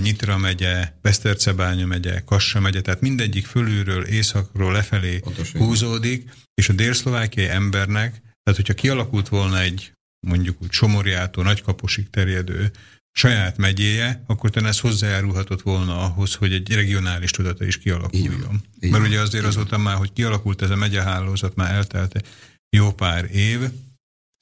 Nyitra 0.00 0.38
megye, 0.38 0.92
Besztercebánya 1.02 1.86
megye, 1.86 2.20
Kassa 2.20 2.60
megye, 2.60 2.80
tehát 2.80 3.00
mindegyik 3.00 3.46
fölülről, 3.46 4.04
északról 4.04 4.72
lefelé 4.72 5.18
Pontosan. 5.18 5.60
húzódik, 5.60 6.30
és 6.54 6.68
a 6.68 6.72
dél-szlovákiai 6.72 7.48
embernek, 7.48 8.10
tehát 8.42 8.60
hogyha 8.60 8.74
kialakult 8.74 9.28
volna 9.28 9.60
egy 9.60 9.92
mondjuk 10.24 10.62
úgy 10.62 10.70
Somorjától 10.70 11.44
Nagykaposig 11.44 12.10
terjedő 12.10 12.70
saját 13.16 13.56
megyéje, 13.56 14.22
akkor 14.26 14.50
talán 14.50 14.68
ez 14.68 14.80
hozzájárulhatott 14.80 15.62
volna 15.62 16.00
ahhoz, 16.00 16.34
hogy 16.34 16.52
egy 16.52 16.72
regionális 16.72 17.30
tudata 17.30 17.64
is 17.64 17.78
kialakuljon. 17.78 18.62
Igen. 18.78 18.90
Mert 18.90 19.06
ugye 19.06 19.20
azért 19.20 19.44
azóta 19.44 19.78
már, 19.78 19.96
hogy 19.96 20.12
kialakult 20.12 20.62
ez 20.62 20.70
a 20.70 20.76
megyehálózat, 20.76 21.54
már 21.54 21.74
eltelt 21.74 22.28
jó 22.76 22.92
pár 22.92 23.34
év, 23.34 23.60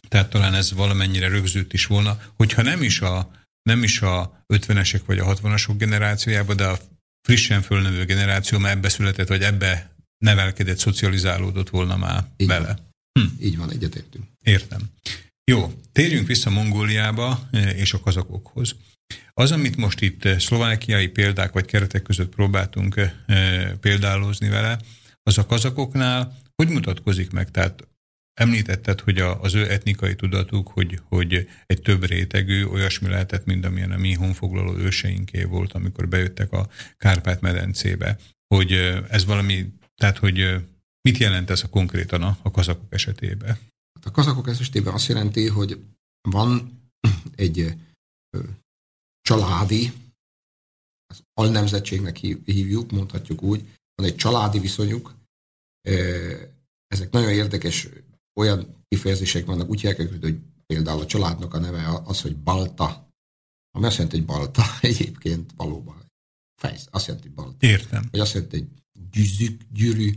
tehát 0.09 0.31
talán 0.31 0.55
ez 0.55 0.73
valamennyire 0.73 1.29
rögzült 1.29 1.73
is 1.73 1.87
volna, 1.87 2.21
hogyha 2.37 2.63
nem 2.63 2.83
is 2.83 3.01
a, 3.01 3.31
nem 3.63 3.83
is 3.83 4.03
a 4.03 4.45
50-esek 4.55 5.01
vagy 5.07 5.19
a 5.19 5.35
60-asok 5.35 5.75
generációjában, 5.79 6.57
de 6.57 6.67
a 6.67 6.79
frissen 7.23 7.63
fölnövő 7.63 8.05
generáció 8.05 8.59
már 8.59 8.73
ebbe 8.73 8.89
született, 8.89 9.29
vagy 9.29 9.43
ebbe 9.43 9.95
nevelkedett, 10.19 10.79
szocializálódott 10.79 11.71
volna 11.71 11.97
már 11.97 12.25
Így 12.37 12.47
bele. 12.47 12.67
Van. 12.67 13.27
Hm. 13.27 13.45
Így 13.45 13.57
van, 13.57 13.71
egyetértünk. 13.71 14.25
Értem. 14.43 14.81
Jó, 15.53 15.73
térjünk 15.93 16.27
vissza 16.27 16.51
Mongóliába 16.51 17.49
eh, 17.51 17.79
és 17.79 17.93
a 17.93 18.01
kazakokhoz. 18.01 18.77
Az, 19.35 19.53
amit 19.53 19.77
most 19.77 20.01
itt 20.01 20.25
eh, 20.25 20.39
szlovákiai 20.39 21.09
példák 21.09 21.53
vagy 21.53 21.65
keretek 21.65 22.03
között 22.03 22.35
próbáltunk 22.35 22.97
eh, 22.97 23.73
példálozni 23.81 24.49
vele, 24.49 24.79
az 25.23 25.39
a 25.39 25.47
kazakoknál 25.47 26.37
hogy 26.55 26.69
mutatkozik 26.69 27.31
meg? 27.31 27.51
Tehát 27.51 27.89
említetted, 28.41 29.01
hogy 29.01 29.19
az 29.19 29.55
ő 29.55 29.71
etnikai 29.71 30.15
tudatuk, 30.15 30.69
hogy, 30.69 31.01
hogy 31.09 31.49
egy 31.67 31.83
több 31.83 32.05
rétegű, 32.05 32.65
olyasmi 32.65 33.09
lehetett, 33.09 33.45
mint 33.45 33.65
amilyen 33.65 33.93
a 33.93 33.99
mi 33.99 34.13
honfoglaló 34.15 34.77
őseinké 34.77 35.43
volt, 35.43 35.73
amikor 35.73 36.09
bejöttek 36.09 36.53
a 36.53 36.69
Kárpát-medencébe. 36.97 38.17
Hogy 38.55 38.73
ez 39.09 39.25
valami, 39.25 39.73
tehát 39.97 40.19
hogy 40.19 40.65
mit 41.09 41.19
jelent 41.19 41.51
ez 41.51 41.63
a 41.63 41.69
konkrétan 41.69 42.23
a, 42.23 42.39
a 42.43 42.51
kazakok 42.51 42.95
esetében? 42.95 43.59
A 44.05 44.11
kazakok 44.11 44.49
esetében 44.49 44.95
azt 44.95 45.09
jelenti, 45.09 45.49
hogy 45.49 45.85
van 46.29 46.81
egy 47.35 47.75
családi, 49.21 49.93
az 51.07 51.23
alnemzetségnek 51.35 52.17
hívjuk, 52.17 52.91
mondhatjuk 52.91 53.43
úgy, 53.43 53.61
van 53.95 54.07
egy 54.07 54.17
családi 54.17 54.59
viszonyuk. 54.59 55.15
Ezek 56.87 57.11
nagyon 57.11 57.31
érdekes 57.31 57.89
olyan 58.41 58.85
kifejezések 58.89 59.45
vannak, 59.47 59.69
úgy 59.69 59.81
hívják, 59.81 60.21
hogy 60.21 60.39
például 60.67 61.01
a 61.01 61.07
családnak 61.07 61.55
a 61.55 61.59
neve 61.59 62.01
az, 62.05 62.21
hogy 62.21 62.37
Balta, 62.37 63.09
ami 63.71 63.87
azt 63.87 63.97
jelenti, 63.97 64.17
hogy 64.17 64.27
Balta 64.27 64.63
egyébként 64.81 65.53
valóban. 65.57 66.11
Fejsz, 66.61 66.89
azt 66.91 67.07
jelenti, 67.07 67.29
hogy 67.29 67.37
Balta. 67.37 67.67
Értem. 67.67 68.09
Vagy 68.11 68.21
azt 68.21 68.35
jelenti, 68.35 68.59
hogy 68.59 68.69
gyűzük, 69.11 69.61
gyűrű, 69.71 70.13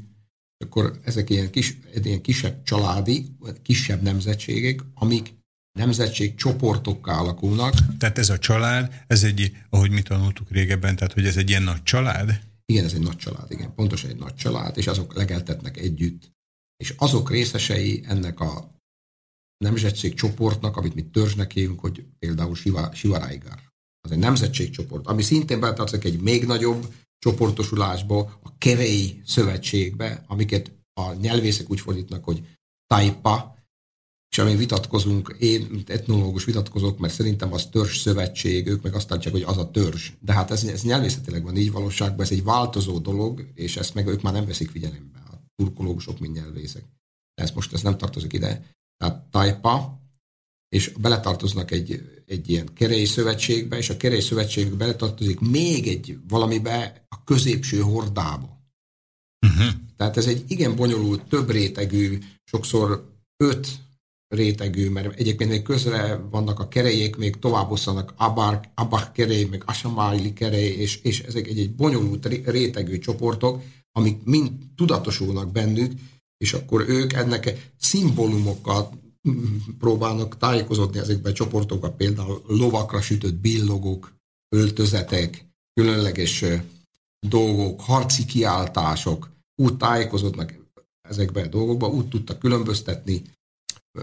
akkor 0.57 0.99
ezek 1.03 1.29
ilyen, 1.29 1.51
kis, 1.51 1.77
ilyen 2.03 2.21
kisebb 2.21 2.63
családi, 2.63 3.25
kisebb 3.61 4.01
nemzetségek, 4.01 4.81
amik 4.93 5.33
nemzetség 5.79 6.35
csoportokká 6.35 7.17
alakulnak. 7.17 7.73
Tehát 7.97 8.17
ez 8.17 8.29
a 8.29 8.37
család, 8.37 9.03
ez 9.07 9.23
egy, 9.23 9.57
ahogy 9.69 9.91
mi 9.91 10.01
tanultuk 10.01 10.51
régebben, 10.51 10.95
tehát 10.95 11.13
hogy 11.13 11.25
ez 11.25 11.37
egy 11.37 11.49
ilyen 11.49 11.63
nagy 11.63 11.83
család? 11.83 12.41
Igen, 12.65 12.85
ez 12.85 12.93
egy 12.93 13.01
nagy 13.01 13.17
család, 13.17 13.51
igen, 13.51 13.73
pontosan 13.73 14.09
egy 14.09 14.17
nagy 14.17 14.35
család, 14.35 14.77
és 14.77 14.87
azok 14.87 15.13
legeltetnek 15.13 15.77
együtt. 15.77 16.33
És 16.77 16.93
azok 16.97 17.29
részesei 17.29 18.03
ennek 18.07 18.39
a 18.39 18.75
nemzetség 19.57 20.13
csoportnak, 20.13 20.77
amit 20.77 20.95
mi 20.95 21.03
törzsnek 21.03 21.51
hívunk, 21.51 21.79
hogy 21.79 22.05
például 22.19 22.55
Siva, 22.55 22.93
Sivaráigár. 22.93 23.59
az 24.01 24.11
egy 24.11 24.17
nemzetségcsoport, 24.17 25.07
ami 25.07 25.21
szintén 25.21 25.59
beletartozik 25.59 26.03
egy 26.03 26.21
még 26.21 26.45
nagyobb 26.45 26.93
csoportosulásba, 27.19 28.39
a 28.43 28.57
Kerei 28.57 29.21
Szövetségbe, 29.25 30.23
amiket 30.27 30.71
a 30.93 31.13
nyelvészek 31.13 31.69
úgy 31.69 31.79
fordítnak, 31.79 32.23
hogy 32.23 32.47
Taipa, 32.87 33.55
és 34.31 34.37
amin 34.37 34.57
vitatkozunk, 34.57 35.35
én, 35.39 35.67
mint 35.71 35.89
etnológus 35.89 36.45
vitatkozok, 36.45 36.97
mert 36.97 37.13
szerintem 37.13 37.53
az 37.53 37.65
törzs 37.65 37.97
szövetség, 37.97 38.67
ők 38.67 38.81
meg 38.81 38.93
azt 38.93 39.07
tartják, 39.07 39.33
hogy 39.33 39.43
az 39.43 39.57
a 39.57 39.71
törzs. 39.71 40.11
De 40.19 40.33
hát 40.33 40.51
ez, 40.51 40.63
ez 40.63 40.83
nyelvészetileg 40.83 41.43
van 41.43 41.57
így 41.57 41.71
valóságban, 41.71 42.25
ez 42.25 42.31
egy 42.31 42.43
változó 42.43 42.99
dolog, 42.99 43.47
és 43.53 43.77
ezt 43.77 43.93
meg 43.93 44.07
ők 44.07 44.21
már 44.21 44.33
nem 44.33 44.45
veszik 44.45 44.69
figyelembe, 44.69 45.19
a 45.31 45.43
turkológusok, 45.55 46.19
mint 46.19 46.33
nyelvészek. 46.33 46.83
De 47.35 47.43
ez 47.43 47.51
most 47.51 47.73
ez 47.73 47.81
nem 47.81 47.97
tartozik 47.97 48.33
ide. 48.33 48.71
Tehát 48.97 49.29
Taipa, 49.29 49.99
és 50.75 50.91
beletartoznak 50.99 51.71
egy, 51.71 52.01
egy 52.25 52.49
ilyen 52.49 52.73
kerély 52.73 53.05
szövetségbe, 53.05 53.77
és 53.77 53.89
a 53.89 53.97
kerély 53.97 54.19
szövetségbe 54.19 54.75
beletartozik 54.75 55.39
még 55.39 55.87
egy 55.87 56.17
valamibe 56.27 57.05
a 57.09 57.23
középső 57.23 57.79
hordába. 57.79 58.59
Uh-huh. 59.47 59.73
Tehát 59.97 60.17
ez 60.17 60.27
egy 60.27 60.43
igen 60.47 60.75
bonyolult, 60.75 61.27
több 61.27 61.49
rétegű, 61.49 62.19
sokszor 62.43 63.13
öt 63.37 63.67
rétegű, 64.27 64.89
mert 64.89 65.19
egyébként 65.19 65.49
még 65.49 65.61
közre 65.61 66.15
vannak 66.15 66.59
a 66.59 66.67
kerejék, 66.67 67.15
még 67.15 67.39
tovább 67.39 67.71
osztanak 67.71 68.13
Abar, 68.17 68.59
Abach 68.73 69.11
kerej, 69.11 69.43
meg 69.43 69.63
Asamáli 69.65 70.33
kerej, 70.33 70.67
és, 70.67 70.95
és 70.95 71.21
ezek 71.21 71.47
egy, 71.47 71.59
egy 71.59 71.75
bonyolult 71.75 72.25
rétegű 72.45 72.97
csoportok, 72.97 73.63
amik 73.91 74.23
mind 74.23 74.51
tudatosulnak 74.75 75.51
bennük, 75.51 75.91
és 76.37 76.53
akkor 76.53 76.85
ők 76.89 77.13
ennek 77.13 77.71
szimbólumokat 77.77 79.03
próbálnak 79.79 80.37
tájékozódni 80.37 80.99
ezekben 80.99 81.31
a 81.31 81.35
csoportokban, 81.35 81.97
például 81.97 82.43
lovakra 82.47 83.01
sütött 83.01 83.33
billogok, 83.33 84.13
öltözetek, 84.55 85.45
különleges 85.73 86.45
dolgok, 87.27 87.81
harci 87.81 88.25
kiáltások, 88.25 89.29
úgy 89.61 89.77
tájékozódnak 89.77 90.53
ezekben 91.09 91.45
a 91.45 91.49
dolgokban, 91.49 91.91
úgy 91.91 92.07
tudtak 92.07 92.39
különböztetni 92.39 93.21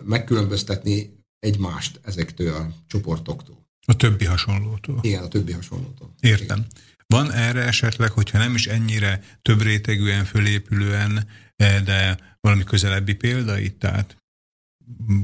megkülönböztetni 0.05 1.19
egymást 1.39 2.01
ezektől 2.03 2.55
a 2.55 2.73
csoportoktól. 2.87 3.67
A 3.87 3.97
többi 3.97 4.25
hasonlótól. 4.25 4.99
Igen, 5.01 5.23
a 5.23 5.29
többi 5.29 5.53
hasonlótól. 5.53 6.15
Értem. 6.21 6.59
Igen. 6.59 6.71
Van 7.07 7.33
erre 7.33 7.61
esetleg, 7.61 8.11
hogyha 8.11 8.39
nem 8.39 8.55
is 8.55 8.67
ennyire 8.67 9.39
több 9.43 9.63
rétegűen, 9.63 10.25
fölépülően, 10.25 11.29
eh, 11.57 11.83
de 11.83 12.19
valami 12.41 12.65
közelebbi 12.65 13.15
példa 13.15 13.59
itt, 13.59 13.79
tehát 13.79 14.17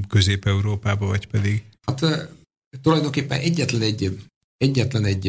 Közép-Európába, 0.07 1.05
vagy 1.05 1.27
pedig? 1.27 1.63
Hát 1.81 2.29
tulajdonképpen 2.81 3.39
egyetlen 3.39 3.81
egy, 3.81 4.19
egyetlen 4.57 5.05
egy 5.05 5.27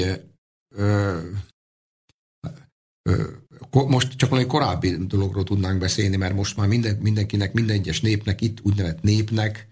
ö, 0.75 1.19
ö, 3.03 3.25
most 3.73 4.17
csak 4.17 4.31
valami 4.31 4.49
korábbi 4.49 4.97
dologról 5.07 5.45
tudnánk 5.45 5.79
beszélni, 5.79 6.17
mert 6.17 6.35
most 6.35 6.57
már 6.57 6.69
minden, 6.69 6.97
mindenkinek, 6.97 7.53
minden 7.53 7.77
egyes 7.77 8.01
népnek, 8.01 8.41
itt 8.41 8.59
úgynevezett 8.63 9.03
népnek 9.03 9.69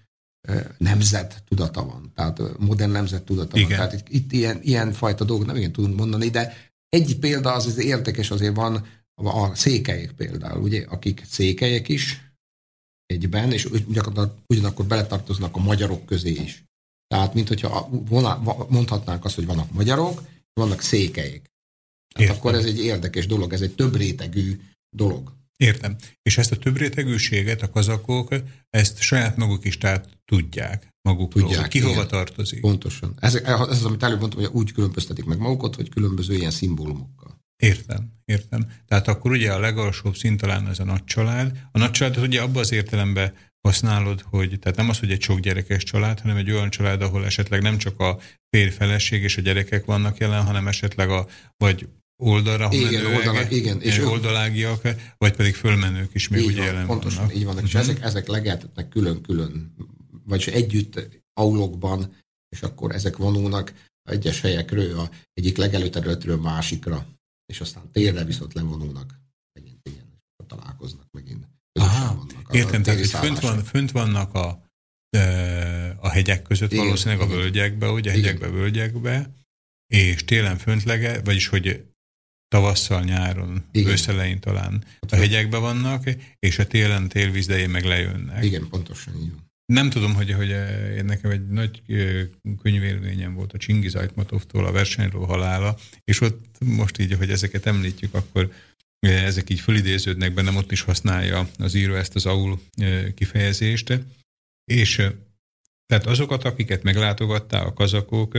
nemzet 0.79 1.43
tudata 1.49 1.85
van. 1.85 2.13
Tehát 2.15 2.59
modern 2.59 2.91
nemzet 2.91 3.23
tudata 3.23 3.57
igen. 3.57 3.69
van. 3.69 3.89
Tehát 3.89 3.93
itt, 3.93 4.09
itt 4.09 4.33
ilyen, 4.33 4.61
ilyen 4.63 4.93
fajta 4.93 5.25
dolgok 5.25 5.47
nem 5.47 5.57
igen 5.57 5.73
tudunk 5.73 5.97
mondani, 5.97 6.29
de 6.29 6.57
egy 6.89 7.19
példa 7.19 7.53
az, 7.53 7.67
az 7.67 7.79
érdekes 7.79 8.31
azért 8.31 8.57
van, 8.57 8.87
a 9.15 9.55
székelyek 9.55 10.13
például, 10.13 10.63
ugye, 10.63 10.85
akik 10.89 11.23
székelyek 11.27 11.89
is 11.89 12.28
egyben, 13.09 13.53
és 13.53 13.69
ugyanakkor, 14.47 14.87
beletartoznak 14.87 15.57
a 15.57 15.59
magyarok 15.59 16.07
közé 16.07 16.31
is. 16.31 16.65
Tehát, 17.07 17.35
mint 17.35 17.49
hogyha 17.49 17.89
mondhatnánk 18.69 19.25
azt, 19.25 19.35
hogy 19.35 19.47
vannak 19.47 19.73
magyarok, 19.73 20.23
vannak 20.53 20.81
székelyek. 20.81 21.51
Hát 22.15 22.29
akkor 22.29 22.55
ez 22.55 22.65
egy 22.65 22.79
érdekes 22.79 23.27
dolog, 23.27 23.53
ez 23.53 23.61
egy 23.61 23.75
több 23.75 23.97
rétegű 23.97 24.61
dolog. 24.97 25.33
Értem. 25.57 25.97
És 26.23 26.39
ezt 26.39 26.53
a 26.53 26.57
több 26.57 26.77
rétegűséget 26.77 27.63
a 27.63 27.71
kazakok, 27.71 28.35
ezt 28.71 29.01
saját 29.01 29.37
maguk 29.37 29.65
is 29.65 29.79
tehát 29.79 30.09
tudják 30.25 30.89
magukról, 31.03 31.45
tudják, 31.45 31.69
ki 31.69 31.79
igen. 31.79 31.91
hova 31.91 32.07
tartozik. 32.07 32.61
Pontosan. 32.61 33.15
Ez, 33.21 33.35
ez 33.35 33.61
az, 33.61 33.85
amit 33.85 34.03
előbb 34.03 34.21
mondtam, 34.21 34.41
hogy 34.43 34.51
úgy 34.53 34.73
különböztetik 34.73 35.25
meg 35.25 35.39
magukat, 35.39 35.75
hogy 35.75 35.89
különböző 35.89 36.35
ilyen 36.35 36.51
szimbólumokkal. 36.51 37.39
Értem, 37.63 38.13
értem. 38.25 38.67
Tehát 38.87 39.09
akkor 39.09 39.31
ugye 39.31 39.53
a 39.53 39.59
legalsóbb 39.59 40.17
szint 40.17 40.41
talán 40.41 40.69
ez 40.69 40.79
a 40.79 40.85
nagy 40.85 41.05
család. 41.05 41.59
A 41.73 41.79
nagy 41.79 41.91
család 41.91 42.19
ugye 42.19 42.41
abban 42.41 42.63
az 42.63 42.73
értelemben 42.73 43.33
használod, 43.61 44.21
hogy 44.21 44.59
tehát 44.59 44.77
nem 44.77 44.89
az, 44.89 44.99
hogy 44.99 45.11
egy 45.11 45.23
sok 45.23 45.41
gyerekes 45.41 45.83
család, 45.83 46.21
hanem 46.21 46.37
egy 46.37 46.51
olyan 46.51 46.71
család, 46.71 47.03
ahol 47.03 47.25
esetleg 47.25 47.63
nem 47.63 47.79
csak 47.79 48.01
a 48.01 48.19
férj, 48.51 48.71
feleség 48.71 49.23
és 49.23 49.37
a 49.37 49.41
gyerekek 49.41 49.85
vannak 49.85 50.19
jelen, 50.19 50.45
hanem 50.45 50.69
esetleg 50.69 51.11
a, 51.11 51.27
vagy 51.57 51.89
oldalra 52.23 52.69
igen, 52.71 53.07
oldala, 53.07 53.51
igen, 53.51 53.81
és 53.81 53.99
oldalágiak, 53.99 54.89
vagy 55.19 55.33
pedig 55.33 55.55
fölmenők 55.55 56.15
is 56.15 56.29
még 56.29 56.45
ugye 56.45 56.65
jelen 56.65 56.87
pontosan, 56.87 57.21
vannak. 57.21 57.37
így 57.37 57.45
vannak. 57.45 57.63
És 57.63 57.75
uh-huh. 57.75 57.91
ezek, 57.91 58.03
ezek 58.05 58.27
legeltetnek 58.27 58.89
külön-külön, 58.89 59.75
vagyis 60.25 60.47
együtt 60.47 61.23
aulokban, 61.33 62.17
és 62.49 62.63
akkor 62.63 62.95
ezek 62.95 63.17
vonulnak 63.17 63.73
egyes 64.11 64.41
helyekről, 64.41 64.99
a 64.99 65.11
egyik 65.33 65.57
legelőterületről 65.57 66.37
másikra, 66.37 67.07
és 67.53 67.61
aztán 67.61 67.93
térre 67.93 68.25
viszont 68.25 68.55
levonulnak, 68.55 69.21
megint 69.53 69.89
igen, 69.89 70.23
találkoznak 70.47 71.07
megint. 71.11 71.49
Aha, 71.73 72.15
vannak 72.15 72.55
értem, 72.55 72.83
tehát 72.83 73.01
hogy 73.01 73.09
fönt, 73.09 73.39
van, 73.39 73.65
fönt 73.65 73.91
vannak 73.91 74.35
a, 74.35 74.63
a 76.01 76.09
hegyek 76.09 76.43
között 76.43 76.73
igen, 76.73 76.85
valószínűleg 76.85 77.27
igen. 77.27 77.39
a 77.39 77.41
völgyekbe, 77.41 77.91
ugye 77.91 78.11
a 78.11 78.13
hegyekbe, 78.13 78.49
völgyekbe, 78.49 79.33
és 79.87 80.25
télen 80.25 80.59
föntlege, 80.59 81.21
vagyis 81.23 81.47
hogy 81.47 81.85
tavasszal, 82.49 83.03
nyáron, 83.03 83.65
őszelején 83.73 84.41
talán 84.41 84.85
a 85.09 85.17
hegyekbe 85.17 85.59
vannak, 85.59 86.11
és 86.39 86.59
a 86.59 86.67
télen, 86.67 87.09
télvízdején 87.09 87.71
meg 87.71 87.85
lejönnek. 87.85 88.45
Igen, 88.45 88.69
pontosan 88.69 89.15
így 89.17 89.31
van. 89.31 89.48
Nem 89.73 89.91
tudom, 89.91 90.15
hogy, 90.15 90.33
hogy 90.33 90.49
én 90.97 91.05
nekem 91.05 91.31
egy 91.31 91.47
nagy 91.47 91.83
könyvélményem 92.63 93.35
volt 93.35 93.53
a 93.53 93.59
Csingiz 93.59 93.95
Ajtmatovtól 93.95 94.67
a 94.67 94.73
versenyről 94.73 95.25
halála, 95.25 95.77
és 96.05 96.21
ott 96.21 96.65
most 96.65 96.99
így, 96.99 97.15
hogy 97.15 97.31
ezeket 97.31 97.67
említjük, 97.67 98.15
akkor 98.15 98.53
ezek 99.01 99.51
így 99.51 99.61
fölidéződnek 99.61 100.35
bennem, 100.35 100.57
ott 100.57 100.73
is 100.73 100.81
használja 100.81 101.49
az 101.59 101.75
író 101.75 101.95
ezt 101.95 102.15
az 102.15 102.27
aul 102.27 102.61
kifejezést, 103.15 104.05
és 104.65 104.95
tehát 105.87 106.07
azokat, 106.07 106.45
akiket 106.45 106.83
meglátogattál, 106.83 107.67
a 107.67 107.73
kazakok, 107.73 108.39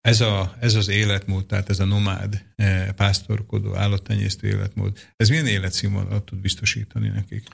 ez, 0.00 0.20
a, 0.20 0.56
ez 0.60 0.74
az 0.74 0.88
életmód, 0.88 1.46
tehát 1.46 1.68
ez 1.68 1.80
a 1.80 1.84
nomád, 1.84 2.44
eh, 2.54 2.92
pásztorkodó, 2.92 3.74
állattenyésztő 3.74 4.48
életmód, 4.48 4.98
ez 5.16 5.28
milyen 5.28 5.46
életszínvonalat 5.46 6.24
tud 6.24 6.38
biztosítani 6.38 7.08
nekik? 7.08 7.48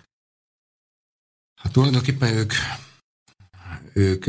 Hát 1.62 1.72
tulajdonképpen 1.72 2.34
ők, 2.34 2.52
ők 3.92 4.24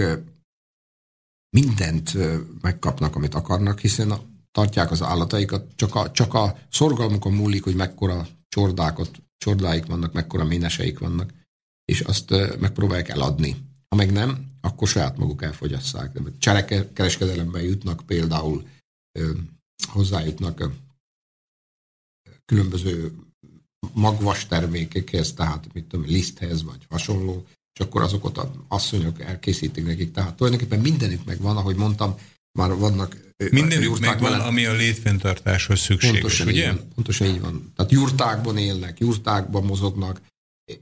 mindent 1.50 2.14
megkapnak, 2.62 3.16
amit 3.16 3.34
akarnak, 3.34 3.80
hiszen 3.80 4.14
tartják 4.52 4.92
az 4.92 5.02
állataikat, 5.02 5.76
csak 5.76 5.96
a, 5.96 6.12
csak 6.12 6.34
a 6.34 6.58
szorgalmukon 6.70 7.34
múlik, 7.34 7.64
hogy 7.64 7.76
mekkora 7.76 8.28
csordákat, 8.50 9.22
csordáik 9.38 9.86
vannak, 9.86 10.14
mekkora 10.14 10.44
méneseik 10.44 11.00
vannak, 11.00 11.34
és 11.86 12.02
azt 12.02 12.30
megpróbálják 12.60 13.10
eladni. 13.10 13.56
Ha 13.90 13.96
meg 13.96 14.12
nem, 14.12 14.52
akkor 14.62 14.88
saját 14.88 15.18
maguk 15.18 15.44
elfogyasszák. 15.44 16.20
Cserekereskedelemben 16.38 17.62
jutnak 17.62 18.06
például, 18.06 18.68
hozzájutnak 19.88 20.70
különböző 22.46 23.16
magvas 23.94 24.46
termékekhez, 24.48 25.34
tehát 25.34 25.68
mit 25.74 25.84
tudom, 25.84 26.06
liszthez 26.06 26.64
vagy 26.64 26.86
hasonló, 26.90 27.46
és 27.80 27.86
akkor 27.86 28.02
azokat 28.02 28.38
az 28.38 28.48
asszonyok 28.68 29.22
elkészítik 29.22 29.86
nekik. 29.86 30.12
Tehát 30.12 30.36
tulajdonképpen 30.36 30.80
mindenük 30.80 31.26
megvan, 31.26 31.58
ahogy 31.58 31.76
mondtam, 31.76 32.16
már 32.60 32.76
vannak 32.76 33.24
Mindenük 33.52 34.00
megvan, 34.00 34.32
mellett. 34.32 34.48
ami 34.48 34.66
a 34.66 34.74
létfenntartáshoz 34.74 35.80
szükséges, 35.80 36.20
pontosan 36.20 36.48
ugye? 36.48 36.62
Így 36.62 36.68
van, 36.68 36.88
pontosan 36.96 37.28
így 37.28 37.42
van. 37.42 37.72
Tehát 37.76 37.92
jurtákban 37.92 38.58
élnek, 38.58 39.00
jurtákban 39.00 39.64
mozognak, 39.64 40.22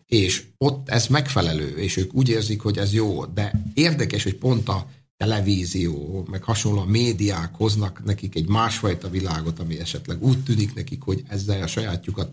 és 0.05 0.43
ott 0.57 0.89
ez 0.89 1.07
megfelelő, 1.07 1.77
és 1.77 1.97
ők 1.97 2.13
úgy 2.13 2.29
érzik, 2.29 2.61
hogy 2.61 2.77
ez 2.77 2.93
jó, 2.93 3.25
de 3.25 3.63
érdekes, 3.73 4.23
hogy 4.23 4.35
pont 4.35 4.69
a 4.69 4.89
televízió, 5.17 6.25
meg 6.31 6.43
hasonló 6.43 6.79
a 6.79 6.85
médiák 6.85 7.55
hoznak 7.55 8.03
nekik 8.03 8.35
egy 8.35 8.47
másfajta 8.47 9.09
világot, 9.09 9.59
ami 9.59 9.79
esetleg 9.79 10.23
úgy 10.23 10.43
tűnik 10.43 10.73
nekik, 10.73 11.01
hogy 11.01 11.23
ezzel 11.27 11.63
a 11.63 11.67
sajátjukat 11.67 12.31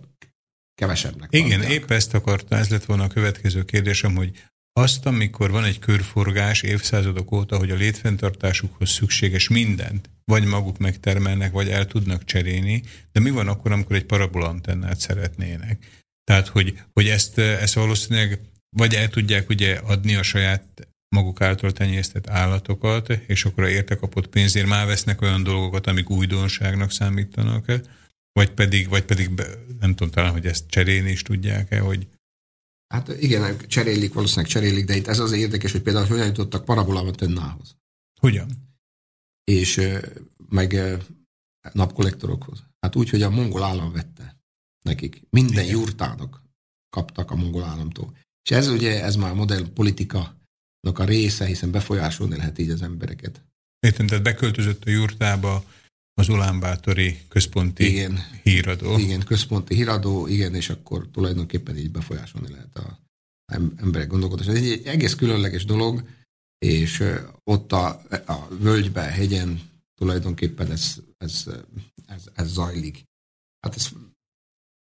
kevesebbnek 0.79 1.29
Igen, 1.33 1.49
tartják. 1.49 1.72
épp 1.72 1.91
ezt 1.91 2.14
akarta, 2.14 2.57
ez 2.57 2.68
lett 2.68 2.85
volna 2.85 3.05
a 3.05 3.09
következő 3.09 3.62
kérdésem, 3.64 4.14
hogy 4.14 4.31
azt, 4.72 5.07
amikor 5.07 5.51
van 5.51 5.64
egy 5.64 5.79
körforgás 5.79 6.62
évszázadok 6.62 7.33
óta, 7.33 7.57
hogy 7.57 7.70
a 7.70 7.74
létfenntartásukhoz 7.74 8.91
szükséges 8.91 9.49
mindent, 9.49 10.11
vagy 10.24 10.45
maguk 10.45 10.79
megtermelnek, 10.79 11.53
vagy 11.53 11.68
el 11.68 11.87
tudnak 11.87 12.24
cserélni, 12.24 12.83
de 13.12 13.20
mi 13.20 13.31
van 13.31 13.49
akkor, 13.49 13.72
amikor 13.72 13.97
egy 13.97 14.05
parabolantennát 14.05 15.01
szeretnének? 15.01 15.87
Tehát, 16.24 16.49
hogy, 16.49 16.81
hogy 16.93 17.09
ezt, 17.09 17.39
ezt 17.39 17.74
valószínűleg 17.74 18.41
vagy 18.76 18.95
el 18.95 19.09
tudják 19.09 19.49
ugye 19.49 19.74
adni 19.74 20.14
a 20.14 20.22
saját 20.22 20.89
maguk 21.09 21.41
által 21.41 21.72
tenyésztett 21.72 22.29
állatokat, 22.29 23.11
és 23.26 23.45
akkor 23.45 23.64
a 23.64 23.68
érte 23.68 23.95
kapott 23.95 24.26
pénzért 24.26 24.66
már 24.66 24.87
vesznek 24.87 25.22
olyan 25.22 25.43
dolgokat, 25.43 25.87
amik 25.87 26.11
újdonságnak 26.11 26.91
számítanak, 26.91 27.72
vagy 28.39 28.51
pedig, 28.51 28.89
vagy 28.89 29.05
pedig 29.05 29.30
nem 29.80 29.95
tudom 29.95 30.11
talán, 30.11 30.32
hogy 30.32 30.47
ezt 30.47 30.68
cserélni 30.68 31.11
is 31.11 31.22
tudják-e, 31.22 31.80
hogy 31.80 32.07
Hát 32.95 33.09
igen, 33.09 33.59
cserélik, 33.66 34.12
valószínűleg 34.12 34.51
cserélik, 34.51 34.84
de 34.84 34.97
itt 34.97 35.07
ez 35.07 35.18
az 35.18 35.32
érdekes, 35.32 35.72
hogy 35.72 35.82
például 35.82 36.07
hogyan 36.07 36.26
jutottak 36.26 36.64
parabolámat 36.64 37.20
önnához. 37.20 37.76
Hogyan? 38.20 38.49
És 39.45 39.80
meg 40.49 40.80
napkollektorokhoz. 41.72 42.64
Hát 42.80 42.97
úgy, 42.97 43.11
hogy 43.11 43.22
a 43.22 43.30
mongol 43.30 43.62
állam 43.62 43.93
vette 43.93 44.36
nekik. 44.84 45.22
Minden 45.30 45.64
Igen. 45.64 45.76
jurtának 45.76 46.43
kaptak 46.91 47.30
a 47.30 47.36
mongol 47.36 47.64
államtól. 47.64 48.16
És 48.43 48.51
ez 48.51 48.68
ugye, 48.68 49.03
ez 49.05 49.16
már 49.16 49.34
modern 49.34 49.72
politika 49.72 50.36
a 50.80 51.05
része, 51.05 51.45
hiszen 51.47 51.70
befolyásolni 51.70 52.36
lehet 52.36 52.59
így 52.59 52.70
az 52.70 52.82
embereket. 52.82 53.45
Értem, 53.80 54.07
tehát 54.07 54.24
beköltözött 54.24 54.84
a 54.84 54.91
jurtába 54.91 55.64
az 56.18 56.28
Ulánbátori 56.28 57.18
központi 57.28 57.86
igen, 57.86 58.20
híradó. 58.42 58.98
Igen, 58.98 59.24
központi 59.24 59.74
híradó, 59.74 60.26
igen, 60.26 60.54
és 60.54 60.70
akkor 60.70 61.08
tulajdonképpen 61.12 61.76
így 61.76 61.90
befolyásolni 61.90 62.50
lehet 62.50 62.76
a 62.76 62.98
emberek 63.76 64.08
gondolkodása. 64.08 64.50
Ez 64.50 64.56
egy 64.56 64.82
egész 64.84 65.14
különleges 65.14 65.64
dolog, 65.64 66.08
és 66.58 67.04
ott 67.44 67.72
a, 67.72 68.02
a 68.26 68.48
völgybe, 68.60 69.00
hegyen 69.00 69.60
tulajdonképpen 69.94 70.70
ez, 70.70 70.96
ez, 71.18 71.44
ez, 72.06 72.22
ez 72.34 72.52
zajlik. 72.52 73.04
Hát 73.60 73.74
ez... 73.74 73.88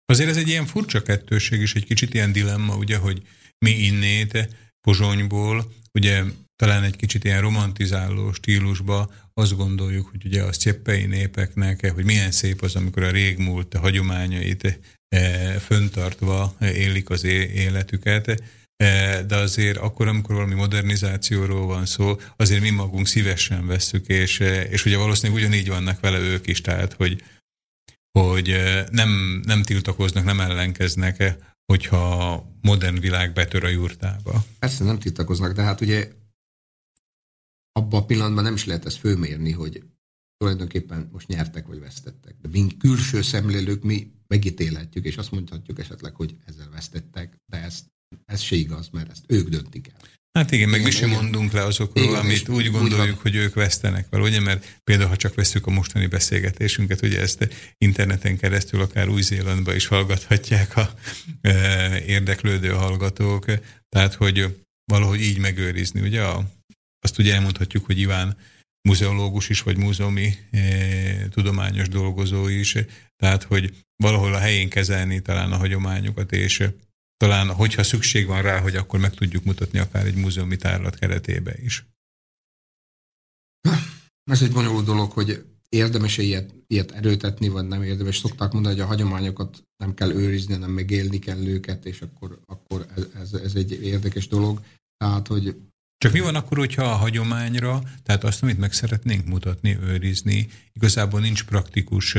Azért 0.06 0.30
ez 0.30 0.38
egy 0.38 0.48
ilyen 0.48 0.66
furcsa 0.66 1.02
kettőség, 1.02 1.62
és 1.62 1.76
egy 1.76 1.86
kicsit 1.86 2.14
ilyen 2.14 2.32
dilemma, 2.32 2.76
ugye, 2.76 2.98
hogy 2.98 3.28
mi 3.58 3.72
innét 3.72 4.50
Pozsonyból, 4.82 5.74
ugye 5.94 6.24
talán 6.56 6.84
egy 6.84 6.96
kicsit 6.96 7.24
ilyen 7.24 7.42
romantizáló 7.42 8.32
stílusba 8.32 9.12
azt 9.38 9.56
gondoljuk, 9.56 10.08
hogy 10.10 10.26
ugye 10.26 10.44
a 10.44 10.54
sztyeppei 10.54 11.06
népeknek, 11.06 11.92
hogy 11.94 12.06
milyen 12.06 12.32
szép 12.32 12.62
az, 12.62 12.76
amikor 12.76 13.04
a 13.04 13.12
régmúlt 13.12 13.76
hagyományait 13.76 14.80
e, 15.10 15.20
föntartva 15.60 16.56
élik 16.60 17.10
az 17.10 17.24
életüket, 17.24 18.44
e, 18.76 19.24
de 19.24 19.36
azért 19.36 19.78
akkor, 19.78 20.08
amikor 20.08 20.36
valami 20.36 20.54
modernizációról 20.54 21.66
van 21.66 21.86
szó, 21.86 22.20
azért 22.36 22.62
mi 22.62 22.70
magunk 22.70 23.08
szívesen 23.08 23.68
vesszük, 23.68 24.08
és, 24.08 24.40
és 24.70 24.86
ugye 24.86 24.98
valószínűleg 24.98 25.44
ugyanígy 25.44 25.68
vannak 25.68 26.00
vele 26.00 26.20
ők 26.20 26.48
is, 26.48 26.62
tehát 26.62 26.94
hogy, 26.94 27.24
hogy 28.20 28.56
nem, 28.92 29.42
nem 29.46 29.64
tiltakoznak, 29.64 30.24
nem 30.24 30.40
ellenkeznek, 30.40 31.36
hogyha 31.66 32.44
modern 32.62 33.00
világ 33.00 33.34
betör 33.34 33.64
a 33.64 33.68
jurtába. 33.70 34.46
Persze 34.60 34.84
nem 34.84 35.00
tiltakoznak, 35.00 35.54
de 35.54 35.62
hát 35.62 35.82
ugye 35.82 36.08
abban 37.80 38.02
a 38.02 38.06
pillanatban 38.06 38.44
nem 38.44 38.54
is 38.54 38.66
lehet 38.66 38.86
ezt 38.86 38.98
fölmérni, 38.98 39.52
hogy 39.52 39.84
tulajdonképpen 40.38 41.10
most 41.12 41.28
nyertek 41.28 41.68
vagy 41.68 41.80
vesztettek. 41.80 42.36
De 42.42 42.48
mint 42.52 42.78
külső 42.78 43.22
szemlélők 43.22 43.84
mi 43.84 44.12
megítélhetjük, 44.28 45.06
és 45.06 45.18
azt 45.18 45.32
mondhatjuk 45.32 45.80
esetleg, 45.80 46.16
hogy 46.16 46.36
ezzel 46.46 46.70
vesztettek, 46.70 47.36
de 47.52 47.62
ez, 47.62 47.84
ez 48.26 48.42
se 48.42 48.56
igaz, 48.56 48.90
mert 48.92 49.12
ezt 49.12 49.24
ők 49.28 49.50
döntik 49.50 49.88
el. 49.88 50.10
Hát 50.32 50.52
igen, 50.52 50.70
meg 50.70 50.80
igen, 50.80 50.92
mi 50.92 50.98
sem 50.98 51.10
mondunk 51.10 51.52
le 51.52 51.64
azokról, 51.64 52.04
igen, 52.04 52.20
amit 52.20 52.50
úgy 52.50 52.72
gondoljuk, 52.72 53.16
úgy 53.16 53.22
hogy 53.22 53.36
ők 53.36 53.54
vesztenek 53.54 54.10
vele, 54.10 54.24
ugye, 54.24 54.40
mert 54.40 54.80
például, 54.84 55.10
ha 55.10 55.16
csak 55.16 55.36
veszük 55.36 55.68
a 55.68 55.72
mostani 55.72 56.08
beszélgetésünket, 56.08 57.02
ugye 57.02 57.20
ezt 57.20 57.48
interneten 57.78 58.38
keresztül 58.38 58.82
akár 58.82 59.10
Új-Zélandba 59.10 59.76
is 59.76 59.88
hallgathatják 59.88 60.78
a 60.78 60.94
e, 61.42 62.04
érdeklődő 62.06 62.70
hallgatók, 62.70 63.46
tehát, 63.90 64.14
hogy 64.14 64.66
valahogy 64.92 65.22
így 65.22 65.38
megőrizni, 65.38 66.02
ugye, 66.02 66.24
a, 66.24 66.44
azt 67.06 67.20
ugye 67.20 67.34
elmondhatjuk, 67.34 67.86
hogy 67.86 68.00
Iván 68.00 68.38
muzeológus 68.82 69.50
is, 69.50 69.62
vagy 69.62 69.78
múzeumi 69.78 70.34
e, 70.52 71.30
tudományos 71.30 71.88
dolgozó 71.90 72.48
is, 72.48 72.76
tehát, 73.16 73.44
hogy 73.44 73.86
valahol 74.04 74.34
a 74.34 74.40
helyén 74.40 74.70
kezelni 74.70 75.22
talán 75.22 75.52
a 75.52 75.58
hagyományokat, 75.58 76.32
és 76.32 76.70
talán, 77.18 77.48
hogyha 77.54 77.84
szükség 77.84 78.26
van 78.26 78.42
rá, 78.42 78.60
hogy 78.60 78.76
akkor 78.76 79.00
meg 79.00 79.14
tudjuk 79.14 79.44
mutatni 79.44 79.80
akár 79.80 80.06
egy 80.06 80.16
múzeumi 80.16 80.56
tárlat 80.56 80.96
keretébe 80.96 81.54
is. 81.64 81.86
Ez 84.32 84.42
egy 84.42 84.52
bonyolult 84.52 84.86
dolog, 84.86 85.12
hogy 85.12 85.46
érdemes 85.70 86.18
-e 86.18 86.22
ilyet, 86.22 86.54
ilyet 86.68 86.92
erőtetni, 86.92 87.48
vagy 87.50 87.68
nem 87.68 87.84
érdemes. 87.84 88.18
Szokták 88.18 88.52
mondani, 88.52 88.76
hogy 88.76 88.84
a 88.84 88.88
hagyományokat 88.88 89.64
nem 89.78 89.94
kell 89.94 90.12
őrizni, 90.12 90.54
hanem 90.54 90.72
megélni 90.72 91.20
kell 91.20 91.48
őket, 91.48 91.86
és 91.86 92.02
akkor, 92.02 92.40
akkor 92.46 92.86
ez, 92.96 93.06
ez, 93.14 93.34
ez 93.34 93.56
egy 93.56 93.72
érdekes 93.84 94.28
dolog. 94.28 94.62
Tehát, 94.98 95.28
hogy 95.28 95.56
csak 95.98 96.12
mi 96.12 96.20
van 96.20 96.36
akkor, 96.36 96.58
hogyha 96.58 96.84
a 96.84 96.96
hagyományra, 96.96 97.82
tehát 98.04 98.24
azt, 98.24 98.44
amit 98.44 98.58
meg 98.58 98.74
szeretnénk 98.74 99.26
mutatni, 99.26 99.78
őrizni, 99.82 100.48
igazából 100.74 101.20
nincs 101.20 101.44
praktikus 101.44 102.18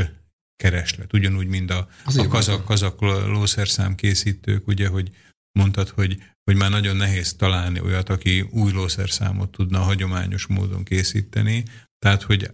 kereslet. 0.56 1.12
Ugyanúgy, 1.12 1.46
mint 1.46 1.70
a, 1.70 1.88
a 2.04 2.26
kazak, 2.28 2.64
kazak 2.64 3.00
lószerszám 3.00 3.94
készítők, 3.94 4.66
ugye, 4.66 4.88
hogy 4.88 5.10
mondtad, 5.58 5.88
hogy, 5.88 6.22
hogy 6.44 6.56
már 6.56 6.70
nagyon 6.70 6.96
nehéz 6.96 7.34
találni 7.34 7.80
olyat, 7.80 8.08
aki 8.08 8.40
új 8.40 8.72
lószerszámot 8.72 9.50
tudna 9.50 9.78
hagyományos 9.78 10.46
módon 10.46 10.84
készíteni. 10.84 11.64
Tehát, 11.98 12.22
hogy 12.22 12.50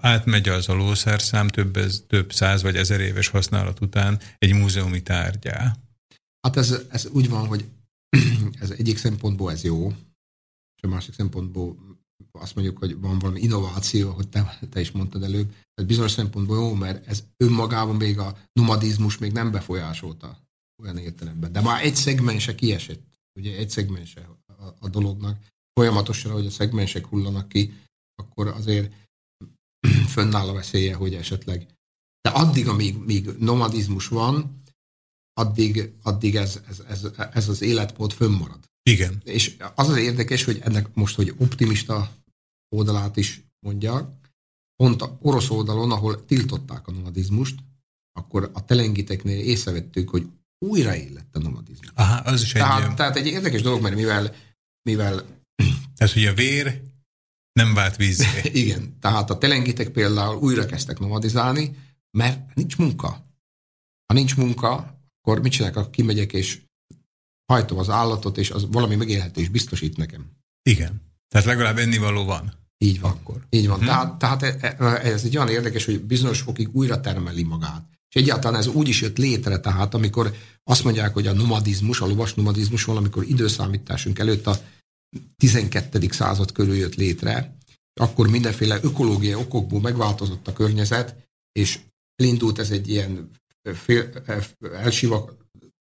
átmegy 0.00 0.48
az 0.48 0.68
a 0.68 0.74
lószerszám 0.74 1.48
több, 1.48 1.78
több 2.06 2.32
száz 2.32 2.62
vagy 2.62 2.76
ezer 2.76 3.00
éves 3.00 3.28
használat 3.28 3.80
után 3.80 4.20
egy 4.38 4.54
múzeumi 4.54 5.02
tárgyá. 5.02 5.76
Hát 6.40 6.56
ez, 6.56 6.78
ez 6.88 7.06
úgy 7.06 7.28
van, 7.28 7.46
hogy 7.46 7.64
ez 8.60 8.70
egyik 8.70 8.98
szempontból 8.98 9.52
ez 9.52 9.64
jó, 9.64 9.92
a 10.86 10.88
másik 10.88 11.14
szempontból 11.14 11.76
azt 12.32 12.54
mondjuk, 12.54 12.78
hogy 12.78 13.00
van 13.00 13.18
valami 13.18 13.40
innováció, 13.40 14.10
hogy 14.10 14.28
te, 14.28 14.58
te 14.70 14.80
is 14.80 14.90
mondtad 14.90 15.22
előbb, 15.22 15.54
ez 15.74 15.84
bizonyos 15.84 16.10
szempontból 16.10 16.56
jó, 16.56 16.74
mert 16.74 17.06
ez 17.06 17.24
önmagában 17.36 17.96
még 17.96 18.18
a 18.18 18.38
nomadizmus 18.52 19.18
még 19.18 19.32
nem 19.32 19.50
befolyásolta 19.50 20.38
olyan 20.82 20.98
értelemben. 20.98 21.52
De 21.52 21.60
már 21.60 21.84
egy 21.84 21.96
szegmense 21.96 22.54
kiesett, 22.54 23.18
ugye 23.38 23.56
egy 23.56 23.70
szegmense 23.70 24.28
a, 24.46 24.64
a 24.78 24.88
dolognak. 24.88 25.44
Folyamatosan, 25.72 26.32
hogy 26.32 26.46
a 26.46 26.50
szegmensek 26.50 27.06
hullanak 27.06 27.48
ki, 27.48 27.72
akkor 28.14 28.46
azért 28.46 28.92
fönnáll 30.14 30.48
a 30.48 30.52
veszélye, 30.52 30.94
hogy 30.94 31.14
esetleg. 31.14 31.66
De 32.20 32.30
addig, 32.30 32.68
amíg 32.68 32.96
még 32.96 33.26
nomadizmus 33.38 34.08
van, 34.08 34.62
addig, 35.32 35.92
addig 36.02 36.36
ez, 36.36 36.60
ez, 36.68 36.80
ez, 36.80 37.06
ez 37.32 37.48
az 37.48 37.62
életmód 37.62 38.12
fönnmarad. 38.12 38.70
Igen. 38.82 39.20
És 39.24 39.56
az 39.74 39.88
az 39.88 39.96
érdekes, 39.96 40.44
hogy 40.44 40.58
ennek 40.62 40.94
most, 40.94 41.14
hogy 41.14 41.34
optimista 41.38 42.10
oldalát 42.68 43.16
is 43.16 43.42
mondja, 43.60 44.18
pont 44.76 45.02
a 45.02 45.18
orosz 45.20 45.50
oldalon, 45.50 45.90
ahol 45.90 46.24
tiltották 46.24 46.86
a 46.86 46.92
nomadizmust, 46.92 47.54
akkor 48.12 48.50
a 48.52 48.64
telengiteknél 48.64 49.40
észrevettük, 49.40 50.08
hogy 50.08 50.26
újraillett 50.58 51.36
a 51.36 51.38
nomadizmus. 51.38 51.90
Aha, 51.94 52.14
az 52.14 52.42
is 52.42 52.52
tehát, 52.52 52.88
egy... 52.88 52.94
Tehát 52.94 53.16
egy 53.16 53.26
érdekes 53.26 53.62
dolog, 53.62 53.82
mert 53.82 53.94
mivel, 53.94 54.34
mivel 54.82 55.24
tehát, 55.96 56.12
hogy 56.12 56.26
a 56.26 56.34
vér 56.34 56.82
nem 57.52 57.74
vált 57.74 57.96
víz. 57.96 58.24
Igen, 58.62 58.98
tehát 59.00 59.30
a 59.30 59.38
telengitek 59.38 59.88
például 59.88 60.36
újra 60.36 60.66
kezdtek 60.66 60.98
nomadizálni, 60.98 61.76
mert 62.18 62.54
nincs 62.54 62.76
munka. 62.76 63.08
Ha 64.06 64.14
nincs 64.14 64.36
munka, 64.36 65.00
akkor 65.20 65.42
mit 65.42 65.52
csinálok, 65.52 65.76
akkor 65.76 65.90
kimegyek 65.90 66.32
és 66.32 66.60
hajtom 67.46 67.78
az 67.78 67.88
állatot, 67.88 68.38
és 68.38 68.50
az 68.50 68.66
valami 68.70 68.94
megélhetés 68.94 69.48
biztosít 69.48 69.96
nekem. 69.96 70.30
Igen. 70.62 71.02
Tehát 71.28 71.46
legalább 71.46 71.78
ennivaló 71.78 72.24
van. 72.24 72.52
Így 72.78 73.00
van. 73.00 73.10
Akkor. 73.10 73.46
Így 73.50 73.68
van. 73.68 73.78
Hm. 73.78 73.84
Tehát, 73.84 74.18
tehát 74.18 74.42
e, 74.42 74.74
e, 74.78 74.84
ez 74.84 75.24
egy 75.24 75.36
olyan 75.36 75.48
érdekes, 75.48 75.84
hogy 75.84 76.00
bizonyos 76.00 76.40
fokig 76.40 76.68
újra 76.72 77.00
termeli 77.00 77.42
magát. 77.42 77.84
És 78.14 78.20
egyáltalán 78.20 78.60
ez 78.60 78.66
úgy 78.66 78.88
is 78.88 79.00
jött 79.00 79.18
létre, 79.18 79.58
tehát 79.58 79.94
amikor 79.94 80.34
azt 80.64 80.84
mondják, 80.84 81.12
hogy 81.12 81.26
a 81.26 81.32
nomadizmus, 81.32 82.00
a 82.00 82.06
lovas 82.06 82.34
nomadizmus 82.34 82.84
valamikor 82.84 83.24
időszámításunk 83.24 84.18
előtt 84.18 84.46
a 84.46 84.60
12. 85.36 86.08
század 86.10 86.52
körül 86.52 86.76
jött 86.76 86.94
létre, 86.94 87.56
akkor 88.00 88.28
mindenféle 88.28 88.78
ökológiai 88.82 89.34
okokból 89.34 89.80
megváltozott 89.80 90.48
a 90.48 90.52
környezet, 90.52 91.16
és 91.52 91.78
elindult 92.16 92.58
ez 92.58 92.70
egy 92.70 92.88
ilyen 92.88 93.30
fél, 93.74 94.10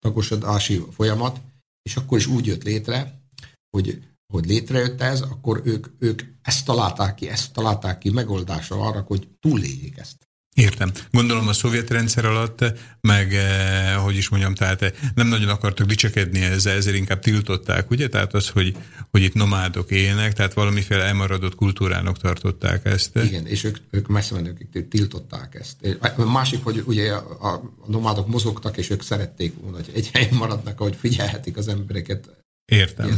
elsivatagosodási 0.00 0.84
folyamat, 0.90 1.40
és 1.82 1.96
akkor 1.96 2.18
is 2.18 2.26
úgy 2.26 2.46
jött 2.46 2.62
létre, 2.62 3.22
hogy 3.70 4.06
hogy 4.32 4.46
létrejött 4.46 5.00
ez, 5.00 5.20
akkor 5.20 5.60
ők, 5.64 5.86
ők 5.98 6.22
ezt 6.42 6.64
találták 6.64 7.14
ki, 7.14 7.28
ezt 7.28 7.52
találták 7.52 7.98
ki 7.98 8.10
megoldásra 8.10 8.80
arra, 8.80 9.00
hogy 9.00 9.28
túléljék 9.40 9.98
ezt. 9.98 10.27
Értem. 10.58 10.90
Gondolom 11.10 11.48
a 11.48 11.52
szovjet 11.52 11.90
rendszer 11.90 12.24
alatt, 12.24 12.64
meg 13.00 13.34
eh, 13.34 13.94
hogy 13.94 14.16
is 14.16 14.28
mondjam, 14.28 14.54
tehát 14.54 14.82
eh, 14.82 14.92
nem 15.14 15.26
nagyon 15.26 15.48
akartak 15.48 15.86
dicsekedni 15.86 16.40
ezzel, 16.40 16.76
ezért 16.76 16.96
inkább 16.96 17.20
tiltották, 17.20 17.90
ugye? 17.90 18.08
Tehát 18.08 18.34
az, 18.34 18.48
hogy, 18.48 18.76
hogy 19.10 19.22
itt 19.22 19.34
nomádok 19.34 19.90
élnek, 19.90 20.32
tehát 20.32 20.52
valamiféle 20.52 21.04
elmaradott 21.04 21.54
kultúrának 21.54 22.18
tartották 22.18 22.84
ezt. 22.84 23.16
Igen, 23.16 23.46
és 23.46 23.64
ők, 23.64 23.76
ők 23.90 24.06
messze 24.06 24.34
menőkig 24.34 24.88
tiltották 24.88 25.54
ezt. 25.54 25.98
A 26.16 26.24
másik, 26.24 26.64
hogy 26.64 26.82
ugye 26.86 27.12
a, 27.12 27.52
a 27.52 27.74
nomádok 27.86 28.28
mozogtak, 28.28 28.76
és 28.76 28.90
ők 28.90 29.02
szerették 29.02 29.54
volna, 29.60 29.76
hogy 29.76 29.90
egy 29.94 30.10
helyen 30.12 30.34
maradnak, 30.34 30.80
ahogy 30.80 30.96
figyelhetik 30.96 31.56
az 31.56 31.68
embereket. 31.68 32.28
Értem. 32.64 33.14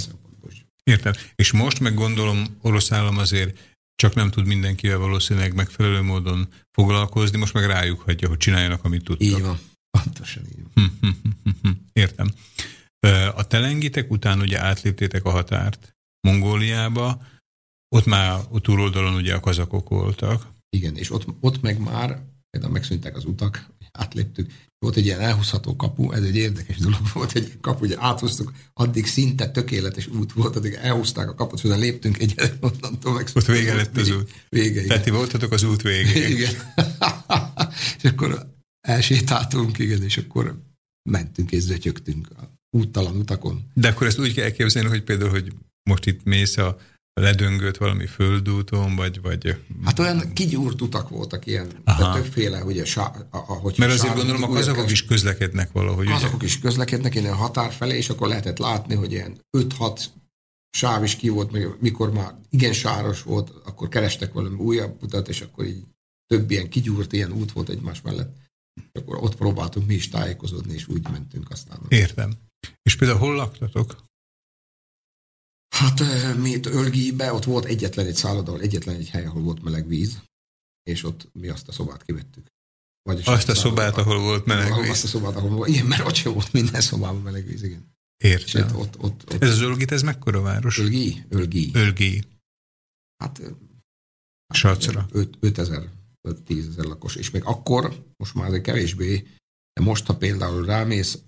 Értem. 0.84 1.12
És 1.36 1.53
most 1.53 1.80
meg 1.80 1.95
gondolom, 1.95 2.45
orosz 2.62 2.93
állam 2.93 3.18
azért 3.18 3.59
csak 4.01 4.14
nem 4.14 4.30
tud 4.30 4.46
mindenkivel 4.46 4.98
valószínűleg 4.98 5.55
megfelelő 5.55 6.03
módon 6.03 6.48
foglalkozni, 6.70 7.38
most 7.38 7.53
meg 7.53 7.66
rájuk 7.66 8.01
hagyja, 8.01 8.28
hogy 8.28 8.36
csináljanak, 8.36 8.84
amit 8.84 9.05
tudtak. 9.05 9.26
Így 9.26 9.42
van. 9.42 9.59
Pontosan 9.90 10.42
így 10.46 10.64
van. 10.74 11.82
Értem. 11.92 12.30
Ö, 13.07 13.28
A 13.34 13.46
telengitek 13.46 14.11
után 14.11 14.40
ugye 14.40 14.61
átléptétek 14.61 15.24
a 15.24 15.30
határt 15.30 15.96
Mongóliába, 16.20 17.26
ott 17.88 18.05
már 18.07 18.40
a 18.51 18.61
túloldalon 18.61 19.14
ugye 19.14 19.34
a 19.34 19.40
kazakok 19.40 19.88
voltak. 19.88 20.46
Igen, 20.76 20.96
és 20.96 21.11
ott, 21.11 21.26
ott 21.40 21.61
meg 21.61 21.78
már 21.78 22.22
például 22.51 22.72
megszűntek 22.72 23.16
az 23.16 23.24
utak, 23.24 23.70
átléptük. 23.93 24.51
Volt 24.78 24.97
egy 24.97 25.05
ilyen 25.05 25.20
elhúzható 25.20 25.76
kapu, 25.76 26.12
ez 26.12 26.22
egy 26.22 26.36
érdekes 26.36 26.76
dolog 26.76 27.01
volt, 27.14 27.32
egy 27.32 27.53
kapu, 27.61 27.84
ugye 27.84 27.97
áthúztuk, 27.99 28.53
addig 28.74 29.07
szinte 29.07 29.51
tökéletes 29.51 30.07
út 30.07 30.32
volt, 30.32 30.57
addig 30.57 30.72
elhúzták 30.72 31.28
a 31.28 31.34
kaput, 31.34 31.59
szóval 31.59 31.78
léptünk 31.78 32.18
egy 32.18 32.34
onnantól 32.61 33.12
meg. 33.12 33.28
Ott 33.34 33.45
vége 33.45 33.74
lett 33.74 33.97
az 33.97 34.11
út. 34.11 34.30
Vége. 34.49 34.84
Tehát 34.84 35.03
ti 35.03 35.11
voltatok 35.11 35.53
az 35.53 35.62
út 35.62 35.82
végén. 35.82 36.30
Igen. 36.30 36.55
és 38.03 38.11
akkor 38.11 38.55
elsétáltunk, 38.80 39.78
igen, 39.78 40.03
és 40.03 40.16
akkor 40.16 40.62
mentünk 41.11 41.53
és 41.53 41.62
zötyögtünk 41.62 42.30
a 42.30 42.59
úttalan 42.76 43.16
utakon. 43.16 43.70
De 43.74 43.88
akkor 43.88 44.07
ezt 44.07 44.18
úgy 44.18 44.34
kell 44.34 44.45
elképzelni, 44.45 44.88
hogy 44.88 45.03
például, 45.03 45.30
hogy 45.30 45.53
most 45.82 46.07
itt 46.07 46.24
mész 46.24 46.57
a 46.57 46.78
ledöngött 47.20 47.76
valami 47.76 48.06
földúton, 48.06 48.96
vagy... 48.96 49.20
vagy 49.20 49.56
Hát 49.84 49.98
olyan 49.98 50.32
kigyúrt 50.32 50.80
utak 50.80 51.08
voltak 51.08 51.46
ilyen, 51.46 51.68
Aha. 51.84 52.12
de 52.12 52.20
többféle, 52.20 52.64
ugye, 52.64 52.84
sá, 52.84 53.12
ahogy 53.30 53.74
mert 53.78 53.92
azért 53.92 54.14
gondolom, 54.14 54.42
a 54.42 54.48
kazakok 54.48 54.90
is 54.90 55.04
közlekednek 55.04 55.72
valahogy. 55.72 56.06
ugye? 56.06 56.14
Azok 56.14 56.42
is 56.42 56.58
közlekednek 56.58 57.14
innen 57.14 57.32
a 57.32 57.36
határ 57.36 57.72
felé, 57.72 57.96
és 57.96 58.08
akkor 58.08 58.28
lehetett 58.28 58.58
látni, 58.58 58.94
hogy 58.94 59.12
ilyen 59.12 59.38
5-6 59.58 60.04
sáv 60.70 61.04
is 61.04 61.16
ki 61.16 61.28
volt, 61.28 61.52
meg 61.52 61.76
mikor 61.80 62.12
már 62.12 62.34
igen 62.50 62.72
sáros 62.72 63.22
volt, 63.22 63.50
akkor 63.64 63.88
kerestek 63.88 64.32
valami 64.32 64.56
újabb 64.56 65.02
utat, 65.02 65.28
és 65.28 65.40
akkor 65.40 65.66
így 65.66 65.84
több 66.26 66.50
ilyen 66.50 66.68
kigyúrt 66.68 67.12
ilyen 67.12 67.32
út 67.32 67.52
volt 67.52 67.68
egymás 67.68 68.00
mellett. 68.00 68.36
És 68.92 69.00
akkor 69.00 69.16
ott 69.22 69.36
próbáltunk 69.36 69.86
mi 69.86 69.94
is 69.94 70.08
tájékozódni, 70.08 70.74
és 70.74 70.88
úgy 70.88 71.08
mentünk 71.10 71.50
aztán. 71.50 71.78
Értem. 71.88 72.32
És 72.82 72.96
például 72.96 73.18
hol 73.18 73.34
laktatok? 73.34 73.96
Hát 75.70 76.00
mi 76.36 76.50
itt 76.50 76.66
Ölgibe, 76.66 77.32
ott 77.32 77.44
volt 77.44 77.64
egyetlen 77.64 78.06
egy 78.06 78.14
szálloda, 78.14 78.58
egyetlen 78.58 78.96
egy 78.96 79.08
hely, 79.08 79.24
ahol 79.24 79.42
volt 79.42 79.62
meleg 79.62 79.86
víz, 79.86 80.22
és 80.82 81.04
ott 81.04 81.28
mi 81.32 81.48
azt 81.48 81.68
a 81.68 81.72
szobát 81.72 82.02
kivettük. 82.02 82.46
Vagyis 83.02 83.26
Azt 83.26 83.48
a 83.48 83.54
szobát, 83.54 83.96
ahol 83.96 84.18
volt 84.18 84.44
meleg 84.44 84.72
Azt 84.72 84.80
víz. 84.82 85.04
a 85.04 85.06
szobát, 85.06 85.36
ahol 85.36 85.50
volt. 85.50 85.68
Igen, 85.68 85.86
mert 85.86 86.06
ott 86.06 86.14
sem 86.14 86.32
volt 86.32 86.52
minden 86.52 86.80
szobában 86.80 87.22
meleg 87.22 87.46
víz, 87.46 87.62
igen. 87.62 87.94
Értem. 88.16 88.76
ott, 88.76 88.98
ott, 88.98 89.32
ott, 89.32 89.42
Ez 89.42 89.50
az 89.50 89.60
Ölgit, 89.60 89.92
ez 89.92 90.02
mekkora 90.02 90.40
város? 90.40 90.78
Ölgi? 90.78 91.24
Ölgi. 91.28 91.70
Ölgi. 91.72 92.24
Hát, 93.22 93.38
ö, 93.38 93.50
Sacra. 94.54 95.08
5000, 95.40 95.88
10 96.44 96.66
ezer 96.68 96.84
lakos. 96.84 97.16
És 97.16 97.30
még 97.30 97.44
akkor, 97.44 98.04
most 98.16 98.34
már 98.34 98.46
azért 98.46 98.62
kevésbé, 98.62 99.16
de 99.72 99.82
most, 99.82 100.06
ha 100.06 100.16
például 100.16 100.64
rámész, 100.64 101.18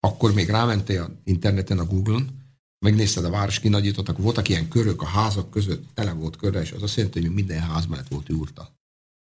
akkor 0.00 0.34
még 0.34 0.48
rámentél 0.48 1.02
a 1.02 1.20
interneten, 1.24 1.78
a 1.78 1.84
Google-on, 1.84 2.37
megnézted 2.78 3.24
a 3.24 3.30
város 3.30 3.60
kinagyított, 3.60 4.08
akkor 4.08 4.24
voltak 4.24 4.48
ilyen 4.48 4.68
körök 4.68 5.02
a 5.02 5.06
házak 5.06 5.50
között, 5.50 5.84
tele 5.94 6.12
volt 6.12 6.36
körre, 6.36 6.60
és 6.60 6.72
az 6.72 6.82
azt 6.82 6.96
jelenti, 6.96 7.20
hogy 7.20 7.34
minden 7.34 7.60
ház 7.60 7.86
mellett 7.86 8.08
volt 8.08 8.28
jurta. 8.28 8.76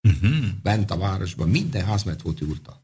Uh-huh. 0.08 0.46
Bent 0.64 0.92
a 0.92 0.98
városban 0.98 1.50
minden 1.50 1.86
ház 1.86 2.04
mellett 2.04 2.22
volt 2.22 2.40
jurta. 2.40 2.82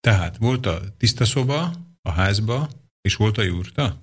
Tehát 0.00 0.36
volt 0.36 0.66
a 0.66 0.80
tiszta 0.96 1.24
szoba 1.24 1.74
a 2.02 2.10
házba, 2.10 2.70
és 3.00 3.16
volt 3.16 3.38
a 3.38 3.42
jurta? 3.42 4.00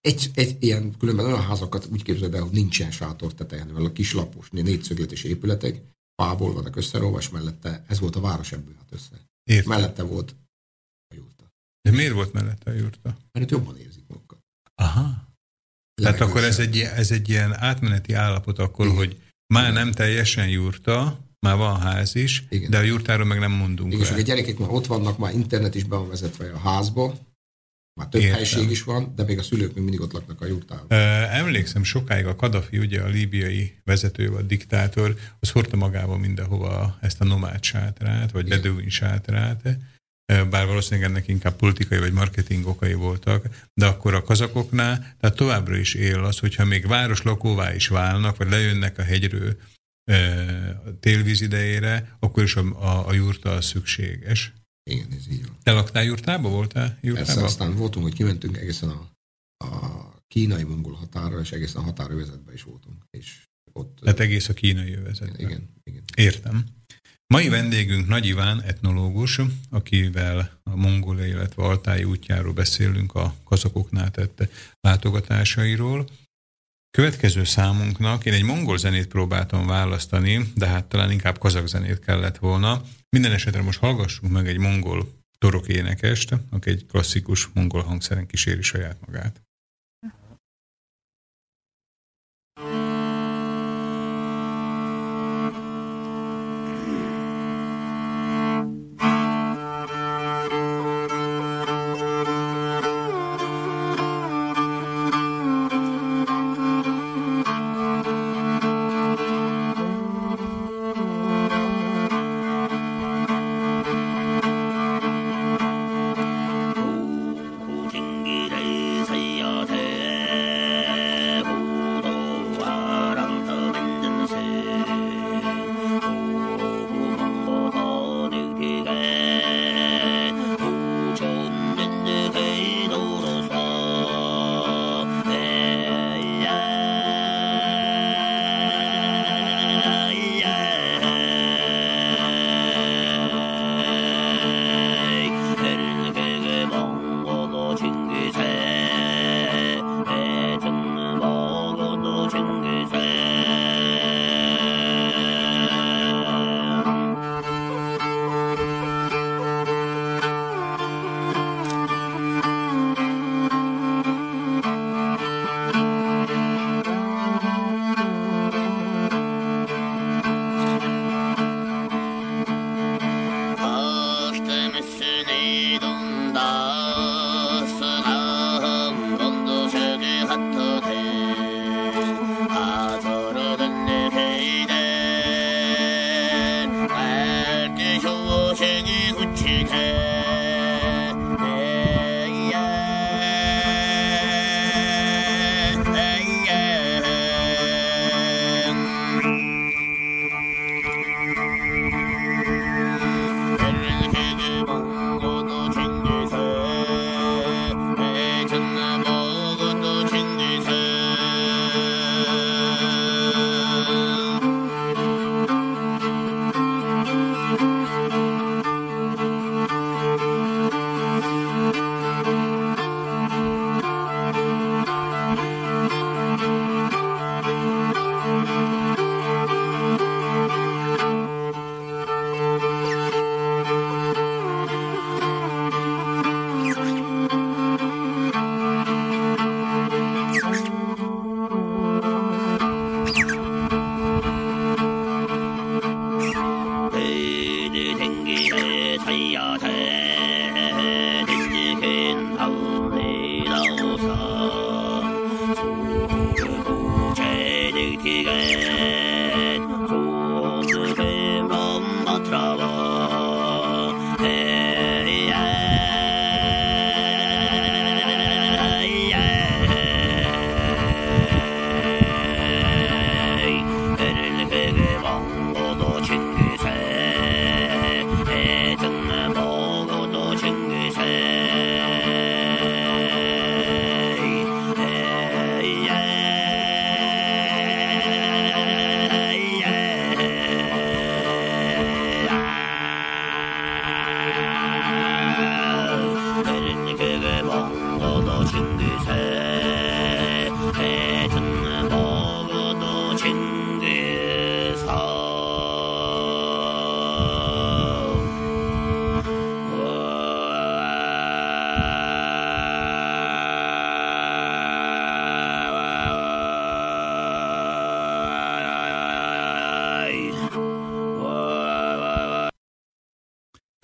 Egy, 0.00 0.30
egy 0.34 0.56
ilyen, 0.60 0.96
különben 0.98 1.26
olyan 1.26 1.42
házakat 1.42 1.86
úgy 1.86 2.02
képzeld 2.02 2.34
el, 2.34 2.42
hogy 2.42 2.52
nincsen 2.52 2.90
sátor 2.90 3.34
tetejen, 3.34 3.66
mert 3.66 3.86
a 3.86 3.92
kislapos, 3.92 4.50
négyszögletes 4.50 5.22
épületek, 5.22 5.82
fából 6.22 6.52
vannak 6.52 6.76
összeróva, 6.76 7.18
és 7.18 7.28
mellette, 7.28 7.84
ez 7.88 7.98
volt 7.98 8.16
a 8.16 8.20
város 8.20 8.52
ebből 8.52 8.74
hát 8.74 8.92
össze. 8.92 9.26
Értem. 9.42 9.68
Mellette 9.68 10.02
volt 10.02 10.34
a 11.08 11.14
jurta. 11.14 11.52
De 11.80 11.90
miért 11.90 12.12
volt 12.12 12.32
mellette 12.32 12.70
a 12.70 12.74
jurta? 12.74 13.16
Mert 13.32 13.44
itt 13.44 13.50
jobban 13.50 13.78
érzik 13.78 14.04
magukat. 14.08 14.25
Aha. 14.82 15.24
Tehát 16.02 16.20
akkor 16.20 16.44
ez 16.44 16.58
egy, 16.58 16.76
ilyen- 16.76 16.94
ez 16.94 17.10
egy 17.10 17.28
ilyen 17.28 17.54
átmeneti 17.54 18.12
állapot 18.12 18.58
akkor, 18.58 18.84
Igen. 18.86 18.96
hogy 18.98 19.20
már 19.54 19.62
Igen. 19.70 19.74
nem 19.74 19.92
teljesen 19.92 20.48
jurta, 20.48 21.18
már 21.46 21.56
van 21.56 21.80
ház 21.80 22.14
is, 22.14 22.44
Igen. 22.48 22.70
de 22.70 22.78
a 22.78 22.82
jurtáról 22.82 23.26
meg 23.26 23.38
nem 23.38 23.52
mondunk 23.52 23.92
Igen, 23.92 24.04
és 24.04 24.10
le. 24.10 24.16
a 24.16 24.20
gyerekek 24.20 24.58
már 24.58 24.70
ott 24.70 24.86
vannak, 24.86 25.18
már 25.18 25.34
internet 25.34 25.74
is 25.74 25.84
be 25.84 25.96
van 25.96 26.08
vezetve 26.08 26.50
a 26.52 26.58
házba, 26.58 27.14
már 28.00 28.08
több 28.08 28.20
Értem. 28.20 28.36
helység 28.36 28.70
is 28.70 28.82
van, 28.82 29.12
de 29.14 29.22
még 29.24 29.38
a 29.38 29.42
szülők 29.42 29.74
még 29.74 29.82
mindig 29.82 30.00
ott 30.00 30.12
laknak 30.12 30.40
a 30.40 30.46
jurtában. 30.46 30.86
Emlékszem, 31.30 31.82
sokáig 31.84 32.26
a 32.26 32.36
Kadafi, 32.36 32.78
ugye 32.78 33.02
a 33.02 33.06
líbiai 33.08 33.78
vezető, 33.84 34.30
vagy 34.30 34.46
diktátor, 34.46 35.16
az 35.40 35.50
hordta 35.50 35.76
magával 35.76 36.18
mindenhova 36.18 36.98
ezt 37.00 37.20
a 37.20 37.24
nomád 37.24 37.62
sátrát, 37.62 38.30
vagy 38.30 38.46
Igen. 38.46 38.60
beduin 38.62 38.88
sátrát, 38.88 39.78
bár 40.26 40.66
valószínűleg 40.66 41.10
ennek 41.10 41.28
inkább 41.28 41.56
politikai 41.56 41.98
vagy 41.98 42.12
marketing 42.12 42.66
okai 42.66 42.94
voltak, 42.94 43.48
de 43.74 43.86
akkor 43.86 44.14
a 44.14 44.22
kazakoknál, 44.22 45.16
tehát 45.20 45.36
továbbra 45.36 45.76
is 45.76 45.94
él 45.94 46.24
az, 46.24 46.38
hogyha 46.38 46.64
még 46.64 46.86
város 46.86 47.22
lakóvá 47.22 47.74
is 47.74 47.88
válnak, 47.88 48.36
vagy 48.36 48.50
lejönnek 48.50 48.98
a 48.98 49.02
hegyről 49.02 49.56
a 50.84 50.98
télvíz 51.00 51.40
idejére, 51.40 52.16
akkor 52.18 52.42
is 52.42 52.56
a, 52.56 52.60
a, 52.60 53.08
a 53.08 53.12
jurta 53.12 53.50
az 53.50 53.64
szükséges. 53.64 54.52
Igen, 54.90 55.06
ez 55.12 55.28
így 55.30 55.46
van. 55.46 55.56
Te 55.62 55.72
laktál 55.72 56.04
jurtába? 56.04 56.48
Voltál 56.48 56.88
Persze, 56.88 57.06
jurtába? 57.06 57.44
aztán 57.44 57.74
voltunk, 57.74 58.04
hogy 58.04 58.14
kimentünk 58.14 58.56
egészen 58.56 58.88
a, 58.88 59.08
a 59.64 60.14
kínai-mongol 60.28 60.92
határra, 60.92 61.40
és 61.40 61.52
egészen 61.52 61.82
a 61.82 61.84
határövezetbe 61.84 62.52
is 62.52 62.62
voltunk. 62.62 63.04
És 63.10 63.44
ott... 63.72 63.98
Tehát 64.02 64.20
egész 64.20 64.48
a 64.48 64.52
kínai 64.52 64.94
övezetben. 64.94 65.40
igen, 65.40 65.68
igen. 65.84 66.02
Értem. 66.16 66.64
Mai 67.34 67.48
vendégünk 67.48 68.08
Nagy 68.08 68.26
Iván, 68.26 68.62
etnológus, 68.62 69.40
akivel 69.70 70.60
a 70.62 70.76
mongólia, 70.76 71.26
illetve 71.26 71.62
altáji 71.62 72.04
útjáról 72.04 72.52
beszélünk 72.52 73.14
a 73.14 73.34
kazakoknál 73.44 74.10
tett 74.10 74.48
látogatásairól. 74.80 76.08
Következő 76.90 77.44
számunknak 77.44 78.24
én 78.24 78.32
egy 78.32 78.42
mongol 78.42 78.78
zenét 78.78 79.06
próbáltam 79.06 79.66
választani, 79.66 80.52
de 80.54 80.66
hát 80.66 80.84
talán 80.84 81.10
inkább 81.10 81.38
kazak 81.38 81.66
zenét 81.66 81.98
kellett 81.98 82.36
volna. 82.36 82.82
Minden 83.08 83.32
esetre 83.32 83.62
most 83.62 83.78
hallgassunk 83.78 84.32
meg 84.32 84.48
egy 84.48 84.58
mongol 84.58 85.08
torok 85.38 85.68
énekest, 85.68 86.34
aki 86.50 86.70
egy 86.70 86.86
klasszikus 86.86 87.48
mongol 87.54 87.82
hangszeren 87.82 88.26
kíséri 88.26 88.62
saját 88.62 89.06
magát. 89.06 89.45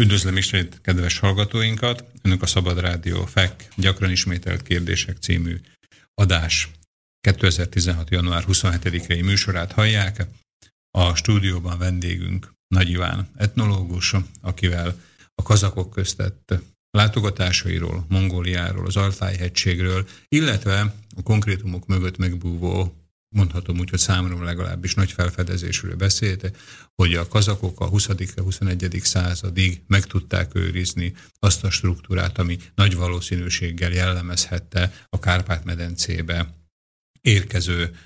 Üdvözlöm 0.03 0.36
ismét 0.36 0.80
kedves 0.80 1.18
hallgatóinkat! 1.18 2.05
Önök 2.22 2.42
a 2.42 2.46
Szabad 2.46 2.80
Rádió 2.80 3.26
FEK 3.26 3.68
gyakran 3.76 4.11
ismételt 4.11 4.62
kérdések 4.62 5.16
című 5.16 5.61
adás 6.14 6.70
2016. 7.20 8.11
január 8.11 8.44
27-i 8.48 9.24
műsorát 9.24 9.72
hallják. 9.72 10.26
A 10.90 11.14
stúdióban 11.14 11.78
vendégünk 11.78 12.53
Nagy 12.74 12.90
Iván 12.90 13.28
etnológus, 13.36 14.14
akivel 14.40 15.00
a 15.34 15.42
kazakok 15.42 15.90
köztett 15.90 16.55
látogatásairól, 16.90 18.07
Mongóliáról, 18.09 18.86
az 18.86 18.96
Altáj-hegységről, 18.96 20.09
illetve 20.28 20.94
a 21.16 21.22
konkrétumok 21.22 21.86
mögött 21.86 22.16
megbúvó 22.16 23.01
mondhatom 23.33 23.78
úgy, 23.78 23.91
hogy 23.91 23.99
számomra 23.99 24.45
legalábbis 24.45 24.95
nagy 24.95 25.12
felfedezésről 25.12 25.97
beszélt, 25.97 26.57
hogy 26.95 27.14
a 27.14 27.28
kazakok 27.28 27.80
a 27.80 27.87
20. 27.87 28.09
21. 28.37 29.01
századig 29.03 29.83
meg 29.87 30.05
tudták 30.05 30.55
őrizni 30.55 31.14
azt 31.39 31.64
a 31.64 31.70
struktúrát, 31.70 32.39
ami 32.39 32.59
nagy 32.74 32.95
valószínűséggel 32.95 33.93
jellemezhette 33.93 35.07
a 35.09 35.18
Kárpát-medencébe 35.18 36.55
érkező 37.20 37.97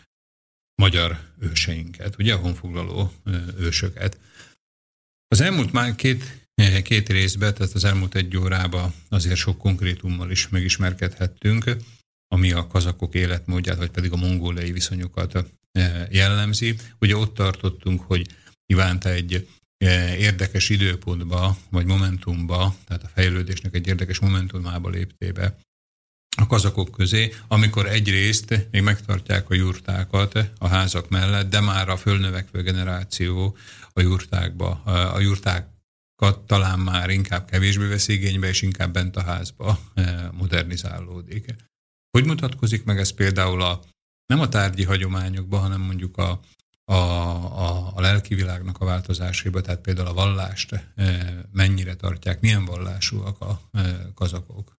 magyar 0.82 1.18
őseinket, 1.40 2.18
ugye 2.18 2.34
a 2.34 2.38
honfoglaló 2.38 3.12
ősöket. 3.58 4.18
Az 5.28 5.40
elmúlt 5.40 5.72
már 5.72 5.94
két, 5.94 6.48
két 6.82 7.08
részben, 7.08 7.54
tehát 7.54 7.72
az 7.72 7.84
elmúlt 7.84 8.14
egy 8.14 8.36
órában 8.36 8.94
azért 9.08 9.36
sok 9.36 9.58
konkrétummal 9.58 10.30
is 10.30 10.48
megismerkedhettünk 10.48 11.76
ami 12.28 12.52
a 12.52 12.66
kazakok 12.66 13.14
életmódját, 13.14 13.76
vagy 13.76 13.90
pedig 13.90 14.12
a 14.12 14.16
mongóliai 14.16 14.72
viszonyokat 14.72 15.44
eh, 15.72 16.06
jellemzi. 16.10 16.76
Ugye 17.00 17.16
ott 17.16 17.34
tartottunk, 17.34 18.00
hogy 18.00 18.26
Ivánta 18.66 19.08
egy 19.08 19.48
eh, 19.78 20.20
érdekes 20.20 20.68
időpontba, 20.68 21.56
vagy 21.70 21.86
momentumba, 21.86 22.76
tehát 22.86 23.02
a 23.02 23.10
fejlődésnek 23.14 23.74
egy 23.74 23.86
érdekes 23.86 24.18
momentumába 24.18 24.88
léptébe 24.88 25.56
a 26.36 26.46
kazakok 26.46 26.90
közé, 26.90 27.32
amikor 27.48 27.86
egyrészt 27.86 28.68
még 28.70 28.82
megtartják 28.82 29.50
a 29.50 29.54
jurtákat 29.54 30.50
a 30.58 30.68
házak 30.68 31.08
mellett, 31.08 31.50
de 31.50 31.60
már 31.60 31.88
a 31.88 31.96
fölnövekvő 31.96 32.62
generáció 32.62 33.56
a 33.92 34.00
jurtákba, 34.00 34.70
a 35.14 35.20
jurtákat 35.20 36.38
talán 36.46 36.78
már 36.78 37.10
inkább 37.10 37.50
kevésbé 37.50 37.86
vesz 37.86 38.08
igénybe, 38.08 38.48
és 38.48 38.62
inkább 38.62 38.92
bent 38.92 39.16
a 39.16 39.22
házba 39.22 39.78
eh, 39.94 40.28
modernizálódik. 40.32 41.54
Hogy 42.16 42.26
mutatkozik 42.26 42.84
meg 42.84 42.98
ez 42.98 43.10
például 43.10 43.62
a, 43.62 43.84
nem 44.26 44.40
a 44.40 44.48
tárgyi 44.48 44.84
hagyományokban, 44.84 45.60
hanem 45.60 45.80
mondjuk 45.80 46.16
a, 46.16 46.40
a, 46.84 46.94
a, 46.94 47.96
a 47.96 48.00
lelki 48.00 48.34
világnak 48.34 48.78
a 48.78 48.84
változásába, 48.84 49.60
tehát 49.60 49.80
például 49.80 50.06
a 50.06 50.14
vallást 50.14 50.72
e, 50.72 51.48
mennyire 51.52 51.94
tartják, 51.94 52.40
milyen 52.40 52.64
vallásúak 52.64 53.40
a 53.40 53.68
e, 53.72 54.10
kazakok? 54.14 54.76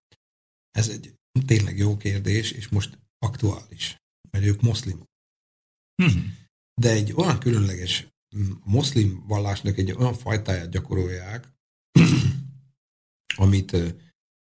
Ez 0.70 0.88
egy 0.88 1.14
tényleg 1.46 1.78
jó 1.78 1.96
kérdés, 1.96 2.50
és 2.50 2.68
most 2.68 2.98
aktuális, 3.18 3.96
mert 4.30 4.44
ők 4.44 4.60
moszlimok. 4.60 5.08
Uh-huh. 6.02 6.22
De 6.80 6.90
egy 6.90 7.12
olyan 7.12 7.38
különleges 7.38 8.06
moszlim 8.64 9.26
vallásnak 9.26 9.78
egy 9.78 9.92
olyan 9.92 10.14
fajtáját 10.14 10.70
gyakorolják, 10.70 11.52
amit, 13.44 13.76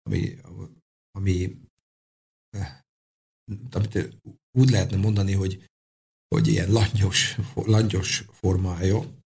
ami, 0.02 0.38
ami 1.10 1.61
amit 3.70 4.20
úgy 4.58 4.70
lehetne 4.70 4.96
mondani, 4.96 5.32
hogy, 5.32 5.64
hogy 6.28 6.46
ilyen 6.46 6.72
langyos, 6.72 7.36
langyos 7.54 8.24
formája 8.32 9.20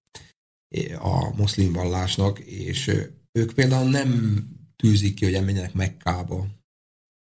a 0.98 1.36
muszlim 1.36 1.72
vallásnak, 1.72 2.38
és 2.38 2.86
ők 3.32 3.52
például 3.52 3.90
nem 3.90 4.42
tűzik 4.76 5.14
ki, 5.14 5.24
hogy 5.24 5.34
elmenjenek 5.34 5.72
Mekkába, 5.72 6.46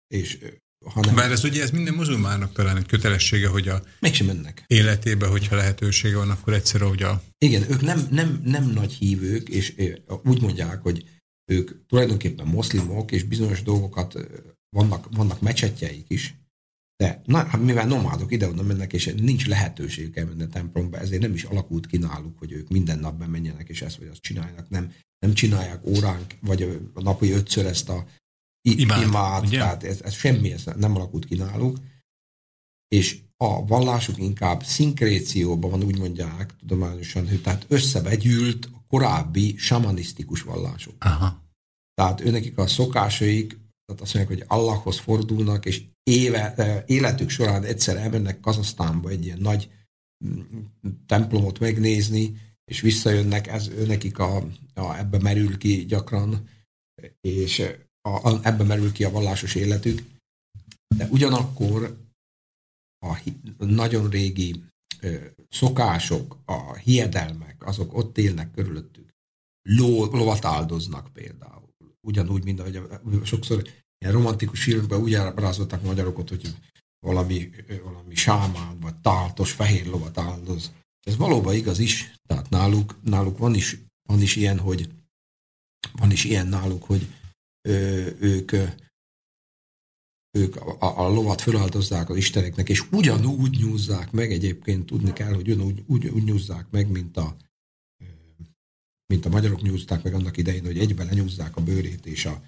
és 0.07 0.37
hanem... 0.85 1.15
Bár 1.15 1.31
ez 1.31 1.43
ugye 1.43 1.61
ez 1.61 1.71
minden 1.71 1.93
muzulmának 1.93 2.53
talán 2.53 2.77
egy 2.77 2.85
kötelessége, 2.85 3.47
hogy 3.47 3.67
a 3.67 3.83
Mégsem 3.99 4.27
mennek. 4.27 4.63
életébe, 4.67 5.27
hogyha 5.27 5.55
lehetősége 5.55 6.15
van, 6.15 6.29
akkor 6.29 6.53
egyszer, 6.53 6.81
hogy 6.81 7.03
a... 7.03 7.23
Igen, 7.37 7.71
ők 7.71 7.81
nem, 7.81 8.07
nem, 8.11 8.41
nem 8.43 8.69
nagy 8.69 8.93
hívők, 8.93 9.49
és 9.49 9.75
úgy 10.23 10.41
mondják, 10.41 10.81
hogy 10.81 11.05
ők 11.51 11.85
tulajdonképpen 11.87 12.47
moszlimok, 12.47 13.11
és 13.11 13.23
bizonyos 13.23 13.63
dolgokat 13.63 14.19
vannak, 14.69 15.07
vannak 15.11 15.41
mecsetjeik 15.41 16.05
is, 16.07 16.39
de 16.95 17.21
na, 17.25 17.45
hát 17.45 17.61
mivel 17.61 17.87
nomádok 17.87 18.31
ide-oda 18.31 18.63
mennek, 18.63 18.93
és 18.93 19.13
nincs 19.17 19.47
lehetőségük 19.47 20.15
elmenni 20.15 20.43
a 20.43 20.47
templomba, 20.47 20.97
ezért 20.97 21.21
nem 21.21 21.33
is 21.33 21.43
alakult 21.43 21.87
ki 21.87 21.97
náluk, 21.97 22.39
hogy 22.39 22.51
ők 22.51 22.69
minden 22.69 22.99
nap 22.99 23.17
bemenjenek, 23.17 23.69
és 23.69 23.81
ezt 23.81 23.97
vagy 23.97 24.07
azt 24.07 24.21
csinálják. 24.21 24.69
Nem, 24.69 24.93
nem 25.19 25.33
csinálják 25.33 25.85
óránk, 25.85 26.35
vagy 26.41 26.89
a 26.93 27.01
napi 27.01 27.31
ötször 27.31 27.65
ezt 27.65 27.89
a 27.89 28.05
imád, 28.61 29.01
imád 29.01 29.49
tehát 29.49 29.83
ez, 29.83 30.01
ez 30.01 30.13
semmi, 30.13 30.51
ez 30.51 30.63
nem 30.75 30.95
alakult 30.95 31.25
ki 31.25 31.35
náluk. 31.35 31.77
És 32.87 33.19
a 33.37 33.65
vallásuk 33.65 34.17
inkább 34.17 34.63
szinkrécióban 34.63 35.71
van, 35.71 35.83
úgy 35.83 35.97
mondják 35.97 36.55
tudományosan, 36.55 37.27
hogy 37.27 37.41
tehát 37.41 37.65
összevegyült 37.67 38.65
a 38.65 38.83
korábbi 38.87 39.57
samanisztikus 39.57 40.41
vallások. 40.41 40.95
Aha. 40.99 41.43
Tehát 41.93 42.21
őnekik 42.21 42.57
a 42.57 42.67
szokásaik 42.67 43.57
tehát 43.89 44.03
azt 44.03 44.13
mondják, 44.13 44.37
hogy 44.37 44.57
Allahhoz 44.57 44.99
fordulnak, 44.99 45.65
és 45.65 45.83
éve, 46.03 46.83
életük 46.87 47.29
során 47.29 47.63
egyszer 47.63 47.97
elmennek 47.97 48.39
Kazasztánba 48.39 49.09
egy 49.09 49.25
ilyen 49.25 49.39
nagy 49.39 49.69
mm, 50.25 50.41
templomot 51.05 51.59
megnézni, 51.59 52.37
és 52.65 52.81
visszajönnek, 52.81 53.47
ez 53.47 53.71
nekik 53.87 54.19
a, 54.19 54.37
a, 54.73 54.97
ebbe 54.97 55.19
merül 55.19 55.57
ki 55.57 55.85
gyakran, 55.85 56.49
és 57.21 57.63
a, 58.01 58.29
a, 58.29 58.39
ebbe 58.43 58.63
merül 58.63 58.91
ki 58.91 59.03
a 59.03 59.11
vallásos 59.11 59.55
életük. 59.55 60.03
De 60.95 61.07
ugyanakkor 61.11 61.97
a 63.05 63.21
nagyon 63.57 64.09
régi 64.09 64.63
ö, 64.99 65.25
szokások, 65.49 66.37
a 66.45 66.75
hiedelmek, 66.75 67.65
azok 67.65 67.93
ott 67.93 68.17
élnek 68.17 68.51
körülöttük. 68.51 69.09
Ló, 69.61 70.05
lovat 70.05 70.45
áldoznak 70.45 71.13
például 71.13 71.68
ugyanúgy, 72.09 72.43
mint 72.43 72.59
ahogy 72.59 72.81
sokszor 73.23 73.67
ilyen 73.97 74.13
romantikus 74.13 74.63
filmben 74.63 75.01
úgy 75.01 75.13
ábrázolták 75.13 75.81
magyarokat, 75.81 76.29
hogy 76.29 76.55
valami, 76.99 77.49
valami 77.83 78.15
sámán, 78.15 78.79
vagy 78.79 78.95
táltos 78.95 79.51
fehér 79.51 79.85
lovat 79.85 80.17
áldoz. 80.17 80.71
Ez 81.07 81.17
valóban 81.17 81.53
igaz 81.53 81.79
is, 81.79 82.13
tehát 82.25 82.49
náluk, 82.49 82.99
náluk 83.03 83.37
van, 83.37 83.55
is, 83.55 83.77
van 84.09 84.21
is 84.21 84.35
ilyen, 84.35 84.59
hogy 84.59 84.89
van 85.91 86.11
is 86.11 86.23
ilyen 86.23 86.47
náluk, 86.47 86.83
hogy 86.83 87.07
ö, 87.61 88.09
ők 88.19 88.51
ők 90.31 90.55
a, 90.55 90.99
a 91.05 91.09
lovat 91.09 91.41
feláldozzák 91.41 92.09
az 92.09 92.17
isteneknek, 92.17 92.69
és 92.69 92.91
ugyanúgy 92.91 93.57
nyúzzák 93.57 94.11
meg, 94.11 94.31
egyébként 94.31 94.85
tudni 94.85 95.13
kell, 95.13 95.33
hogy 95.33 95.49
ugyanúgy 95.49 95.83
úgy, 95.87 96.07
úgy 96.07 96.23
nyúzzák 96.23 96.69
meg, 96.69 96.91
mint 96.91 97.17
a, 97.17 97.35
mint 99.13 99.25
a 99.25 99.29
magyarok 99.29 99.61
nyúzták 99.61 100.03
meg 100.03 100.13
annak 100.13 100.37
idején, 100.37 100.65
hogy 100.65 100.79
egyben 100.79 101.05
lenyúzzák 101.05 101.55
a 101.55 101.63
bőrét 101.63 102.05
és 102.05 102.25
a, 102.25 102.43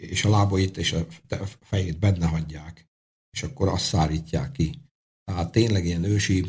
és 0.00 0.24
a 0.24 0.30
lábait 0.30 0.76
és 0.76 0.92
a 0.92 1.06
fejét 1.60 1.98
benne 1.98 2.26
hagyják, 2.26 2.86
és 3.30 3.42
akkor 3.42 3.68
azt 3.68 3.84
szárítják 3.84 4.52
ki. 4.52 4.80
Tehát 5.24 5.52
tényleg 5.52 5.84
ilyen 5.84 6.04
ősi, 6.04 6.44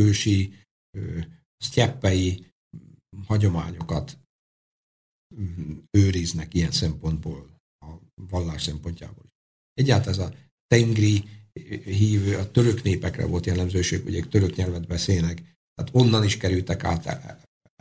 ősi, 0.00 0.54
ö, 0.98 1.20
sztyeppei 1.56 2.46
hagyományokat 3.26 4.18
mm, 5.34 5.78
őriznek 5.90 6.54
ilyen 6.54 6.72
szempontból, 6.72 7.60
a 7.86 7.98
vallás 8.14 8.62
szempontjából. 8.62 9.24
Egyáltalán 9.74 10.18
ez 10.18 10.26
a 10.26 10.34
tengri 10.66 11.24
hívő, 11.84 12.36
a 12.36 12.50
török 12.50 12.82
népekre 12.82 13.26
volt 13.26 13.46
jellemzőség, 13.46 14.06
ők 14.06 14.28
török 14.28 14.56
nyelvet 14.56 14.86
beszélnek, 14.86 15.36
tehát 15.74 15.94
onnan 15.94 16.24
is 16.24 16.36
kerültek 16.36 16.84
át 16.84 17.06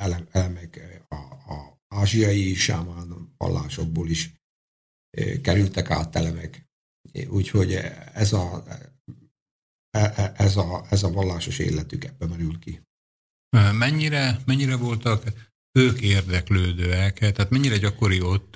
ele- 0.01 0.27
elemek 0.31 1.03
a, 1.07 1.15
a 1.53 1.79
ázsiai 1.87 2.53
sámán 2.53 3.33
vallásokból 3.37 4.09
is 4.09 4.33
eh, 5.09 5.41
kerültek 5.41 5.89
át 5.89 6.15
elemek. 6.15 6.65
Úgyhogy 7.27 7.73
ez 8.13 8.33
a, 8.33 8.63
e- 9.89 10.13
e- 10.15 10.33
ez 10.35 10.57
a, 10.57 10.85
ez 10.89 11.03
a 11.03 11.11
vallásos 11.11 11.59
életük 11.59 12.03
ebbe 12.03 12.25
merül 12.27 12.59
ki. 12.59 12.81
Mennyire, 13.71 14.39
mennyire 14.45 14.75
voltak 14.75 15.23
ők 15.71 16.01
érdeklődőek, 16.01 17.17
tehát 17.17 17.49
mennyire 17.49 17.77
gyakori 17.77 18.21
ott, 18.21 18.55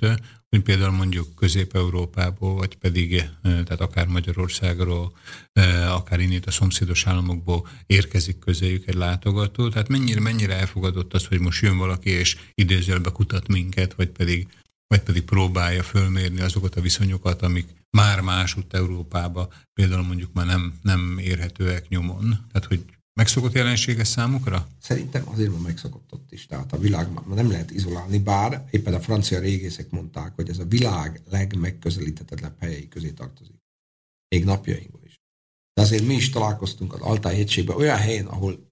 hogy 0.52 0.62
például 0.62 0.90
mondjuk 0.90 1.34
Közép-Európából, 1.34 2.54
vagy 2.54 2.76
pedig 2.76 3.14
eh, 3.14 3.28
tehát 3.42 3.80
akár 3.80 4.06
Magyarországról, 4.06 5.16
eh, 5.52 5.94
akár 5.94 6.20
innét 6.20 6.46
a 6.46 6.50
szomszédos 6.50 7.06
államokból 7.06 7.68
érkezik 7.86 8.38
közéjük 8.38 8.86
egy 8.86 8.94
látogató, 8.94 9.68
tehát 9.68 9.88
mennyire, 9.88 10.20
mennyire 10.20 10.54
elfogadott 10.54 11.14
az, 11.14 11.26
hogy 11.26 11.38
most 11.38 11.62
jön 11.62 11.76
valaki 11.76 12.10
és 12.10 12.36
idézőjelbe 12.54 13.10
kutat 13.10 13.48
minket, 13.48 13.94
vagy 13.94 14.08
pedig, 14.08 14.48
vagy 14.86 15.00
pedig 15.00 15.22
próbálja 15.22 15.82
fölmérni 15.82 16.40
azokat 16.40 16.74
a 16.74 16.80
viszonyokat, 16.80 17.42
amik 17.42 17.66
már 17.90 18.20
másút 18.20 18.74
Európába 18.74 19.52
például 19.74 20.02
mondjuk 20.02 20.32
már 20.32 20.46
nem, 20.46 20.78
nem 20.82 21.18
érhetőek 21.18 21.88
nyomon. 21.88 22.46
Tehát, 22.52 22.68
hogy 22.68 22.84
megszokott 23.14 23.52
jelensége 23.52 24.04
számukra? 24.04 24.68
Szerintem 24.78 25.28
azért 25.28 25.50
van 25.50 25.60
megszokott 25.60 26.12
ott 26.12 26.32
is. 26.32 26.46
Tehát 26.46 26.72
a 26.72 26.78
világ 26.78 27.08
nem 27.28 27.50
lehet 27.50 27.70
izolálni, 27.70 28.18
bár 28.18 28.68
éppen 28.70 28.94
a 28.94 29.00
francia 29.00 29.40
régészek 29.40 29.90
mondták, 29.90 30.34
hogy 30.34 30.48
ez 30.48 30.58
a 30.58 30.64
világ 30.64 31.22
legmegközelíthetetlenebb 31.30 32.60
helyei 32.60 32.88
közé 32.88 33.10
tartozik. 33.10 33.56
Még 34.28 34.44
napjainkban 34.44 35.00
is. 35.04 35.20
De 35.74 35.82
azért 35.82 36.06
mi 36.06 36.14
is 36.14 36.30
találkoztunk 36.30 36.94
az 36.94 37.00
Altály 37.00 37.36
hegységben 37.36 37.76
olyan 37.76 37.98
helyen, 37.98 38.26
ahol 38.26 38.70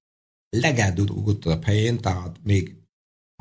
legeldolgottabb 0.56 1.64
helyén, 1.64 2.00
tehát 2.00 2.40
még 2.42 2.76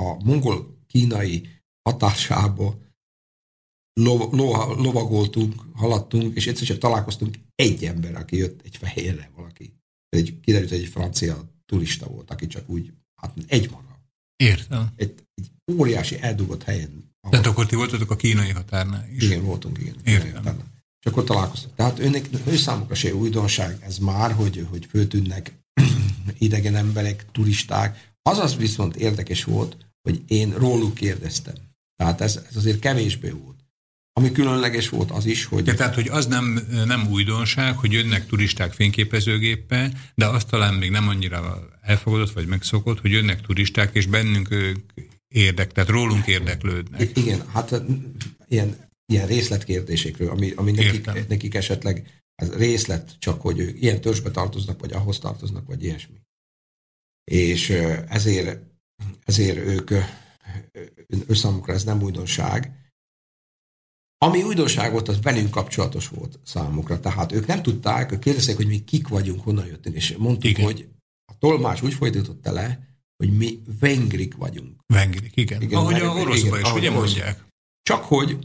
a 0.01 0.23
mongol-kínai 0.23 1.49
hatásába 1.81 2.79
lov, 3.93 4.31
lov, 4.31 4.77
lovagoltunk, 4.77 5.65
haladtunk, 5.73 6.35
és 6.35 6.47
egyszer 6.47 6.67
csak 6.67 6.77
találkoztunk 6.77 7.37
egy 7.55 7.85
ember, 7.85 8.15
aki 8.15 8.35
jött 8.35 8.61
egy 8.61 8.77
fehérre 8.77 9.31
valaki. 9.35 9.78
Egy, 10.09 10.39
kiderült, 10.41 10.69
hogy 10.69 10.79
egy 10.79 10.87
francia 10.87 11.49
turista 11.65 12.07
volt, 12.07 12.31
aki 12.31 12.47
csak 12.47 12.69
úgy, 12.69 12.93
hát 13.15 13.33
egy 13.47 13.69
maga. 13.71 13.99
Értem. 14.35 14.89
Egy, 14.95 15.13
egy 15.35 15.51
óriási 15.73 16.17
eldugott 16.21 16.63
helyen. 16.63 16.89
ahol- 17.21 17.31
Tehát 17.31 17.45
akkor 17.45 17.65
ti 17.65 17.75
voltatok 17.75 18.11
a 18.11 18.15
kínai 18.15 18.49
határnál 18.51 19.07
is. 19.15 19.23
igen, 19.23 19.43
voltunk, 19.43 19.77
igen. 19.77 19.95
Értem. 20.03 20.57
És 21.05 21.11
akkor 21.11 21.23
találkoztunk. 21.23 21.75
Tehát 21.75 21.99
őnek, 21.99 22.29
ő 22.47 22.55
számukra 22.57 22.95
se 22.95 23.15
újdonság 23.15 23.77
ez 23.83 23.97
már, 23.97 24.31
hogy, 24.31 24.65
hogy 24.69 24.85
föltűnnek 24.85 25.53
idegen 26.37 26.75
emberek, 26.75 27.25
turisták. 27.31 28.11
Az 28.21 28.37
az 28.37 28.55
viszont 28.55 28.95
érdekes 28.95 29.43
volt, 29.43 29.77
hogy 30.01 30.23
én 30.27 30.53
róluk 30.53 30.93
kérdeztem. 30.93 31.55
Tehát 31.95 32.21
ez, 32.21 32.39
ez 32.49 32.55
azért 32.55 32.79
kevésbé 32.79 33.29
volt. 33.29 33.58
Ami 34.19 34.31
különleges 34.31 34.89
volt 34.89 35.11
az 35.11 35.25
is, 35.25 35.45
hogy... 35.45 35.67
Ja, 35.67 35.73
tehát, 35.73 35.95
hogy 35.95 36.07
az 36.07 36.25
nem, 36.25 36.59
nem 36.85 37.07
újdonság, 37.09 37.77
hogy 37.77 37.91
jönnek 37.91 38.25
turisták 38.25 38.73
fényképezőgéppel, 38.73 39.91
de 40.15 40.27
azt 40.27 40.47
talán 40.47 40.73
még 40.73 40.91
nem 40.91 41.07
annyira 41.07 41.69
elfogadott 41.81 42.31
vagy 42.31 42.47
megszokott, 42.47 42.99
hogy 42.99 43.11
jönnek 43.11 43.41
turisták, 43.41 43.89
és 43.95 44.05
bennünk 44.05 44.51
ők 44.51 44.77
érdek, 45.27 45.71
tehát 45.71 45.89
rólunk 45.89 46.27
érdeklődnek. 46.27 47.17
Igen, 47.17 47.43
hát 47.47 47.81
mm, 47.81 47.95
ilyen, 48.47 48.75
ilyen 49.05 49.27
részletkérdésekről, 49.27 50.29
ami, 50.29 50.51
ami 50.55 50.71
nekik, 50.71 50.93
Értem. 50.93 51.25
nekik 51.27 51.55
esetleg 51.55 52.21
ez 52.35 52.53
részlet 52.53 53.15
csak, 53.19 53.41
hogy 53.41 53.59
ők 53.59 53.81
ilyen 53.81 54.01
törzsbe 54.01 54.31
tartoznak, 54.31 54.79
vagy 54.79 54.93
ahhoz 54.93 55.19
tartoznak, 55.19 55.67
vagy 55.67 55.83
ilyesmi. 55.83 56.15
És 57.23 57.69
ezért, 58.07 58.59
ezért 59.25 59.57
ők, 59.57 59.91
ő 61.27 61.33
számukra 61.33 61.73
ez 61.73 61.83
nem 61.83 62.01
újdonság. 62.01 62.78
Ami 64.21 64.43
újdonság 64.43 64.91
volt, 64.91 65.07
az 65.07 65.21
velünk 65.21 65.49
kapcsolatos 65.49 66.07
volt 66.07 66.39
számukra. 66.43 66.99
Tehát 66.99 67.31
ők 67.31 67.45
nem 67.45 67.61
tudták, 67.61 68.11
ők 68.11 68.19
kérdezték, 68.19 68.55
hogy 68.55 68.67
mi 68.67 68.83
kik 68.83 69.07
vagyunk, 69.07 69.43
honnan 69.43 69.65
jöttünk, 69.65 69.95
és 69.95 70.15
mondtuk, 70.17 70.49
Igen. 70.49 70.65
hogy 70.65 70.87
a 71.31 71.37
tolmás 71.37 71.81
úgy 71.81 71.93
folytatotta 71.93 72.51
le, 72.51 72.89
hogy 73.17 73.37
mi 73.37 73.61
vengrik 73.79 74.35
vagyunk. 74.35 74.79
Vengrik, 74.85 75.35
igen. 75.35 75.61
igen 75.61 75.79
Ahogy 75.79 75.99
a 76.01 76.13
oroszban 76.13 76.59
is, 76.59 76.73
ugye 76.73 76.91
mondják? 76.91 77.45
Csak 77.81 78.03
hogy 78.03 78.37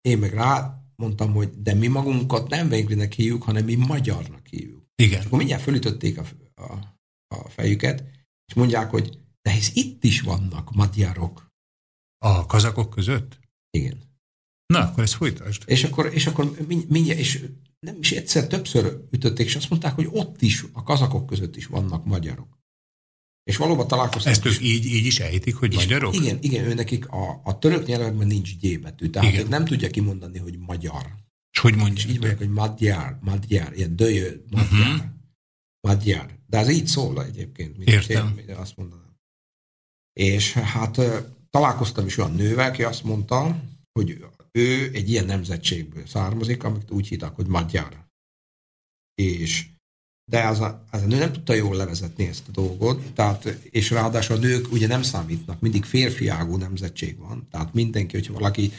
én 0.00 0.18
meg 0.18 0.32
rá 0.32 0.82
mondtam, 0.96 1.32
hogy 1.32 1.62
de 1.62 1.74
mi 1.74 1.86
magunkat 1.86 2.48
nem 2.48 2.68
vengrinek 2.68 3.12
hívjuk, 3.12 3.42
hanem 3.42 3.64
mi 3.64 3.74
magyarnak 3.74 4.46
hívjuk. 4.46 4.86
Igen. 4.94 5.18
És 5.18 5.24
akkor 5.24 5.38
mindjárt 5.38 5.62
fölütötték 5.62 6.18
a, 6.18 6.24
a, 6.54 6.72
a 7.34 7.48
fejüket, 7.48 8.04
és 8.46 8.54
mondják, 8.54 8.90
hogy 8.90 9.18
de 9.42 9.50
hisz 9.50 9.70
itt 9.74 10.04
is 10.04 10.20
vannak 10.20 10.74
magyarok. 10.74 11.46
A 12.18 12.46
kazakok 12.46 12.90
között? 12.90 13.38
Igen. 13.70 14.07
Na, 14.72 14.78
akkor 14.78 15.02
ezt 15.02 15.14
folytasd. 15.14 15.62
És 15.66 15.84
akkor, 15.84 16.10
és 16.14 16.26
akkor 16.26 16.56
mind- 16.66 16.88
mindjárt, 16.88 17.18
és 17.18 17.44
nem 17.80 17.96
is 18.00 18.12
egyszer, 18.12 18.46
többször 18.46 19.00
ütötték, 19.10 19.46
és 19.46 19.56
azt 19.56 19.70
mondták, 19.70 19.94
hogy 19.94 20.08
ott 20.10 20.42
is, 20.42 20.64
a 20.72 20.82
kazakok 20.82 21.26
között 21.26 21.56
is 21.56 21.66
vannak 21.66 22.04
magyarok. 22.04 22.58
És 23.44 23.56
valóban 23.56 23.88
találkoztak. 23.88 24.32
Ezt 24.32 24.44
ők 24.44 24.60
így, 24.62 24.84
így 24.84 25.06
is 25.06 25.20
ejtik, 25.20 25.56
hogy 25.56 25.74
magyarok? 25.74 26.14
Igen, 26.14 26.38
igen, 26.40 26.64
ő 26.64 26.74
nekik 26.74 27.08
a, 27.08 27.40
a 27.44 27.58
török 27.58 27.86
nyelvekben 27.86 28.26
nincs 28.26 28.56
G 28.56 28.80
betű, 28.80 29.10
tehát 29.10 29.32
Igen. 29.32 29.46
nem 29.48 29.64
tudja 29.64 29.90
kimondani, 29.90 30.38
hogy 30.38 30.58
magyar. 30.58 31.14
És 31.52 31.58
hogy 31.58 31.74
És 31.74 31.80
mondják? 31.80 32.06
így 32.06 32.12
mondják, 32.18 32.38
hogy 32.38 32.50
magyar, 32.50 33.18
magyar, 33.20 33.72
ilyen 33.76 33.96
döjő, 33.96 34.44
magyar, 34.50 34.66
uh-huh. 34.66 35.04
magyar. 35.80 36.38
De 36.46 36.58
ez 36.58 36.68
így 36.68 36.86
szól 36.86 37.24
egyébként. 37.24 37.76
Mint 37.76 37.88
Értem. 37.90 38.38
Én, 38.48 38.54
azt 38.54 38.76
mondanám. 38.76 39.16
És 40.12 40.52
hát 40.52 41.00
találkoztam 41.50 42.06
is 42.06 42.18
olyan 42.18 42.34
nővel, 42.34 42.68
aki 42.70 42.82
azt 42.82 43.04
mondta, 43.04 43.62
hogy 43.92 44.24
ő 44.58 44.90
egy 44.92 45.10
ilyen 45.10 45.24
nemzetségből 45.24 46.06
származik, 46.06 46.62
amit 46.62 46.90
úgy 46.90 47.08
hívták, 47.08 47.34
hogy 47.34 47.46
magyar. 47.46 48.06
És 49.14 49.66
de 50.30 50.46
az 50.46 50.60
a, 50.60 50.84
az 50.90 51.02
a 51.02 51.06
nő 51.06 51.18
nem 51.18 51.32
tudta 51.32 51.54
jól 51.54 51.76
levezetni 51.76 52.26
ezt 52.26 52.48
a 52.48 52.50
dolgot, 52.50 53.12
tehát, 53.12 53.44
és 53.70 53.90
ráadásul 53.90 54.36
a 54.36 54.38
nők 54.38 54.72
ugye 54.72 54.86
nem 54.86 55.02
számítnak, 55.02 55.60
mindig 55.60 55.84
férfiágú 55.84 56.56
nemzetség 56.56 57.18
van, 57.18 57.46
tehát 57.50 57.74
mindenki, 57.74 58.16
hogyha 58.16 58.32
valaki 58.32 58.72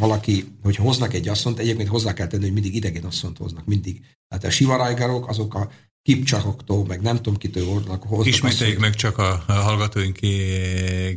valaki, 0.00 0.44
hogy 0.62 0.76
hoznak 0.76 1.14
egy 1.14 1.28
asszonyt, 1.28 1.58
egyébként 1.58 1.88
hozzá 1.88 2.12
kell 2.12 2.26
tenni, 2.26 2.42
hogy 2.42 2.52
mindig 2.52 2.74
idegen 2.74 3.04
asszonyt 3.04 3.38
hoznak, 3.38 3.66
mindig. 3.66 4.04
Tehát 4.28 4.44
a 4.44 4.50
sivarájgarok, 4.50 5.28
azok 5.28 5.54
a 5.54 5.70
kipcsakoktól, 6.04 6.86
meg 6.86 7.00
nem 7.00 7.16
tudom 7.16 7.36
kitől 7.36 7.66
hoznak 7.66 8.06
Ismételjük 8.22 8.78
meg 8.78 8.94
csak 8.94 9.18
a 9.18 9.44
a 9.46 9.52
hallgatóink 9.52 10.22
eh, 10.22 10.30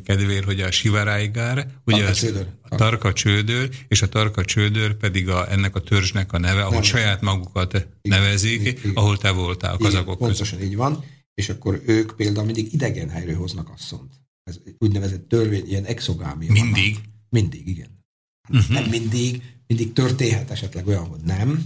kedvéért, 0.05 0.45
hogy 0.45 0.61
a 0.61 0.71
Sivaráigár, 0.71 1.67
ugye 1.85 1.97
Tarka 2.03 2.13
csődör. 2.13 2.47
a 2.61 2.75
tarka 2.75 3.13
csődör, 3.13 3.69
és 3.87 4.01
a 4.01 4.09
tarka 4.09 4.45
csődör 4.45 4.95
pedig 4.95 5.29
a, 5.29 5.51
ennek 5.51 5.75
a 5.75 5.79
törzsnek 5.79 6.33
a 6.33 6.37
neve, 6.39 6.61
ahol 6.61 6.73
Nem. 6.73 6.81
saját 6.81 7.21
magukat 7.21 7.87
nevezik, 8.01 8.61
igen, 8.61 8.73
igen. 8.77 8.91
ahol 8.93 9.17
te 9.17 9.31
voltál 9.31 9.71
a 9.71 9.75
Igen, 9.79 9.91
kazakok 9.91 10.17
között. 10.17 10.37
pontosan 10.37 10.61
így 10.61 10.75
van, 10.75 11.03
és 11.33 11.49
akkor 11.49 11.81
ők 11.85 12.15
például 12.15 12.45
mindig 12.45 12.73
idegen 12.73 13.09
helyről 13.09 13.35
hoznak 13.35 13.69
asszont. 13.69 14.13
Ez 14.43 14.59
úgynevezett 14.77 15.27
törvény, 15.27 15.67
ilyen 15.67 15.85
exogámia. 15.85 16.51
Mindig. 16.51 16.97
Mindig, 17.29 17.67
igen. 17.67 18.03
Uh-huh. 18.49 18.69
Nem 18.69 18.89
mindig, 18.89 19.41
mindig 19.67 19.93
történhet 19.93 20.51
esetleg 20.51 20.87
olyan, 20.87 21.05
hogy 21.05 21.19
nem, 21.25 21.65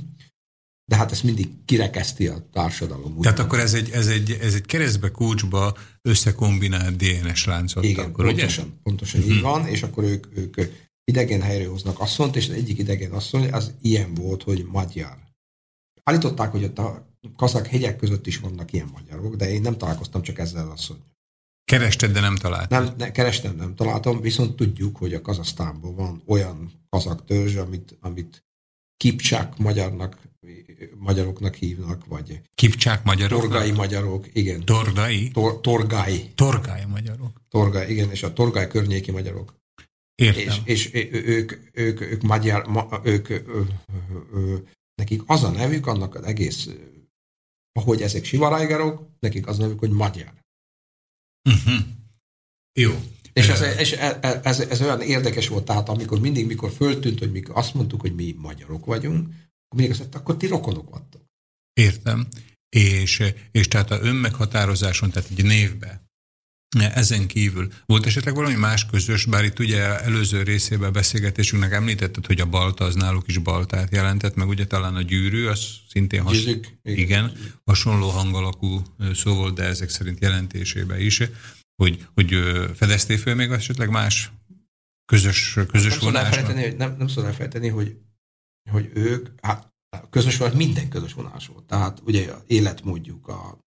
de 0.91 0.97
hát 0.97 1.11
ezt 1.11 1.23
mindig 1.23 1.49
kirekeszti 1.65 2.27
a 2.27 2.47
társadalom. 2.53 3.22
Tehát 3.22 3.39
akkor 3.39 3.59
ez 3.59 3.73
egy, 3.73 3.89
ez 3.89 4.07
egy, 4.07 4.38
ez 4.41 4.53
egy 4.53 4.65
keresztbe 4.65 5.11
kulcsba 5.11 5.77
összekombinált 6.01 6.95
DNS 6.95 7.45
láncot. 7.45 7.84
Igen, 7.84 8.05
akkor, 8.05 8.26
ugye? 8.26 8.34
pontosan, 8.34 8.80
pontosan 8.84 9.22
így 9.22 9.41
van, 9.41 9.68
és 9.68 9.84
akkor 9.84 10.03
ők, 10.03 10.26
ők 10.38 10.57
idegen 11.03 11.41
helyre 11.41 11.68
hoznak 11.68 11.99
asszonyt, 11.99 12.35
és 12.35 12.49
az 12.49 12.55
egyik 12.55 12.77
idegen 12.77 13.11
asszony 13.11 13.51
az 13.51 13.73
ilyen 13.81 14.13
volt, 14.13 14.43
hogy 14.43 14.65
magyar. 14.72 15.18
Állították, 16.03 16.51
hogy 16.51 16.63
ott 16.63 16.77
a 16.77 17.07
kazak 17.35 17.68
hegyek 17.68 17.95
között 17.95 18.27
is 18.27 18.38
vannak 18.38 18.73
ilyen 18.73 18.89
magyarok, 18.93 19.35
de 19.35 19.51
én 19.51 19.61
nem 19.61 19.77
találkoztam 19.77 20.22
csak 20.22 20.39
ezzel 20.39 20.65
az 20.65 20.72
asszony. 20.72 20.97
Kerested, 21.63 22.11
de 22.11 22.19
nem 22.19 22.35
találtad. 22.35 22.84
Nem, 22.84 22.93
ne, 22.97 23.11
kerestem, 23.11 23.55
nem 23.55 23.76
találtam, 23.76 24.22
viszont 24.22 24.55
tudjuk, 24.55 24.97
hogy 24.97 25.13
a 25.13 25.22
Kazasztánban 25.22 25.95
van 25.95 26.22
olyan 26.26 26.72
kazak 26.89 27.26
törzs, 27.26 27.55
amit, 27.55 27.97
amit 28.01 28.45
kipcsák 28.97 29.57
magyarnak, 29.57 30.30
magyaroknak 30.97 31.55
hívnak, 31.55 32.05
vagy 32.05 32.41
Kipcsák 32.55 33.03
magyarok? 33.03 33.39
torgai 33.39 33.72
magyarok, 33.72 34.26
igen. 34.34 34.65
Tordai? 34.65 35.31
Tor, 35.31 35.61
torgai, 35.61 36.31
Torgály 36.35 36.85
magyarok. 36.85 37.41
torgai, 37.49 37.91
igen, 37.91 38.11
és 38.11 38.23
a 38.23 38.34
torgai 38.34 38.68
környéki 38.68 39.11
magyarok. 39.11 39.59
Értem. 40.15 40.43
És, 40.43 40.89
és 40.93 41.11
ők, 41.11 41.59
ők, 41.73 42.01
ők, 42.01 42.22
magyar, 42.22 42.68
ma, 42.68 43.01
ők, 43.03 43.30
ö, 43.30 43.39
ö, 43.47 43.61
ö, 44.34 44.57
nekik 44.95 45.22
az 45.26 45.43
a 45.43 45.49
nevük, 45.49 45.88
annak 45.88 46.15
az 46.15 46.23
egész 46.23 46.69
ahogy 47.73 48.01
ezek 48.01 48.23
sivarájgarok, 48.23 49.07
nekik 49.19 49.47
az 49.47 49.57
nevük, 49.57 49.80
hogy 49.80 49.89
magyar. 49.89 50.34
Uh-huh. 51.49 51.85
Jó. 52.73 52.91
És, 53.34 53.47
ez, 53.47 53.61
és 53.80 53.91
ez, 53.91 54.39
ez, 54.43 54.59
ez 54.59 54.81
olyan 54.81 55.01
érdekes 55.01 55.47
volt, 55.47 55.65
tehát 55.65 55.89
amikor 55.89 56.19
mindig, 56.19 56.45
mikor 56.45 56.72
föltűnt, 56.72 57.19
hogy 57.19 57.31
mi 57.31 57.41
azt 57.47 57.73
mondtuk, 57.73 58.01
hogy 58.01 58.15
mi 58.15 58.35
magyarok 58.38 58.85
vagyunk, 58.85 59.30
mindig 59.76 59.91
azt 59.91 60.15
akkor 60.15 60.38
ti 60.38 60.48
rokonok 60.48 60.89
vagytok. 60.89 61.22
Értem. 61.73 62.27
És, 62.69 63.23
és 63.52 63.68
tehát 63.68 63.91
a 63.91 63.99
önmeghatározáson, 64.02 65.10
tehát 65.10 65.30
egy 65.30 65.43
névbe, 65.43 66.11
ezen 66.80 67.27
kívül 67.27 67.72
volt 67.85 68.06
esetleg 68.06 68.35
valami 68.35 68.56
más 68.56 68.85
közös, 68.85 69.26
bár 69.26 69.43
itt 69.43 69.60
ugye 69.60 70.02
előző 70.02 70.43
részében 70.43 70.89
a 70.89 70.91
beszélgetésünknek 70.91 71.72
említetted, 71.72 72.26
hogy 72.26 72.41
a 72.41 72.45
balta 72.45 72.85
az 72.85 72.95
náluk 72.95 73.27
is 73.27 73.38
baltát 73.38 73.91
jelentett, 73.91 74.35
meg 74.35 74.48
ugye 74.48 74.68
talán 74.68 74.95
a 74.95 75.02
gyűrű, 75.02 75.45
az 75.45 75.68
szintén 75.89 76.22
has, 76.22 76.43
Gyűrűk, 76.43 76.77
igen. 76.84 76.99
igen, 76.99 77.31
hasonló 77.64 78.10
hangalakú 78.10 78.81
szó 79.14 79.35
volt, 79.35 79.56
de 79.56 79.64
ezek 79.64 79.89
szerint 79.89 80.22
jelentésében 80.22 80.99
is, 80.99 81.22
hogy, 81.76 82.07
hogy 82.14 82.38
fedezték 82.76 83.19
föl 83.19 83.35
még 83.35 83.49
esetleg 83.49 83.89
más 83.89 84.31
közös, 85.06 85.57
közös 85.72 85.99
nem 85.99 86.15
elfelejteni, 86.15 86.61
hogy, 86.61 86.76
nem, 86.76 86.95
nem 86.98 87.07
szabad 87.07 87.26
elfelejteni, 87.26 87.68
hogy, 87.68 87.98
hogy 88.69 88.91
ők, 88.93 89.29
hát 89.41 89.69
a 89.97 90.09
közös 90.09 90.38
vonás, 90.38 90.55
minden 90.55 90.89
közös 90.89 91.13
vonás 91.13 91.47
volt. 91.47 91.63
Tehát 91.63 92.01
ugye 92.05 92.31
a 92.31 92.43
életmódjuk, 92.47 93.27
a, 93.27 93.57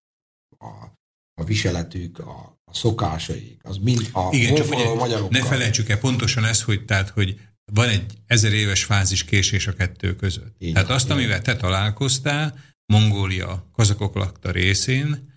a, 0.59 0.93
a 1.41 1.45
viseletük, 1.45 2.19
a, 2.19 2.59
a 2.65 2.75
szokásaik, 2.75 3.61
az 3.65 3.77
mind 3.77 4.11
a 4.13 4.29
Igen, 4.31 4.55
csak 4.55 4.67
ugye 4.67 4.95
magyarokkal. 4.95 5.41
ne 5.41 5.47
felejtsük 5.47 5.89
el 5.89 5.99
pontosan 5.99 6.45
ez, 6.45 6.63
hogy, 6.63 6.85
tehát, 6.85 7.09
hogy 7.09 7.41
van 7.73 7.89
egy 7.89 8.19
ezer 8.27 8.53
éves 8.53 8.85
fázis 8.85 9.25
késés 9.25 9.67
a 9.67 9.75
kettő 9.75 10.17
között. 10.17 10.55
Így 10.59 10.73
tehát 10.73 10.91
azt, 10.91 11.11
amivel 11.11 11.43
te 11.43 11.57
találkoztál, 11.57 12.59
Mongólia 12.93 13.69
kazakok 13.73 14.15
lakta 14.15 14.51
részén, 14.51 15.33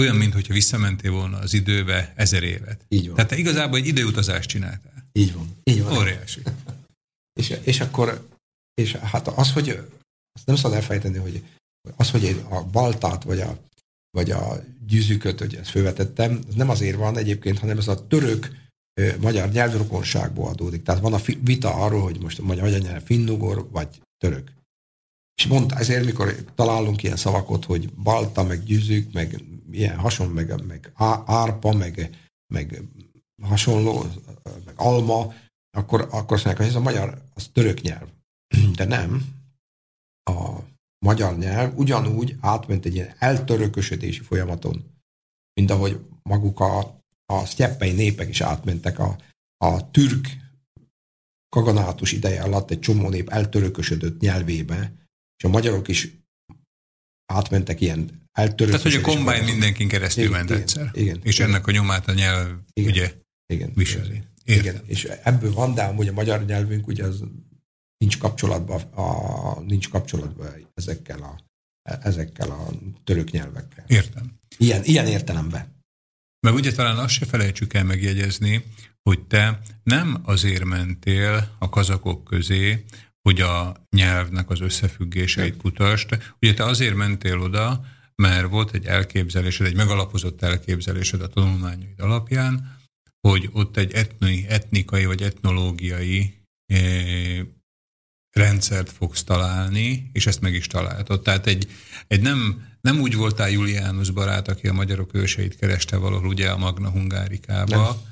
olyan, 0.00 0.16
mintha 0.16 0.52
visszamentél 0.52 1.10
volna 1.10 1.38
az 1.38 1.54
időbe 1.54 2.12
ezer 2.16 2.42
évet. 2.42 2.84
Így 2.88 3.06
van. 3.06 3.14
Tehát 3.14 3.30
te 3.30 3.36
igazából 3.36 3.78
egy 3.78 3.86
időutazást 3.86 4.48
csináltál. 4.48 5.08
Így 5.12 5.32
van. 5.34 5.56
Így 5.64 5.82
van. 5.82 5.98
Óriási. 5.98 6.42
És, 7.40 7.58
és 7.64 7.80
akkor, 7.80 8.28
és 8.74 8.92
hát 8.92 9.28
az, 9.28 9.52
hogy 9.52 9.68
azt 10.32 10.46
nem 10.46 10.56
szabad 10.56 10.76
elfejteni, 10.76 11.18
hogy 11.18 11.44
az, 11.96 12.10
hogy 12.10 12.44
a 12.48 12.62
baltát 12.64 13.22
vagy 13.22 13.40
a, 13.40 13.58
vagy 14.10 14.30
a 14.30 14.64
gyűzüköt, 14.86 15.38
hogy 15.38 15.54
ezt 15.54 15.70
fölvetettem, 15.70 16.40
ez 16.48 16.54
nem 16.54 16.70
azért 16.70 16.96
van 16.96 17.16
egyébként, 17.16 17.58
hanem 17.58 17.78
ez 17.78 17.88
a 17.88 18.06
török 18.06 18.48
magyar 19.20 19.48
nyelvrokonságból 19.48 20.48
adódik. 20.48 20.82
Tehát 20.82 21.00
van 21.00 21.14
a 21.14 21.20
vita 21.40 21.74
arról, 21.74 22.02
hogy 22.02 22.20
most 22.20 22.38
a 22.38 22.42
magyar 22.42 22.64
anyanyelv 22.64 23.02
finnugor 23.02 23.68
vagy 23.70 24.02
török. 24.18 24.52
És 25.34 25.46
mondta, 25.46 25.76
ezért, 25.76 26.04
mikor 26.04 26.44
találunk 26.54 27.02
ilyen 27.02 27.16
szavakot, 27.16 27.64
hogy 27.64 27.92
balta, 27.92 28.42
meg 28.42 28.62
gyűzük, 28.62 29.12
meg 29.12 29.42
ilyen 29.70 29.96
hasonló, 29.96 30.32
meg, 30.32 30.66
meg 30.66 30.92
árpa, 31.26 31.72
meg, 31.72 32.10
meg 32.54 32.82
hasonló, 33.42 34.06
meg 34.64 34.74
alma, 34.76 35.34
akkor, 35.76 36.00
akkor 36.00 36.36
azt 36.36 36.44
mondják, 36.44 36.56
hogy 36.56 36.66
ez 36.66 36.74
a 36.74 36.80
magyar, 36.80 37.22
az 37.34 37.50
török 37.52 37.80
nyelv. 37.80 38.08
De 38.78 38.84
nem. 38.84 39.34
A 40.30 40.58
magyar 40.98 41.38
nyelv 41.38 41.78
ugyanúgy 41.78 42.36
átment 42.40 42.84
egy 42.84 42.94
ilyen 42.94 43.14
eltörökösödési 43.18 44.20
folyamaton, 44.20 44.84
mint 45.54 45.70
ahogy 45.70 46.00
maguk 46.22 46.60
a, 46.60 47.00
a 47.26 47.44
sztyeppei 47.46 47.92
népek 47.92 48.28
is 48.28 48.40
átmentek 48.40 48.98
a, 48.98 49.16
a 49.56 49.90
türk 49.90 50.28
kaganátus 51.48 52.12
ideje 52.12 52.42
alatt 52.42 52.70
egy 52.70 52.80
csomó 52.80 53.08
nép 53.08 53.28
eltörökösödött 53.28 54.20
nyelvébe, 54.20 54.92
és 55.36 55.44
a 55.44 55.48
magyarok 55.48 55.88
is 55.88 56.16
átmentek 57.32 57.80
ilyen 57.80 58.06
Tehát, 58.06 58.50
eltörökösödési 58.50 59.02
hogy 59.02 59.12
a 59.12 59.16
kombány 59.16 59.44
mindenkin 59.44 59.88
keresztül 59.88 60.24
Igen, 60.24 60.36
ment 60.36 60.50
igen, 60.50 60.60
egyszer. 60.60 60.90
igen, 60.92 61.20
és 61.22 61.38
igen. 61.38 61.48
ennek 61.48 61.66
a 61.66 61.70
nyomát 61.70 62.08
a 62.08 62.12
nyelv 62.12 62.58
Igen. 62.72 62.90
ugye 62.90 63.12
Igen. 63.46 63.72
viseli. 63.74 64.22
Értem. 64.46 64.74
Igen, 64.74 64.82
és 64.86 65.04
ebből 65.04 65.52
van, 65.52 65.74
de 65.74 65.82
amúgy 65.82 66.08
a 66.08 66.12
magyar 66.12 66.44
nyelvünk 66.44 66.86
ugye 66.86 67.04
az 67.04 67.22
nincs 67.98 68.18
kapcsolatban, 68.18 68.80
a, 68.80 69.60
nincs 69.60 69.88
kapcsolatban 69.88 70.46
ezekkel 70.74 71.22
a, 71.22 71.40
ezekkel 71.82 72.50
a 72.50 72.68
török 73.04 73.30
nyelvekkel. 73.30 73.84
Értem. 73.88 74.38
Ilyen, 74.58 74.84
ilyen 74.84 75.06
értelemben. 75.06 75.74
Meg 76.46 76.54
ugye 76.54 76.72
talán 76.72 76.98
azt 76.98 77.14
se 77.14 77.26
felejtsük 77.26 77.74
el 77.74 77.84
megjegyezni, 77.84 78.64
hogy 79.02 79.26
te 79.26 79.60
nem 79.82 80.20
azért 80.24 80.64
mentél 80.64 81.56
a 81.58 81.68
kazakok 81.68 82.24
közé, 82.24 82.84
hogy 83.22 83.40
a 83.40 83.74
nyelvnek 83.96 84.50
az 84.50 84.60
összefüggéseit 84.60 85.56
kutasd. 85.56 86.18
Ugye 86.40 86.54
te 86.54 86.64
azért 86.64 86.94
mentél 86.94 87.40
oda, 87.40 87.84
mert 88.14 88.48
volt 88.48 88.74
egy 88.74 88.84
elképzelésed, 88.84 89.66
egy 89.66 89.76
megalapozott 89.76 90.42
elképzelésed 90.42 91.20
a 91.20 91.28
tanulmányaid 91.28 92.00
alapján, 92.00 92.75
hogy 93.28 93.48
ott 93.52 93.76
egy 93.76 93.92
etni, 93.92 94.46
etnikai 94.48 95.04
vagy 95.04 95.22
etnológiai 95.22 96.34
eh, 96.66 97.40
rendszert 98.30 98.90
fogsz 98.92 99.24
találni, 99.24 100.10
és 100.12 100.26
ezt 100.26 100.40
meg 100.40 100.54
is 100.54 100.66
találtad. 100.66 101.22
Tehát 101.22 101.46
egy, 101.46 101.68
egy 102.06 102.20
nem, 102.20 102.66
nem 102.80 103.00
úgy 103.00 103.14
voltál 103.14 103.50
Juliánus 103.50 104.10
barát, 104.10 104.48
aki 104.48 104.68
a 104.68 104.72
magyarok 104.72 105.14
őseit 105.14 105.56
kereste 105.56 105.96
valahol 105.96 106.28
ugye 106.28 106.50
a 106.50 106.56
Magna 106.56 106.90
Hungárikába, 106.90 108.02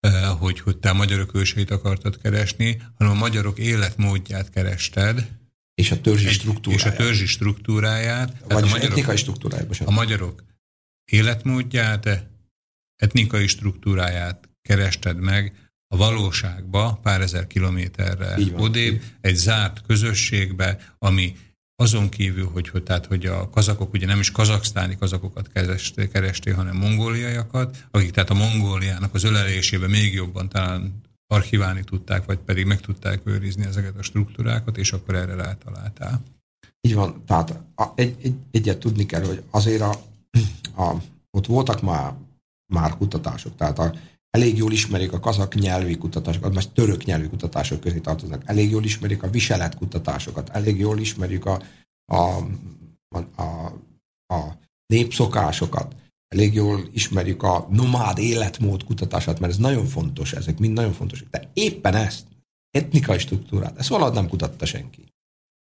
eh, 0.00 0.28
hogy, 0.38 0.60
hogy 0.60 0.76
te 0.76 0.90
a 0.90 0.94
magyarok 0.94 1.34
őseit 1.34 1.70
akartad 1.70 2.20
keresni, 2.20 2.82
hanem 2.98 3.12
a 3.12 3.18
magyarok 3.18 3.58
életmódját 3.58 4.50
kerested, 4.50 5.28
És 5.74 5.90
a 5.90 6.00
törzsi 6.00 6.26
egy- 6.26 6.32
struktúráját. 6.32 6.86
és 6.86 6.92
a 6.92 6.96
törzsi 6.96 7.26
struktúráját. 7.26 8.42
Vagyis 8.48 8.70
a 8.70 8.74
magyarok, 8.74 8.90
etnikai 8.90 9.16
struktúráját. 9.16 9.80
a 9.84 9.90
magyarok 9.90 10.44
életmódját, 11.04 12.26
etnikai 12.96 13.46
struktúráját 13.46 14.48
kerested 14.62 15.16
meg 15.16 15.70
a 15.88 15.96
valóságba 15.96 16.98
pár 17.02 17.20
ezer 17.20 17.46
kilométerre 17.46 18.36
odébb, 18.56 19.02
egy 19.20 19.34
zárt 19.36 19.82
közösségbe, 19.86 20.94
ami 20.98 21.36
azon 21.76 22.08
kívül, 22.08 22.48
hogy, 22.52 22.68
hogy, 22.68 22.82
tehát, 22.82 23.06
hogy 23.06 23.26
a 23.26 23.50
kazakok 23.50 23.92
ugye 23.92 24.06
nem 24.06 24.20
is 24.20 24.30
kazaksztáni 24.30 24.96
kazakokat 24.96 25.48
keresték, 25.52 26.10
keresték, 26.10 26.54
hanem 26.54 26.76
mongóliaiakat, 26.76 27.86
akik 27.90 28.10
tehát 28.10 28.30
a 28.30 28.34
Mongóliának 28.34 29.14
az 29.14 29.24
ölelésébe 29.24 29.88
még 29.88 30.14
jobban 30.14 30.48
talán 30.48 31.00
archiválni 31.26 31.84
tudták, 31.84 32.24
vagy 32.24 32.38
pedig 32.38 32.66
meg 32.66 32.80
tudták 32.80 33.20
őrizni 33.24 33.64
ezeket 33.64 33.96
a 33.96 34.02
struktúrákat, 34.02 34.76
és 34.76 34.92
akkor 34.92 35.14
erre 35.14 35.34
rátaláltál. 35.34 36.22
Így 36.80 36.94
van, 36.94 37.22
tehát 37.26 37.50
a, 37.74 37.84
egy, 37.94 38.16
egy, 38.22 38.34
egyet 38.50 38.78
tudni 38.78 39.06
kell, 39.06 39.24
hogy 39.24 39.42
azért 39.50 39.80
a, 39.80 39.90
a, 40.76 40.94
ott 41.30 41.46
voltak 41.46 41.82
már, 41.82 42.14
már 42.72 42.96
kutatások, 42.96 43.56
tehát 43.56 43.78
a, 43.78 43.94
elég 44.30 44.56
jól 44.56 44.72
ismerik 44.72 45.12
a 45.12 45.20
kazak 45.20 45.54
nyelvi 45.54 45.96
kutatásokat, 45.96 46.54
most 46.54 46.72
török 46.72 47.04
nyelvi 47.04 47.28
kutatások 47.28 47.80
közé 47.80 47.98
tartoznak, 47.98 48.42
elég 48.44 48.70
jól 48.70 48.84
ismerik 48.84 49.22
a 49.22 49.30
viselet 49.30 49.76
kutatásokat, 49.76 50.48
elég 50.48 50.78
jól 50.78 50.98
ismerjük 50.98 51.46
a, 51.46 51.62
a, 52.12 52.20
a, 53.08 53.42
a, 53.42 53.66
a 54.34 54.58
népszokásokat, 54.86 55.94
elég 56.28 56.54
jól 56.54 56.88
ismerjük 56.92 57.42
a 57.42 57.66
nomád 57.70 58.18
életmód 58.18 58.84
kutatását, 58.84 59.40
mert 59.40 59.52
ez 59.52 59.58
nagyon 59.58 59.86
fontos, 59.86 60.32
ezek 60.32 60.58
mind 60.58 60.72
nagyon 60.72 60.92
fontosak. 60.92 61.28
De 61.28 61.50
éppen 61.52 61.94
ezt, 61.94 62.26
etnikai 62.70 63.18
struktúrát, 63.18 63.78
ezt 63.78 63.88
valahogy 63.88 64.14
nem 64.14 64.28
kutatta 64.28 64.66
senki. 64.66 65.04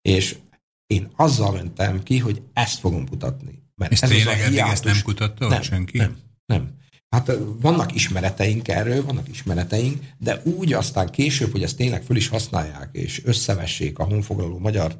És 0.01 0.37
én 0.85 1.11
azzal 1.15 1.51
mentem 1.51 2.03
ki, 2.03 2.17
hogy 2.19 2.41
ezt 2.53 2.79
fogom 2.79 3.07
kutatni. 3.07 3.61
Mert 3.75 3.91
És 3.91 4.01
ez 4.01 4.09
tényleg 4.09 4.39
eddig 4.39 4.57
ezt 4.57 4.83
hiátus- 4.83 4.83
nem 4.83 5.01
kutatta 5.03 5.47
nem, 5.47 5.61
senki? 5.61 5.97
Nem, 5.97 6.17
nem. 6.45 6.81
Hát 7.13 7.31
vannak 7.59 7.95
ismereteink 7.95 8.67
erről, 8.67 9.03
vannak 9.03 9.29
ismereteink, 9.29 10.03
de 10.17 10.41
úgy 10.43 10.73
aztán 10.73 11.09
később, 11.09 11.51
hogy 11.51 11.63
ezt 11.63 11.77
tényleg 11.77 12.03
föl 12.03 12.15
is 12.15 12.27
használják, 12.27 12.89
és 12.91 13.21
összevessék 13.23 13.99
a 13.99 14.03
honfoglaló 14.03 14.59
magyar 14.59 14.99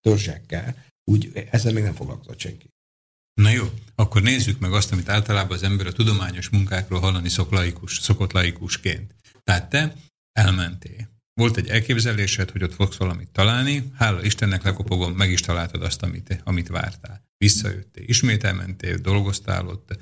törzsekkel, 0.00 0.84
úgy 1.04 1.32
ezzel 1.50 1.72
még 1.72 1.82
nem 1.82 1.94
foglalkozott 1.94 2.38
senki. 2.38 2.70
Na 3.34 3.50
jó, 3.50 3.64
akkor 3.94 4.22
nézzük 4.22 4.58
meg 4.58 4.72
azt, 4.72 4.92
amit 4.92 5.08
általában 5.08 5.56
az 5.56 5.62
ember 5.62 5.86
a 5.86 5.92
tudományos 5.92 6.48
munkákról 6.48 7.00
hallani 7.00 7.28
szok 7.28 7.50
laikus, 7.50 7.98
szokott 7.98 8.32
laikusként. 8.32 9.14
Tehát 9.44 9.70
te 9.70 9.94
elmentél. 10.32 11.08
Volt 11.34 11.56
egy 11.56 11.68
elképzelésed, 11.68 12.50
hogy 12.50 12.62
ott 12.62 12.74
fogsz 12.74 12.96
valamit 12.96 13.28
találni, 13.28 13.92
hála 13.94 14.24
Istennek 14.24 14.62
lekopogom, 14.62 15.12
meg 15.12 15.30
is 15.30 15.40
találtad 15.40 15.82
azt, 15.82 16.02
amit, 16.02 16.40
amit 16.44 16.68
vártál. 16.68 17.22
Visszajöttél, 17.36 18.04
ismét 18.06 18.44
elmentél, 18.44 18.96
dolgoztál 18.96 19.66
ott, 19.66 19.98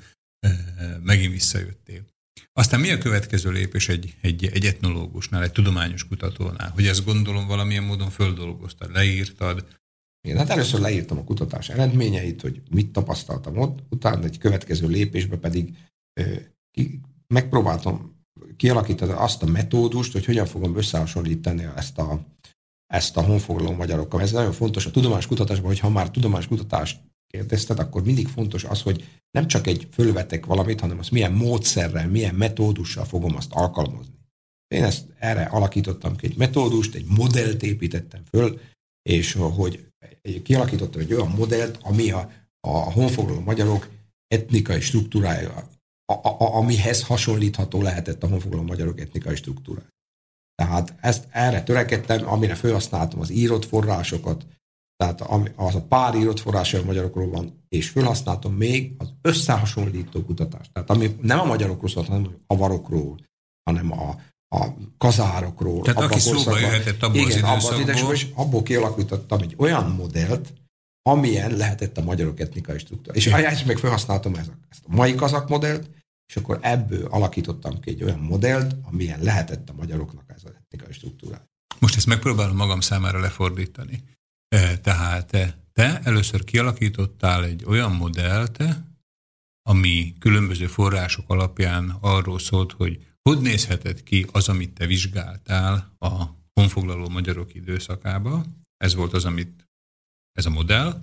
megint 1.01 1.31
visszajöttél. 1.31 2.05
Aztán 2.53 2.79
mi 2.79 2.91
a 2.91 2.97
következő 2.97 3.51
lépés 3.51 3.89
egy, 3.89 4.17
egy, 4.21 4.45
egy 4.45 4.65
etnológusnál, 4.65 5.43
egy 5.43 5.51
tudományos 5.51 6.07
kutatónál? 6.07 6.69
Hogy 6.69 6.85
ezt 6.85 7.05
gondolom 7.05 7.47
valamilyen 7.47 7.83
módon 7.83 8.09
földolgoztad, 8.09 8.91
leírtad, 8.91 9.65
Én 10.27 10.37
hát 10.37 10.49
először 10.49 10.79
leírtam 10.79 11.17
a 11.17 11.23
kutatás 11.23 11.69
eredményeit, 11.69 12.41
hogy 12.41 12.61
mit 12.69 12.91
tapasztaltam 12.91 13.57
ott, 13.57 13.79
utána 13.89 14.23
egy 14.23 14.37
következő 14.37 14.87
lépésbe 14.87 15.37
pedig 15.37 15.77
ki, 16.71 16.99
megpróbáltam 17.27 18.15
kialakítani 18.57 19.11
azt 19.11 19.43
a 19.43 19.45
metódust, 19.45 20.11
hogy 20.11 20.25
hogyan 20.25 20.45
fogom 20.45 20.77
összehasonlítani 20.77 21.67
ezt 21.75 21.97
a, 21.97 22.25
ezt 22.93 23.17
a 23.17 23.21
honfoglaló 23.21 23.71
magyarokkal. 23.71 24.21
Ez 24.21 24.31
nagyon 24.31 24.51
fontos 24.51 24.85
a 24.85 24.91
tudományos 24.91 25.27
kutatásban, 25.27 25.67
hogy 25.67 25.79
ha 25.79 25.89
már 25.89 26.11
tudományos 26.11 26.47
kutatást 26.47 26.99
kérdezted, 27.37 27.79
akkor 27.79 28.03
mindig 28.03 28.27
fontos 28.27 28.63
az, 28.63 28.81
hogy 28.81 29.05
nem 29.31 29.47
csak 29.47 29.67
egy 29.67 29.87
fölvetek 29.91 30.45
valamit, 30.45 30.79
hanem 30.79 30.99
azt 30.99 31.11
milyen 31.11 31.31
módszerrel, 31.31 32.07
milyen 32.07 32.35
metódussal 32.35 33.05
fogom 33.05 33.35
azt 33.35 33.51
alkalmazni. 33.51 34.13
Én 34.67 34.83
ezt 34.83 35.05
erre 35.19 35.43
alakítottam 35.43 36.15
ki 36.15 36.25
egy 36.25 36.37
metódust, 36.37 36.95
egy 36.95 37.05
modellt 37.05 37.63
építettem 37.63 38.23
föl, 38.29 38.59
és 39.01 39.33
hogy 39.33 39.87
kialakítottam 40.43 41.01
egy 41.01 41.13
olyan 41.13 41.31
modellt, 41.31 41.77
ami 41.81 42.11
a, 42.11 42.31
a 42.59 42.91
honfoglaló 42.91 43.39
magyarok 43.39 43.89
etnikai 44.27 44.81
struktúrája, 44.81 45.69
a, 46.05 46.13
a, 46.13 46.55
amihez 46.55 47.03
hasonlítható 47.03 47.81
lehetett 47.81 48.23
a 48.23 48.27
honfoglaló 48.27 48.63
magyarok 48.63 48.99
etnikai 48.99 49.35
struktúrája. 49.35 49.87
Tehát 50.55 50.95
ezt 51.01 51.27
erre 51.29 51.63
törekedtem, 51.63 52.27
amire 52.27 52.55
felhasználtam 52.55 53.19
az 53.19 53.29
írott 53.29 53.65
forrásokat, 53.65 54.45
tehát 54.97 55.21
az 55.55 55.75
a 55.75 55.81
pár 55.81 56.15
írott 56.15 56.39
forrás, 56.39 56.73
a 56.73 56.83
magyarokról 56.83 57.29
van, 57.29 57.63
és 57.69 57.89
felhasználtam 57.89 58.53
még 58.53 58.93
az 58.97 59.13
összehasonlító 59.21 60.23
kutatást. 60.23 60.73
Tehát 60.73 60.89
ami 60.89 61.15
nem 61.21 61.39
a 61.39 61.45
magyarokról 61.45 61.89
szólt, 61.89 62.07
hanem 62.07 62.25
a 62.25 62.53
avarokról, 62.53 63.17
hanem 63.63 63.91
a, 63.91 64.21
a 64.55 64.67
kazárokról. 64.97 65.81
Tehát 65.81 66.01
aki 66.01 66.19
szóba 66.19 66.59
jöhetett 66.59 67.03
abból 67.03 67.19
igen, 67.19 67.43
az 67.43 67.53
időszakból. 67.53 67.81
időszakból. 67.81 68.13
És 68.13 68.27
abból 68.35 68.63
kialakítottam 68.63 69.41
egy 69.41 69.55
olyan 69.57 69.91
modellt, 69.91 70.53
amilyen 71.01 71.51
lehetett 71.51 71.97
a 71.97 72.03
magyarok 72.03 72.39
etnikai 72.39 72.79
struktúra. 72.79 73.15
És 73.15 73.27
ezt 73.27 73.65
meg 73.65 73.77
felhasználtam 73.77 74.35
ezt 74.35 74.51
a 74.83 74.95
mai 74.95 75.15
kazak 75.15 75.49
modellt, 75.49 75.89
és 76.27 76.35
akkor 76.35 76.59
ebből 76.61 77.05
alakítottam 77.05 77.79
ki 77.79 77.89
egy 77.89 78.03
olyan 78.03 78.19
modellt, 78.19 78.75
amilyen 78.83 79.21
lehetett 79.21 79.69
a 79.69 79.73
magyaroknak 79.73 80.23
ez 80.27 80.41
az 80.43 80.51
etnikai 80.59 80.93
struktúra. 80.93 81.41
Most 81.79 81.95
ezt 81.95 82.05
megpróbálom 82.05 82.55
magam 82.55 82.81
számára 82.81 83.19
lefordítani. 83.19 84.03
Tehát 84.81 85.57
te 85.73 86.01
először 86.03 86.43
kialakítottál 86.43 87.43
egy 87.43 87.63
olyan 87.65 87.91
modellt, 87.91 88.63
ami 89.61 90.13
különböző 90.19 90.67
források 90.67 91.29
alapján 91.29 91.97
arról 92.01 92.39
szólt, 92.39 92.71
hogy 92.71 93.07
hogy 93.29 93.41
nézhetett 93.41 94.03
ki 94.03 94.25
az, 94.31 94.49
amit 94.49 94.73
te 94.73 94.85
vizsgáltál 94.85 95.95
a 95.99 96.23
honfoglaló 96.53 97.09
magyarok 97.09 97.53
időszakába. 97.53 98.45
Ez 98.77 98.95
volt 98.95 99.13
az, 99.13 99.25
amit 99.25 99.67
ez 100.31 100.45
a 100.45 100.49
modell, 100.49 101.01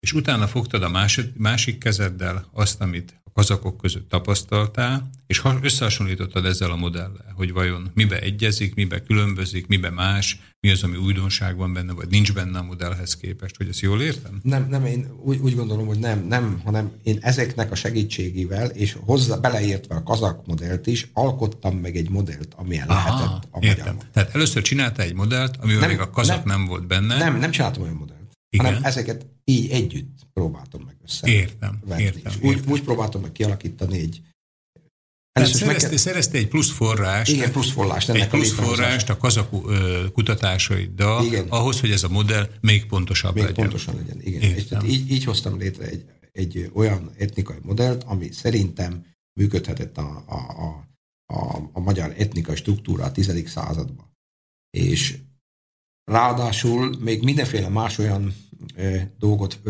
és 0.00 0.12
utána 0.12 0.46
fogtad 0.46 0.82
a 0.82 0.88
másik, 0.88 1.36
másik 1.36 1.78
kezeddel 1.78 2.48
azt, 2.52 2.80
amit 2.80 3.20
kazakok 3.38 3.76
között 3.76 4.08
tapasztaltál, 4.08 5.10
és 5.26 5.42
összehasonlítottad 5.62 6.44
ezzel 6.44 6.70
a 6.70 6.76
modellel, 6.76 7.32
hogy 7.36 7.52
vajon 7.52 7.90
mibe 7.94 8.20
egyezik, 8.20 8.74
mibe 8.74 9.02
különbözik, 9.02 9.66
mibe 9.66 9.90
más, 9.90 10.40
mi 10.60 10.70
az, 10.70 10.82
ami 10.82 10.96
újdonság 10.96 11.56
van 11.56 11.72
benne, 11.72 11.92
vagy 11.92 12.08
nincs 12.08 12.32
benne 12.32 12.58
a 12.58 12.62
modellhez 12.62 13.16
képest, 13.16 13.56
hogy 13.56 13.68
ezt 13.68 13.80
jól 13.80 14.02
értem? 14.02 14.40
Nem, 14.42 14.66
nem 14.70 14.86
én 14.86 15.08
úgy, 15.24 15.38
úgy 15.38 15.54
gondolom, 15.54 15.86
hogy 15.86 15.98
nem, 15.98 16.26
nem, 16.26 16.60
hanem 16.64 16.90
én 17.02 17.18
ezeknek 17.20 17.70
a 17.70 17.74
segítségével, 17.74 18.66
és 18.68 18.96
hozzá 19.00 19.36
beleértve 19.36 19.94
a 19.94 20.02
kazak 20.02 20.46
modellt 20.46 20.86
is, 20.86 21.10
alkottam 21.12 21.76
meg 21.76 21.96
egy 21.96 22.10
modellt, 22.10 22.54
Aha, 22.56 22.68
lehetett 22.68 23.48
a 23.50 23.58
értem. 23.60 23.94
magyar 23.94 24.10
Tehát 24.12 24.34
először 24.34 24.62
csináltál 24.62 25.06
egy 25.06 25.14
modellt, 25.14 25.56
amivel 25.56 25.80
nem, 25.80 25.90
még 25.90 26.00
a 26.00 26.10
kazak 26.10 26.44
nem, 26.44 26.58
nem 26.58 26.66
volt 26.66 26.86
benne. 26.86 27.18
Nem, 27.18 27.38
nem 27.38 27.50
csináltam 27.50 27.82
olyan 27.82 27.94
modellt. 27.94 28.18
Igen. 28.50 28.66
hanem 28.66 28.84
ezeket 28.84 29.26
így 29.48 29.70
együtt 29.70 30.26
próbáltam 30.32 30.82
meg 30.82 30.96
össze. 31.04 31.28
Értem, 31.28 31.80
venni. 31.84 32.02
értem, 32.02 32.32
és 32.32 32.38
úgy, 32.42 32.56
értem. 32.56 32.72
úgy 32.72 32.82
próbáltam 32.82 33.20
meg 33.20 33.32
kialakítani 33.32 33.98
egy 33.98 34.22
tehát 35.32 35.54
szerezte, 35.54 35.88
kell... 35.88 35.96
szerezte 35.96 36.38
egy 36.38 36.48
plusz 36.48 36.70
forrást. 36.70 37.32
Igen, 37.32 37.52
plusz 37.52 37.70
forrást. 37.70 38.08
Ennek 38.08 38.22
egy 38.22 38.28
plusz 38.28 38.58
a 38.58 38.62
forrást 38.62 39.08
a 39.08 39.16
kazak 39.16 39.50
kutatásaiddal, 40.12 41.24
igen. 41.24 41.46
ahhoz, 41.48 41.80
hogy 41.80 41.90
ez 41.90 42.02
a 42.02 42.08
modell 42.08 42.50
még 42.60 42.86
pontosabb 42.86 43.34
még 43.34 43.42
legyen. 43.42 43.64
pontosan 43.64 43.94
legyen, 43.94 44.20
igen. 44.20 44.40
És 44.42 44.64
tehát 44.64 44.88
így, 44.88 45.10
így 45.10 45.24
hoztam 45.24 45.58
létre 45.58 45.84
egy, 45.84 46.04
egy 46.32 46.70
olyan 46.74 47.10
etnikai 47.18 47.56
modellt, 47.62 48.02
ami 48.02 48.32
szerintem 48.32 49.04
működhetett 49.40 49.98
a, 49.98 50.24
a, 50.26 50.36
a, 50.36 50.88
a, 51.34 51.70
a 51.72 51.80
magyar 51.80 52.14
etnikai 52.16 52.56
struktúra 52.56 53.04
a 53.04 53.12
10. 53.12 53.48
században. 53.48 54.16
És 54.70 55.18
Ráadásul 56.08 56.96
még 56.98 57.22
mindenféle 57.22 57.68
más 57.68 57.98
olyan 57.98 58.34
dolgot 59.18 59.60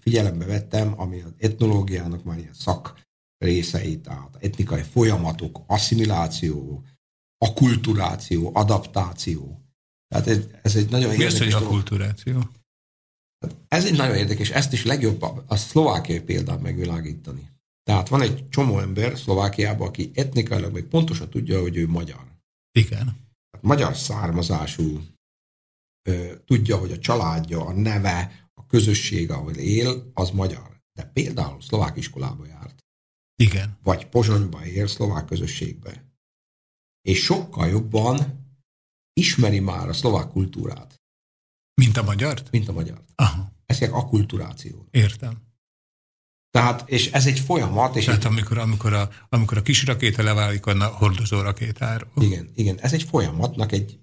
figyelembe 0.00 0.44
vettem, 0.44 1.00
ami 1.00 1.20
az 1.20 1.32
etnológiának 1.38 2.24
már 2.24 2.38
ilyen 2.38 2.54
szak 2.54 3.00
részei, 3.38 4.00
tehát 4.00 4.36
etnikai 4.40 4.82
folyamatok, 4.82 5.60
asszimiláció, 5.66 6.84
akulturáció, 7.38 8.50
adaptáció. 8.54 9.64
Tehát 10.08 10.26
ez, 10.26 10.38
ez 10.62 10.76
egy 10.76 10.90
nagyon 10.90 11.16
Mi 11.16 11.22
érdekes 11.22 11.40
az, 11.40 11.52
hogy 11.52 11.62
akulturáció? 11.62 12.50
Ez 13.68 13.84
egy 13.84 13.96
nagyon 13.96 14.16
érdekes, 14.16 14.50
ezt 14.50 14.72
is 14.72 14.84
legjobb 14.84 15.22
a 15.46 15.56
szlovákiai 15.56 16.20
példán 16.20 16.60
megvilágítani. 16.60 17.50
Tehát 17.82 18.08
van 18.08 18.20
egy 18.20 18.48
csomó 18.48 18.78
ember 18.78 19.18
Szlovákiában, 19.18 19.88
aki 19.88 20.10
etnikailag 20.14 20.72
még 20.72 20.84
pontosan 20.84 21.30
tudja, 21.30 21.60
hogy 21.60 21.76
ő 21.76 21.88
magyar. 21.88 22.24
Igen. 22.72 23.04
Tehát 23.50 23.66
magyar 23.66 23.96
származású 23.96 25.00
tudja, 26.44 26.76
hogy 26.76 26.92
a 26.92 26.98
családja, 26.98 27.66
a 27.66 27.72
neve, 27.72 28.48
a 28.54 28.66
közösség, 28.66 29.30
ahol 29.30 29.54
él, 29.54 30.10
az 30.14 30.30
magyar. 30.30 30.80
De 30.92 31.04
például 31.04 31.60
szlovák 31.60 31.96
iskolába 31.96 32.46
járt. 32.46 32.78
Igen. 33.42 33.78
Vagy 33.82 34.06
Pozsonyba 34.06 34.66
ér, 34.66 34.90
szlovák 34.90 35.24
közösségbe. 35.24 36.04
És 37.02 37.22
sokkal 37.22 37.68
jobban 37.68 38.40
ismeri 39.12 39.60
már 39.60 39.88
a 39.88 39.92
szlovák 39.92 40.28
kultúrát. 40.28 41.00
Mint 41.74 41.96
a 41.96 42.02
magyart? 42.02 42.50
Mint 42.50 42.68
a 42.68 42.72
magyart. 42.72 43.12
Aha. 43.14 43.52
Ez 43.66 43.82
egy 43.82 43.90
akulturáció. 43.92 44.86
Értem. 44.90 45.48
Tehát, 46.50 46.90
és 46.90 47.10
ez 47.10 47.26
egy 47.26 47.38
folyamat. 47.38 47.96
És 47.96 48.04
Tehát 48.04 48.24
egy... 48.24 48.30
amikor, 48.30 48.58
amikor, 48.58 48.92
a, 48.92 49.10
amikor 49.28 49.58
a 49.58 49.62
kis 49.62 49.84
rakéta 49.84 50.22
leválik 50.22 50.66
a 50.66 50.86
hordozó 50.86 51.40
rakétáról. 51.40 52.10
Igen, 52.16 52.50
igen, 52.54 52.78
ez 52.78 52.92
egy 52.92 53.02
folyamatnak 53.02 53.72
egy 53.72 53.98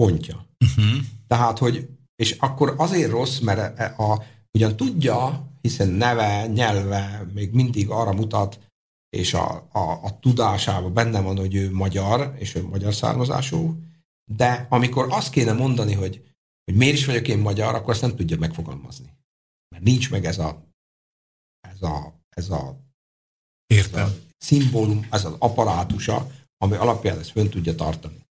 pontja. 0.00 0.46
Uh-huh. 0.64 1.04
Tehát, 1.26 1.58
hogy, 1.58 1.88
és 2.16 2.36
akkor 2.38 2.74
azért 2.76 3.10
rossz, 3.10 3.38
mert 3.38 3.78
e, 3.78 3.94
a, 3.98 4.22
ugyan 4.52 4.76
tudja, 4.76 5.48
hiszen 5.60 5.88
neve, 5.88 6.46
nyelve 6.46 7.26
még 7.34 7.52
mindig 7.52 7.90
arra 7.90 8.12
mutat, 8.12 8.60
és 9.16 9.34
a, 9.34 9.68
a, 9.72 9.80
a 10.02 10.18
tudásában 10.18 10.94
benne 10.94 11.20
van, 11.20 11.36
hogy 11.36 11.54
ő 11.54 11.72
magyar, 11.72 12.34
és 12.38 12.54
ő 12.54 12.66
magyar 12.66 12.94
származású, 12.94 13.76
de 14.30 14.66
amikor 14.70 15.06
azt 15.10 15.30
kéne 15.30 15.52
mondani, 15.52 15.94
hogy, 15.94 16.22
hogy 16.64 16.74
miért 16.74 16.96
is 16.96 17.06
vagyok 17.06 17.28
én 17.28 17.38
magyar, 17.38 17.74
akkor 17.74 17.90
azt 17.90 18.00
nem 18.02 18.16
tudja 18.16 18.38
megfogalmazni. 18.38 19.16
Mert 19.68 19.84
nincs 19.84 20.10
meg 20.10 20.24
ez 20.24 20.38
a 20.38 20.68
ez 21.68 21.82
a, 21.82 22.20
ez 22.28 22.50
a, 22.50 22.80
Értem. 23.66 24.04
Ez 24.04 24.10
a 24.10 24.16
szimbólum, 24.38 25.06
ez 25.10 25.24
az 25.24 25.34
apparátusa, 25.38 26.30
ami 26.56 26.76
alapján 26.76 27.18
ezt 27.18 27.30
fönn 27.30 27.48
tudja 27.48 27.74
tartani. 27.74 28.28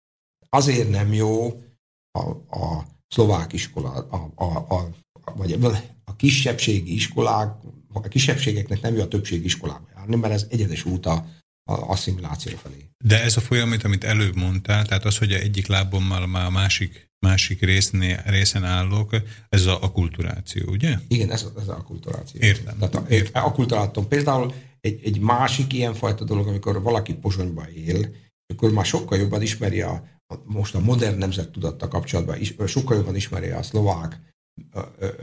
Azért 0.48 0.90
nem 0.90 1.12
jó 1.12 1.62
a, 2.10 2.20
a 2.58 2.86
szlovák 3.08 3.52
iskola, 3.52 3.90
a, 3.90 4.32
a, 4.34 4.74
a, 4.74 4.90
vagy 5.36 5.58
a 6.04 6.16
kisebbségi 6.16 6.94
iskolák, 6.94 7.54
a 7.92 8.08
kisebbségeknek 8.08 8.80
nem 8.80 8.94
jó 8.94 9.00
a 9.02 9.08
többségi 9.08 9.44
iskolába 9.44 9.88
járni, 9.94 10.16
mert 10.16 10.32
ez 10.32 10.46
egyenes 10.50 10.84
út 10.84 11.06
a, 11.06 11.26
a 11.64 11.72
asszimiláció 11.72 12.56
felé. 12.56 12.90
De 13.04 13.22
ez 13.22 13.36
a 13.36 13.40
folyamat, 13.40 13.84
amit 13.84 14.04
előbb 14.04 14.36
mondtál, 14.36 14.86
tehát 14.86 15.04
az, 15.04 15.18
hogy 15.18 15.32
egyik 15.32 15.66
lábommal 15.66 16.26
már 16.26 16.44
a 16.44 16.50
másik, 16.50 17.10
másik 17.26 17.60
résznél, 17.60 18.22
részen 18.26 18.64
állok, 18.64 19.16
ez 19.48 19.66
a 19.66 19.82
akulturáció, 19.82 20.70
ugye? 20.70 20.98
Igen, 21.08 21.30
ez, 21.30 21.46
ez 21.60 21.68
a 21.68 21.76
akulturáció. 21.76 22.40
Értem. 22.40 22.78
Tehát 22.78 22.94
a, 22.94 23.04
értem. 23.08 23.44
akulturátom. 23.44 24.08
Például 24.08 24.54
egy, 24.80 25.00
egy 25.04 25.20
másik 25.20 25.72
ilyenfajta 25.72 26.24
dolog, 26.24 26.46
amikor 26.46 26.82
valaki 26.82 27.14
Pozsonyban 27.14 27.68
él, 27.68 28.14
akkor 28.46 28.70
már 28.70 28.86
sokkal 28.86 29.18
jobban 29.18 29.42
ismeri 29.42 29.80
a, 29.80 30.17
most 30.44 30.74
a 30.74 30.80
modern 30.80 31.18
nemzet 31.18 31.50
tudatta 31.50 31.88
kapcsolatban 31.88 32.40
is, 32.40 32.54
sokkal 32.66 32.96
jobban 32.96 33.14
ismeri 33.14 33.50
a 33.50 33.62
szlovák 33.62 34.20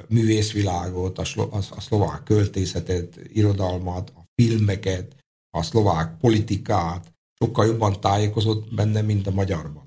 művészvilágot, 0.07 1.18
a, 1.18 1.23
a 1.52 1.82
szlovák 1.82 2.23
költészetet, 2.23 3.19
irodalmat, 3.34 4.10
a 4.10 4.27
filmeket, 4.36 5.15
a 5.49 5.64
szlovák 5.64 6.18
politikát, 6.18 7.14
sokkal 7.40 7.65
jobban 7.65 7.99
tájékozott 7.99 8.73
benne, 8.73 9.02
mint 9.02 9.27
a 9.27 9.32
magyarban. 9.32 9.84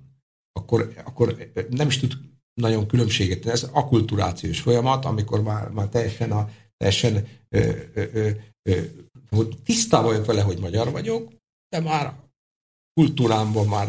Akkor, 0.52 0.92
akkor 1.04 1.50
nem 1.70 1.86
is 1.86 1.98
tud 1.98 2.12
nagyon 2.54 2.86
különbséget 2.86 3.40
tenni. 3.40 3.52
Ez 3.52 3.68
akulturációs 3.72 4.60
folyamat, 4.60 5.04
amikor 5.04 5.42
már, 5.42 5.68
már 5.70 5.88
teljesen, 5.88 6.32
a, 6.32 6.50
teljesen 6.76 7.28
ö, 7.48 7.70
ö, 7.94 8.04
ö, 8.12 8.30
ö, 9.30 9.44
tisztában 9.64 10.10
vagyok 10.10 10.26
vele, 10.26 10.42
hogy 10.42 10.58
magyar 10.58 10.90
vagyok, 10.90 11.32
de 11.68 11.80
már 11.80 12.14
kultúrámban 12.94 13.66
már 13.66 13.88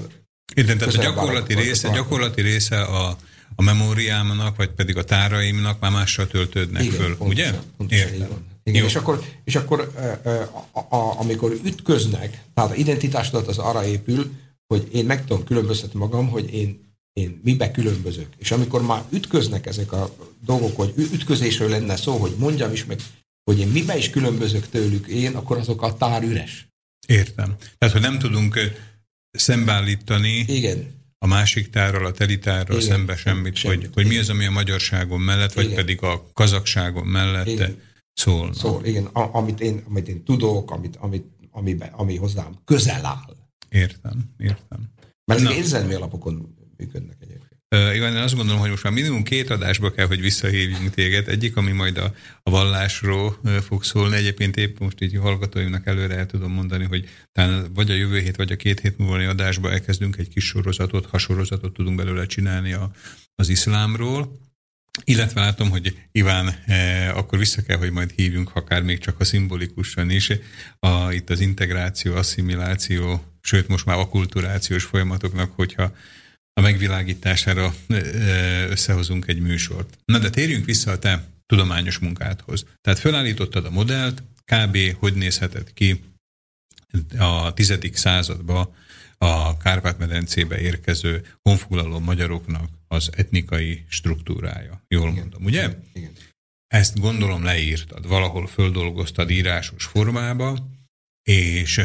igen, 0.56 0.78
tehát 0.78 0.94
a 0.94 1.02
gyakorlati 1.02 1.54
része, 1.54 1.90
gyakorlati 1.90 2.42
része 2.42 2.82
a, 2.82 3.18
a 3.56 3.62
memóriámnak, 3.62 4.56
vagy 4.56 4.70
pedig 4.70 4.98
a 4.98 5.04
táraimnak 5.04 5.80
már 5.80 5.92
mással 5.92 6.28
töltődnek 6.28 6.84
Igen, 6.84 6.96
föl, 6.96 7.18
pontosan, 7.18 7.28
ugye? 7.28 7.60
Pontosan, 7.78 8.14
Értem. 8.14 8.48
Igen, 8.64 8.84
és 8.84 8.96
akkor, 8.96 9.24
és 9.44 9.56
akkor 9.56 9.92
a, 10.72 10.80
a, 10.80 11.20
amikor 11.20 11.60
ütköznek, 11.64 12.42
tehát 12.54 12.72
a 12.72 12.76
identitásodat 12.76 13.48
az 13.48 13.58
arra 13.58 13.86
épül, 13.86 14.32
hogy 14.68 14.88
én 14.92 15.06
meg 15.06 15.26
tudom 15.26 15.44
különböztetni 15.44 16.00
magam, 16.00 16.30
hogy 16.30 16.54
én 16.54 16.88
én 17.14 17.40
mibe 17.44 17.72
különbözök. 17.72 18.28
És 18.38 18.52
amikor 18.52 18.82
már 18.82 19.04
ütköznek 19.10 19.66
ezek 19.66 19.92
a 19.92 20.16
dolgok, 20.46 20.76
hogy 20.76 20.94
ütközésről 20.98 21.70
lenne 21.70 21.96
szó, 21.96 22.18
hogy 22.18 22.36
mondjam 22.38 22.72
is 22.72 22.86
meg, 22.86 23.00
hogy 23.44 23.60
én 23.60 23.68
mibe 23.68 23.98
is 23.98 24.10
különbözök 24.10 24.70
tőlük 24.70 25.08
én, 25.08 25.36
akkor 25.36 25.58
azok 25.58 25.82
a 25.82 25.98
tár 25.98 26.24
üres. 26.24 26.68
Értem. 27.08 27.56
Tehát, 27.78 27.94
hogy 27.94 28.04
nem 28.04 28.20
tudunk 28.20 28.60
szembeállítani 29.32 30.46
Igen. 30.48 30.88
a 31.18 31.28
másik 31.28 31.70
tárral, 31.70 32.06
a 32.06 32.12
telitárral 32.12 32.78
Igen. 32.78 32.90
szembe 32.90 33.16
semmit, 33.16 33.56
Semmit. 33.56 33.80
Hogy, 33.82 33.90
hogy 33.94 34.08
mi 34.08 34.18
az, 34.18 34.30
ami 34.30 34.46
a 34.46 34.52
magyarságon 34.52 35.22
mellett, 35.22 35.54
vagy 35.54 35.64
Igen. 35.66 35.76
pedig 35.76 36.02
a 36.02 36.30
kazakságon 36.34 37.08
mellett 37.08 37.48
Igen. 37.48 37.82
szólna. 38.14 38.54
Szóval 38.54 38.86
igen, 38.86 39.06
a, 39.06 39.36
amit, 39.36 39.60
én, 39.60 39.84
amit 39.88 40.08
én 40.08 40.24
tudok, 40.24 40.72
amit, 40.72 40.96
amit, 40.96 41.26
amibe, 41.52 41.90
ami 41.92 42.16
hozzám 42.16 42.60
közel 42.66 43.06
áll. 43.06 43.38
Értem, 43.70 44.34
értem. 44.38 44.90
Mert 45.26 45.42
Na. 45.42 45.54
érzelmi 45.54 45.94
alapokon 45.94 46.56
működnek 46.78 47.18
egyébként. 47.20 47.49
Én 47.70 48.04
azt 48.04 48.36
gondolom, 48.36 48.60
hogy 48.60 48.70
most 48.70 48.84
már 48.84 48.94
minimum 48.94 49.24
két 49.24 49.50
adásba 49.50 49.92
kell, 49.92 50.08
hogy 50.08 50.22
visszahívjunk 50.22 50.90
téged. 50.90 51.28
Egyik, 51.28 51.56
ami 51.56 51.72
majd 51.72 51.98
a, 51.98 52.14
a 52.44 52.50
vallásról 52.50 53.40
fog 53.68 53.84
szólni. 53.84 54.16
Egyébként 54.16 54.58
épp 54.58 54.80
most 54.80 55.02
így 55.02 55.18
hallgatóimnak 55.18 55.86
előre 55.86 56.16
el 56.16 56.26
tudom 56.26 56.52
mondani, 56.52 56.84
hogy 56.84 57.10
talán 57.32 57.74
vagy 57.74 57.92
a 57.92 57.94
jövő 57.94 58.20
hét, 58.20 58.36
vagy 58.36 58.52
a 58.52 58.56
két 58.56 58.80
hét 58.80 58.98
múlva 58.98 59.30
adásba 59.30 59.72
elkezdünk 59.72 60.18
egy 60.18 60.30
kis 60.30 60.46
sorozatot, 60.46 61.06
hasorozatot 61.06 61.74
tudunk 61.74 61.98
belőle 61.98 62.26
csinálni 62.26 62.74
a, 62.74 62.92
az 63.36 63.50
iszlámról. 63.50 64.40
Illetve 65.04 65.42
látom, 65.42 65.70
hogy 65.70 65.98
Iván, 66.12 66.56
eh, 66.66 67.18
akkor 67.18 67.38
vissza 67.38 67.62
kell, 67.62 67.78
hogy 67.78 67.92
majd 67.92 68.12
hívjunk, 68.16 68.52
akár 68.56 68.82
még 68.82 69.00
csak 69.00 69.20
a 69.20 69.24
szimbolikusan 69.24 70.10
is, 70.10 70.32
a, 70.80 71.12
itt 71.12 71.30
az 71.30 71.40
integráció, 71.40 72.16
asszimiláció, 72.16 73.24
sőt 73.42 73.68
most 73.68 73.86
már 73.86 73.98
akulturációs 73.98 74.84
folyamatoknak, 74.84 75.52
hogyha 75.56 75.92
a 76.60 76.62
megvilágítására 76.62 77.74
összehozunk 78.70 79.28
egy 79.28 79.42
műsort. 79.42 79.98
Na 80.06 80.20
de 80.20 80.30
térjünk 80.30 80.66
vissza 80.66 80.92
a 80.92 81.00
te 81.00 81.28
tudományos 81.46 81.98
munkádhoz. 81.98 82.66
Tehát 82.82 83.00
felállítottad 83.00 83.66
a 83.66 83.70
modellt, 83.70 84.24
kb. 84.46 84.78
hogy 84.98 85.14
nézhetett 85.14 85.74
ki 85.74 86.04
a 87.18 87.54
tizedik 87.54 87.96
században 87.96 88.76
a 89.18 89.58
Kárpát-medencébe 89.58 90.60
érkező 90.60 91.26
honfoglaló 91.42 92.00
magyaroknak 92.00 92.70
az 92.88 93.10
etnikai 93.16 93.86
struktúrája. 93.88 94.84
Jól 94.88 95.12
mondom, 95.12 95.44
ugye? 95.44 95.64
Igen. 95.64 95.84
igen. 95.94 96.12
Ezt 96.68 97.00
gondolom 97.00 97.44
leírtad, 97.44 98.08
valahol 98.08 98.48
földolgoztad 98.48 99.30
írásos 99.30 99.84
formába, 99.86 100.70
és 101.24 101.82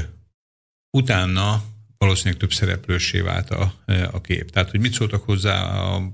utána 0.97 1.65
valószínűleg 2.05 2.39
több 2.39 2.53
szereplőssé 2.53 3.21
vált 3.21 3.51
a, 3.51 3.75
a 4.13 4.21
kép. 4.21 4.51
Tehát, 4.51 4.71
hogy 4.71 4.81
mit 4.81 4.93
szóltak 4.93 5.25
hozzá 5.25 5.63
a 5.63 6.13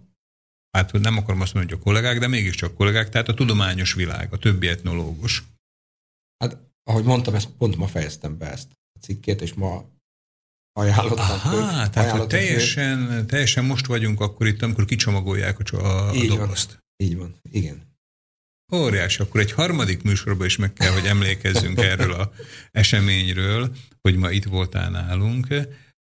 hát 0.71 0.93
nem 0.93 1.17
akarom 1.17 1.41
azt 1.41 1.55
mondani, 1.55 1.75
hogy 1.75 1.83
a 1.83 1.85
kollégák, 1.85 2.19
de 2.19 2.27
mégiscsak 2.27 2.75
kollégák, 2.75 3.09
tehát 3.09 3.29
a 3.29 3.35
tudományos 3.35 3.95
világ, 3.95 4.33
a 4.33 4.39
többi 4.39 4.69
etnológus. 4.69 5.45
Hát, 6.45 6.59
ahogy 6.85 7.05
mondtam, 7.05 7.35
ezt 7.35 7.49
pont 7.59 7.77
ma 7.77 7.87
fejeztem 7.87 8.39
be 8.39 8.51
ezt 8.51 8.69
a 8.71 8.99
cikkét, 9.01 9.41
és 9.41 9.55
ma 9.55 9.85
ajánlottam 10.73 11.39
föl. 11.39 11.59
Aha, 11.59 11.71
tehát 11.71 11.95
hogy 11.95 12.03
ajánlottam 12.05 12.29
föl. 12.29 12.39
teljesen, 12.39 13.27
teljesen 13.27 13.65
most 13.65 13.87
vagyunk 13.87 14.21
akkor 14.21 14.47
itt, 14.47 14.63
amikor 14.63 14.85
kicsomagolják 14.85 15.59
a, 15.59 15.77
a, 15.77 16.09
a 16.09 16.15
Így 16.15 16.29
van. 16.29 16.39
dobozt. 16.39 16.79
Így 16.97 17.17
van, 17.17 17.35
igen. 17.51 17.90
Óriási, 18.73 19.23
akkor 19.23 19.41
egy 19.41 19.53
harmadik 19.53 20.03
műsorban 20.03 20.47
is 20.47 20.57
meg 20.57 20.73
kell, 20.73 20.93
hogy 20.93 21.05
emlékezzünk 21.05 21.79
erről 21.81 22.13
a 22.13 22.33
eseményről, 22.71 23.75
hogy 24.01 24.17
ma 24.17 24.31
itt 24.31 24.45
voltál 24.45 24.91
nálunk, 24.91 25.47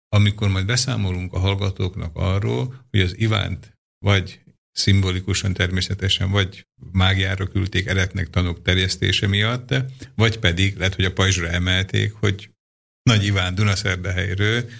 amikor 0.08 0.48
majd 0.48 0.66
beszámolunk 0.66 1.32
a 1.32 1.38
hallgatóknak 1.38 2.16
arról, 2.16 2.86
hogy 2.90 3.00
az 3.00 3.18
Ivánt 3.18 3.78
vagy 3.98 4.40
szimbolikusan 4.72 5.52
természetesen, 5.52 6.30
vagy 6.30 6.66
mágiára 6.92 7.46
küldték 7.46 7.86
eretnek 7.86 8.30
tanok 8.30 8.62
terjesztése 8.62 9.26
miatt, 9.26 9.74
vagy 10.14 10.38
pedig 10.38 10.76
lehet, 10.76 10.94
hogy 10.94 11.04
a 11.04 11.12
pajzsra 11.12 11.48
emelték, 11.48 12.12
hogy 12.12 12.50
Nagy 13.02 13.24
Iván 13.24 13.54
Dunaszerdehelyről 13.54 14.70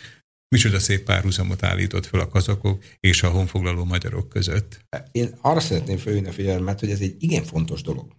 micsoda 0.51 0.79
szép 0.79 1.05
párhuzamot 1.05 1.63
állított 1.63 2.07
fel 2.07 2.21
a 2.21 2.29
kazakok 2.29 2.85
és 3.01 3.23
a 3.23 3.31
honfoglaló 3.31 3.85
magyarok 3.85 4.29
között. 4.29 4.85
Én 5.13 5.39
arra 5.41 5.61
szeretném 5.61 5.97
felhívni 5.97 6.29
a 6.29 6.33
figyelmet, 6.33 6.81
hogy 6.81 6.91
ez 6.91 7.01
egy 7.01 7.17
igen 7.19 7.45
fontos 7.45 7.83
dolog. 7.83 8.17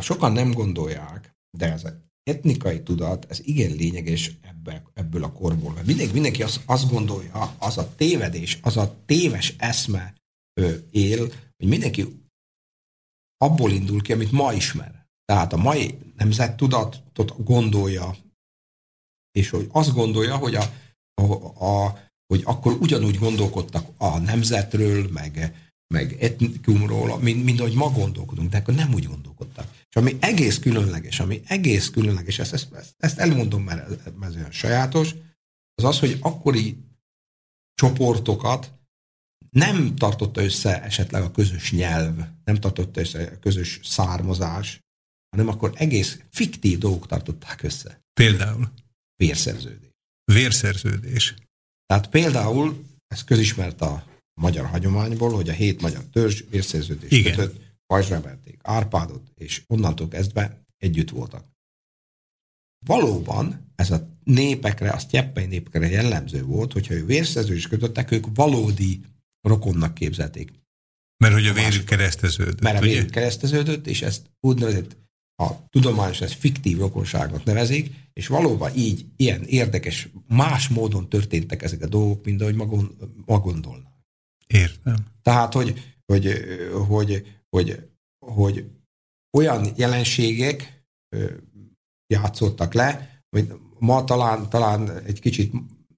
Sokan 0.00 0.32
nem 0.32 0.52
gondolják, 0.52 1.34
de 1.58 1.72
ez 1.72 1.82
etnikai 2.22 2.82
tudat, 2.82 3.26
ez 3.30 3.40
igen 3.42 3.70
lényeges 3.70 4.30
ebbe, 4.40 4.82
ebből 4.94 5.24
a 5.24 5.32
korból. 5.32 5.72
Mert 5.72 5.86
mindenki, 5.86 6.12
mindenki 6.12 6.42
azt, 6.42 6.60
azt 6.66 6.90
gondolja, 6.90 7.54
az 7.58 7.78
a 7.78 7.94
tévedés, 7.94 8.58
az 8.62 8.76
a 8.76 8.96
téves 9.06 9.54
eszme 9.58 10.14
ö, 10.60 10.74
él, 10.90 11.18
hogy 11.56 11.68
mindenki 11.68 12.22
abból 13.36 13.70
indul 13.70 14.02
ki, 14.02 14.12
amit 14.12 14.32
ma 14.32 14.52
ismer. 14.52 15.06
Tehát 15.24 15.52
a 15.52 15.56
mai 15.56 15.98
nemzettudatot 16.16 17.44
gondolja, 17.44 18.16
és 19.30 19.50
hogy 19.50 19.68
azt 19.72 19.92
gondolja, 19.92 20.36
hogy, 20.36 20.54
a, 20.54 20.72
a, 21.30 21.84
a, 21.84 21.98
hogy 22.26 22.42
akkor 22.44 22.72
ugyanúgy 22.72 23.18
gondolkodtak 23.18 23.88
a 23.96 24.18
nemzetről, 24.18 25.08
meg, 25.12 25.54
meg 25.94 26.16
etnikumról, 26.20 27.18
mint, 27.18 27.44
mint 27.44 27.60
ahogy 27.60 27.74
ma 27.74 27.90
gondolkodunk, 27.90 28.50
de 28.50 28.58
akkor 28.58 28.74
nem 28.74 28.94
úgy 28.94 29.04
gondolkodtak. 29.04 29.68
És 29.88 29.96
ami 29.96 30.16
egész 30.20 30.58
különleges, 30.58 31.20
ami 31.20 31.42
egész 31.46 31.90
különleges, 31.90 32.38
ezt, 32.38 32.52
ezt, 32.52 32.94
ezt, 32.96 33.18
elmondom, 33.18 33.62
mert 33.62 33.90
ez, 33.90 34.12
ez 34.20 34.34
olyan 34.34 34.50
sajátos, 34.50 35.14
az 35.74 35.84
az, 35.84 35.98
hogy 35.98 36.18
akkori 36.20 36.76
csoportokat 37.74 38.72
nem 39.50 39.96
tartotta 39.96 40.42
össze 40.42 40.82
esetleg 40.82 41.22
a 41.22 41.30
közös 41.30 41.72
nyelv, 41.72 42.16
nem 42.44 42.54
tartotta 42.54 43.00
össze 43.00 43.32
a 43.34 43.38
közös 43.38 43.80
származás, 43.82 44.80
hanem 45.30 45.48
akkor 45.48 45.72
egész 45.74 46.20
fiktív 46.30 46.78
dolgok 46.78 47.06
tartották 47.06 47.62
össze. 47.62 48.00
Például 48.20 48.72
Vérszerződés. 49.16 49.83
Vérszerződés. 50.24 51.34
Tehát 51.86 52.08
például, 52.08 52.84
ez 53.06 53.24
közismert 53.24 53.80
a 53.80 54.04
magyar 54.40 54.66
hagyományból, 54.66 55.34
hogy 55.34 55.48
a 55.48 55.52
hét 55.52 55.80
magyar 55.80 56.04
törzs 56.12 56.42
vérszerződést 56.50 57.12
Igen. 57.12 57.34
kötött, 57.34 57.60
pajzsra 57.86 58.20
verték 58.20 58.58
Árpádot, 58.62 59.30
és 59.34 59.62
onnantól 59.66 60.08
kezdve 60.08 60.64
együtt 60.76 61.10
voltak. 61.10 61.52
Valóban 62.86 63.72
ez 63.76 63.90
a 63.90 64.08
népekre, 64.24 64.90
a 64.90 64.98
sztyeppei 64.98 65.46
népekre 65.46 65.88
jellemző 65.88 66.44
volt, 66.44 66.72
hogyha 66.72 66.94
ő 66.94 67.06
vérszerződést 67.06 67.68
kötöttek, 67.68 68.10
ők 68.10 68.26
valódi 68.34 69.04
rokonnak 69.40 69.94
képzelték. 69.94 70.52
Mert 71.16 71.34
hogy 71.34 71.46
a 71.46 71.52
vérük 71.52 71.84
kereszteződött, 71.84 72.60
Mert 72.60 72.78
a 72.78 72.80
vérük 72.80 73.10
kereszteződött, 73.10 73.86
és 73.86 74.02
ezt 74.02 74.30
úgynevezett 74.40 74.96
a 75.36 75.68
tudományos 75.70 76.20
ezt 76.20 76.34
fiktív 76.34 76.78
rokonságnak 76.78 77.44
nevezik, 77.44 77.90
és 78.12 78.26
valóban 78.26 78.76
így, 78.76 79.06
ilyen 79.16 79.42
érdekes, 79.42 80.08
más 80.28 80.68
módon 80.68 81.08
történtek 81.08 81.62
ezek 81.62 81.82
a 81.82 81.86
dolgok, 81.86 82.24
mint 82.24 82.40
ahogy 82.40 82.54
ma, 82.54 82.66
gond, 82.66 82.90
ma 83.26 83.38
gondolnak. 83.38 83.92
Értem. 84.46 84.96
Tehát, 85.22 85.52
hogy, 85.52 85.94
hogy, 86.06 86.32
hogy, 86.88 87.38
hogy, 87.48 87.88
hogy 88.26 88.64
olyan 89.36 89.72
jelenségek 89.76 90.84
játszottak 92.06 92.72
le, 92.72 93.22
hogy 93.30 93.52
ma 93.78 94.04
talán, 94.04 94.48
talán 94.48 95.02
egy 95.02 95.20
kicsit 95.20 95.52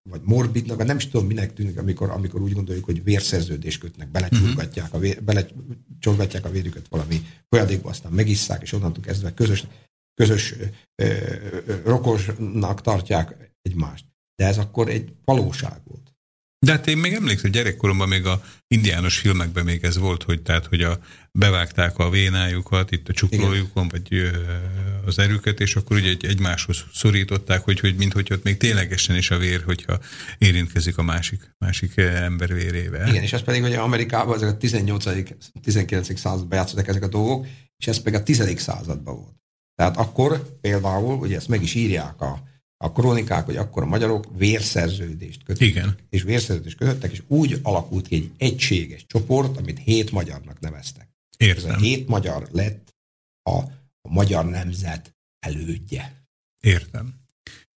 vagy 0.09 0.21
morbidnak, 0.25 0.85
nem 0.85 0.97
is 0.97 1.09
tudom, 1.09 1.27
minek 1.27 1.53
tűnik, 1.53 1.79
amikor, 1.79 2.11
amikor 2.11 2.41
úgy 2.41 2.53
gondoljuk, 2.53 2.85
hogy 2.85 3.05
vérszerződést 3.05 3.81
kötnek, 3.81 4.11
belecsorgatják 4.11 4.95
a, 4.95 4.99
vér, 4.99 5.23
belecsorgatják 5.23 6.45
a 6.45 6.51
vérüket 6.51 6.89
valami 6.89 7.27
folyadékba, 7.49 7.89
aztán 7.89 8.13
megisszák, 8.13 8.63
és 8.63 8.73
onnantól 8.73 9.03
kezdve 9.03 9.35
közös, 9.35 9.67
közös 10.15 10.55
ö, 10.59 10.65
ö, 10.95 11.81
rokosnak 11.85 12.81
tartják 12.81 13.53
egymást. 13.63 14.05
De 14.35 14.47
ez 14.47 14.59
akkor 14.59 14.89
egy 14.89 15.13
valóság 15.25 15.81
volt. 15.85 16.06
De 16.67 16.73
hát 16.73 16.87
én 16.87 16.99
még 16.99 17.13
emlékszem, 17.13 17.51
gyerekkoromban 17.51 18.09
még 18.09 18.27
a 18.27 18.43
indiános 18.69 19.19
filmekben 19.19 19.65
még 19.65 19.85
ez 19.85 19.99
volt, 19.99 20.23
hogy 20.23 20.43
tehát, 20.43 20.67
hogy 20.67 20.83
a, 20.83 20.99
bevágták 21.33 21.99
a 21.99 22.11
vénájukat 22.11 22.91
itt 22.91 23.09
a 23.09 23.13
csuklójukon, 23.13 23.89
vagy 23.89 24.15
ö, 24.15 24.29
az 25.05 25.19
erőket, 25.19 25.61
és 25.61 25.77
akkor 25.77 25.97
ugye 25.97 26.09
egy, 26.09 26.25
egymáshoz 26.25 26.85
szorították, 26.95 27.65
hogy, 27.65 27.81
hogy 27.81 27.97
mint 27.97 28.13
hogy 28.13 28.33
ott 28.33 28.43
még 28.43 28.57
ténylegesen 28.57 29.17
is 29.17 29.31
a 29.31 29.39
vér, 29.39 29.63
hogyha 29.65 29.99
érintkezik 30.39 30.99
a 30.99 31.03
másik, 31.03 31.55
másik 31.59 31.97
ember 31.97 32.55
vérével. 32.55 33.09
Igen, 33.09 33.23
és 33.23 33.33
ez 33.33 33.43
pedig, 33.43 33.63
hogy 33.63 33.73
Amerikában 33.73 34.35
ezek 34.35 34.49
a 34.49 34.57
18 34.57 35.05
19. 35.63 36.19
században 36.19 36.59
játszottak 36.59 36.89
ezek 36.89 37.03
a 37.03 37.09
dolgok, 37.09 37.47
és 37.77 37.87
ez 37.87 38.03
pedig 38.03 38.19
a 38.19 38.23
10. 38.23 38.61
században 38.61 39.15
volt. 39.15 39.37
Tehát 39.75 39.97
akkor 39.97 40.59
például, 40.61 41.19
ugye 41.19 41.37
ezt 41.37 41.49
meg 41.49 41.63
is 41.63 41.75
írják 41.75 42.21
a, 42.21 42.43
a 42.77 42.93
kronikák, 42.93 43.45
hogy 43.45 43.57
akkor 43.57 43.83
a 43.83 43.87
magyarok 43.87 44.37
vérszerződést 44.37 45.43
kötöttek. 45.43 45.69
Igen. 45.69 45.97
És 46.11 46.23
vérszerződést 46.23 46.77
kötöttek, 46.77 47.13
és 47.13 47.23
úgy 47.27 47.61
alakult 47.63 48.07
ki 48.07 48.15
egy 48.15 48.31
egységes 48.37 49.05
csoport, 49.07 49.57
amit 49.57 49.79
hét 49.79 50.11
magyarnak 50.11 50.61
neveztek. 50.61 51.09
Ez 51.37 51.47
a 51.47 51.53
Értem. 51.53 51.79
hét 51.79 52.09
magyar 52.09 52.49
lett 52.53 52.95
a, 53.43 53.57
a 54.01 54.09
magyar 54.09 54.45
nemzet 54.45 55.15
elődje. 55.39 56.25
Értem. 56.61 57.15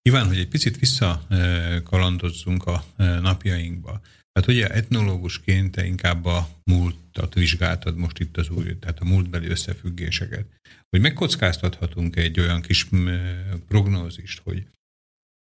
Iván, 0.02 0.28
hogy 0.28 0.38
egy 0.38 0.48
picit 0.48 0.80
visszakalandozzunk 0.80 2.66
a 2.66 2.84
e, 2.98 3.20
napjainkba. 3.20 4.02
Hát 4.34 4.48
ugye 4.48 4.68
etnológusként 4.68 5.72
te 5.72 5.86
inkább 5.86 6.26
a 6.26 6.50
múltat 6.64 7.34
vizsgáltad 7.34 7.96
most 7.96 8.20
itt 8.20 8.38
az 8.38 8.50
új, 8.50 8.80
tehát 8.80 9.00
a 9.00 9.06
múltbeli 9.06 9.48
összefüggéseket. 9.48 10.46
Hogy 10.90 11.02
megkockáztathatunk 11.02 12.16
egy 12.16 12.40
olyan 12.40 12.62
kis 12.62 12.90
mm, 12.96 13.10
prognózist, 13.68 14.42
hogy 14.44 14.68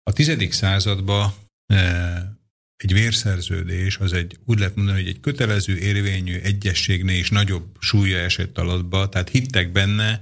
a 0.10 0.14
tizedik 0.14 0.52
században 0.52 1.34
e, 1.66 2.38
egy 2.76 2.94
vérszerződés 2.94 3.98
az 3.98 4.14
egy, 4.14 4.40
úgy 4.46 4.60
lehet 4.60 4.76
mondani, 4.76 4.98
hogy 4.98 5.10
egy 5.10 5.20
kötelező 5.20 5.78
érvényű 5.78 6.40
egyességnél 6.40 7.20
is 7.20 7.30
nagyobb 7.30 7.78
súlya 7.80 8.18
esett 8.18 8.58
alatba, 8.58 9.10
tehát 9.10 9.30
hittek 9.30 9.72
benne, 9.72 10.22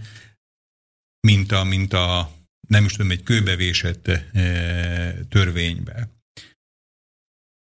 mint 1.27 1.51
a, 1.51 1.64
mint 1.64 1.93
a 1.93 2.31
nem 2.68 2.85
is 2.85 2.91
tudom, 2.91 3.11
egy 3.11 3.23
kőbevésett 3.23 4.07
e, 4.07 4.22
törvénybe. 5.30 6.10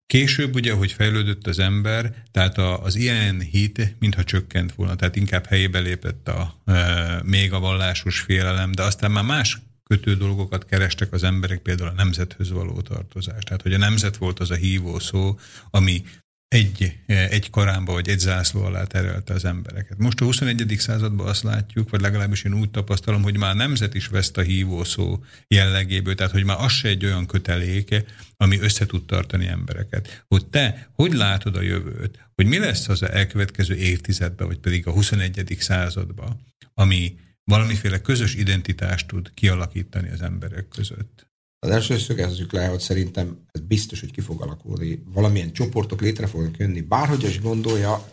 Később 0.06 0.56
ugye, 0.56 0.74
hogy 0.74 0.92
fejlődött 0.92 1.48
az 1.48 1.60
ember, 1.60 2.24
tehát 2.32 2.58
a, 2.58 2.84
az 2.84 2.96
ilyen 2.96 3.40
hit 3.40 3.96
mintha 4.00 4.24
csökkent 4.24 4.74
volna, 4.74 4.96
tehát 4.96 5.16
inkább 5.16 5.46
helyébe 5.46 5.80
lépett 5.80 6.28
a, 6.28 6.62
e, 6.66 7.22
még 7.24 7.54
a 7.54 7.60
vallásos 7.60 8.20
félelem, 8.20 8.72
de 8.72 8.84
aztán 8.84 9.12
már 9.12 9.24
más 9.24 9.60
kötő 9.92 10.16
dolgokat 10.16 10.66
kerestek 10.66 11.14
az 11.14 11.24
emberek, 11.24 11.60
például 11.60 11.90
a 11.90 11.94
nemzethez 11.94 12.50
való 12.52 12.82
tartozást. 12.82 13.46
Tehát, 13.46 13.62
hogy 13.62 13.74
a 13.74 13.78
nemzet 13.78 14.18
volt 14.18 14.40
az 14.40 14.52
a 14.52 14.56
hívó 14.56 15.00
szó, 15.00 15.40
ami 15.70 16.04
egy, 16.48 16.98
egy 17.06 17.50
karámba 17.50 17.92
vagy 17.92 18.10
egy 18.10 18.20
zászló 18.20 18.64
alá 18.64 18.84
terelte 18.84 19.34
az 19.34 19.46
embereket. 19.46 19.98
Most 19.98 20.22
a 20.22 20.26
21. 20.26 20.76
században 20.78 21.28
azt 21.28 21.44
látjuk, 21.44 21.90
vagy 21.90 22.02
legalábbis 22.02 22.44
én 22.44 22.54
úgy 22.54 22.70
tapasztalom, 22.70 23.22
hogy 23.22 23.38
már 23.38 23.52
a 23.52 23.54
nemzet 23.54 23.94
is 23.94 24.08
veszt 24.08 24.38
a 24.38 24.42
hívó 24.42 24.84
szó 24.84 25.24
jellegéből, 25.48 26.16
tehát 26.16 26.32
hogy 26.32 26.44
már 26.44 26.58
az 26.60 26.72
se 26.72 26.88
egy 26.88 27.06
olyan 27.06 27.26
köteléke, 27.26 28.04
ami 28.38 28.60
össze 28.60 28.86
tud 28.86 29.06
tartani 29.06 29.48
embereket. 29.48 30.24
Hogy 30.28 30.46
te 30.46 30.90
hogy 30.94 31.14
látod 31.14 31.56
a 31.56 31.62
jövőt, 31.62 32.30
hogy 32.36 32.46
mi 32.46 32.58
lesz 32.58 32.90
az 32.90 33.02
a 33.02 33.14
elkövetkező 33.16 33.76
évtizedben, 33.76 34.48
vagy 34.48 34.60
pedig 34.60 34.88
a 34.88 34.92
21. 34.92 35.56
században, 35.60 36.46
ami 36.74 37.16
valamiféle 37.52 38.02
közös 38.02 38.36
identitást 38.36 39.08
tud 39.08 39.34
kialakítani 39.34 40.10
az 40.10 40.22
emberek 40.22 40.68
között. 40.68 41.30
Az 41.60 41.70
első 41.70 41.98
szögezzük 41.98 42.52
le, 42.52 42.68
hogy 42.68 42.80
szerintem 42.80 43.46
ez 43.52 43.62
biztos, 43.62 44.00
hogy 44.00 44.12
ki 44.12 44.22
fog 44.22 44.42
alakulni. 44.42 45.04
Valamilyen 45.06 45.52
csoportok 45.52 46.02
létre 46.02 46.28
fognak 46.28 46.58
jönni. 46.58 46.82
Bárhogy 46.82 47.24
is 47.24 47.42
gondolja, 47.42 48.12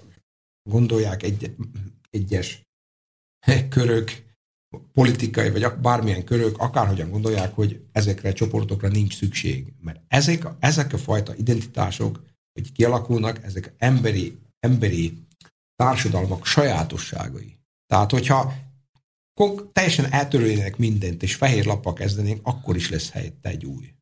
gondolják 0.70 1.23
egy, 1.23 1.55
egyes 2.10 2.62
körök, 3.69 4.27
politikai, 4.93 5.51
vagy 5.51 5.73
bármilyen 5.81 6.24
körök, 6.24 6.59
akárhogyan 6.59 7.10
gondolják, 7.10 7.55
hogy 7.55 7.81
ezekre 7.93 8.28
a 8.28 8.32
csoportokra 8.32 8.89
nincs 8.89 9.16
szükség. 9.16 9.73
Mert 9.81 10.01
ezek, 10.09 10.48
ezek 10.59 10.93
a 10.93 10.98
fajta 10.98 11.35
identitások, 11.35 12.23
hogy 12.52 12.73
kialakulnak, 12.73 13.44
ezek 13.44 13.74
emberi, 13.78 14.39
emberi 14.60 15.27
társadalmak 15.77 16.47
sajátosságai. 16.47 17.59
Tehát, 17.86 18.10
hogyha 18.10 18.55
teljesen 19.73 20.12
eltörölnének 20.12 20.77
mindent, 20.77 21.23
és 21.23 21.35
fehér 21.35 21.65
lappal 21.65 21.93
kezdenénk, 21.93 22.40
akkor 22.43 22.77
is 22.77 22.90
lesz 22.90 23.10
helyette 23.10 23.48
egy 23.48 23.65
új. 23.65 23.93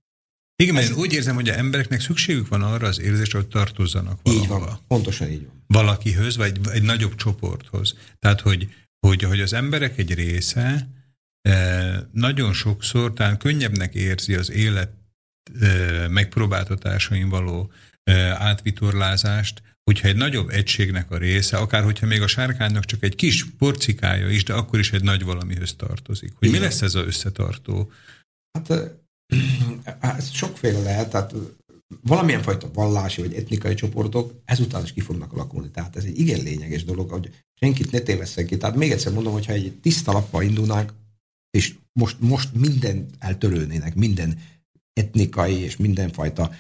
Igen, 0.62 0.74
mert 0.74 0.88
én 0.88 0.96
úgy 0.96 1.12
érzem, 1.12 1.34
hogy 1.34 1.48
a 1.48 1.56
embereknek 1.56 2.00
szükségük 2.00 2.48
van 2.48 2.62
arra 2.62 2.86
az 2.86 3.00
érzésre, 3.00 3.38
hogy 3.38 3.48
tartozzanak 3.48 4.18
valahova. 4.22 4.44
Így 4.44 4.48
van, 4.48 4.78
pontosan 4.88 5.30
így 5.30 5.46
van. 5.46 5.64
Valakihöz, 5.66 6.36
vagy 6.36 6.60
egy 6.72 6.82
nagyobb 6.82 7.14
csoporthoz. 7.14 7.94
Tehát, 8.18 8.40
hogy, 8.40 8.68
hogy, 9.06 9.22
hogy 9.22 9.40
az 9.40 9.52
emberek 9.52 9.98
egy 9.98 10.14
része 10.14 10.88
eh, 11.40 11.96
nagyon 12.12 12.52
sokszor 12.52 13.12
talán 13.12 13.38
könnyebbnek 13.38 13.94
érzi 13.94 14.34
az 14.34 14.50
élet 14.50 14.92
eh, 15.60 16.08
megpróbáltatásain 16.08 17.28
való 17.28 17.72
eh, 18.02 18.42
átvitorlázást, 18.42 19.62
hogyha 19.90 20.08
egy 20.08 20.16
nagyobb 20.16 20.48
egységnek 20.48 21.10
a 21.10 21.16
része, 21.16 21.56
akár 21.56 21.82
hogyha 21.82 22.06
még 22.06 22.22
a 22.22 22.26
sárkánynak 22.26 22.84
csak 22.84 23.02
egy 23.02 23.14
kis 23.14 23.44
porcikája 23.44 24.28
is, 24.28 24.44
de 24.44 24.54
akkor 24.54 24.78
is 24.78 24.92
egy 24.92 25.02
nagy 25.02 25.24
valamihez 25.24 25.74
tartozik. 25.74 26.32
Hogy 26.38 26.48
Igen. 26.48 26.60
mi 26.60 26.66
lesz 26.66 26.82
ez 26.82 26.94
az 26.94 27.06
összetartó? 27.06 27.90
Hát 28.58 28.72
ez 30.18 30.30
sokféle 30.30 30.82
lehet, 30.82 31.10
tehát 31.10 31.34
valamilyen 32.02 32.42
fajta 32.42 32.70
vallási 32.72 33.20
vagy 33.20 33.34
etnikai 33.34 33.74
csoportok 33.74 34.42
ezután 34.44 34.82
is 34.82 34.92
ki 34.92 35.00
fognak 35.00 35.32
alakulni. 35.32 35.70
Tehát 35.70 35.96
ez 35.96 36.04
egy 36.04 36.18
igen 36.18 36.42
lényeges 36.42 36.84
dolog, 36.84 37.10
hogy 37.10 37.30
senkit 37.60 37.90
ne 37.90 37.98
tévesszen 37.98 38.46
ki. 38.46 38.56
Tehát 38.56 38.76
még 38.76 38.90
egyszer 38.90 39.12
mondom, 39.12 39.32
hogyha 39.32 39.52
egy 39.52 39.72
tiszta 39.82 40.12
lappal 40.12 40.42
indulnánk, 40.42 40.92
és 41.50 41.74
most, 41.92 42.16
most 42.20 42.54
mindent 42.54 43.14
eltörölnének, 43.18 43.94
minden 43.94 44.38
etnikai 44.92 45.54
és 45.54 45.76
mindenfajta 45.76 46.54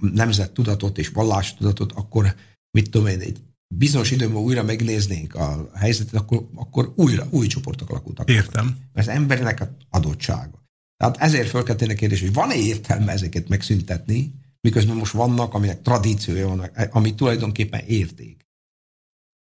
nemzettudatot 0.00 0.98
és 0.98 1.08
vallástudatot, 1.08 1.92
akkor 1.92 2.34
mit 2.70 2.90
tudom 2.90 3.06
én, 3.06 3.20
egy 3.20 3.42
bizonyos 3.74 4.10
időben 4.10 4.42
újra 4.42 4.62
megnéznénk 4.62 5.34
a 5.34 5.70
helyzetet, 5.74 6.20
akkor, 6.20 6.48
akkor 6.54 6.92
újra 6.96 7.26
új 7.30 7.46
csoportok 7.46 7.90
alakultak. 7.90 8.30
Értem. 8.30 8.76
Az 8.92 9.08
embernek 9.08 9.60
a 9.60 9.76
adottsága. 9.90 10.62
Tehát 10.96 11.16
ezért 11.16 11.54
a 11.54 11.76
kérdés, 11.76 12.20
hogy 12.20 12.32
van-e 12.32 12.54
értelme 12.54 13.12
ezeket 13.12 13.48
megszüntetni, 13.48 14.34
miközben 14.60 14.96
most 14.96 15.12
vannak, 15.12 15.54
aminek 15.54 15.82
tradíciója 15.82 16.48
van, 16.48 16.60
ami 16.90 17.14
tulajdonképpen 17.14 17.80
érték. 17.86 18.46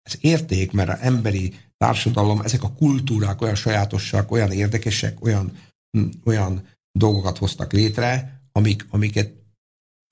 Ez 0.02 0.18
érték, 0.20 0.72
mert 0.72 0.90
az 0.90 1.00
emberi 1.00 1.54
társadalom, 1.78 2.42
ezek 2.42 2.64
a 2.64 2.74
kultúrák 2.74 3.42
olyan 3.42 3.56
sajátossak, 3.56 4.32
olyan 4.32 4.52
érdekesek, 4.52 5.24
olyan, 5.24 5.58
olyan 6.24 6.68
dolgokat 6.92 7.38
hoztak 7.38 7.74
létre, 7.74 8.42
amik, 8.52 8.86
amiket 8.90 9.41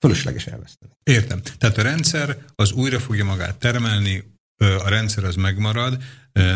fölösleges 0.00 0.46
elveszteni. 0.46 0.92
Értem. 1.02 1.40
Tehát 1.58 1.78
a 1.78 1.82
rendszer 1.82 2.36
az 2.54 2.72
újra 2.72 3.00
fogja 3.00 3.24
magát 3.24 3.56
termelni, 3.56 4.38
a 4.56 4.88
rendszer 4.88 5.24
az 5.24 5.34
megmarad, 5.34 6.02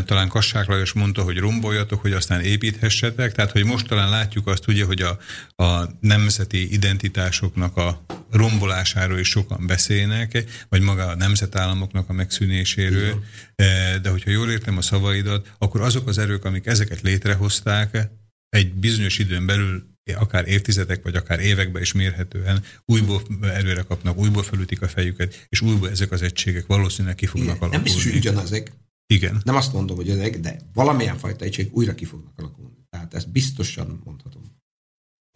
talán 0.04 0.28
Kassák 0.28 0.66
Lajos 0.66 0.92
mondta, 0.92 1.22
hogy 1.22 1.38
romboljatok, 1.38 2.00
hogy 2.00 2.12
aztán 2.12 2.40
építhessetek, 2.40 3.32
tehát 3.32 3.50
hogy 3.50 3.64
most 3.64 3.86
talán 3.86 4.10
látjuk 4.10 4.46
azt 4.46 4.68
ugye, 4.68 4.84
hogy 4.84 5.02
a, 5.02 5.18
a 5.64 5.88
nemzeti 6.00 6.72
identitásoknak 6.72 7.76
a 7.76 8.04
rombolásáról 8.30 9.18
is 9.18 9.28
sokan 9.28 9.66
beszélnek, 9.66 10.44
vagy 10.68 10.80
maga 10.80 11.06
a 11.06 11.14
nemzetállamoknak 11.14 12.08
a 12.08 12.12
megszűnéséről, 12.12 13.22
Igen. 13.56 14.02
de 14.02 14.10
hogyha 14.10 14.30
jól 14.30 14.50
értem 14.50 14.76
a 14.76 14.82
szavaidat, 14.82 15.52
akkor 15.58 15.80
azok 15.80 16.08
az 16.08 16.18
erők, 16.18 16.44
amik 16.44 16.66
ezeket 16.66 17.00
létrehozták, 17.00 18.08
egy 18.48 18.72
bizonyos 18.72 19.18
időn 19.18 19.46
belül 19.46 19.93
akár 20.12 20.48
évtizedek, 20.48 21.02
vagy 21.02 21.14
akár 21.14 21.40
években 21.40 21.82
is 21.82 21.92
mérhetően 21.92 22.62
újból 22.84 23.22
erőre 23.42 23.82
kapnak, 23.82 24.18
újból 24.18 24.42
felütik 24.42 24.82
a 24.82 24.88
fejüket, 24.88 25.46
és 25.48 25.60
újból 25.60 25.90
ezek 25.90 26.10
az 26.10 26.22
egységek 26.22 26.66
valószínűleg 26.66 27.16
ki 27.16 27.26
fognak 27.26 27.56
Igen, 27.56 27.60
alakulni. 27.60 27.74
Nem 27.74 27.82
biztos, 27.82 28.04
hogy 28.04 28.16
ugyanazek. 28.16 28.72
Igen. 29.06 29.40
Nem 29.44 29.56
azt 29.56 29.72
mondom, 29.72 29.96
hogy 29.96 30.10
ezek, 30.10 30.40
de 30.40 30.60
valamilyen 30.74 31.18
fajta 31.18 31.44
egység 31.44 31.68
újra 31.72 31.94
ki 31.94 32.04
fognak 32.04 32.32
alakulni. 32.36 32.86
Tehát 32.90 33.14
ezt 33.14 33.30
biztosan 33.30 34.00
mondhatom. 34.04 34.42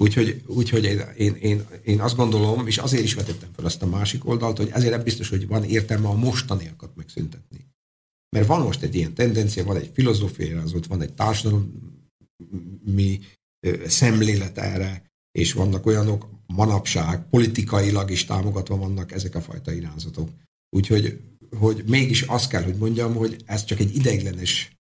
Úgyhogy, 0.03 0.43
úgyhogy 0.47 0.85
én, 0.85 1.01
én, 1.17 1.35
én, 1.35 1.67
én 1.85 2.01
azt 2.01 2.17
gondolom, 2.17 2.67
és 2.67 2.79
azért 2.79 3.03
is 3.03 3.15
vetettem 3.15 3.49
fel 3.57 3.65
azt 3.65 3.83
a 3.83 3.87
másik 3.87 4.27
oldalt, 4.27 4.57
hogy 4.57 4.71
ezért 4.73 4.93
nem 4.93 5.03
biztos, 5.03 5.29
hogy 5.29 5.47
van 5.47 5.65
értelme 5.65 6.09
a 6.09 6.15
mostaniakat 6.15 6.97
megszüntetni. 6.97 7.67
Mert 8.37 8.47
van 8.47 8.61
most 8.61 8.83
egy 8.83 8.95
ilyen 8.95 9.15
tendencia, 9.15 9.65
van 9.65 9.77
egy 9.77 9.91
filozófia, 9.95 10.63
az 10.63 10.73
ott 10.73 10.87
van 10.87 11.03
egy 11.03 11.13
társadalmi 11.13 13.21
szemlélet 13.87 14.59
erre, 14.59 15.03
és 15.33 15.53
vannak 15.53 15.87
olyanok 15.87 16.29
manapság, 16.47 17.29
politikailag 17.31 18.11
is 18.11 18.25
támogatva 18.25 18.77
vannak 18.77 19.13
ezek 19.13 19.35
a 19.35 19.41
fajta 19.41 19.73
irányzatok. 19.73 20.31
Úgyhogy 20.77 21.21
hogy 21.57 21.85
mégis 21.87 22.23
azt 22.23 22.49
kell, 22.49 22.63
hogy 22.63 22.77
mondjam, 22.77 23.15
hogy 23.15 23.43
ez 23.45 23.65
csak 23.65 23.79
egy 23.79 23.95
ideiglenes 23.95 24.71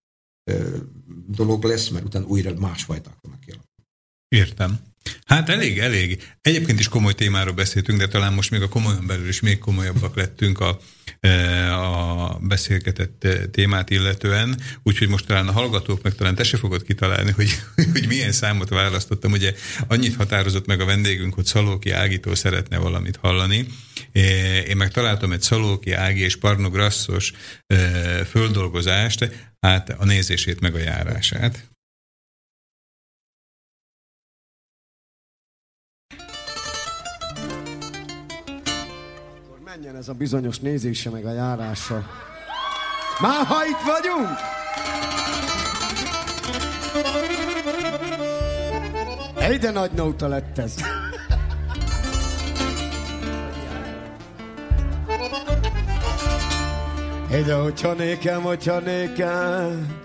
dolog 1.26 1.64
lesz, 1.64 1.88
mert 1.88 2.04
utána 2.04 2.26
újra 2.26 2.54
másfajták 2.54 3.14
vannak 3.20 3.40
kialakulni. 3.40 3.84
Értem. 4.28 4.78
Hát 5.24 5.48
elég, 5.48 5.78
elég. 5.78 6.22
Egyébként 6.40 6.78
is 6.78 6.88
komoly 6.88 7.14
témáról 7.14 7.54
beszéltünk, 7.54 7.98
de 7.98 8.08
talán 8.08 8.32
most 8.32 8.50
még 8.50 8.62
a 8.62 8.68
komolyan 8.68 9.06
belül 9.06 9.28
is 9.28 9.40
még 9.40 9.58
komolyabbak 9.58 10.16
lettünk 10.16 10.60
a, 10.60 10.80
a 11.70 12.38
beszélgetett 12.40 13.26
témát 13.50 13.90
illetően, 13.90 14.60
úgyhogy 14.82 15.08
most 15.08 15.26
talán 15.26 15.48
a 15.48 15.52
hallgatók 15.52 16.02
meg 16.02 16.14
talán 16.14 16.34
te 16.34 16.42
se 16.42 16.56
fogod 16.56 16.82
kitalálni, 16.82 17.30
hogy, 17.30 17.50
hogy 17.92 18.06
milyen 18.08 18.32
számot 18.32 18.68
választottam. 18.68 19.32
Ugye 19.32 19.54
annyit 19.88 20.16
határozott 20.16 20.66
meg 20.66 20.80
a 20.80 20.84
vendégünk, 20.84 21.34
hogy 21.34 21.44
Szalóki 21.44 21.90
Ágitól 21.90 22.34
szeretne 22.34 22.78
valamit 22.78 23.16
hallani. 23.16 23.66
Én 24.68 24.76
meg 24.76 24.90
találtam 24.90 25.32
egy 25.32 25.42
Szalóki 25.42 25.92
Ági 25.92 26.20
és 26.20 26.36
Parnograsszos 26.36 27.32
földolgozást, 28.30 29.30
hát 29.60 29.90
a 29.98 30.04
nézését 30.04 30.60
meg 30.60 30.74
a 30.74 30.78
járását. 30.78 31.68
ez 39.98 40.08
a 40.08 40.12
bizonyos 40.12 40.58
nézése 40.58 41.10
meg 41.10 41.26
a 41.26 41.32
járása. 41.32 42.06
Már 43.20 43.46
ha 43.46 43.64
itt 43.64 43.80
vagyunk! 43.86 44.28
Egyre 49.38 49.70
nagy 49.70 49.90
nóta 49.90 50.28
lett 50.28 50.58
ez. 50.58 50.74
Ide, 57.30 57.54
hogyha 57.54 57.92
nékem, 57.92 58.42
hogyha 58.42 58.78
nékem, 58.78 59.96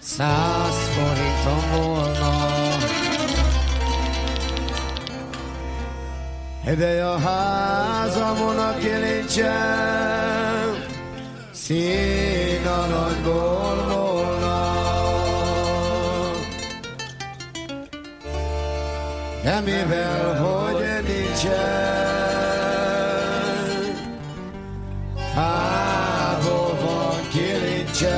száz 0.00 0.74
forintom 0.74 1.70
volna. 1.80 2.55
Ideje 6.66 7.06
a 7.06 7.18
házamon 7.18 8.58
a 8.58 8.76
kilincsem, 8.76 9.46
szín 11.52 12.66
a 12.66 12.86
nagyból 12.86 13.86
volna. 13.88 14.74
De 19.42 19.60
mivel, 19.60 20.42
hogy 20.42 20.84
nincsen, 21.06 21.56
fából 25.34 26.78
van 26.84 27.28
kilincsen, 27.28 28.16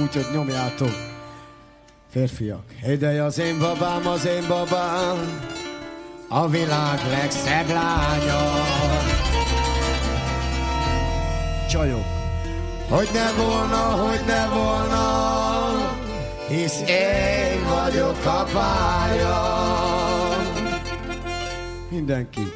úgyhogy 0.02 0.26
nyomjátok. 0.34 0.96
Férfiak, 2.12 2.64
ideje 2.88 3.24
az 3.24 3.40
én 3.40 3.60
babám, 3.60 4.08
az 4.08 4.26
én 4.26 4.48
babám, 4.48 5.42
a 6.30 6.48
világ 6.48 7.00
legszebb 7.10 7.70
lánya. 7.70 8.52
Csajok, 11.70 12.06
hogy 12.90 13.10
ne 13.14 13.32
volna, 13.44 13.78
hogy 13.78 14.22
ne 14.26 14.48
volna, 14.48 15.06
hisz 16.48 16.82
én 16.88 17.64
vagyok 17.70 18.26
a 18.26 18.44
párja. 18.54 19.66
Mindenki, 21.90 22.54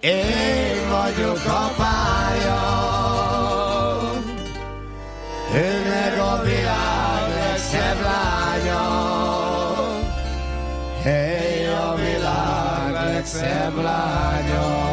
én 0.00 0.88
vagyok 0.90 1.44
a 1.46 1.72
párja. 1.76 2.07
se 13.38 13.70
bladio 13.70 14.87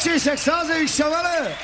szerencsések, 0.00 0.36
százéig 0.36 0.88
se 0.88 1.04
vele! 1.04 1.56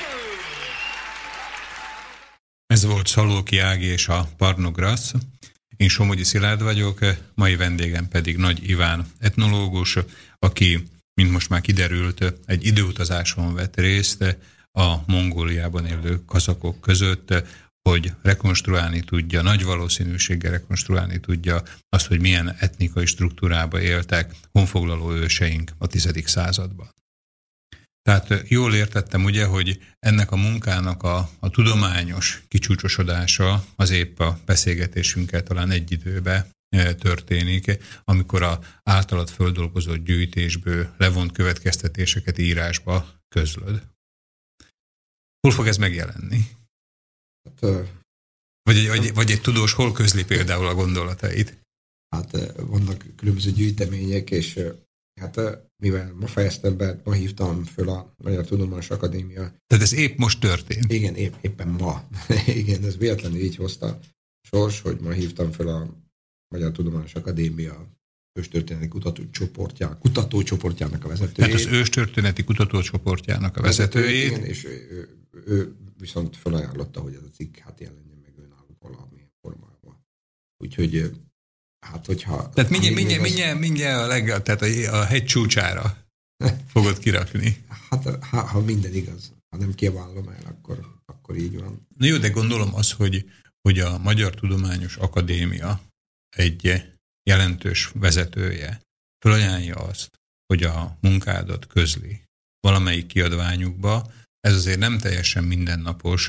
Ez 2.66 2.84
volt 2.84 3.06
Szalóki 3.06 3.58
Ági 3.58 3.84
és 3.84 4.08
a 4.08 4.28
Parnograsz. 4.36 5.12
Én 5.76 5.88
Somogyi 5.88 6.24
Szilárd 6.24 6.62
vagyok, 6.62 6.98
mai 7.34 7.56
vendégem 7.56 8.08
pedig 8.08 8.36
Nagy 8.36 8.68
Iván 8.68 9.06
etnológus, 9.18 9.98
aki, 10.38 10.88
mint 11.14 11.30
most 11.30 11.48
már 11.48 11.60
kiderült, 11.60 12.34
egy 12.46 12.66
időutazáson 12.66 13.54
vett 13.54 13.76
részt 13.76 14.38
a 14.72 14.96
Mongóliában 15.06 15.86
élő 15.86 16.24
kazakok 16.24 16.80
között, 16.80 17.44
hogy 17.82 18.12
rekonstruálni 18.22 19.00
tudja, 19.00 19.42
nagy 19.42 19.64
valószínűséggel 19.64 20.50
rekonstruálni 20.50 21.20
tudja 21.20 21.62
azt, 21.88 22.06
hogy 22.06 22.20
milyen 22.20 22.56
etnikai 22.58 23.06
struktúrába 23.06 23.80
éltek 23.80 24.34
honfoglaló 24.52 25.12
őseink 25.12 25.70
a 25.78 25.86
10. 25.86 26.22
században. 26.24 26.94
Tehát 28.06 28.48
jól 28.48 28.74
értettem 28.74 29.24
ugye, 29.24 29.44
hogy 29.44 29.80
ennek 29.98 30.30
a 30.30 30.36
munkának 30.36 31.02
a, 31.02 31.30
a 31.38 31.50
tudományos 31.50 32.42
kicsúcsosodása 32.48 33.64
az 33.76 33.90
épp 33.90 34.18
a 34.18 34.38
beszélgetésünkkel 34.44 35.42
talán 35.42 35.70
egy 35.70 35.92
időbe 35.92 36.50
e, 36.68 36.94
történik, 36.94 37.78
amikor 38.04 38.42
a 38.42 38.60
általad 38.82 39.28
földolgozott 39.30 40.04
gyűjtésből 40.04 40.94
levont 40.98 41.32
következtetéseket 41.32 42.38
írásba 42.38 43.08
közlöd. 43.28 43.82
Hol 45.40 45.52
fog 45.52 45.66
ez 45.66 45.76
megjelenni? 45.76 46.40
Hát, 47.44 47.62
ö, 47.62 47.82
Vagy 48.62 48.76
egy, 48.76 48.88
vagy, 48.88 49.14
vagy 49.14 49.30
egy 49.30 49.40
tudós 49.40 49.72
hol 49.72 49.92
közli 49.92 50.24
például 50.24 50.66
a 50.66 50.74
gondolatait? 50.74 51.58
hát 52.08 52.52
vannak 52.56 53.04
különböző 53.16 53.50
gyűjtemények, 53.50 54.30
és 54.30 54.60
hát 55.20 55.40
mivel 55.76 56.14
ma 56.20 56.26
fejeztem 56.26 56.76
be, 56.76 57.00
ma 57.04 57.12
hívtam 57.12 57.64
föl 57.64 57.88
a 57.88 58.14
Magyar 58.16 58.44
Tudományos 58.44 58.90
Akadémia 58.90 59.54
Tehát 59.66 59.84
ez 59.84 59.94
épp 59.94 60.18
most 60.18 60.40
történt. 60.40 60.92
Igen, 60.92 61.14
épp, 61.14 61.34
éppen 61.40 61.68
ma. 61.68 62.08
Igen, 62.46 62.84
ez 62.84 62.96
véletlenül 62.96 63.38
így 63.38 63.56
hozta 63.56 63.98
sors, 64.40 64.80
hogy 64.80 65.00
ma 65.00 65.10
hívtam 65.10 65.50
fel 65.50 65.68
a 65.68 65.96
Magyar 66.48 66.72
Tudományos 66.72 67.14
Akadémia 67.14 67.96
őstörténeti 68.38 68.88
kutatócsoportjá, 68.88 69.98
kutatócsoportjának 69.98 71.04
a 71.04 71.08
vezetőjét. 71.08 71.34
Tehát 71.34 71.54
az 71.54 71.66
őstörténeti 71.66 72.44
kutatócsoportjának 72.44 73.56
a 73.56 73.62
vezetőjét. 73.62 74.30
Igen, 74.30 74.44
és 74.44 74.64
ő, 74.64 74.86
ő, 74.90 75.08
ő 75.46 75.76
viszont 75.98 76.36
felajánlotta, 76.36 77.00
hogy 77.00 77.14
ez 77.14 77.22
a 77.22 77.30
cikk 77.34 77.56
hát 77.56 77.80
jelenjen 77.80 78.18
meg 78.22 78.34
önálló 78.38 78.76
valamilyen 78.78 79.32
formában. 79.40 80.06
Úgyhogy 80.56 81.10
hát 81.86 82.06
hogyha... 82.06 82.50
Tehát 82.50 82.70
mindjárt, 82.70 82.94
mindjárt, 82.94 83.22
az- 83.22 83.28
mindjárt, 83.28 83.58
mindjárt 83.58 84.02
a, 84.02 84.06
leg, 84.06 84.42
tehát 84.42 84.62
a, 84.62 85.00
a 85.00 85.04
hegy 85.04 85.24
csúcsára 85.24 85.96
fogod 86.72 86.98
kirakni. 86.98 87.64
Hát 87.90 88.24
ha, 88.24 88.40
ha 88.40 88.60
minden 88.60 88.94
igaz, 88.94 89.32
ha 89.48 89.56
nem 89.56 89.74
kiabálom 89.74 90.28
el, 90.28 90.44
akkor, 90.44 91.00
akkor 91.04 91.36
így 91.36 91.60
van. 91.60 91.86
Na 91.96 92.06
jó, 92.06 92.16
de 92.16 92.28
gondolom 92.28 92.74
az, 92.74 92.92
hogy, 92.92 93.30
hogy 93.62 93.78
a 93.78 93.98
Magyar 93.98 94.34
Tudományos 94.34 94.96
Akadémia 94.96 95.80
egy 96.36 96.82
jelentős 97.22 97.90
vezetője 97.94 98.80
felajánlja 99.18 99.74
azt, 99.74 100.08
hogy 100.46 100.62
a 100.62 100.96
munkádat 101.00 101.66
közli 101.66 102.22
valamelyik 102.60 103.06
kiadványukba, 103.06 104.12
ez 104.40 104.54
azért 104.54 104.78
nem 104.78 104.98
teljesen 104.98 105.44
mindennapos 105.44 106.28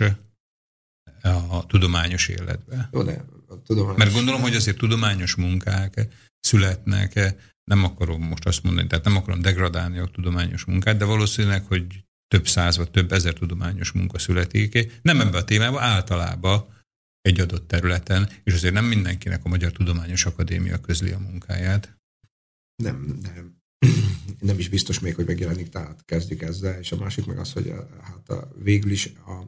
a 1.50 1.66
tudományos 1.66 2.28
életben. 2.28 2.90
Jó, 2.92 3.04
de 3.04 3.26
a 3.48 3.62
tudományos... 3.62 3.98
Mert 3.98 4.14
gondolom, 4.14 4.42
hogy 4.42 4.56
azért 4.56 4.78
tudományos 4.78 5.36
munkák 5.36 6.08
születnek, 6.40 7.36
nem 7.64 7.84
akarom 7.84 8.22
most 8.22 8.46
azt 8.46 8.64
mondani, 8.64 8.88
tehát 8.88 9.06
nem 9.06 9.16
akarom 9.16 9.42
degradálni 9.42 9.98
a 9.98 10.06
tudományos 10.06 10.66
munkát, 10.66 10.98
de 10.98 11.06
valószínűleg, 11.06 11.66
hogy 11.66 12.04
több 12.28 12.48
száz 12.48 12.78
vagy 12.78 12.92
több 12.92 13.12
ezer 13.12 13.34
tudományos 13.34 13.92
munka 13.92 14.20
születik, 14.20 15.02
nem 15.02 15.22
ebbe 15.22 15.38
a 15.38 15.44
témába, 15.44 15.82
általában 15.82 16.66
egy 17.22 17.40
adott 17.40 17.68
területen, 17.68 18.30
és 18.44 18.54
azért 18.54 18.74
nem 18.74 18.86
mindenkinek 18.86 19.46
a 19.46 19.50
Magyar 19.50 19.72
Tudományos 19.72 20.26
Akadémia 20.26 20.80
közli 20.80 21.12
a 21.12 21.20
munkáját. 21.20 21.98
Nem, 22.84 23.20
nem. 23.22 23.56
Nem 24.40 24.60
is 24.60 24.70
biztos 24.70 25.00
még, 25.00 25.16
hogy 25.16 25.26
megjelenik, 25.26 25.70
tehát 25.70 26.06
kezdjük 26.06 26.42
ezzel, 26.42 26.80
és 26.80 26.92
a 26.92 26.98
másik 26.98 27.26
meg 27.26 27.38
az, 27.38 27.54
hogy 27.54 27.70
a, 27.70 27.88
hát 28.02 28.30
a, 28.30 28.52
végül 28.64 28.92
is 28.92 29.06
a 29.06 29.44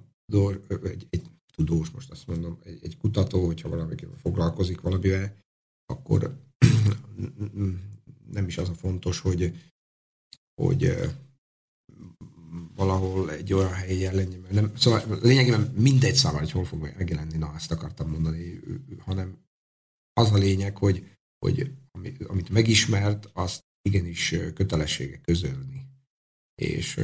egy, 0.84 1.08
egy 1.10 1.26
tudós, 1.60 1.90
most 1.90 2.12
azt 2.12 2.28
mondom, 2.28 2.60
egy, 2.64 2.80
egy 2.82 2.98
kutató, 2.98 3.46
hogyha 3.46 3.70
valami 3.70 3.96
foglalkozik 4.22 4.82
valamivel, 4.82 5.36
akkor 5.86 6.40
nem 8.32 8.48
is 8.48 8.58
az 8.58 8.70
a 8.70 8.74
fontos, 8.74 9.20
hogy, 9.20 9.74
hogy 10.62 10.98
valahol 12.76 13.32
egy 13.32 13.54
olyan 13.54 13.74
helyen 13.74 14.16
meg. 14.16 14.52
nem, 14.52 14.76
szóval 14.76 15.20
lényegében 15.22 15.62
mindegy 15.62 16.16
számára, 16.16 16.44
hogy 16.44 16.52
hol 16.52 16.66
fog 16.66 16.80
megjelenni, 16.98 17.38
na 17.38 17.56
ezt 17.56 17.72
akartam 17.72 18.10
mondani, 18.10 18.60
hanem 19.00 19.38
az 20.14 20.32
a 20.32 20.38
lényeg, 20.38 20.78
hogy, 20.78 21.18
hogy 21.46 21.72
ami- 21.92 22.18
amit 22.28 22.50
megismert, 22.50 23.30
azt 23.34 23.64
igenis 23.82 24.36
kötelessége 24.54 25.22
közölni. 25.22 25.88
És 26.62 27.00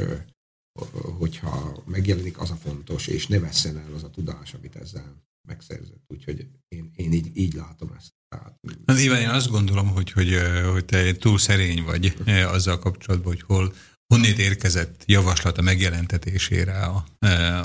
hogyha 1.18 1.84
megjelenik, 1.86 2.40
az 2.40 2.50
a 2.50 2.56
fontos, 2.56 3.08
és 3.08 3.28
ne 3.28 3.40
vesszen 3.40 3.78
el 3.78 3.94
az 3.94 4.04
a 4.04 4.10
tudás, 4.10 4.54
amit 4.54 4.76
ezzel 4.76 5.24
megszerzett. 5.48 6.04
Úgyhogy 6.08 6.48
én, 6.68 6.92
én 6.96 7.14
így, 7.14 7.38
így 7.38 7.54
látom 7.54 7.94
ezt. 7.98 8.14
Tehát, 8.30 8.60
Hát 8.86 9.00
Iván, 9.00 9.22
én 9.22 9.30
azt 9.30 9.50
gondolom, 9.50 9.88
hogy, 9.88 10.12
hogy, 10.12 10.40
hogy 10.72 10.86
te 10.86 11.14
túl 11.14 11.38
szerény 11.38 11.84
vagy 11.84 12.14
azzal 12.48 12.80
kapcsolatban, 12.80 13.34
hogy 13.34 13.42
hol, 13.42 13.74
honnét 14.08 14.38
érkezett 14.38 15.04
javaslat 15.06 15.58
a 15.58 15.62
megjelentetésére 15.62 16.80
a, 16.80 17.06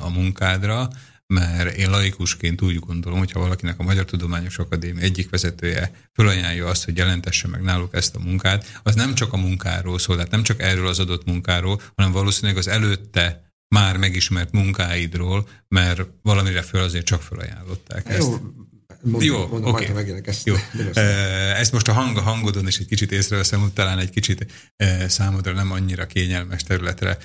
a 0.01 0.09
munkádra, 0.09 0.91
mert 1.31 1.77
én 1.77 1.91
laikusként 1.91 2.63
úgy 2.63 2.79
gondolom, 2.79 3.19
hogy 3.19 3.33
ha 3.33 3.41
valakinek 3.41 3.79
a 3.79 3.83
Magyar 3.83 4.05
Tudományos 4.05 4.59
Akadémia 4.59 5.03
egyik 5.03 5.31
vezetője 5.31 5.93
fölajánlja 6.15 6.67
azt, 6.67 6.85
hogy 6.85 6.97
jelentesse 6.97 7.49
meg 7.49 7.63
náluk 7.63 7.95
ezt 7.95 8.15
a 8.15 8.19
munkát, 8.19 8.81
az 8.83 8.95
nem 8.95 9.15
csak 9.15 9.33
a 9.33 9.37
munkáról 9.37 9.99
szól, 9.99 10.17
tehát 10.17 10.31
nem 10.31 10.43
csak 10.43 10.63
erről 10.63 10.87
az 10.87 10.99
adott 10.99 11.25
munkáról, 11.25 11.81
hanem 11.97 12.13
valószínűleg 12.13 12.57
az 12.57 12.69
előtte 12.69 13.53
már 13.69 13.97
megismert 13.97 14.53
munkáidról, 14.53 15.49
mert 15.69 16.03
valamire 16.23 16.63
föl 16.63 16.83
azért 16.83 17.07
csak 17.07 17.23
fölajánlották 17.23 18.09
ezt. 18.09 18.19
jó, 18.19 18.39
mondom, 19.03 19.23
Jó, 19.23 19.47
mondom 19.47 19.73
megjelenik 19.95 20.27
ezt. 20.27 20.47
Jó. 20.47 20.55
Ezt 21.55 21.73
most 21.73 21.89
a 21.89 21.93
hang 21.93 22.17
a 22.17 22.21
hangodon 22.21 22.67
is 22.67 22.79
egy 22.79 22.87
kicsit 22.87 23.13
észreveszem, 23.13 23.61
hogy 23.61 23.73
talán 23.73 23.99
egy 23.99 24.11
kicsit 24.11 24.47
számodra 25.09 25.53
nem 25.53 25.73
annyira 25.73 26.07
kényelmes 26.07 26.63
területre 26.63 27.19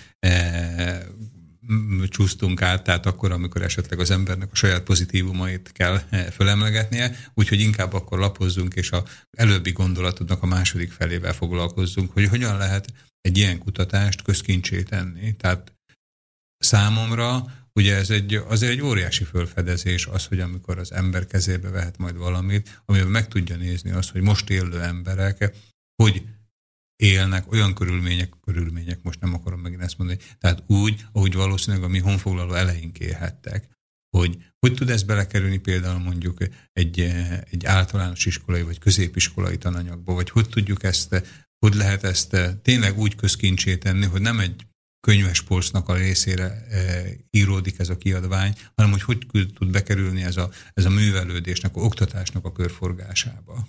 csúsztunk 2.10 2.62
át, 2.62 2.84
tehát 2.84 3.06
akkor, 3.06 3.32
amikor 3.32 3.62
esetleg 3.62 4.00
az 4.00 4.12
embernek 4.12 4.52
a 4.52 4.56
saját 4.56 4.84
pozitívumait 4.84 5.72
kell 5.72 6.02
eh, 6.10 6.26
fölemlegetnie, 6.26 7.18
úgyhogy 7.34 7.60
inkább 7.60 7.94
akkor 7.94 8.20
lapozzunk, 8.20 8.74
és 8.74 8.92
a 8.92 9.04
előbbi 9.38 9.72
gondolatodnak 9.72 10.44
a 10.44 10.46
második 10.46 10.92
felével 10.92 11.34
foglalkozzunk, 11.34 12.12
hogy 12.12 12.28
hogyan 12.28 12.58
lehet 12.58 12.94
egy 13.22 13.38
ilyen 13.38 13.58
kutatást 13.58 14.22
közkincsé 14.22 14.84
tenni. 14.84 15.36
Tehát 15.36 15.74
számomra 16.58 17.46
ugye 17.74 17.96
ez 17.96 18.10
egy, 18.10 18.36
azért 18.36 18.72
egy 18.72 18.82
óriási 18.82 19.24
fölfedezés 19.24 20.06
az, 20.06 20.26
hogy 20.26 20.40
amikor 20.40 20.78
az 20.78 20.92
ember 20.92 21.28
kezébe 21.28 21.70
vehet 21.70 21.98
majd 21.98 22.18
valamit, 22.18 22.82
amiben 22.86 23.08
meg 23.08 23.28
tudja 23.28 23.56
nézni 23.56 23.92
azt, 23.92 24.12
hogy 24.12 24.22
most 24.22 24.50
élő 24.50 24.82
emberek 24.82 25.54
hogy 26.04 26.24
élnek 26.95 27.51
olyan 27.51 27.73
körülmények, 27.73 28.34
körülmények, 28.45 28.99
most 29.01 29.19
nem 29.19 29.34
akarom 29.34 29.59
megint 29.59 29.81
ezt 29.81 29.97
mondani, 29.97 30.19
tehát 30.39 30.63
úgy, 30.67 31.05
ahogy 31.11 31.34
valószínűleg 31.34 31.85
a 31.85 31.88
mi 31.88 31.99
honfoglaló 31.99 32.53
eleink 32.53 32.99
élhettek, 32.99 33.73
hogy 34.17 34.38
hogy 34.59 34.73
tud 34.73 34.89
ez 34.89 35.03
belekerülni 35.03 35.57
például 35.57 35.99
mondjuk 35.99 36.38
egy, 36.73 36.99
egy 37.49 37.65
általános 37.65 38.26
iskolai 38.26 38.61
vagy 38.61 38.80
középiskolai 38.80 39.57
tananyagba, 39.57 40.13
vagy 40.13 40.30
hogy 40.30 40.49
tudjuk 40.49 40.84
ezt, 40.84 41.23
hogy 41.59 41.73
lehet 41.73 42.03
ezt 42.03 42.38
tényleg 42.61 42.97
úgy 42.97 43.15
közkincsé 43.15 43.77
tenni, 43.77 44.05
hogy 44.05 44.22
nem 44.22 44.39
egy 44.39 44.65
könyves 45.07 45.41
polcnak 45.41 45.89
a 45.89 45.95
részére 45.95 46.65
e, 46.69 47.03
íródik 47.30 47.80
ez 47.80 47.89
a 47.89 47.97
kiadvány, 47.97 48.55
hanem 48.76 48.91
hogy 48.91 49.01
hogy 49.01 49.53
tud 49.53 49.72
bekerülni 49.72 50.23
ez 50.23 50.38
a, 50.38 50.49
ez 50.73 50.85
a 50.85 50.89
művelődésnek, 50.89 51.76
a 51.76 51.80
oktatásnak 51.80 52.45
a 52.45 52.51
körforgásába. 52.51 53.67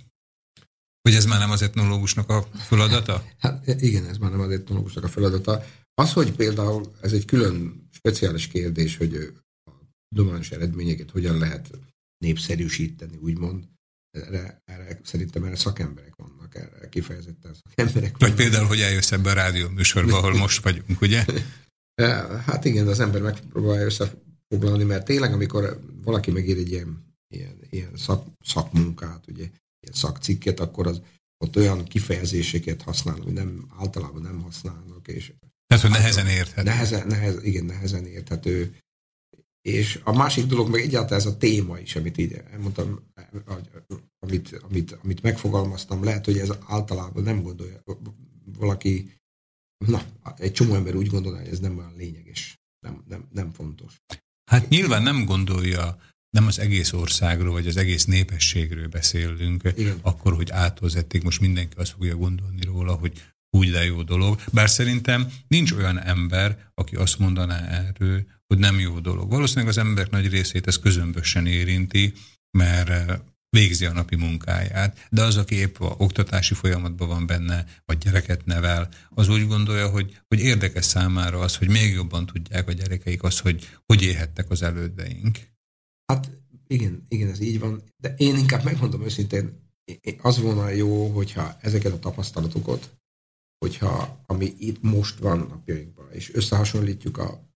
Hogy 1.07 1.15
ez 1.15 1.25
már 1.27 1.39
nem 1.39 1.51
az 1.51 1.63
etnológusnak 1.63 2.29
a 2.31 2.43
feladata? 2.43 3.25
Hát 3.39 3.83
igen, 3.83 4.05
ez 4.05 4.17
már 4.17 4.31
nem 4.31 4.41
az 4.41 4.51
etnológusnak 4.51 5.05
a 5.05 5.09
feladata. 5.09 5.65
Az, 5.95 6.13
hogy 6.13 6.33
például 6.33 6.93
ez 7.01 7.13
egy 7.13 7.25
külön 7.25 7.89
speciális 7.93 8.47
kérdés, 8.47 8.97
hogy 8.97 9.15
a 9.65 9.71
tudományos 10.09 10.51
eredményeket 10.51 11.11
hogyan 11.11 11.39
lehet 11.39 11.71
népszerűsíteni, 12.19 13.17
úgymond. 13.17 13.65
Erre, 14.11 14.63
erre, 14.65 15.01
szerintem 15.05 15.45
erre 15.45 15.57
szakemberek 15.57 16.15
vannak, 16.17 16.55
erre 16.55 16.89
kifejezetten 16.89 17.55
szakemberek 17.65 18.11
Vagy 18.11 18.21
vannak. 18.21 18.37
például, 18.37 18.67
hogy 18.67 18.81
eljössz 18.81 19.13
ebbe 19.13 19.31
a 19.31 19.35
rádió 19.35 19.69
műsorba, 19.69 20.17
ahol 20.17 20.35
most 20.35 20.63
vagyunk, 20.63 21.01
ugye? 21.01 21.25
Eh, 21.95 22.43
Hát 22.45 22.65
igen, 22.65 22.87
az 22.89 23.01
ember 23.01 23.23
megpróbálja 23.23 23.85
összefoglalni, 23.85 24.85
mert 24.85 25.05
tényleg, 25.05 25.33
amikor 25.33 25.81
valaki 26.05 26.31
megír 26.31 26.57
egy 26.57 26.71
ilyen, 26.71 27.15
ilyen, 27.35 27.59
ilyen 27.71 27.97
szak, 27.97 28.27
szakmunkát, 28.45 29.25
ugye, 29.29 29.51
szakcikket, 29.93 30.61
akkor 30.61 30.87
az 30.87 31.03
ott 31.45 31.57
olyan 31.57 31.85
kifejezéseket 31.85 32.83
használ, 32.83 33.21
ami 33.21 33.33
nem, 33.33 33.67
általában 33.77 34.23
nem 34.23 34.43
használnak, 34.43 35.09
és 35.09 35.33
Tehát, 35.67 35.85
hogy 35.85 35.93
nehezen 35.93 36.27
érthető. 36.27 36.69
Nehezen, 36.69 37.07
nehez, 37.07 37.45
igen, 37.45 37.65
nehezen 37.65 38.07
érthető. 38.07 38.77
És 39.61 40.01
a 40.05 40.13
másik 40.13 40.47
dolog 40.47 40.71
meg 40.71 40.81
egyáltalán 40.81 41.19
ez 41.19 41.27
a 41.27 41.37
téma 41.37 41.79
is, 41.79 41.97
amit 41.97 42.19
így 42.19 42.33
elmondtam, 42.33 43.01
amit, 44.19 44.53
amit, 44.53 44.93
amit 44.93 45.23
megfogalmaztam, 45.23 46.05
lehet, 46.05 46.25
hogy 46.25 46.39
ez 46.39 46.53
általában 46.67 47.23
nem 47.23 47.43
gondolja 47.43 47.83
valaki, 48.59 49.13
na, 49.87 50.03
egy 50.37 50.53
csomó 50.53 50.75
ember 50.75 50.95
úgy 50.95 51.09
gondolja, 51.09 51.39
hogy 51.39 51.49
ez 51.49 51.59
nem 51.59 51.79
olyan 51.79 51.95
lényeges, 51.97 52.59
nem, 52.87 53.05
nem, 53.09 53.29
nem 53.33 53.53
fontos. 53.53 53.97
Hát 54.51 54.69
nyilván 54.69 55.03
nem 55.03 55.25
gondolja, 55.25 55.99
nem 56.31 56.47
az 56.47 56.59
egész 56.59 56.93
országról, 56.93 57.53
vagy 57.53 57.67
az 57.67 57.77
egész 57.77 58.05
népességről 58.05 58.89
beszélünk, 58.89 59.73
Igen. 59.77 59.99
akkor, 60.03 60.35
hogy 60.35 60.51
áthozették, 60.51 61.23
most 61.23 61.41
mindenki 61.41 61.77
azt 61.77 61.93
fogja 61.93 62.17
gondolni 62.17 62.65
róla, 62.65 62.93
hogy 62.93 63.13
úgy 63.51 63.71
de 63.71 63.85
jó 63.85 64.03
dolog. 64.03 64.41
Bár 64.53 64.71
szerintem 64.71 65.33
nincs 65.49 65.73
olyan 65.73 66.01
ember, 66.01 66.71
aki 66.75 66.97
azt 66.97 67.19
mondaná 67.19 67.59
erről, 67.67 68.27
hogy 68.47 68.59
nem 68.59 68.79
jó 68.79 68.99
dolog. 68.99 69.31
Valószínűleg 69.31 69.69
az 69.69 69.79
emberek 69.79 70.11
nagy 70.11 70.29
részét 70.29 70.67
ez 70.67 70.79
közömbösen 70.79 71.47
érinti, 71.47 72.13
mert 72.59 72.89
eh, 72.89 73.07
végzi 73.49 73.85
a 73.85 73.93
napi 73.93 74.17
munkáját, 74.17 75.07
de 75.11 75.23
az, 75.23 75.37
aki 75.37 75.55
épp 75.55 75.81
a 75.81 75.95
oktatási 75.99 76.55
folyamatban 76.55 77.09
van 77.09 77.27
benne, 77.27 77.65
vagy 77.85 77.99
gyereket 77.99 78.45
nevel, 78.45 78.89
az 79.11 79.29
úgy 79.29 79.47
gondolja, 79.47 79.89
hogy, 79.89 80.19
hogy 80.29 80.41
érdekes 80.41 80.85
számára 80.85 81.41
az, 81.41 81.57
hogy 81.57 81.69
még 81.69 81.93
jobban 81.93 82.27
tudják 82.27 82.69
a 82.69 82.73
gyerekeik 82.73 83.23
azt, 83.23 83.39
hogy 83.39 83.69
hogy 83.87 84.03
élhettek 84.03 84.51
az 84.51 84.63
elődeink. 84.63 85.39
Hát 86.07 86.31
igen, 86.67 87.03
igen, 87.09 87.29
ez 87.29 87.41
így 87.41 87.59
van, 87.61 87.83
de 87.97 88.15
én 88.17 88.37
inkább 88.37 88.65
megmondom 88.65 89.03
őszintén, 89.03 89.71
én- 89.85 90.19
az 90.23 90.41
volna 90.41 90.69
jó, 90.69 91.09
hogyha 91.09 91.57
ezeket 91.61 91.93
a 91.93 91.99
tapasztalatokat, 91.99 92.97
hogyha 93.59 94.23
ami 94.27 94.55
itt 94.59 94.83
most 94.83 95.19
van 95.19 95.39
napjainkban, 95.39 96.13
és 96.13 96.35
összehasonlítjuk 96.35 97.19
a, 97.19 97.49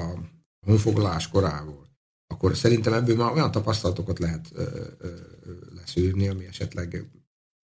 a 0.00 0.18
honfoglalás 0.66 1.28
korával, 1.28 1.86
akkor 2.26 2.56
szerintem 2.56 2.92
ebből 2.92 3.16
már 3.16 3.32
olyan 3.32 3.50
tapasztalatokat 3.50 4.18
lehet 4.18 4.50
ö, 4.52 4.86
ö, 4.98 5.16
leszűrni, 5.74 6.28
ami 6.28 6.44
esetleg 6.46 7.10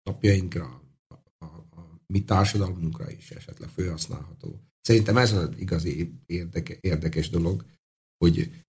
napjainkra, 0.02 0.82
a, 1.08 1.44
a, 1.44 1.44
a 1.70 2.00
mi 2.06 2.24
társadalmunkra 2.24 3.10
is 3.10 3.30
esetleg 3.30 3.68
felhasználható. 3.68 4.60
Szerintem 4.80 5.16
ez 5.16 5.32
az 5.32 5.48
igazi 5.56 6.12
érdeke, 6.26 6.76
érdekes 6.80 7.30
dolog, 7.30 7.64
hogy 8.24 8.64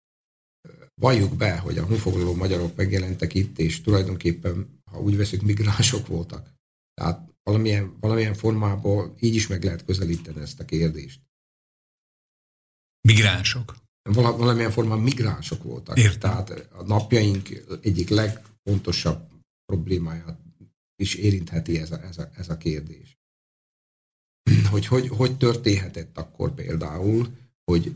valljuk 1.01 1.35
be, 1.35 1.57
hogy 1.57 1.77
a 1.77 1.85
honfoglaló 1.85 2.35
magyarok 2.35 2.75
megjelentek 2.75 3.33
itt, 3.33 3.59
és 3.59 3.81
tulajdonképpen, 3.81 4.81
ha 4.91 4.99
úgy 4.99 5.17
veszük, 5.17 5.41
migránsok 5.41 6.07
voltak. 6.07 6.53
Tehát 6.93 7.33
valamilyen, 7.43 7.97
valamilyen 7.99 8.33
formában 8.33 9.15
így 9.19 9.35
is 9.35 9.47
meg 9.47 9.63
lehet 9.63 9.85
közelíteni 9.85 10.41
ezt 10.41 10.59
a 10.59 10.65
kérdést. 10.65 11.21
Migránsok. 13.07 13.75
Vala, 14.01 14.37
valamilyen 14.37 14.71
formában 14.71 15.03
migránsok 15.03 15.63
voltak. 15.63 15.97
Értem. 15.97 16.19
Tehát 16.19 16.49
a 16.71 16.83
napjaink 16.83 17.49
egyik 17.81 18.09
legfontosabb 18.09 19.29
problémáját 19.65 20.39
is 20.95 21.15
érintheti 21.15 21.79
ez 21.79 21.91
a, 21.91 22.01
ez 22.01 22.17
a, 22.17 22.29
ez 22.35 22.49
a 22.49 22.57
kérdés. 22.57 23.19
Hogy, 24.69 24.85
hogy 24.85 25.07
hogy 25.07 25.37
történhetett 25.37 26.17
akkor 26.17 26.53
például, 26.53 27.37
hogy 27.63 27.95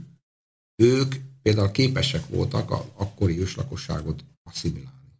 ők 0.84 1.16
például 1.46 1.72
képesek 1.72 2.28
voltak 2.28 2.72
a 2.72 2.92
akkori 2.96 3.40
őslakosságot 3.40 4.24
asszimilálni. 4.44 5.12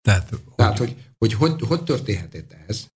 Tehát, 0.00 0.34
Tehát, 0.56 0.78
hogy 0.78 0.96
hogy, 1.18 1.32
hogy, 1.32 1.60
hogy 1.60 1.84
történhetett 1.84 2.52
ez, 2.52 2.86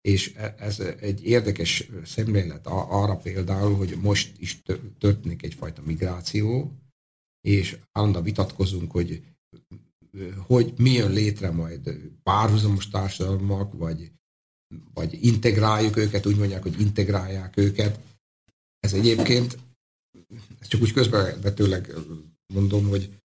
és 0.00 0.34
e- 0.36 0.54
ez 0.58 0.80
egy 0.80 1.24
érdekes 1.24 1.88
szemlélet 2.04 2.66
arra 2.66 3.16
például, 3.16 3.76
hogy 3.76 3.98
most 4.00 4.32
is 4.38 4.62
tö- 4.62 4.98
történik 4.98 5.42
egyfajta 5.42 5.82
migráció, 5.82 6.72
és 7.40 7.78
állandóan 7.92 8.24
vitatkozunk, 8.24 8.90
hogy 8.90 9.22
hogy 10.46 10.74
mi 10.76 10.90
jön 10.90 11.12
létre 11.12 11.50
majd 11.50 12.00
párhuzamos 12.22 12.88
társadalmak, 12.88 13.72
vagy, 13.72 14.12
vagy 14.94 15.24
integráljuk 15.24 15.96
őket, 15.96 16.26
úgy 16.26 16.36
mondják, 16.36 16.62
hogy 16.62 16.80
integrálják 16.80 17.56
őket. 17.56 18.00
Ez 18.78 18.92
egyébként, 18.92 19.58
ezt 20.60 20.70
csak 20.70 20.80
úgy 20.80 20.92
közbevetőleg 20.92 21.94
mondom, 22.54 22.88
hogy 22.88 23.20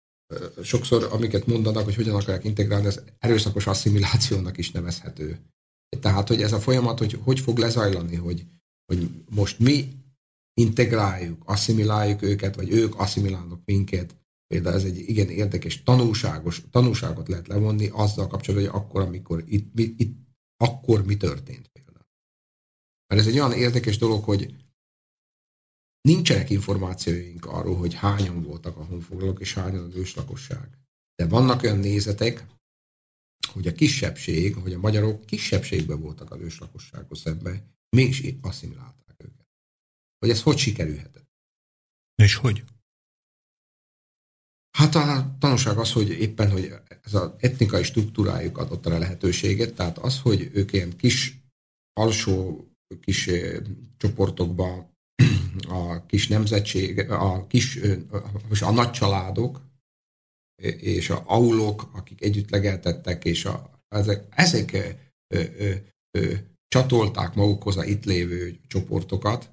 sokszor, 0.63 1.09
amiket 1.11 1.47
mondanak, 1.47 1.85
hogy 1.85 1.95
hogyan 1.95 2.15
akarják 2.15 2.45
integrálni, 2.45 2.87
ez 2.87 3.03
erőszakos 3.19 3.67
asszimilációnak 3.67 4.59
is 4.59 4.71
nevezhető. 4.71 5.39
Tehát, 6.01 6.29
hogy 6.29 6.43
ez 6.43 6.53
a 6.53 6.61
folyamat, 6.61 6.99
hogy 6.99 7.19
hogy 7.23 7.41
fog 7.41 7.59
lezajlani, 7.59 8.17
hogy, 8.17 8.47
hogy 8.85 9.11
most 9.31 9.59
mi 9.59 9.89
integráljuk, 10.55 11.43
asszimiláljuk 11.45 12.23
őket, 12.23 12.57
vagy 12.57 12.71
ők 12.71 12.99
asszimilálnak 12.99 13.61
minket. 13.65 14.17
Például 14.47 14.77
ez 14.77 14.85
egy 14.85 14.99
igen 15.09 15.29
érdekes 15.29 15.83
tanulságos, 15.83 16.63
tanulságot 16.71 17.29
lehet 17.29 17.49
levonni 17.49 17.89
azzal 17.93 18.27
kapcsolatban, 18.27 18.71
hogy 18.71 18.81
akkor, 18.81 19.01
amikor 19.01 19.45
itt, 19.47 19.75
mi, 19.75 19.95
itt 19.97 20.17
akkor 20.57 21.05
mi 21.05 21.17
történt 21.17 21.69
például. 21.69 22.07
Mert 23.07 23.21
ez 23.21 23.27
egy 23.27 23.39
olyan 23.39 23.53
érdekes 23.53 23.99
dolog, 23.99 24.25
hogy 24.25 24.55
nincsenek 26.03 26.51
információink 26.51 27.47
arról, 27.47 27.77
hogy 27.77 27.95
hányan 27.95 28.43
voltak 28.43 28.77
a 28.77 28.85
honfoglalók, 28.85 29.41
és 29.41 29.55
hányan 29.55 29.85
az 29.85 29.95
őslakosság. 29.95 30.79
De 31.15 31.27
vannak 31.27 31.63
olyan 31.63 31.79
nézetek, 31.79 32.47
hogy 33.53 33.67
a 33.67 33.73
kisebbség, 33.73 34.55
hogy 34.55 34.73
a 34.73 34.79
magyarok 34.79 35.27
kisebbségben 35.27 36.01
voltak 36.01 36.31
az 36.31 36.41
őslakossághoz 36.41 37.21
szemben, 37.21 37.77
mégis 37.97 38.35
asszimilálták 38.41 39.15
őket. 39.19 39.47
Hogy 40.19 40.31
ez 40.31 40.43
hogy 40.43 40.59
sikerülhetett? 40.59 41.23
és 42.23 42.35
hogy? 42.35 42.65
Hát 44.79 44.95
a 44.95 45.37
tanulság 45.39 45.79
az, 45.79 45.93
hogy 45.93 46.09
éppen, 46.09 46.51
hogy 46.51 46.73
ez 47.03 47.15
az 47.15 47.31
etnikai 47.39 47.83
struktúrájuk 47.83 48.59
adott 48.59 48.87
a 48.87 48.99
lehetőséget, 48.99 49.75
tehát 49.75 49.99
az, 49.99 50.21
hogy 50.21 50.51
ők 50.53 50.73
ilyen 50.73 50.97
kis, 50.97 51.41
alsó 51.93 52.67
kis 53.01 53.27
eh, 53.27 53.63
csoportokba 53.97 54.92
a 55.69 56.07
kis 56.07 56.29
nemzetség, 56.29 57.11
a 57.11 57.47
kis, 57.47 57.79
most 58.49 58.63
a 58.63 58.71
nagy 58.71 58.91
családok, 58.91 59.61
és 60.79 61.11
a 61.11 61.23
aulok, 61.27 61.91
akik 61.95 62.23
együtt 62.23 62.51
legeltettek, 62.51 63.25
és 63.25 63.45
a, 63.45 63.85
ezek, 63.89 64.25
ezek 64.31 64.73
ö, 65.35 65.43
ö, 65.59 65.75
ö, 66.19 66.35
csatolták 66.69 67.35
magukhoz 67.35 67.77
a 67.77 67.85
itt 67.85 68.05
lévő 68.05 68.59
csoportokat, 68.67 69.51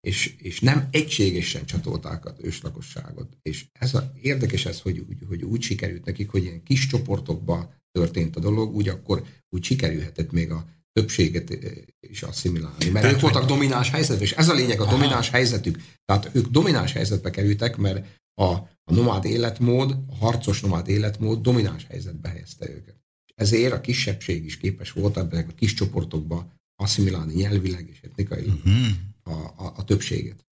és, 0.00 0.36
és 0.36 0.60
nem 0.60 0.88
egységesen 0.90 1.66
csatolták 1.66 2.24
az 2.24 2.34
őslakosságot. 2.40 3.36
És 3.42 3.66
ez 3.72 3.94
a, 3.94 4.12
érdekes 4.20 4.66
ez, 4.66 4.80
hogy, 4.80 4.98
úgy, 4.98 5.18
hogy 5.28 5.42
úgy 5.42 5.62
sikerült 5.62 6.04
nekik, 6.04 6.30
hogy 6.30 6.42
ilyen 6.42 6.62
kis 6.62 6.86
csoportokba 6.86 7.74
történt 7.90 8.36
a 8.36 8.40
dolog, 8.40 8.74
úgy 8.74 8.88
akkor 8.88 9.26
úgy 9.48 9.64
sikerülhetett 9.64 10.32
még 10.32 10.50
a 10.50 10.66
többséget 11.00 11.50
ö, 11.50 11.56
is 12.00 12.22
asszimilálni. 12.22 12.84
Mert 12.84 12.92
Tehát, 12.92 13.12
ők 13.12 13.20
voltak 13.20 13.44
domináns 13.44 13.90
helyzetben, 13.90 14.24
és 14.24 14.32
ez 14.32 14.48
a 14.48 14.54
lényeg, 14.54 14.80
a 14.80 14.82
Aha. 14.82 14.92
domináns 14.92 15.30
helyzetük. 15.30 15.82
Tehát 16.04 16.30
ők 16.32 16.46
domináns 16.46 16.92
helyzetbe 16.92 17.30
kerültek, 17.30 17.76
mert 17.76 18.06
a, 18.34 18.50
a 18.84 18.92
nomád 18.94 19.24
életmód, 19.24 19.96
a 20.08 20.14
harcos 20.14 20.60
nomád 20.60 20.88
életmód 20.88 21.40
domináns 21.40 21.86
helyzetbe 21.88 22.28
helyezte 22.28 22.70
őket. 22.70 22.94
Ezért 23.34 23.72
a 23.72 23.80
kisebbség 23.80 24.44
is 24.44 24.56
képes 24.56 24.90
volt 24.90 25.16
ebben 25.16 25.46
a 25.48 25.54
kis 25.54 25.74
csoportokba 25.74 26.52
asszimilálni 26.82 27.34
nyelvileg 27.34 27.88
és 27.88 28.00
etnikailag 28.00 28.60
Hmm. 28.62 29.14
a, 29.22 29.30
a, 29.30 29.72
a 29.76 29.84
többséget. 29.84 30.46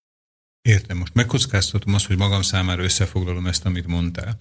Értem, 0.69 0.97
most 0.97 1.15
megkockáztatom 1.15 1.95
azt, 1.95 2.07
hogy 2.07 2.16
magam 2.16 2.43
számára 2.43 2.83
összefoglalom 2.83 3.47
ezt, 3.47 3.65
amit 3.65 3.87
mondtál, 3.87 4.39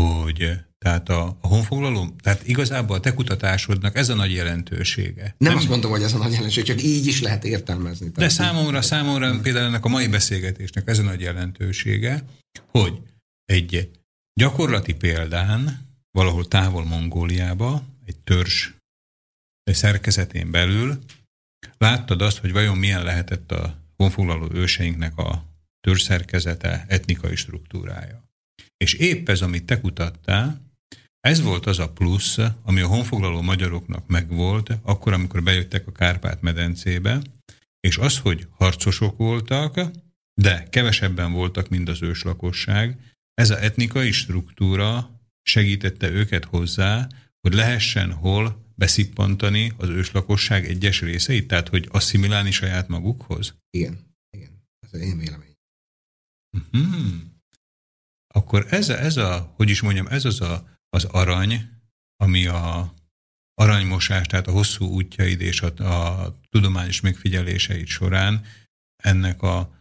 hogy 0.00 0.40
eh, 0.40 0.64
tehát 0.84 1.08
a, 1.08 1.38
a 1.40 1.46
honfoglaló, 1.46 2.14
tehát 2.22 2.48
igazából 2.48 2.96
a 2.96 3.00
te 3.00 3.14
kutatásodnak 3.14 3.96
ez 3.96 4.08
a 4.08 4.14
nagy 4.14 4.32
jelentősége. 4.32 5.22
Nem, 5.22 5.34
nem 5.38 5.56
azt 5.56 5.68
mondom, 5.68 5.90
hogy 5.90 6.02
ez 6.02 6.14
a 6.14 6.18
nagy 6.18 6.32
jelenség, 6.32 6.64
csak 6.64 6.82
így 6.82 7.06
is 7.06 7.20
lehet 7.20 7.44
értelmezni. 7.44 8.08
De 8.08 8.28
számomra, 8.28 8.82
számomra 8.82 9.40
például 9.40 9.66
ennek 9.66 9.84
a 9.84 9.88
mai 9.88 10.08
beszélgetésnek 10.08 10.88
ez 10.88 10.98
a 10.98 11.02
nagy 11.02 11.20
jelentősége, 11.20 12.24
hogy 12.66 12.98
egy 13.44 13.90
gyakorlati 14.40 14.94
példán, 14.94 15.88
valahol 16.10 16.48
távol 16.48 16.84
Mongóliába, 16.84 17.84
egy 18.06 18.16
törzs 18.16 18.68
szerkezetén 19.64 20.50
belül 20.50 20.98
láttad 21.78 22.22
azt, 22.22 22.38
hogy 22.38 22.52
vajon 22.52 22.78
milyen 22.78 23.04
lehetett 23.04 23.52
a 23.52 23.76
honfoglaló 23.96 24.48
őseinknek 24.52 25.18
a 25.18 25.44
törzs 25.80 26.02
szerkezete, 26.02 26.84
etnikai 26.88 27.36
struktúrája. 27.36 28.24
És 28.76 28.94
épp 28.94 29.28
ez, 29.28 29.40
amit 29.40 29.64
te 29.64 29.80
kutattál, 29.80 30.69
ez 31.20 31.40
volt 31.40 31.66
az 31.66 31.78
a 31.78 31.92
plusz, 31.92 32.38
ami 32.62 32.80
a 32.80 32.86
honfoglaló 32.86 33.40
magyaroknak 33.40 34.06
megvolt, 34.06 34.70
akkor, 34.82 35.12
amikor 35.12 35.42
bejöttek 35.42 35.86
a 35.86 35.92
Kárpát-medencébe, 35.92 37.22
és 37.80 37.96
az, 37.96 38.18
hogy 38.18 38.46
harcosok 38.50 39.16
voltak, 39.16 39.80
de 40.40 40.68
kevesebben 40.70 41.32
voltak, 41.32 41.68
mint 41.68 41.88
az 41.88 42.02
őslakosság, 42.02 42.98
ez 43.34 43.50
a 43.50 43.62
etnikai 43.62 44.12
struktúra 44.12 45.20
segítette 45.42 46.10
őket 46.10 46.44
hozzá, 46.44 47.08
hogy 47.40 47.54
lehessen 47.54 48.12
hol 48.12 48.68
beszippantani 48.74 49.72
az 49.76 49.88
őslakosság 49.88 50.64
egyes 50.64 51.00
részeit, 51.00 51.48
tehát 51.48 51.68
hogy 51.68 51.88
asszimilálni 51.90 52.50
saját 52.50 52.88
magukhoz? 52.88 53.54
Igen, 53.70 54.16
igen. 54.30 54.50
Ez 54.80 54.88
az 54.92 55.00
én 55.00 55.18
véleményem. 55.18 55.56
Hmm. 56.70 57.38
Akkor 58.34 58.66
ez 58.70 58.88
a, 58.88 58.98
ez 58.98 59.16
a, 59.16 59.52
hogy 59.56 59.70
is 59.70 59.80
mondjam, 59.80 60.06
ez 60.06 60.24
az 60.24 60.40
a, 60.40 60.79
az 60.90 61.04
arany, 61.04 61.68
ami 62.16 62.46
a 62.46 62.94
aranymosás, 63.54 64.26
tehát 64.26 64.46
a 64.46 64.50
hosszú 64.50 64.86
útjaid 64.86 65.40
és 65.40 65.60
a, 65.60 65.66
a 65.66 66.34
tudományos 66.48 67.00
megfigyeléseid 67.00 67.86
során 67.86 68.44
ennek 69.02 69.42
a 69.42 69.80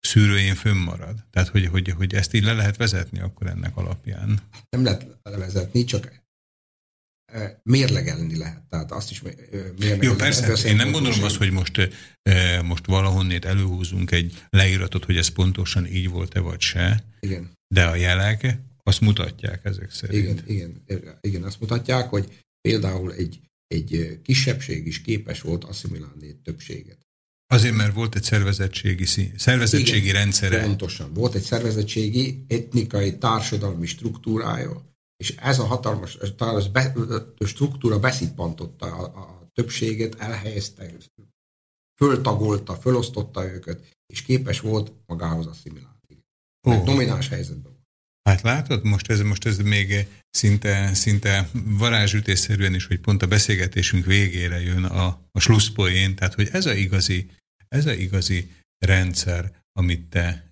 szűrőjén 0.00 0.54
fönnmarad. 0.54 1.24
Tehát, 1.30 1.48
hogy, 1.48 1.66
hogy, 1.66 1.90
hogy 1.90 2.14
ezt 2.14 2.34
így 2.34 2.42
le 2.42 2.52
lehet 2.52 2.76
vezetni 2.76 3.20
akkor 3.20 3.46
ennek 3.46 3.76
alapján. 3.76 4.40
Nem 4.68 4.84
lehet 4.84 5.18
levezetni, 5.22 5.84
csak 5.84 6.22
eh, 7.32 7.52
mérlegelni 7.62 8.36
lehet. 8.36 8.62
Tehát 8.68 8.92
azt 8.92 9.10
is 9.10 9.22
eh, 9.22 9.32
mérlegelni. 9.52 10.04
Jó, 10.04 10.14
persze, 10.14 10.52
a 10.52 10.68
én 10.68 10.76
nem 10.76 10.90
gondolom 10.90 11.22
azt, 11.22 11.36
hogy 11.36 11.50
most, 11.50 11.90
eh, 12.22 12.62
most 12.62 12.86
valahonnét 12.86 13.44
előhúzunk 13.44 14.10
egy 14.10 14.44
leíratot, 14.50 15.04
hogy 15.04 15.16
ez 15.16 15.28
pontosan 15.28 15.86
így 15.86 16.08
volt-e 16.08 16.40
vagy 16.40 16.60
se, 16.60 17.04
Igen. 17.20 17.52
de 17.74 17.86
a 17.86 17.94
jelek 17.94 18.58
azt 18.86 19.00
mutatják 19.00 19.64
ezek 19.64 19.90
szerint. 19.90 20.22
Igen, 20.22 20.42
igen, 20.86 21.18
igen, 21.20 21.42
azt 21.42 21.60
mutatják, 21.60 22.08
hogy 22.08 22.44
például 22.60 23.12
egy, 23.12 23.40
egy 23.66 24.20
kisebbség 24.22 24.86
is 24.86 25.00
képes 25.00 25.40
volt 25.40 25.64
asszimilálni 25.64 26.26
egy 26.26 26.36
többséget. 26.36 27.06
Azért, 27.46 27.74
mert 27.74 27.94
volt 27.94 28.14
egy 28.14 28.22
szervezettségi, 28.22 29.04
szervezettségi 29.36 30.08
Igen, 30.08 30.14
rendszere. 30.14 30.62
Pontosan. 30.62 31.12
Volt 31.12 31.34
egy 31.34 31.42
szervezettségi, 31.42 32.44
etnikai, 32.48 33.18
társadalmi 33.18 33.86
struktúrája, 33.86 34.94
és 35.16 35.34
ez 35.36 35.58
a 35.58 35.64
hatalmas 35.64 36.16
ez 36.16 36.66
be, 36.72 36.94
struktúra 37.46 37.98
beszippantotta 37.98 38.86
a, 38.86 39.20
a 39.20 39.50
többséget, 39.52 40.14
elhelyezte, 40.14 40.92
föltagolta, 41.96 42.74
fölosztotta 42.74 43.52
őket, 43.52 43.96
és 44.06 44.22
képes 44.22 44.60
volt 44.60 44.92
magához 45.06 45.46
asszimilálni. 45.46 45.92
Ó. 46.66 46.84
domináns 46.84 47.28
helyzetben. 47.28 47.73
Hát 48.28 48.42
látod, 48.42 48.84
most 48.84 49.10
ez, 49.10 49.20
most 49.20 49.46
ez 49.46 49.58
még 49.58 50.06
szinte, 50.30 50.94
szinte 50.94 51.48
varázsütésszerűen 51.64 52.74
is, 52.74 52.86
hogy 52.86 53.00
pont 53.00 53.22
a 53.22 53.26
beszélgetésünk 53.26 54.04
végére 54.04 54.60
jön 54.60 54.84
a, 54.84 55.06
a 55.30 55.40
slusszpoén, 55.40 56.14
tehát 56.14 56.34
hogy 56.34 56.48
ez 56.52 56.66
a 56.66 56.74
igazi, 56.74 57.30
ez 57.68 57.86
a 57.86 57.92
igazi 57.92 58.50
rendszer, 58.78 59.62
amit 59.72 60.02
te 60.02 60.50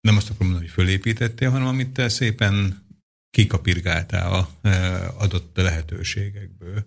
nem 0.00 0.16
azt 0.16 0.30
akarom 0.30 0.46
mondani, 0.46 0.66
hogy 0.66 0.84
fölépítettél, 0.84 1.50
hanem 1.50 1.66
amit 1.66 1.88
te 1.88 2.08
szépen 2.08 2.82
kikapirgáltál 3.30 4.32
a 4.32 4.50
eh, 4.62 5.22
adott 5.22 5.56
lehetőségekből. 5.56 6.84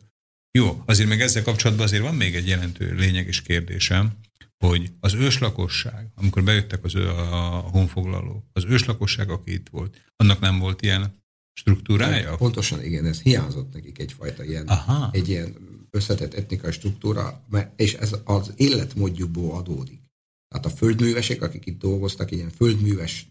Jó, 0.57 0.83
azért 0.85 1.09
meg 1.09 1.21
ezzel 1.21 1.43
kapcsolatban 1.43 1.85
azért 1.85 2.03
van 2.03 2.15
még 2.15 2.35
egy 2.35 2.47
jelentő 2.47 2.93
lényeges 2.95 3.41
kérdésem, 3.41 4.17
hogy 4.57 4.91
az 4.99 5.13
őslakosság, 5.13 6.07
amikor 6.15 6.43
bejöttek 6.43 6.83
az, 6.83 6.95
ő- 6.95 7.09
a 7.09 7.59
honfoglalók, 7.59 8.43
az 8.53 8.65
őslakosság, 8.65 9.29
aki 9.29 9.53
itt 9.53 9.69
volt, 9.69 10.01
annak 10.15 10.39
nem 10.39 10.59
volt 10.59 10.81
ilyen 10.81 11.15
struktúrája? 11.53 12.35
Pontosan 12.35 12.83
igen, 12.83 13.05
ez 13.05 13.21
hiányzott 13.21 13.73
nekik 13.73 13.99
egyfajta 13.99 14.43
ilyen, 14.43 14.67
Aha. 14.67 15.09
egy 15.11 15.29
ilyen 15.29 15.55
összetett 15.89 16.33
etnikai 16.33 16.71
struktúra, 16.71 17.43
mert, 17.49 17.79
és 17.79 17.93
ez 17.93 18.15
az 18.23 18.53
életmódjukból 18.55 19.55
adódik. 19.55 20.01
Tehát 20.47 20.65
a 20.65 20.69
földművesek, 20.69 21.41
akik 21.41 21.65
itt 21.65 21.79
dolgoztak, 21.79 22.31
ilyen 22.31 22.49
földműves, 22.49 23.27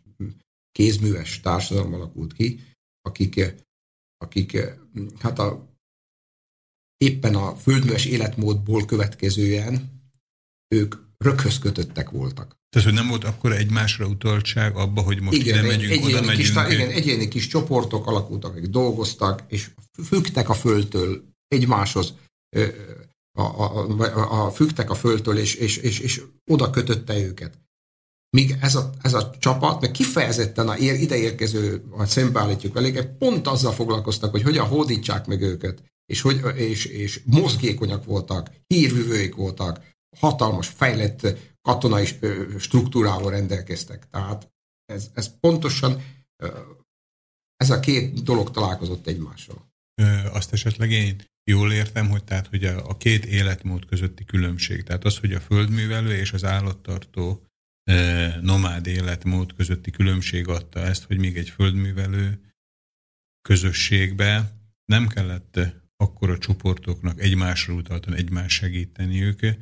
kézműves 0.72 1.40
társadalom 1.40 1.94
alakult 1.94 2.32
ki, 2.32 2.60
akik, 3.00 3.54
akik 4.16 4.58
hát 5.18 5.38
a, 5.38 5.76
éppen 6.96 7.34
a 7.34 7.56
földműves 7.56 8.04
életmódból 8.04 8.84
következően 8.84 10.02
ők 10.74 11.05
röghöz 11.18 11.58
kötöttek 11.58 12.10
voltak. 12.10 12.56
Tehát, 12.68 12.88
hogy 12.88 12.96
nem 12.96 13.08
volt 13.08 13.24
akkor 13.24 13.52
egymásra 13.52 14.06
utaltság 14.06 14.76
abba, 14.76 15.00
hogy 15.00 15.20
most 15.20 15.36
igen, 15.36 15.64
ide 15.64 15.72
egy- 15.72 15.80
megyünk, 15.80 16.04
oda 16.04 16.18
egyéni 16.18 16.36
kis, 16.36 16.52
megyünk. 16.52 16.72
igen, 16.80 16.90
egyéni 16.90 17.28
kis 17.28 17.46
csoportok 17.46 18.06
alakultak, 18.06 18.56
akik 18.56 18.70
dolgoztak, 18.70 19.42
és 19.48 19.70
fügtek 20.04 20.48
a 20.48 20.54
földtől 20.54 21.22
egymáshoz, 21.48 22.14
a, 23.38 23.42
a, 23.42 23.86
a, 23.98 24.44
a, 24.44 24.50
fügtek 24.50 24.90
a 24.90 24.94
földtől, 24.94 25.38
és, 25.38 25.54
és, 25.54 25.76
és, 25.76 25.98
és 25.98 26.22
oda 26.50 26.70
kötötte 26.70 27.18
őket. 27.18 27.58
Míg 28.30 28.56
ez 28.60 28.74
a, 28.74 28.90
ez 29.02 29.14
a 29.14 29.30
csapat, 29.38 29.80
meg 29.80 29.90
kifejezetten 29.90 30.68
a 30.68 30.76
ér, 30.76 31.00
ideérkező, 31.00 31.84
ha 31.90 32.06
szembeállítjuk 32.06 32.74
velük, 32.74 33.18
pont 33.18 33.46
azzal 33.46 33.72
foglalkoztak, 33.72 34.30
hogy 34.30 34.42
hogyan 34.42 34.66
hódítsák 34.66 35.26
meg 35.26 35.40
őket, 35.42 35.82
és, 36.06 36.20
hogy, 36.20 36.40
és, 36.54 36.84
és 36.84 37.20
mozgékonyak 37.24 38.04
voltak, 38.04 38.50
hírvivőik 38.66 39.34
voltak, 39.34 39.94
hatalmas, 40.18 40.68
fejlett 40.68 41.26
katonai 41.62 42.06
struktúrával 42.58 43.30
rendelkeztek. 43.30 44.10
Tehát 44.10 44.50
ez, 44.84 45.10
ez 45.14 45.38
pontosan 45.40 46.02
ez 47.56 47.70
a 47.70 47.80
két 47.80 48.22
dolog 48.22 48.50
találkozott 48.50 49.06
egymással. 49.06 49.74
Ö, 49.94 50.04
azt 50.32 50.52
esetleg 50.52 50.90
én 50.90 51.22
jól 51.50 51.72
értem, 51.72 52.08
hogy 52.08 52.24
tehát 52.24 52.46
hogy 52.46 52.64
a, 52.64 52.88
a 52.88 52.96
két 52.96 53.24
életmód 53.24 53.86
közötti 53.86 54.24
különbség, 54.24 54.82
tehát 54.82 55.04
az, 55.04 55.18
hogy 55.18 55.32
a 55.32 55.40
földművelő 55.40 56.16
és 56.16 56.32
az 56.32 56.44
állattartó 56.44 57.46
nomád 58.40 58.86
életmód 58.86 59.54
közötti 59.54 59.90
különbség 59.90 60.48
adta 60.48 60.80
ezt, 60.80 61.04
hogy 61.04 61.18
még 61.18 61.36
egy 61.36 61.48
földművelő 61.48 62.40
közösségbe 63.48 64.52
nem 64.84 65.06
kellett 65.06 65.58
akkor 65.96 66.30
a 66.30 66.38
csoportoknak 66.38 67.20
egymásra 67.20 67.74
utaltan 67.74 68.14
egymás 68.14 68.52
segíteniük, 68.52 69.56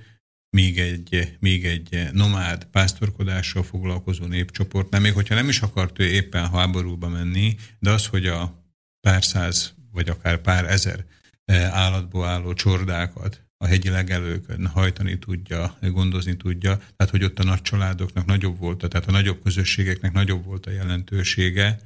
míg 0.54 0.78
egy, 0.78 1.36
míg 1.40 1.64
egy 1.64 2.08
nomád 2.12 2.64
pásztorkodással 2.64 3.62
foglalkozó 3.62 4.26
népcsoport, 4.26 4.90
nem 4.90 5.02
még 5.02 5.12
hogyha 5.12 5.34
nem 5.34 5.48
is 5.48 5.60
akart 5.60 5.98
ő 5.98 6.04
éppen 6.04 6.50
háborúba 6.50 7.08
menni, 7.08 7.56
de 7.78 7.90
az, 7.90 8.06
hogy 8.06 8.26
a 8.26 8.64
pár 9.00 9.24
száz 9.24 9.74
vagy 9.92 10.08
akár 10.08 10.40
pár 10.40 10.64
ezer 10.64 11.04
eh, 11.44 11.76
állatból 11.76 12.26
álló 12.26 12.52
csordákat 12.52 13.42
a 13.56 13.66
hegyi 13.66 13.88
legelőkön 13.88 14.66
hajtani 14.66 15.18
tudja, 15.18 15.78
gondozni 15.80 16.36
tudja, 16.36 16.76
tehát 16.76 17.10
hogy 17.10 17.24
ott 17.24 17.38
a 17.38 17.44
nagy 17.44 17.62
családoknak 17.62 18.26
nagyobb 18.26 18.58
volt, 18.58 18.88
tehát 18.88 19.08
a 19.08 19.12
nagyobb 19.12 19.42
közösségeknek 19.42 20.12
nagyobb 20.12 20.44
volt 20.44 20.66
a 20.66 20.70
jelentősége, 20.70 21.80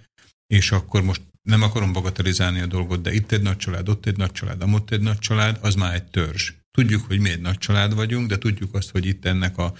és 0.46 0.72
akkor 0.72 1.02
most 1.02 1.22
nem 1.42 1.62
akarom 1.62 1.92
bagatelizálni 1.92 2.60
a 2.60 2.66
dolgot, 2.66 3.02
de 3.02 3.12
itt 3.12 3.32
egy 3.32 3.42
nagy 3.42 3.56
család, 3.56 3.88
ott 3.88 4.06
egy 4.06 4.16
nagy 4.16 4.32
család, 4.32 4.62
amott 4.62 4.90
egy 4.90 5.00
nagy 5.00 5.18
család, 5.18 5.58
az 5.62 5.74
már 5.74 5.94
egy 5.94 6.04
törzs. 6.04 6.52
Tudjuk, 6.70 7.06
hogy 7.06 7.20
mi 7.20 7.30
egy 7.30 7.40
nagy 7.40 7.58
család 7.58 7.94
vagyunk, 7.94 8.28
de 8.28 8.38
tudjuk 8.38 8.74
azt, 8.74 8.90
hogy 8.90 9.06
itt 9.06 9.24
ennek 9.24 9.58
a 9.58 9.74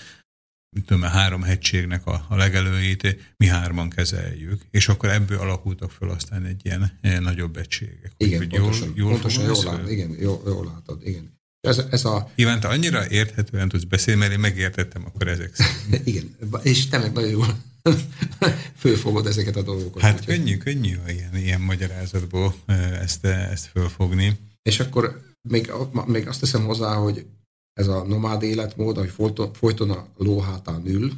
tudom, 0.85 1.03
a 1.03 1.07
három 1.07 1.43
hegységnek 1.43 2.07
a, 2.07 2.27
a 2.29 2.37
legelőjét 2.37 3.35
mi 3.37 3.47
hárman 3.47 3.91
kezeljük, 3.91 4.63
és 4.71 4.89
akkor 4.89 5.09
ebből 5.09 5.39
alakultak 5.39 5.91
föl 5.91 6.11
aztán 6.11 6.45
egy 6.45 6.61
ilyen, 6.65 6.99
ilyen 7.03 7.23
nagyobb 7.23 7.57
egységek. 7.57 8.13
Igen, 8.17 8.41
Úgyhogy 8.41 8.61
pontosan, 8.61 8.93
jól, 8.95 9.11
pontosan 9.11 9.45
jól, 9.45 9.65
lát, 9.65 9.91
igen, 9.91 10.17
jól, 10.21 10.43
jól 10.47 10.65
látod, 10.65 11.07
igen. 11.07 11.37
Ez, 11.61 11.83
ez 11.91 12.05
a, 12.05 12.31
Iván, 12.35 12.61
te 12.61 12.69
annyira 12.69 13.11
érthetően 13.11 13.69
tudsz 13.69 13.85
beszélni, 13.85 14.21
mert 14.21 14.33
én 14.33 14.39
megértettem 14.39 15.05
akkor 15.05 15.29
ezek 15.29 15.55
szerint. 15.55 16.07
igen, 16.09 16.37
és 16.63 16.87
te 16.87 16.99
meg 16.99 17.13
nagyon 17.13 17.31
jól 17.31 17.63
fölfogod 18.81 19.27
ezeket 19.27 19.57
a 19.57 19.63
dolgokat. 19.63 20.03
Hát 20.03 20.25
könnyű, 20.25 20.57
könnyű 20.57 20.97
ilyen, 21.09 21.37
ilyen 21.37 21.61
magyarázatból 21.61 22.55
ezt, 23.01 23.25
ezt 23.25 23.67
fölfogni. 23.67 24.39
És 24.63 24.81
akkor 24.81 25.21
még, 25.49 25.73
még 26.07 26.29
azt 26.29 26.41
teszem 26.41 26.65
hozzá, 26.65 26.95
hogy 26.95 27.27
ez 27.73 27.87
a 27.89 28.05
nomád 28.05 28.43
életmód, 28.43 28.97
hogy 28.97 29.11
folyton, 29.11 29.53
folyton 29.53 29.91
a 29.91 30.09
lóhátán 30.17 30.87
ül, 30.87 31.13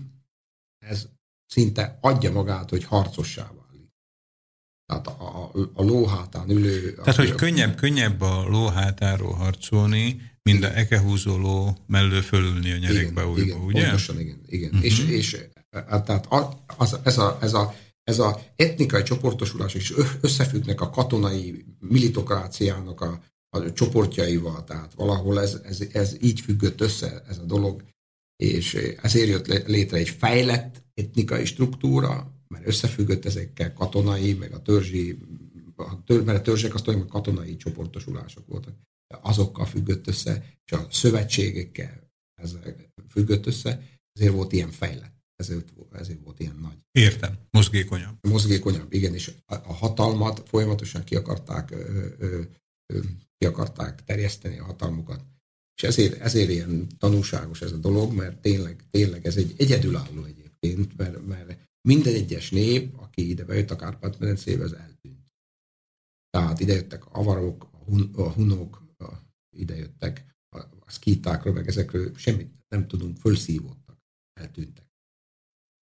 ez 0.79 1.09
szinte 1.47 1.99
adja 2.01 2.33
magát, 2.33 2.71
hogy 2.71 2.85
harcossá 2.85 3.43
válik. 3.43 3.89
Tehát 4.87 5.07
a, 5.07 5.43
a, 5.43 5.71
a 5.75 5.83
lóhátán 5.83 6.51
ülő... 6.51 6.95
Tehát, 6.95 7.15
hogy 7.15 7.35
könnyebb, 7.35 7.77
könnyebb 7.77 8.21
a 8.21 8.49
ló 8.49 8.67
hátáról 8.67 9.33
harcolni, 9.33 10.31
mint 10.43 10.65
a 10.65 10.77
ekehúzó 10.77 11.37
ló 11.37 11.77
mellől 11.87 12.23
fölülni 12.23 12.73
a 12.73 12.77
nyerekbe 12.77 13.27
újba, 13.27 13.41
igen, 13.41 13.61
ugye? 13.61 13.83
Pontosan, 13.83 14.21
igen. 14.21 14.41
igen. 14.47 14.69
Uh-huh. 14.71 14.85
És, 14.85 14.99
és 14.99 15.47
hát, 15.71 16.05
tehát 16.05 16.27
a- 16.27 16.65
az, 16.77 16.99
ez, 17.03 17.19
a, 17.19 17.39
ez, 17.41 17.55
a, 17.55 17.75
ez 18.05 18.19
a 18.19 18.41
etnikai 18.57 19.03
csoportosulás 19.03 19.75
is 19.75 19.93
ö- 19.93 20.19
összefüggnek 20.21 20.81
a 20.81 20.91
katonai 20.91 21.65
militokráciának 21.79 23.01
a, 23.01 23.21
a 23.51 23.73
csoportjaival, 23.73 24.65
tehát 24.65 24.95
valahol 24.95 25.41
ez, 25.41 25.61
ez, 25.65 25.81
ez 25.93 26.17
így 26.21 26.41
függött 26.41 26.81
össze 26.81 27.23
ez 27.29 27.39
a 27.39 27.45
dolog, 27.45 27.83
és 28.37 28.75
ezért 29.03 29.29
jött 29.29 29.47
lé- 29.47 29.67
létre 29.67 29.97
egy 29.97 30.09
fejlett 30.09 30.83
etnikai 30.95 31.45
struktúra, 31.45 32.35
mert 32.49 32.67
összefüggött 32.67 33.25
ezekkel 33.25 33.73
katonai, 33.73 34.35
meg 34.35 34.53
a 34.53 34.63
törzsi, 34.63 35.19
a 35.77 36.05
tör, 36.05 36.25
mert 36.25 36.39
a 36.39 36.43
törzsek 36.43 36.75
azt 36.75 36.87
mondjuk 36.87 37.09
katonai 37.09 37.57
csoportosulások 37.57 38.47
voltak, 38.47 38.75
azokkal 39.21 39.67
függött 39.67 40.07
össze, 40.07 40.45
és 40.65 40.73
a 40.73 40.87
szövetségekkel 40.91 42.11
ezzel 42.43 42.77
függött 43.09 43.47
össze, 43.47 43.83
ezért 44.13 44.33
volt 44.33 44.53
ilyen 44.53 44.71
fejlett, 44.71 45.15
ezért, 45.37 45.73
ezért 45.93 46.21
volt 46.25 46.41
ilyen 46.41 46.59
nagy. 46.63 46.79
Értem, 46.91 47.39
mozgékonyabb. 47.51 48.27
Mozgékonyabb, 48.29 48.93
igen, 48.93 49.15
és 49.15 49.33
a, 49.47 49.55
a 49.55 49.73
hatalmat 49.73 50.49
folyamatosan 50.49 51.05
ki 51.05 51.17
akarták, 51.17 51.71
ö, 51.71 52.07
ö, 52.19 52.41
ki 53.41 53.47
akarták 53.47 54.05
terjeszteni 54.05 54.59
a 54.59 54.65
hatalmukat. 54.65 55.25
És 55.75 55.83
ezért, 55.83 56.21
ezért 56.21 56.51
ilyen 56.51 56.89
tanúságos 56.99 57.63
ez 57.63 57.73
a 57.73 57.77
dolog, 57.77 58.13
mert 58.13 58.41
tényleg, 58.41 58.85
tényleg 58.91 59.27
ez 59.27 59.37
egy 59.37 59.55
egyedülálló 59.57 60.25
egyébként. 60.25 60.97
mert, 60.97 61.27
mert 61.27 61.69
minden 61.89 62.15
egyes 62.15 62.51
nép, 62.51 62.99
aki 62.99 63.29
ide 63.29 63.45
bejött 63.45 63.71
a 63.71 63.77
Kárpát-medencébe, 63.77 64.65
az 64.65 64.73
eltűnt. 64.73 65.33
Tehát 66.31 66.61
ide 66.61 66.73
jöttek 66.73 67.07
a 67.07 67.11
avarok, 67.13 67.69
a, 67.73 67.77
hun, 67.77 68.11
a 68.15 68.33
hunok, 68.33 68.83
a, 68.99 69.13
ide 69.57 69.77
jöttek 69.77 70.37
a, 70.49 70.59
a 70.59 70.91
szkítákról, 70.91 71.55
meg 71.55 71.69
ezekről 71.69 72.17
semmit 72.17 72.53
nem 72.69 72.89
tudunk, 72.89 73.17
fölszívódtak, 73.17 73.99
eltűntek. 74.41 74.87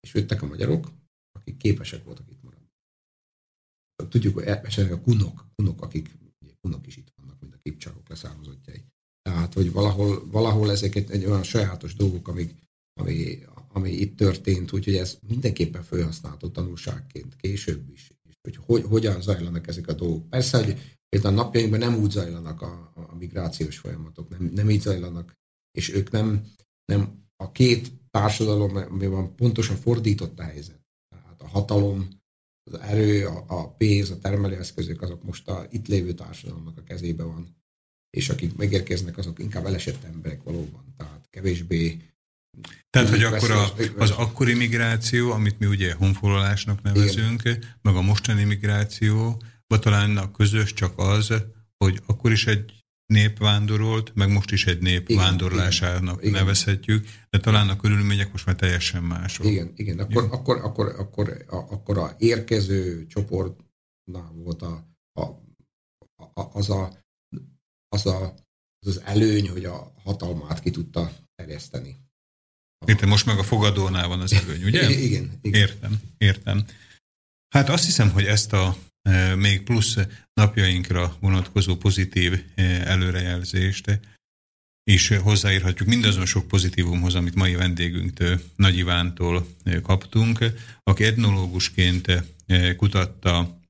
És 0.01 0.15
jöttek 0.15 0.43
a 0.43 0.47
magyarok, 0.47 0.93
akik 1.33 1.57
képesek 1.57 2.05
voltak 2.05 2.31
itt 2.31 2.43
maradni. 2.43 2.67
Tudjuk, 4.09 4.35
hogy 4.35 4.45
esetleg 4.45 4.93
a 4.93 5.01
kunok, 5.01 5.47
kunok, 5.55 5.83
akik 5.83 6.28
kunok 6.61 6.87
is 6.87 6.97
itt 6.97 7.13
vannak, 7.17 7.41
mint 7.41 7.55
a 7.55 7.59
kipcsarok 7.63 8.09
leszármazottjai. 8.09 8.85
Tehát, 9.23 9.55
hogy 9.55 9.73
valahol, 9.73 10.29
valahol 10.31 10.71
ezeket 10.71 11.11
egy 11.11 11.25
olyan 11.25 11.43
sajátos 11.43 11.95
dolgok, 11.95 12.29
amik, 12.29 12.55
ami, 13.01 13.39
ami 13.69 13.91
itt 13.91 14.17
történt, 14.17 14.73
úgyhogy 14.73 14.97
ez 14.97 15.19
mindenképpen 15.27 15.83
felhasználható 15.83 16.49
tanulságként 16.49 17.37
később 17.37 17.91
is, 17.91 18.13
és 18.29 18.35
hogy, 18.43 18.57
hogy 18.57 18.83
hogyan 18.83 19.21
zajlanak 19.21 19.67
ezek 19.67 19.89
a 19.89 19.93
dolgok. 19.93 20.29
Persze, 20.29 20.65
hogy 20.65 20.99
például 21.09 21.39
a 21.39 21.43
napjainkban 21.43 21.79
nem 21.79 21.95
úgy 21.95 22.11
zajlanak 22.11 22.63
a, 22.63 22.93
a 22.95 23.15
migrációs 23.15 23.79
folyamatok, 23.79 24.29
nem, 24.29 24.51
nem 24.55 24.71
így 24.71 24.81
zajlanak, 24.81 25.33
és 25.71 25.93
ők 25.93 26.11
nem, 26.11 26.47
nem 26.85 27.27
a 27.37 27.51
két 27.51 27.93
társadalomban 28.11 29.35
pontosan 29.35 29.77
fordított 29.77 30.39
a 30.39 30.43
helyzet. 30.43 30.81
Tehát 31.09 31.43
a 31.43 31.47
hatalom, 31.47 32.09
az 32.73 32.81
erő, 32.81 33.27
a, 33.27 33.45
a 33.47 33.71
pénz, 33.71 34.11
a 34.11 34.19
termelőeszközök, 34.19 35.03
azok 35.03 35.23
most 35.23 35.49
a 35.49 35.67
itt 35.71 35.87
lévő 35.87 36.13
társadalomnak 36.13 36.79
a 36.79 36.83
kezébe 36.83 37.23
van. 37.23 37.57
És 38.11 38.29
akik 38.29 38.57
megérkeznek, 38.57 39.19
azok 39.19 39.39
inkább 39.39 39.67
elesett 39.67 40.05
emberek 40.05 40.43
valóban. 40.43 40.95
Tehát 40.97 41.27
kevésbé 41.31 41.99
Tehát, 42.91 43.09
hogy 43.09 43.23
akkor 43.23 43.51
a, 43.51 43.75
az 43.97 44.11
akkori 44.11 44.55
migráció, 44.55 45.31
amit 45.31 45.59
mi 45.59 45.67
ugye 45.67 45.95
honfoglalásnak 45.95 46.83
nevezünk, 46.83 47.43
meg 47.83 47.95
a 47.95 48.03
mostani 48.03 48.45
migráció, 48.45 49.43
talán 49.67 50.17
a 50.17 50.31
közös 50.31 50.73
csak 50.73 50.99
az, 50.99 51.33
hogy 51.77 52.01
akkor 52.07 52.33
is 52.33 52.47
egy 52.47 52.78
nép 53.09 53.39
vándorolt, 53.39 54.15
meg 54.15 54.33
most 54.33 54.51
is 54.51 54.67
egy 54.67 54.83
nép 54.83 55.09
Igen, 55.09 55.23
vándorlásának 55.23 56.15
igen, 56.15 56.29
igen. 56.29 56.41
nevezhetjük, 56.41 57.09
de 57.31 57.39
talán 57.39 57.69
a 57.69 57.77
körülmények 57.77 58.33
most 58.33 58.47
már 58.47 58.57
teljesen 58.57 59.03
mások. 59.03 59.47
Igen, 59.47 59.73
igen. 59.77 59.99
Akkor, 59.99 60.29
akkor, 60.31 60.57
akkor, 60.57 60.95
akkor, 60.99 61.45
a, 61.49 61.57
akkor 61.57 61.99
a 61.99 62.15
érkező 62.19 63.07
csoportnál 63.07 64.33
volt 64.35 64.63
a, 64.63 64.87
a, 65.13 65.23
a, 66.17 66.43
az, 66.53 66.71
a, 66.71 67.03
az, 67.89 68.07
a, 68.07 68.35
az 68.79 68.97
az 68.97 69.01
előny, 69.05 69.49
hogy 69.49 69.65
a 69.65 69.93
hatalmát 70.05 70.61
ki 70.61 70.71
tudta 70.71 71.13
terjeszteni. 71.35 71.97
Értem, 72.87 73.09
most 73.09 73.27
meg 73.27 73.39
a 73.39 73.43
fogadónál 73.43 74.09
van 74.09 74.21
az 74.21 74.33
előny, 74.33 74.65
ugye? 74.65 74.91
Igen, 75.07 75.39
igen. 75.41 75.61
Értem, 75.61 76.01
értem. 76.19 76.65
Hát 77.49 77.69
azt 77.69 77.85
hiszem, 77.85 78.11
hogy 78.11 78.25
ezt 78.25 78.53
a 78.53 78.77
még 79.37 79.63
plusz 79.63 79.97
napjainkra 80.35 81.17
vonatkozó 81.21 81.77
pozitív 81.77 82.45
előrejelzést 82.85 84.01
és 84.85 85.09
hozzáírhatjuk. 85.09 85.89
Mindazon 85.89 86.27
sok 86.27 86.49
pozitívumhoz, 86.49 87.15
amit 87.15 87.35
mai 87.35 87.55
vendégünktől, 87.55 88.41
Nagy 88.57 88.77
Ivántól 88.77 89.47
kaptunk, 89.83 90.39
aki 90.83 91.05
etnológusként 91.05 92.25
kutatta, 92.77 93.61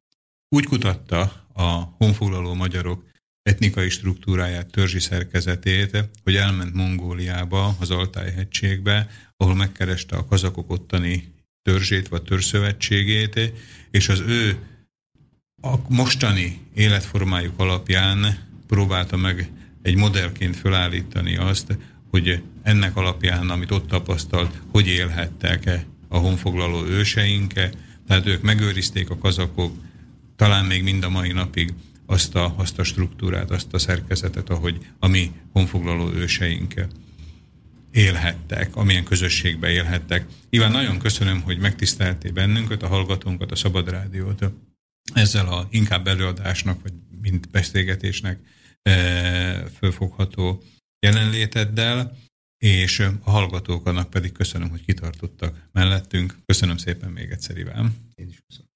úgy 0.49 0.65
kutatta 0.65 1.21
a 1.53 1.95
honfoglaló 1.97 2.55
magyarok 2.55 3.07
etnikai 3.43 3.89
struktúráját, 3.89 4.71
törzsi 4.71 5.01
szerkezetét, 5.01 6.09
hogy 6.25 6.37
elment 6.37 6.75
Mongóliába, 6.75 7.77
az 7.81 7.91
Altáj-hegységbe, 7.91 9.11
ahol 9.37 9.55
megkereste 9.55 10.17
a 10.17 10.27
kazakok 10.27 10.71
ottani 10.71 11.35
törzsét 11.63 12.09
vagy 12.09 12.23
törzszövetségét, 12.23 13.53
és 13.91 14.09
az 14.09 14.21
ő 14.21 14.59
a 15.61 15.75
mostani 15.89 16.61
életformájuk 16.75 17.55
alapján 17.57 18.39
próbálta 18.67 19.17
meg 19.17 19.51
egy 19.83 19.97
modellként 19.97 20.57
felállítani 20.57 21.37
azt, 21.37 21.79
hogy 22.11 22.43
ennek 22.63 22.97
alapján, 22.97 23.51
amit 23.51 23.71
ott 23.71 23.87
tapasztalt, 23.87 24.61
hogy 24.71 24.87
élhettek 24.87 25.87
a 26.09 26.17
honfoglaló 26.17 26.85
őseink, 26.85 27.53
tehát 28.07 28.27
ők 28.27 28.43
megőrizték 28.43 29.11
a 29.11 29.19
kazakok, 29.19 29.77
talán 30.37 30.65
még 30.65 30.83
mind 30.83 31.05
a 31.05 31.09
mai 31.09 31.33
napig 31.33 31.75
azt 32.07 32.35
a, 32.35 32.55
azt 32.57 32.79
a 32.79 32.85
struktúrát, 32.85 33.51
azt 33.51 33.75
a 33.75 33.79
szerkezetet, 33.79 34.51
ahogy 34.51 34.79
a 34.99 35.07
mi 35.07 35.33
honfoglaló 35.53 36.13
őseink 36.13 36.75
élhettek, 37.91 38.77
amilyen 38.77 39.05
közösségbe 39.05 39.71
élhettek. 39.71 40.27
Iván, 40.51 40.71
nagyon 40.71 40.99
köszönöm, 40.99 41.41
hogy 41.41 41.59
megtiszteltél 41.59 42.33
bennünket, 42.33 42.83
a 42.83 42.89
hallgatónkat, 42.89 43.53
a 43.53 43.57
Szabad 43.57 43.91
Rádiót 43.91 44.43
ezzel 45.15 45.49
a 45.49 45.67
inkább 45.71 46.07
előadásnak, 46.07 46.83
vagy 46.83 46.93
mint 47.21 47.51
beszélgetésnek 47.51 48.39
e, 48.83 49.67
fölfogható 49.67 50.63
jelenléteddel, 51.07 52.17
és 52.59 53.01
a 53.01 53.31
hallgatóknak 53.31 54.11
pedig 54.11 54.33
köszönöm, 54.33 54.71
hogy 54.71 54.85
kitartottak 54.85 55.69
mellettünk. 55.73 56.39
Köszönöm 56.47 56.77
szépen 56.77 57.11
még 57.11 57.31
egyszer, 57.31 57.57
Iván. 57.57 57.95
Én 58.15 58.29
is 58.29 58.43
köszönöm. 58.47 58.68